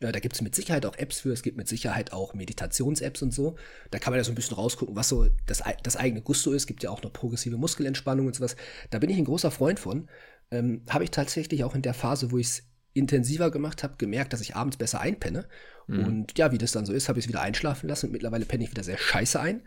Äh, 0.00 0.12
da 0.12 0.18
gibt 0.18 0.34
es 0.34 0.40
mit 0.40 0.54
Sicherheit 0.54 0.86
auch 0.86 0.96
Apps 0.96 1.20
für, 1.20 1.30
es 1.30 1.42
gibt 1.42 1.58
mit 1.58 1.68
Sicherheit 1.68 2.14
auch 2.14 2.32
Meditations-Apps 2.32 3.20
und 3.20 3.34
so. 3.34 3.56
Da 3.90 3.98
kann 3.98 4.12
man 4.14 4.18
ja 4.18 4.24
so 4.24 4.32
ein 4.32 4.34
bisschen 4.34 4.56
rausgucken, 4.56 4.96
was 4.96 5.10
so 5.10 5.26
das, 5.44 5.62
das 5.82 5.96
eigene 5.96 6.22
Gusto 6.22 6.52
ist. 6.52 6.66
gibt 6.66 6.82
ja 6.82 6.88
auch 6.88 7.02
noch 7.02 7.12
progressive 7.12 7.58
Muskelentspannung 7.58 8.26
und 8.26 8.36
sowas. 8.36 8.56
Da 8.88 8.98
bin 8.98 9.10
ich 9.10 9.18
ein 9.18 9.26
großer 9.26 9.50
Freund 9.50 9.78
von. 9.78 10.08
Ähm, 10.50 10.82
habe 10.88 11.04
ich 11.04 11.10
tatsächlich 11.10 11.64
auch 11.64 11.74
in 11.74 11.82
der 11.82 11.92
Phase, 11.92 12.30
wo 12.30 12.38
ich 12.38 12.46
es 12.46 12.62
intensiver 12.98 13.50
gemacht 13.50 13.82
habe, 13.82 13.94
gemerkt, 13.98 14.32
dass 14.32 14.40
ich 14.40 14.56
abends 14.56 14.76
besser 14.76 15.00
einpenne. 15.00 15.46
Und 15.88 16.38
ja, 16.38 16.52
wie 16.52 16.58
das 16.58 16.72
dann 16.72 16.84
so 16.84 16.92
ist, 16.92 17.08
habe 17.08 17.18
ich 17.18 17.24
es 17.24 17.28
wieder 17.28 17.40
einschlafen 17.40 17.88
lassen. 17.88 18.06
Und 18.06 18.12
mittlerweile 18.12 18.44
penne 18.44 18.64
ich 18.64 18.70
wieder 18.70 18.84
sehr 18.84 18.98
scheiße 18.98 19.40
ein. 19.40 19.62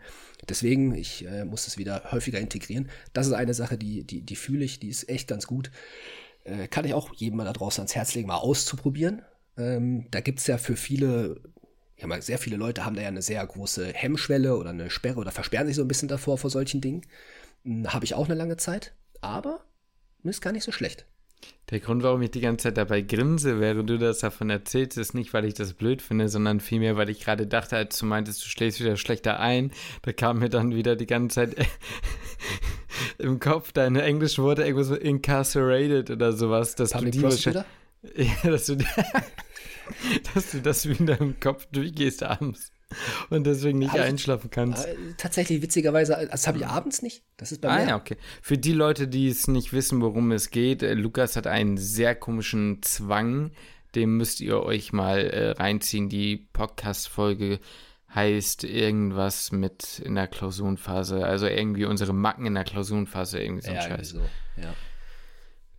Deswegen, 0.48 0.94
ich 0.94 1.26
äh, 1.26 1.44
muss 1.44 1.66
es 1.66 1.78
wieder 1.78 2.12
häufiger 2.12 2.38
integrieren. 2.38 2.88
Das 3.12 3.26
ist 3.26 3.32
eine 3.32 3.54
Sache, 3.54 3.76
die, 3.76 4.04
die, 4.04 4.22
die 4.22 4.36
fühle 4.36 4.64
ich, 4.64 4.78
die 4.78 4.88
ist 4.88 5.08
echt 5.08 5.26
ganz 5.26 5.46
gut. 5.48 5.72
Äh, 6.44 6.68
kann 6.68 6.84
ich 6.84 6.94
auch 6.94 7.12
jedem 7.14 7.38
mal 7.38 7.44
da 7.44 7.52
draußen 7.52 7.82
ans 7.82 7.94
Herz 7.94 8.14
legen, 8.14 8.28
mal 8.28 8.36
auszuprobieren. 8.36 9.22
Ähm, 9.56 10.06
da 10.10 10.20
gibt 10.20 10.38
es 10.38 10.46
ja 10.46 10.58
für 10.58 10.76
viele, 10.76 11.40
ja 11.96 12.06
mal, 12.06 12.22
sehr 12.22 12.38
viele 12.38 12.56
Leute 12.56 12.84
haben 12.84 12.96
da 12.96 13.02
ja 13.02 13.08
eine 13.08 13.22
sehr 13.22 13.44
große 13.44 13.92
Hemmschwelle 13.92 14.56
oder 14.56 14.70
eine 14.70 14.90
Sperre 14.90 15.18
oder 15.18 15.32
versperren 15.32 15.66
sich 15.66 15.76
so 15.76 15.82
ein 15.82 15.88
bisschen 15.88 16.08
davor 16.08 16.38
vor 16.38 16.50
solchen 16.50 16.80
Dingen. 16.80 17.02
Hm, 17.64 17.92
Habe 17.92 18.04
ich 18.04 18.14
auch 18.14 18.26
eine 18.26 18.34
lange 18.34 18.56
Zeit, 18.56 18.94
aber 19.20 19.64
ist 20.22 20.40
gar 20.40 20.52
nicht 20.52 20.64
so 20.64 20.72
schlecht. 20.72 21.06
Der 21.70 21.80
Grund, 21.80 22.02
warum 22.02 22.20
ich 22.20 22.30
die 22.30 22.40
ganze 22.40 22.64
Zeit 22.64 22.76
dabei 22.76 23.00
grinse, 23.00 23.58
während 23.58 23.88
du 23.88 23.98
das 23.98 24.18
davon 24.18 24.50
erzählst, 24.50 24.98
ist 24.98 25.14
nicht, 25.14 25.32
weil 25.32 25.46
ich 25.46 25.54
das 25.54 25.72
blöd 25.72 26.02
finde, 26.02 26.28
sondern 26.28 26.60
vielmehr, 26.60 26.96
weil 26.98 27.08
ich 27.08 27.20
gerade 27.20 27.46
dachte, 27.46 27.76
als 27.76 27.98
du 27.98 28.04
meintest, 28.04 28.44
du 28.44 28.48
schläfst 28.48 28.80
wieder 28.80 28.96
schlechter 28.96 29.40
ein, 29.40 29.70
da 30.02 30.12
kam 30.12 30.40
mir 30.40 30.50
dann 30.50 30.74
wieder 30.74 30.96
die 30.96 31.06
ganze 31.06 31.36
Zeit 31.36 31.56
im 33.18 33.40
Kopf 33.40 33.72
deine 33.72 34.02
englischen 34.02 34.44
Worte 34.44 34.64
irgendwas 34.64 34.88
so 34.88 34.96
incarcerated 34.96 36.10
oder 36.10 36.32
sowas, 36.32 36.74
dass 36.74 36.90
Public 36.90 37.12
du 37.12 37.18
die 37.18 37.24
Prosecutor? 37.24 37.64
Ja, 38.16 38.50
dass 38.50 38.66
du, 38.66 38.76
dass 40.34 40.50
du 40.50 40.60
das 40.60 40.88
wieder 40.88 41.20
im 41.20 41.38
Kopf 41.38 41.66
durchgehst 41.70 42.24
abends 42.24 42.72
und 43.30 43.46
deswegen 43.46 43.78
nicht 43.78 43.94
ich- 43.94 44.00
einschlafen 44.00 44.50
kannst. 44.50 44.86
Äh, 44.86 44.94
tatsächlich 45.16 45.62
witzigerweise, 45.62 46.28
das 46.30 46.46
habe 46.46 46.58
ich 46.58 46.66
abends 46.66 47.02
nicht. 47.02 47.22
Das 47.36 47.52
ist 47.52 47.60
bei 47.60 47.68
Ah 47.68 47.78
mir. 47.80 47.88
ja, 47.88 47.96
okay. 47.96 48.16
Für 48.40 48.58
die 48.58 48.72
Leute, 48.72 49.08
die 49.08 49.28
es 49.28 49.48
nicht 49.48 49.72
wissen, 49.72 50.00
worum 50.00 50.32
es 50.32 50.50
geht, 50.50 50.82
äh, 50.82 50.94
Lukas 50.94 51.36
hat 51.36 51.46
einen 51.46 51.76
sehr 51.76 52.14
komischen 52.14 52.82
Zwang. 52.82 53.52
Dem 53.94 54.16
müsst 54.16 54.40
ihr 54.40 54.62
euch 54.62 54.92
mal 54.92 55.18
äh, 55.20 55.50
reinziehen. 55.50 56.08
Die 56.08 56.48
Podcast-Folge 56.52 57.58
heißt 58.14 58.64
irgendwas 58.64 59.52
mit 59.52 59.98
in 59.98 60.14
der 60.14 60.28
Klausurenphase. 60.28 61.24
Also 61.24 61.46
irgendwie 61.46 61.84
unsere 61.86 62.12
Macken 62.12 62.46
in 62.46 62.54
der 62.54 62.64
Klausurenphase, 62.64 63.40
irgendwie 63.42 63.62
so 63.62 63.70
ein 63.70 63.76
Ja, 63.76 63.82
Scheiß. 63.82 64.08
so. 64.10 64.20
Ja. 64.56 64.74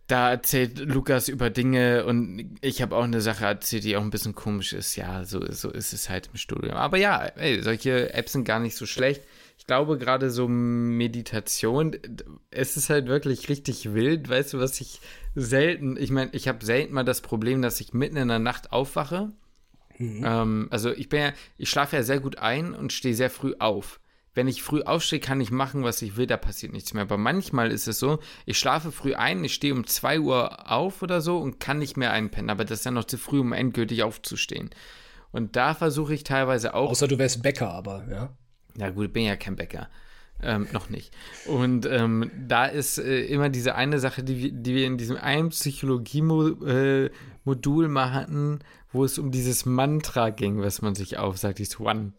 Da 0.06 0.30
erzählt 0.30 0.78
Lukas 0.78 1.28
über 1.28 1.48
Dinge 1.48 2.04
und 2.04 2.58
ich 2.60 2.82
habe 2.82 2.94
auch 2.94 3.04
eine 3.04 3.22
Sache 3.22 3.46
erzählt, 3.46 3.84
die 3.84 3.96
auch 3.96 4.02
ein 4.02 4.10
bisschen 4.10 4.34
komisch 4.34 4.74
ist. 4.74 4.96
Ja, 4.96 5.24
so, 5.24 5.40
so 5.50 5.70
ist 5.70 5.94
es 5.94 6.10
halt 6.10 6.28
im 6.30 6.36
Studium. 6.36 6.74
Aber 6.74 6.98
ja, 6.98 7.24
ey, 7.24 7.62
solche 7.62 8.12
Apps 8.12 8.32
sind 8.32 8.44
gar 8.44 8.60
nicht 8.60 8.76
so 8.76 8.84
schlecht. 8.84 9.22
Ich 9.56 9.66
glaube, 9.66 9.96
gerade 9.96 10.30
so 10.30 10.46
Meditation, 10.46 11.96
es 12.50 12.76
ist 12.76 12.90
halt 12.90 13.06
wirklich 13.06 13.48
richtig 13.48 13.94
wild. 13.94 14.28
Weißt 14.28 14.52
du, 14.52 14.58
was 14.58 14.78
ich 14.80 15.00
selten, 15.34 15.96
ich 15.96 16.10
meine, 16.10 16.30
ich 16.34 16.48
habe 16.48 16.64
selten 16.64 16.92
mal 16.92 17.04
das 17.04 17.22
Problem, 17.22 17.62
dass 17.62 17.80
ich 17.80 17.94
mitten 17.94 18.18
in 18.18 18.28
der 18.28 18.38
Nacht 18.38 18.72
aufwache. 18.72 19.32
Ähm, 19.98 20.68
also 20.70 20.90
ich 20.90 21.08
bin 21.08 21.20
ja, 21.20 21.32
ich 21.56 21.70
schlafe 21.70 21.96
ja 21.96 22.02
sehr 22.02 22.20
gut 22.20 22.38
ein 22.38 22.74
und 22.74 22.92
stehe 22.92 23.14
sehr 23.14 23.30
früh 23.30 23.54
auf. 23.58 24.00
Wenn 24.34 24.48
ich 24.48 24.62
früh 24.62 24.82
aufstehe, 24.82 25.20
kann 25.20 25.40
ich 25.40 25.52
machen, 25.52 25.84
was 25.84 26.02
ich 26.02 26.16
will, 26.16 26.26
da 26.26 26.36
passiert 26.36 26.72
nichts 26.72 26.92
mehr. 26.92 27.04
Aber 27.04 27.16
manchmal 27.16 27.70
ist 27.70 27.86
es 27.86 28.00
so, 28.00 28.18
ich 28.46 28.58
schlafe 28.58 28.90
früh 28.90 29.14
ein, 29.14 29.44
ich 29.44 29.54
stehe 29.54 29.72
um 29.72 29.86
2 29.86 30.18
Uhr 30.20 30.70
auf 30.70 31.02
oder 31.02 31.20
so 31.20 31.38
und 31.38 31.60
kann 31.60 31.78
nicht 31.78 31.96
mehr 31.96 32.12
einpennen. 32.12 32.50
Aber 32.50 32.64
das 32.64 32.80
ist 32.80 32.86
dann 32.86 32.94
noch 32.94 33.04
zu 33.04 33.16
früh, 33.16 33.38
um 33.38 33.52
endgültig 33.52 34.02
aufzustehen. 34.02 34.70
Und 35.30 35.54
da 35.56 35.74
versuche 35.74 36.14
ich 36.14 36.24
teilweise 36.24 36.74
auch. 36.74 36.90
Außer 36.90 37.06
du 37.08 37.18
wärst 37.18 37.42
Bäcker, 37.42 37.70
aber 37.70 38.04
ja. 38.10 38.30
Ja 38.76 38.90
gut, 38.90 39.06
ich 39.06 39.12
bin 39.12 39.24
ja 39.24 39.36
kein 39.36 39.56
Bäcker. 39.56 39.88
Ähm, 40.42 40.66
noch 40.72 40.90
nicht. 40.90 41.14
Und 41.46 41.86
ähm, 41.86 42.30
da 42.48 42.66
ist 42.66 42.98
äh, 42.98 43.24
immer 43.26 43.48
diese 43.48 43.76
eine 43.76 44.00
Sache, 44.00 44.24
die 44.24 44.38
wir, 44.38 44.50
die 44.52 44.74
wir 44.74 44.86
in 44.86 44.98
diesem 44.98 45.16
einen 45.16 45.50
Psychologie-Modul 45.50 47.88
mal 47.88 48.12
hatten, 48.12 48.58
wo 48.92 49.04
es 49.04 49.16
um 49.18 49.30
dieses 49.30 49.64
Mantra 49.64 50.30
ging, 50.30 50.60
was 50.60 50.82
man 50.82 50.96
sich 50.96 51.18
aufsagt, 51.18 51.60
dieses 51.60 51.78
One. 51.80 52.12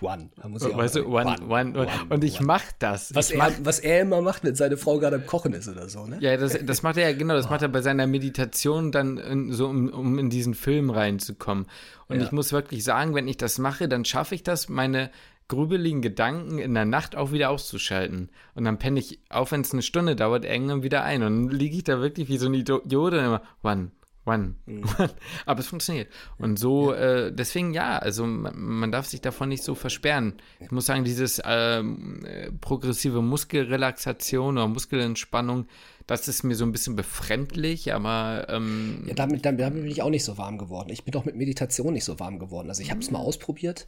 One. 0.00 0.30
Da 0.36 0.48
muss 0.48 0.64
ich 0.64 0.72
auch 0.72 0.78
Weißt 0.78 0.96
du, 0.96 1.06
one, 1.06 1.36
one, 1.48 1.78
one, 1.78 1.88
Und 2.08 2.24
ich 2.24 2.40
mach 2.40 2.62
das. 2.78 3.14
Was 3.14 3.30
ich 3.30 3.36
er, 3.36 3.38
mach, 3.38 3.52
was 3.62 3.78
er 3.78 4.00
immer 4.00 4.20
macht, 4.22 4.44
wenn 4.44 4.54
seine 4.54 4.76
Frau 4.76 4.98
gerade 4.98 5.16
am 5.16 5.26
Kochen 5.26 5.52
ist 5.52 5.68
oder 5.68 5.88
so, 5.88 6.06
ne? 6.06 6.18
ja, 6.20 6.36
das, 6.36 6.58
das 6.64 6.82
macht 6.82 6.96
er 6.96 7.10
ja, 7.10 7.16
genau, 7.16 7.34
das 7.34 7.50
macht 7.50 7.62
er 7.62 7.68
bei 7.68 7.82
seiner 7.82 8.06
Meditation 8.06 8.90
dann 8.90 9.18
in, 9.18 9.52
so, 9.52 9.66
um, 9.68 9.88
um 9.88 10.18
in 10.18 10.30
diesen 10.30 10.54
Film 10.54 10.90
reinzukommen. 10.90 11.66
Und 12.08 12.16
Ja. 12.16 12.22
ich 12.24 12.32
muss 12.32 12.52
wirklich 12.52 12.84
sagen, 12.84 13.14
wenn 13.14 13.28
ich 13.28 13.36
das 13.36 13.58
mache, 13.58 13.88
dann 13.88 14.04
schaffe 14.04 14.34
ich 14.34 14.42
das, 14.42 14.68
meine 14.68 15.10
grübeligen 15.48 16.00
Gedanken 16.00 16.58
in 16.58 16.72
der 16.72 16.86
Nacht 16.86 17.14
auch 17.14 17.30
wieder 17.32 17.50
auszuschalten. 17.50 18.30
Und 18.54 18.64
dann 18.64 18.78
penne 18.78 18.98
ich, 19.00 19.20
auch 19.28 19.50
wenn 19.50 19.60
es 19.60 19.72
eine 19.72 19.82
Stunde 19.82 20.16
dauert, 20.16 20.44
irgendwann 20.44 20.82
wieder 20.82 21.04
ein. 21.04 21.22
Und 21.22 21.48
dann 21.48 21.58
liege 21.58 21.76
ich 21.76 21.84
da 21.84 22.00
wirklich 22.00 22.28
wie 22.28 22.38
so 22.38 22.46
ein 22.46 22.54
Idiot 22.54 22.84
und 22.90 23.12
immer, 23.18 23.42
one, 23.62 23.90
one, 24.24 24.54
Mhm. 24.66 24.84
Aber 25.46 25.60
es 25.60 25.66
funktioniert. 25.66 26.08
Und 26.38 26.58
so, 26.58 26.92
äh, 26.92 27.32
deswegen 27.32 27.74
ja, 27.74 27.98
also 27.98 28.26
man, 28.26 28.54
man 28.56 28.92
darf 28.92 29.06
sich 29.06 29.20
davon 29.20 29.48
nicht 29.48 29.62
so 29.64 29.74
versperren. 29.74 30.34
Ich 30.60 30.70
muss 30.70 30.86
sagen, 30.86 31.04
dieses 31.04 31.40
ähm, 31.44 32.24
äh, 32.24 32.50
progressive 32.52 33.20
Muskelrelaxation 33.22 34.56
oder 34.58 34.68
Muskelentspannung, 34.68 35.66
das 36.06 36.28
ist 36.28 36.42
mir 36.42 36.54
so 36.54 36.64
ein 36.64 36.72
bisschen 36.72 36.96
befremdlich, 36.96 37.92
aber 37.94 38.46
ähm, 38.48 39.04
Ja, 39.06 39.14
damit, 39.14 39.44
damit, 39.44 39.60
damit 39.60 39.82
bin 39.82 39.90
ich 39.90 40.02
auch 40.02 40.10
nicht 40.10 40.24
so 40.24 40.38
warm 40.38 40.58
geworden. 40.58 40.90
Ich 40.90 41.04
bin 41.04 41.12
doch 41.12 41.24
mit 41.24 41.36
Meditation 41.36 41.92
nicht 41.92 42.04
so 42.04 42.18
warm 42.20 42.38
geworden. 42.38 42.68
Also 42.68 42.82
ich 42.82 42.90
habe 42.90 43.00
es 43.00 43.10
mal 43.10 43.20
ausprobiert. 43.20 43.86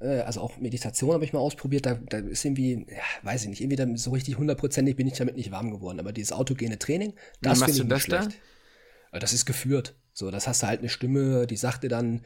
Äh, 0.00 0.20
also 0.20 0.40
auch 0.40 0.58
Meditation 0.58 1.12
habe 1.12 1.24
ich 1.24 1.32
mal 1.32 1.38
ausprobiert. 1.40 1.86
Da, 1.86 1.94
da 1.94 2.18
ist 2.18 2.44
irgendwie, 2.44 2.86
ja, 2.88 3.02
weiß 3.22 3.42
ich 3.44 3.48
nicht, 3.48 3.60
irgendwie 3.60 3.96
so 3.96 4.10
richtig 4.10 4.38
hundertprozentig 4.38 4.96
bin 4.96 5.06
ich 5.06 5.14
damit 5.14 5.36
nicht 5.36 5.50
warm 5.50 5.70
geworden. 5.70 6.00
Aber 6.00 6.12
dieses 6.12 6.32
autogene 6.32 6.78
Training, 6.78 7.14
das 7.40 7.62
finde 7.62 7.72
ich 7.72 7.78
du 7.78 7.84
nicht 7.84 7.92
das 7.92 8.06
da? 8.06 8.22
schlecht. 8.22 8.38
Das 9.12 9.32
ist 9.32 9.44
geführt. 9.46 9.94
So, 10.12 10.30
das 10.30 10.48
hast 10.48 10.62
du 10.62 10.66
halt 10.66 10.80
eine 10.80 10.88
Stimme, 10.88 11.46
die 11.46 11.56
sagt 11.56 11.84
dir 11.84 11.88
dann, 11.88 12.22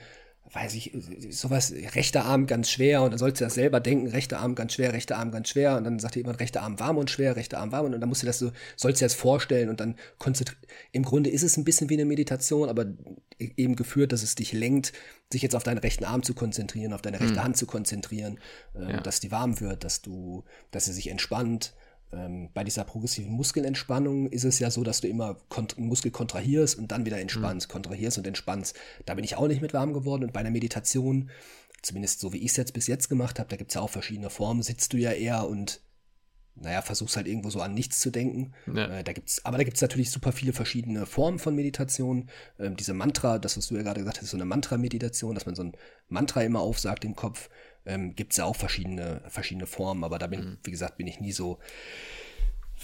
weiß 0.53 0.75
ich, 0.75 0.93
sowas, 1.31 1.73
rechter 1.95 2.25
Arm 2.25 2.47
ganz 2.47 2.71
schwer 2.71 3.03
und 3.03 3.11
dann 3.11 3.19
sollst 3.19 3.41
du 3.41 3.45
das 3.45 3.55
selber 3.55 3.81
denken, 3.81 4.07
rechter 4.07 4.39
Arm 4.39 4.55
ganz 4.55 4.75
schwer, 4.75 4.93
rechter 4.93 5.17
Arm 5.19 5.33
ganz 5.33 5.49
schwer 5.49 5.77
und 5.77 5.83
dann 5.83 5.99
sagt 5.99 6.15
dir 6.15 6.21
jemand, 6.21 6.39
rechter 6.39 6.63
Arm 6.63 6.79
warm 6.79 6.99
und 6.99 7.11
schwer, 7.11 7.35
rechter 7.35 7.59
Arm 7.59 7.73
warm 7.73 7.87
und 7.87 8.01
dann 8.01 8.09
musst 8.09 8.23
du 8.23 8.27
das 8.27 8.39
so, 8.39 8.53
sollst 8.77 9.01
du 9.01 9.05
dir 9.05 9.07
das 9.09 9.15
vorstellen 9.15 9.69
und 9.69 9.81
dann 9.81 9.97
konzentrieren. 10.19 10.61
Im 10.93 11.03
Grunde 11.03 11.31
ist 11.31 11.43
es 11.43 11.57
ein 11.57 11.65
bisschen 11.65 11.91
wie 11.91 11.95
eine 11.95 12.05
Meditation, 12.05 12.69
aber 12.69 12.87
eben 13.39 13.75
geführt, 13.75 14.13
dass 14.13 14.23
es 14.23 14.37
dich 14.37 14.53
lenkt, 14.53 14.93
sich 15.33 15.43
jetzt 15.43 15.57
auf 15.57 15.65
deinen 15.65 15.79
rechten 15.79 16.05
Arm 16.05 16.23
zu 16.23 16.33
konzentrieren, 16.35 16.93
auf 16.93 17.03
deine 17.03 17.19
rechte 17.19 17.43
Hand 17.43 17.57
zu 17.57 17.67
konzentrieren, 17.67 18.39
äh, 18.77 18.93
Ja. 18.93 19.01
dass 19.01 19.19
die 19.19 19.33
warm 19.33 19.59
wird, 19.61 19.83
dass 19.83 20.01
du, 20.01 20.45
dass 20.71 20.85
sie 20.85 20.93
sich 20.93 21.09
entspannt. 21.09 21.75
Ähm, 22.13 22.51
bei 22.55 22.63
dieser 22.63 22.85
progressiven 22.85 23.33
Muskelentspannung 23.33 24.29
ist 24.29 24.45
es 24.45 24.59
ja 24.59 24.71
so, 24.71 24.85
dass 24.85 25.01
du 25.01 25.09
immer 25.09 25.39
einen 25.57 25.89
Muskel 25.89 26.11
kontrahierst 26.11 26.79
und 26.79 26.93
dann 26.93 27.05
wieder 27.05 27.19
entspannst, 27.21 27.69
mhm. 27.69 27.73
kontrahierst 27.73 28.19
und 28.19 28.27
entspannst. 28.27 28.77
Da 29.05 29.15
bin 29.15 29.25
ich 29.25 29.37
auch 29.37 29.49
nicht 29.49 29.63
mit 29.63 29.75
warm 29.75 29.93
geworden. 29.93 30.25
Und 30.25 30.33
bei 30.33 30.41
einer 30.41 30.51
Meditation, 30.51 31.31
zumindest 31.83 32.21
so 32.21 32.33
wie 32.33 32.39
ich 32.39 32.51
es 32.51 32.57
jetzt 32.57 32.75
bis 32.75 32.87
jetzt 32.87 33.09
gemacht 33.09 33.39
habe, 33.39 33.49
da 33.49 33.57
gibt 33.57 33.71
es 33.71 33.75
ja 33.75 33.81
auch 33.81 33.91
verschiedene 33.91 34.31
Formen, 34.31 34.63
sitzt 34.63 34.93
du 34.93 34.99
ja 34.99 35.13
eher 35.13 35.49
und 35.49 35.81
naja, 36.59 36.81
versuchst 36.81 37.17
halt 37.17 37.27
irgendwo 37.27 37.51
so 37.51 37.61
an 37.61 37.75
nichts 37.75 38.01
zu 38.01 38.11
denken. 38.11 38.55
Ja. 38.73 38.87
Äh, 38.87 39.05
da 39.05 39.13
gibt's, 39.13 39.45
aber 39.45 39.59
da 39.59 39.65
gibt 39.65 39.77
es 39.77 39.83
natürlich 39.83 40.11
super 40.11 40.33
viele 40.33 40.55
verschiedene 40.55 41.05
Formen 41.05 41.39
von 41.39 41.55
Meditation. 41.55 42.31
Ähm, 42.59 42.77
diese 42.77 42.95
Mantra, 42.95 43.39
das, 43.39 43.59
was 43.59 43.69
du 43.69 43.77
ja 43.77 43.83
gerade 43.83 44.01
gesagt 44.01 44.23
hast, 44.23 44.31
so 44.31 44.37
eine 44.37 44.47
Mantra-Meditation, 44.47 45.35
dass 45.35 45.45
man 45.45 45.55
so 45.55 45.65
ein 45.65 45.77
Mantra 46.09 46.43
immer 46.43 46.61
aufsagt 46.61 47.05
im 47.05 47.15
Kopf. 47.15 47.51
Ähm, 47.87 48.15
gibt 48.15 48.33
es 48.33 48.39
ja 48.39 48.45
auch 48.45 48.57
verschiedene, 48.57 49.23
verschiedene 49.29 49.67
Formen, 49.67 50.05
aber 50.05 50.19
da 50.19 50.27
bin, 50.27 50.41
mhm. 50.41 50.59
wie 50.65 50.71
gesagt, 50.71 50.99
bin 50.99 51.07
ich 51.07 51.21
nie 51.21 51.33
so 51.33 51.59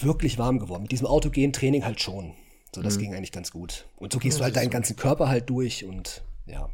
wirklich 0.00 0.38
warm 0.38 0.58
geworden. 0.58 0.82
Mit 0.82 0.92
diesem 0.92 1.06
autogenen 1.06 1.52
Training 1.52 1.84
halt 1.84 2.00
schon. 2.00 2.34
So, 2.74 2.82
das 2.82 2.96
mhm. 2.96 3.00
ging 3.00 3.14
eigentlich 3.14 3.32
ganz 3.32 3.50
gut. 3.50 3.86
Und 3.96 4.12
so 4.12 4.18
gehst 4.18 4.38
ja, 4.38 4.38
du 4.38 4.44
halt 4.44 4.56
deinen 4.56 4.70
ganzen 4.70 4.96
Körper 4.96 5.28
halt 5.28 5.50
durch 5.50 5.84
und 5.84 6.22
ja. 6.46 6.70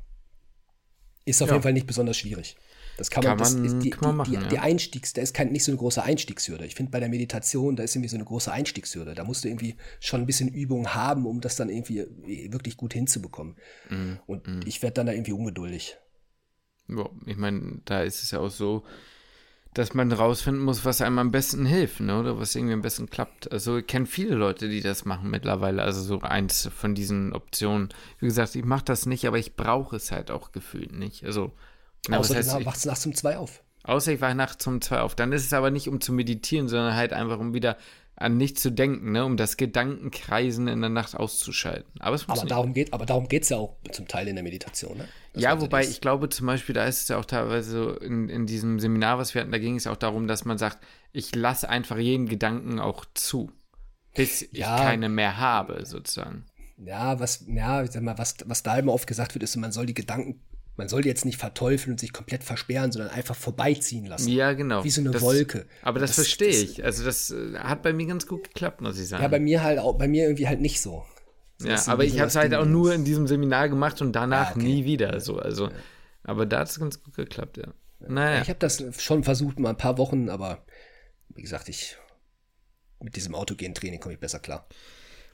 Ist 1.25 1.43
auf 1.43 1.49
ja. 1.49 1.55
jeden 1.55 1.63
Fall 1.63 1.73
nicht 1.73 1.87
besonders 1.87 2.17
schwierig. 2.17 2.57
Das 2.97 3.11
kann, 3.11 3.23
kann 3.23 3.37
man, 3.37 3.39
das 3.39 3.55
ist 3.55 3.79
die, 3.79 3.91
kann 3.91 4.09
man 4.09 4.17
machen, 4.17 4.33
die, 4.33 4.39
die, 4.39 4.49
die 4.49 4.59
Einstiegs, 4.59 5.13
da 5.13 5.23
ist 5.23 5.33
kein, 5.33 5.53
nicht 5.53 5.63
so 5.63 5.71
eine 5.71 5.79
große 5.79 6.03
Einstiegshürde. 6.03 6.67
Ich 6.67 6.75
finde 6.75 6.91
bei 6.91 6.99
der 6.99 7.09
Meditation, 7.09 7.77
da 7.77 7.85
ist 7.85 7.95
irgendwie 7.95 8.09
so 8.09 8.17
eine 8.17 8.25
große 8.25 8.51
Einstiegshürde. 8.51 9.15
Da 9.15 9.23
musst 9.23 9.45
du 9.45 9.49
irgendwie 9.49 9.77
schon 10.01 10.21
ein 10.21 10.27
bisschen 10.27 10.49
Übung 10.49 10.95
haben, 10.95 11.25
um 11.25 11.41
das 11.41 11.55
dann 11.55 11.69
irgendwie 11.69 12.05
wirklich 12.51 12.77
gut 12.77 12.93
hinzubekommen. 12.93 13.55
Mhm. 13.89 14.19
Und 14.27 14.49
mhm. 14.49 14.61
ich 14.67 14.83
werde 14.83 14.95
dann 14.95 15.07
da 15.07 15.13
irgendwie 15.13 15.33
ungeduldig. 15.33 15.97
Ja, 16.89 17.09
ich 17.27 17.37
meine, 17.37 17.81
da 17.85 18.03
ist 18.03 18.23
es 18.23 18.31
ja 18.31 18.41
auch 18.41 18.51
so, 18.51 18.85
dass 19.75 19.95
man 19.95 20.11
rausfinden 20.11 20.63
muss, 20.65 20.85
was 20.85 21.01
einem 21.01 21.19
am 21.19 21.31
besten 21.31 21.67
hilft, 21.67 22.01
ne? 22.01 22.19
oder 22.19 22.39
was 22.39 22.55
irgendwie 22.55 22.75
am 22.75 22.83
besten 22.83 23.11
klappt. 23.11 23.53
Also 23.53 23.79
ich 23.79 23.87
kenne 23.87 24.07
viele 24.07 24.35
Leute, 24.35 24.69
die 24.69 24.81
das 24.81 25.05
machen 25.05 25.31
mittlerweile, 25.31 25.83
also 25.83 26.03
so 26.03 26.21
eins 26.21 26.69
von 26.75 26.95
diesen 26.95 27.33
Optionen. 27.33 27.91
Wie 28.19 28.27
gesagt, 28.27 28.57
ich 28.57 28.65
mache 28.65 28.85
das 28.85 29.07
nicht, 29.07 29.27
aber 29.27 29.39
ich 29.39 29.57
brauche 29.57 29.97
es 29.97 30.11
halt 30.11 30.31
auch 30.31 30.53
gefühlt 30.53 30.93
nicht. 30.93 31.25
Also 31.25 31.53
Genau, 32.05 32.19
außer 32.19 32.37
heißt, 32.37 32.55
du 32.55 32.65
wachst 32.65 32.87
nachts 32.87 33.07
um 33.07 33.15
zwei 33.15 33.37
auf. 33.37 33.63
Außer 33.85 34.13
ich 34.13 34.21
wache 34.21 34.35
nachts 34.35 34.67
um 34.67 34.81
zwei 34.81 35.01
auf. 35.01 35.15
Dann 35.15 35.33
ist 35.33 35.45
es 35.45 35.53
aber 35.53 35.71
nicht, 35.71 35.89
um 35.89 36.01
zu 36.01 36.13
meditieren, 36.13 36.69
sondern 36.69 36.95
halt 36.95 37.13
einfach, 37.13 37.39
um 37.39 37.55
wieder 37.55 37.77
an 38.21 38.37
nichts 38.37 38.63
zu 38.63 38.71
denken, 38.71 39.13
ne? 39.13 39.25
um 39.25 39.37
das 39.37 39.57
Gedankenkreisen 39.57 40.67
in 40.67 40.81
der 40.81 40.91
Nacht 40.91 41.15
auszuschalten. 41.15 42.01
Aber, 42.01 42.17
es 42.17 42.29
aber 42.29 42.47
darum 42.47 42.75
geht 42.75 42.93
aber 42.93 43.07
darum 43.07 43.29
geht 43.29 43.45
es 43.45 43.51
ja 43.51 43.59
auch 43.59 43.77
zum 43.93 44.09
Teil 44.09 44.27
in 44.27 44.35
der 44.35 44.43
Meditation. 44.43 44.99
Ne? 44.99 45.09
ja, 45.35 45.61
wobei 45.61 45.85
ich 45.85 46.01
glaube 46.01 46.29
zum 46.29 46.47
Beispiel, 46.47 46.75
da 46.75 46.85
ist 46.85 47.03
es 47.03 47.09
ja 47.09 47.19
auch 47.19 47.25
teilweise 47.25 47.71
so 47.71 47.91
in, 47.95 48.29
in 48.29 48.47
diesem 48.47 48.81
Seminar, 48.81 49.19
was 49.19 49.35
wir 49.35 49.41
hatten, 49.41 49.53
da 49.53 49.59
ging 49.59 49.77
es 49.77 49.87
auch 49.87 49.97
darum, 49.97 50.27
dass 50.27 50.45
man 50.45 50.59
sagt, 50.59 50.79
ich 51.13 51.35
lasse 51.35 51.69
einfach 51.69 51.97
jeden 51.97 52.27
Gedanken 52.29 52.81
auch 52.81 53.05
zu, 53.15 53.53
bis 54.15 54.41
ja, 54.51 54.77
ich 54.77 54.83
keine 54.83 55.09
mehr 55.09 55.39
habe, 55.39 55.87
sozusagen. 55.87 56.45
Ja, 56.77 57.21
was, 57.21 57.45
ja, 57.49 57.83
ich 57.83 57.93
sag 57.93 58.03
mal, 58.03 58.19
was, 58.19 58.37
was 58.45 58.63
da 58.63 58.79
immer 58.79 58.93
oft 58.93 59.07
gesagt 59.07 59.35
wird, 59.35 59.43
ist, 59.45 59.57
man 59.57 59.73
soll 59.73 59.87
die 59.87 59.95
Gedanken 59.95 60.41
man 60.79 60.89
soll 60.89 61.05
jetzt 61.05 61.25
nicht 61.25 61.39
verteufeln 61.39 61.95
und 61.95 62.01
sich 62.01 62.13
komplett 62.13 62.45
versperren, 62.45 62.93
sondern 62.93 63.11
einfach 63.11 63.35
vorbeiziehen 63.35 64.07
lassen. 64.07 64.29
Ja, 64.31 64.53
genau. 64.53 64.85
Wie 64.85 64.91
so 64.91 65.01
eine 65.01 65.11
das, 65.11 65.21
Wolke. 65.21 65.67
Aber 65.83 65.99
das, 65.99 66.11
das 66.11 66.27
verstehe 66.27 66.51
ich. 66.51 66.85
Also 66.85 67.05
das 67.05 67.33
äh, 67.33 67.59
hat 67.59 67.83
bei 67.83 67.93
mir 67.93 68.07
ganz 68.07 68.29
gut 68.29 68.45
geklappt, 68.45 68.81
muss 68.81 68.99
ich 68.99 69.09
sagen. 69.09 69.25
Ja, 69.25 69.29
bei 69.29 69.41
mir 69.41 69.63
halt 69.65 69.81
auch, 69.81 69.99
bei 69.99 70.07
mir 70.07 70.23
irgendwie 70.23 70.47
halt 70.47 70.61
nicht 70.61 70.81
so. 70.81 71.05
so 71.59 71.67
ja, 71.67 71.83
aber 71.89 72.05
ich 72.05 72.21
habe 72.21 72.29
es 72.29 72.37
halt 72.37 72.55
auch 72.55 72.65
nur 72.65 72.95
in 72.95 73.05
diesem 73.05 73.27
Seminar 73.27 73.69
gemacht 73.69 74.01
und 74.01 74.13
danach 74.13 74.51
ja, 74.51 74.57
okay. 74.57 74.65
nie 74.65 74.85
wieder. 74.85 75.19
So, 75.19 75.39
also, 75.39 75.67
ja. 75.67 75.73
aber 76.23 76.47
da 76.47 76.61
hat 76.61 76.69
es 76.69 76.79
ganz 76.79 77.03
gut 77.03 77.17
geklappt, 77.17 77.57
ja. 77.57 77.75
Naja. 77.99 78.41
Ich 78.43 78.49
habe 78.49 78.61
das 78.61 78.85
schon 78.99 79.25
versucht, 79.25 79.59
mal 79.59 79.71
ein 79.71 79.77
paar 79.77 79.99
Wochen, 79.99 80.29
aber 80.29 80.65
wie 81.31 81.43
gesagt, 81.43 81.69
ich 81.69 81.97
mit 83.01 83.17
diesem 83.17 83.35
autogenen 83.35 83.75
Training 83.75 83.99
komme 83.99 84.15
ich 84.15 84.21
besser 84.21 84.39
klar 84.39 84.69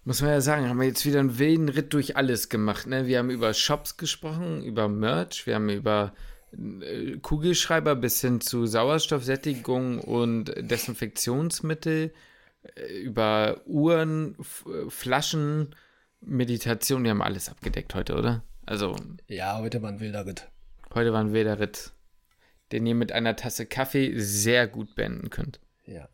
muss 0.05 0.21
man 0.21 0.31
ja 0.31 0.41
sagen, 0.41 0.69
haben 0.69 0.79
wir 0.79 0.87
jetzt 0.87 1.07
wieder 1.07 1.21
einen 1.21 1.39
wilden 1.39 1.69
Ritt 1.69 1.93
durch 1.95 2.17
alles 2.17 2.49
gemacht. 2.49 2.87
Ne? 2.87 3.07
Wir 3.07 3.19
haben 3.19 3.31
über 3.31 3.55
Shops 3.55 3.97
gesprochen, 3.97 4.63
über 4.63 4.89
Merch, 4.89 5.47
wir 5.47 5.55
haben 5.55 5.71
über 5.71 6.15
äh, 6.53 7.17
Kugelschreiber 7.19 7.97
bis 7.97 8.21
hin 8.21 8.41
zu 8.41 8.67
Sauerstoffsättigung 8.67 10.01
und 10.01 10.53
Desinfektionsmittel, 10.59 12.13
äh, 12.63 12.99
über 12.99 13.63
Uhren, 13.67 14.37
F 14.39 14.67
Flaschen, 14.89 15.75
Meditation, 16.21 17.03
wir 17.03 17.11
haben 17.11 17.23
alles 17.23 17.49
abgedeckt 17.49 17.95
heute, 17.95 18.15
oder? 18.15 18.43
Also. 18.67 18.97
Ja, 19.29 19.59
heute 19.59 19.83
war 19.83 19.91
ein 19.91 20.01
wilder 20.01 20.27
Ritt. 20.27 20.49
Heute 20.95 21.13
war 21.13 21.21
ein 21.21 21.33
wilder 21.33 21.59
Ritt, 21.59 21.93
den 22.73 22.87
ihr 22.87 22.95
mit 22.95 23.13
einer 23.13 23.37
Tasse 23.37 23.67
Kaffee 23.67 24.19
sehr 24.19 24.67
gut 24.67 24.95
beenden 24.95 25.31
könnt. 25.31 25.61
Ja. 25.87 26.09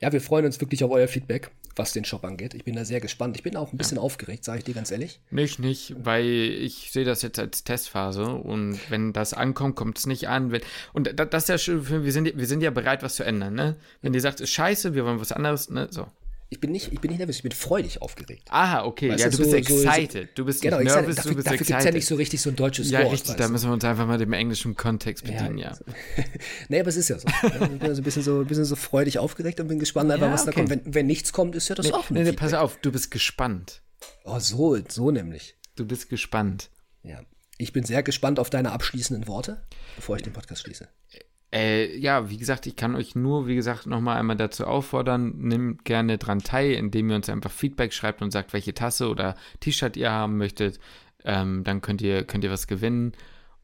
Ja, 0.00 0.12
wir 0.12 0.20
freuen 0.20 0.44
uns 0.44 0.60
wirklich 0.60 0.84
auf 0.84 0.90
euer 0.90 1.08
Feedback 1.08 1.50
was 1.76 1.92
den 1.92 2.04
Shop 2.04 2.24
angeht. 2.24 2.54
Ich 2.54 2.64
bin 2.64 2.76
da 2.76 2.84
sehr 2.84 3.00
gespannt. 3.00 3.36
Ich 3.36 3.42
bin 3.42 3.56
auch 3.56 3.72
ein 3.72 3.78
bisschen 3.78 3.96
ja. 3.96 4.02
aufgeregt, 4.02 4.44
sage 4.44 4.58
ich 4.58 4.64
dir 4.64 4.74
ganz 4.74 4.90
ehrlich. 4.90 5.20
Nicht, 5.30 5.58
nicht, 5.58 5.94
weil 5.98 6.26
ich 6.26 6.90
sehe 6.92 7.04
das 7.04 7.22
jetzt 7.22 7.38
als 7.38 7.64
Testphase 7.64 8.26
und 8.26 8.78
wenn 8.90 9.12
das 9.12 9.34
ankommt, 9.34 9.76
kommt 9.76 9.98
es 9.98 10.06
nicht 10.06 10.28
an. 10.28 10.52
Wenn, 10.52 10.62
und 10.92 11.18
das 11.18 11.44
ist 11.44 11.48
ja 11.48 11.58
schön, 11.58 12.04
wir 12.04 12.12
sind, 12.12 12.36
wir 12.36 12.46
sind 12.46 12.62
ja 12.62 12.70
bereit, 12.70 13.02
was 13.02 13.16
zu 13.16 13.24
ändern. 13.24 13.54
Ne? 13.54 13.76
Wenn 14.02 14.14
ihr 14.14 14.20
sagt, 14.20 14.40
ist 14.40 14.50
scheiße, 14.50 14.94
wir 14.94 15.04
wollen 15.04 15.20
was 15.20 15.32
anderes, 15.32 15.70
ne? 15.70 15.88
so. 15.90 16.06
Ich 16.54 16.60
bin 16.60 16.70
nicht, 16.70 16.92
ich 16.92 17.00
bin 17.00 17.10
nicht 17.10 17.18
nervös, 17.18 17.34
ich 17.34 17.42
bin 17.42 17.50
freudig 17.50 18.00
aufgeregt. 18.00 18.46
Aha, 18.48 18.84
okay. 18.84 19.10
Weißt 19.10 19.24
ja, 19.24 19.28
du, 19.28 19.38
bist 19.38 19.50
so, 19.50 19.56
excited. 19.56 20.28
du 20.36 20.44
bist 20.44 20.62
genau, 20.62 20.78
nicht 20.78 20.94
nervös, 20.94 21.16
dafür, 21.16 21.32
du 21.32 21.34
bist 21.34 21.46
dafür 21.48 21.60
excited. 21.60 21.74
Dafür 21.74 21.90
ja 21.90 21.94
nicht 21.94 22.06
so 22.06 22.14
richtig 22.14 22.40
so 22.40 22.50
ein 22.50 22.54
deutsches 22.54 22.90
ja, 22.92 23.00
Wort. 23.00 23.06
Ja, 23.06 23.12
richtig, 23.12 23.34
da 23.34 23.48
müssen 23.48 23.68
wir 23.68 23.72
uns 23.72 23.82
einfach 23.82 24.06
mal 24.06 24.18
dem 24.18 24.32
englischen 24.32 24.76
Kontext 24.76 25.24
bedienen, 25.24 25.58
ja. 25.58 25.72
ja. 26.16 26.24
nee, 26.68 26.78
aber 26.78 26.90
es 26.90 26.96
ist 26.96 27.08
ja 27.08 27.18
so. 27.18 27.26
ich 27.26 27.50
bin 27.50 27.82
also 27.82 28.02
ein 28.02 28.04
bisschen 28.04 28.22
so, 28.22 28.38
ein 28.38 28.46
bisschen 28.46 28.66
so 28.66 28.76
freudig 28.76 29.18
aufgeregt 29.18 29.58
und 29.58 29.66
bin 29.66 29.80
gespannt, 29.80 30.12
einfach, 30.12 30.30
was 30.30 30.42
okay. 30.42 30.50
da 30.50 30.56
kommt. 30.60 30.70
Wenn, 30.70 30.94
wenn 30.94 31.06
nichts 31.06 31.32
kommt, 31.32 31.56
ist 31.56 31.68
ja 31.68 31.74
das 31.74 31.86
nee, 31.86 31.92
auch 31.92 32.08
Nee, 32.10 32.22
nee 32.22 32.32
pass 32.32 32.54
auf, 32.54 32.76
du 32.76 32.92
bist 32.92 33.10
gespannt. 33.10 33.82
Oh, 34.24 34.38
so, 34.38 34.78
so 34.88 35.10
nämlich. 35.10 35.56
Du 35.74 35.84
bist 35.84 36.08
gespannt. 36.08 36.70
Ja. 37.02 37.20
Ich 37.58 37.72
bin 37.72 37.84
sehr 37.84 38.04
gespannt 38.04 38.38
auf 38.38 38.48
deine 38.48 38.70
abschließenden 38.70 39.26
Worte, 39.26 39.66
bevor 39.96 40.14
ich 40.14 40.22
den 40.22 40.32
Podcast 40.32 40.62
schließe. 40.62 40.88
Äh, 41.54 41.96
ja, 41.98 42.30
wie 42.30 42.36
gesagt, 42.36 42.66
ich 42.66 42.74
kann 42.74 42.96
euch 42.96 43.14
nur, 43.14 43.46
wie 43.46 43.54
gesagt, 43.54 43.86
nochmal 43.86 44.18
einmal 44.18 44.36
dazu 44.36 44.66
auffordern, 44.66 45.34
nehmt 45.38 45.84
gerne 45.84 46.18
dran 46.18 46.40
teil, 46.40 46.72
indem 46.72 47.10
ihr 47.10 47.16
uns 47.16 47.28
einfach 47.28 47.52
Feedback 47.52 47.92
schreibt 47.92 48.22
und 48.22 48.32
sagt, 48.32 48.52
welche 48.52 48.74
Tasse 48.74 49.08
oder 49.08 49.36
T-Shirt 49.60 49.96
ihr 49.96 50.10
haben 50.10 50.36
möchtet. 50.36 50.80
Ähm, 51.24 51.62
dann 51.62 51.80
könnt 51.80 52.02
ihr, 52.02 52.24
könnt 52.24 52.42
ihr 52.42 52.50
was 52.50 52.66
gewinnen. 52.66 53.12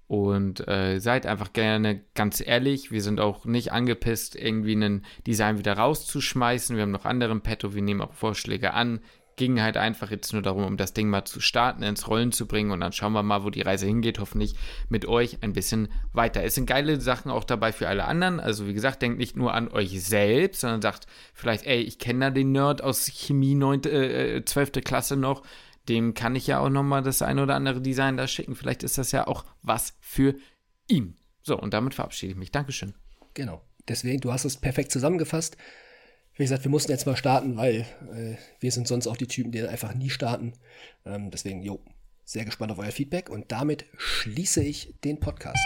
Und 0.06 0.66
äh, 0.68 1.00
seid 1.00 1.26
einfach 1.26 1.52
gerne 1.52 2.02
ganz 2.14 2.40
ehrlich. 2.44 2.92
Wir 2.92 3.02
sind 3.02 3.18
auch 3.20 3.44
nicht 3.44 3.72
angepisst, 3.72 4.36
irgendwie 4.36 4.74
ein 4.74 5.04
Design 5.26 5.58
wieder 5.58 5.74
rauszuschmeißen. 5.74 6.76
Wir 6.76 6.82
haben 6.82 6.90
noch 6.90 7.04
andere 7.04 7.38
Petto. 7.40 7.74
Wir 7.74 7.82
nehmen 7.82 8.00
auch 8.00 8.12
Vorschläge 8.12 8.72
an 8.72 9.00
ging 9.36 9.60
halt 9.60 9.76
einfach 9.76 10.10
jetzt 10.10 10.32
nur 10.32 10.42
darum, 10.42 10.64
um 10.64 10.76
das 10.76 10.92
Ding 10.92 11.08
mal 11.08 11.24
zu 11.24 11.40
starten, 11.40 11.82
ins 11.82 12.08
Rollen 12.08 12.32
zu 12.32 12.46
bringen 12.46 12.70
und 12.70 12.80
dann 12.80 12.92
schauen 12.92 13.12
wir 13.12 13.22
mal, 13.22 13.44
wo 13.44 13.50
die 13.50 13.62
Reise 13.62 13.86
hingeht. 13.86 14.18
Hoffentlich 14.18 14.54
mit 14.88 15.06
euch 15.06 15.42
ein 15.42 15.52
bisschen 15.52 15.88
weiter. 16.12 16.42
Es 16.44 16.54
sind 16.54 16.66
geile 16.66 17.00
Sachen 17.00 17.30
auch 17.30 17.44
dabei 17.44 17.72
für 17.72 17.88
alle 17.88 18.04
anderen. 18.04 18.40
Also 18.40 18.66
wie 18.66 18.74
gesagt, 18.74 19.02
denkt 19.02 19.18
nicht 19.18 19.36
nur 19.36 19.54
an 19.54 19.68
euch 19.68 20.02
selbst, 20.02 20.60
sondern 20.60 20.82
sagt 20.82 21.06
vielleicht, 21.32 21.66
ey, 21.66 21.80
ich 21.80 21.98
kenne 21.98 22.26
da 22.26 22.30
den 22.30 22.52
Nerd 22.52 22.82
aus 22.82 23.06
Chemie 23.06 23.54
9, 23.54 23.84
äh, 23.84 24.44
12. 24.44 24.72
Klasse 24.84 25.16
noch. 25.16 25.42
Dem 25.88 26.14
kann 26.14 26.36
ich 26.36 26.46
ja 26.46 26.58
auch 26.60 26.68
nochmal 26.68 27.02
das 27.02 27.22
ein 27.22 27.38
oder 27.38 27.54
andere 27.54 27.80
Design 27.80 28.16
da 28.16 28.26
schicken. 28.26 28.54
Vielleicht 28.54 28.82
ist 28.82 28.98
das 28.98 29.12
ja 29.12 29.26
auch 29.26 29.44
was 29.62 29.94
für 30.00 30.34
ihn. 30.86 31.16
So, 31.42 31.58
und 31.58 31.72
damit 31.72 31.94
verabschiede 31.94 32.32
ich 32.32 32.38
mich. 32.38 32.52
Dankeschön. 32.52 32.94
Genau. 33.34 33.62
Deswegen, 33.88 34.20
du 34.20 34.32
hast 34.32 34.44
es 34.44 34.58
perfekt 34.58 34.92
zusammengefasst 34.92 35.56
wie 36.40 36.44
gesagt, 36.44 36.64
wir 36.64 36.70
mussten 36.70 36.90
jetzt 36.90 37.04
mal 37.04 37.18
starten, 37.18 37.58
weil 37.58 37.84
äh, 38.14 38.36
wir 38.60 38.72
sind 38.72 38.88
sonst 38.88 39.06
auch 39.06 39.18
die 39.18 39.26
Typen, 39.26 39.52
die 39.52 39.60
einfach 39.60 39.94
nie 39.94 40.08
starten. 40.08 40.54
Ähm, 41.04 41.30
deswegen, 41.30 41.62
jo, 41.62 41.80
sehr 42.24 42.46
gespannt 42.46 42.72
auf 42.72 42.78
euer 42.78 42.92
Feedback 42.92 43.28
und 43.28 43.52
damit 43.52 43.84
schließe 43.98 44.62
ich 44.62 44.94
den 45.04 45.20
Podcast. 45.20 45.58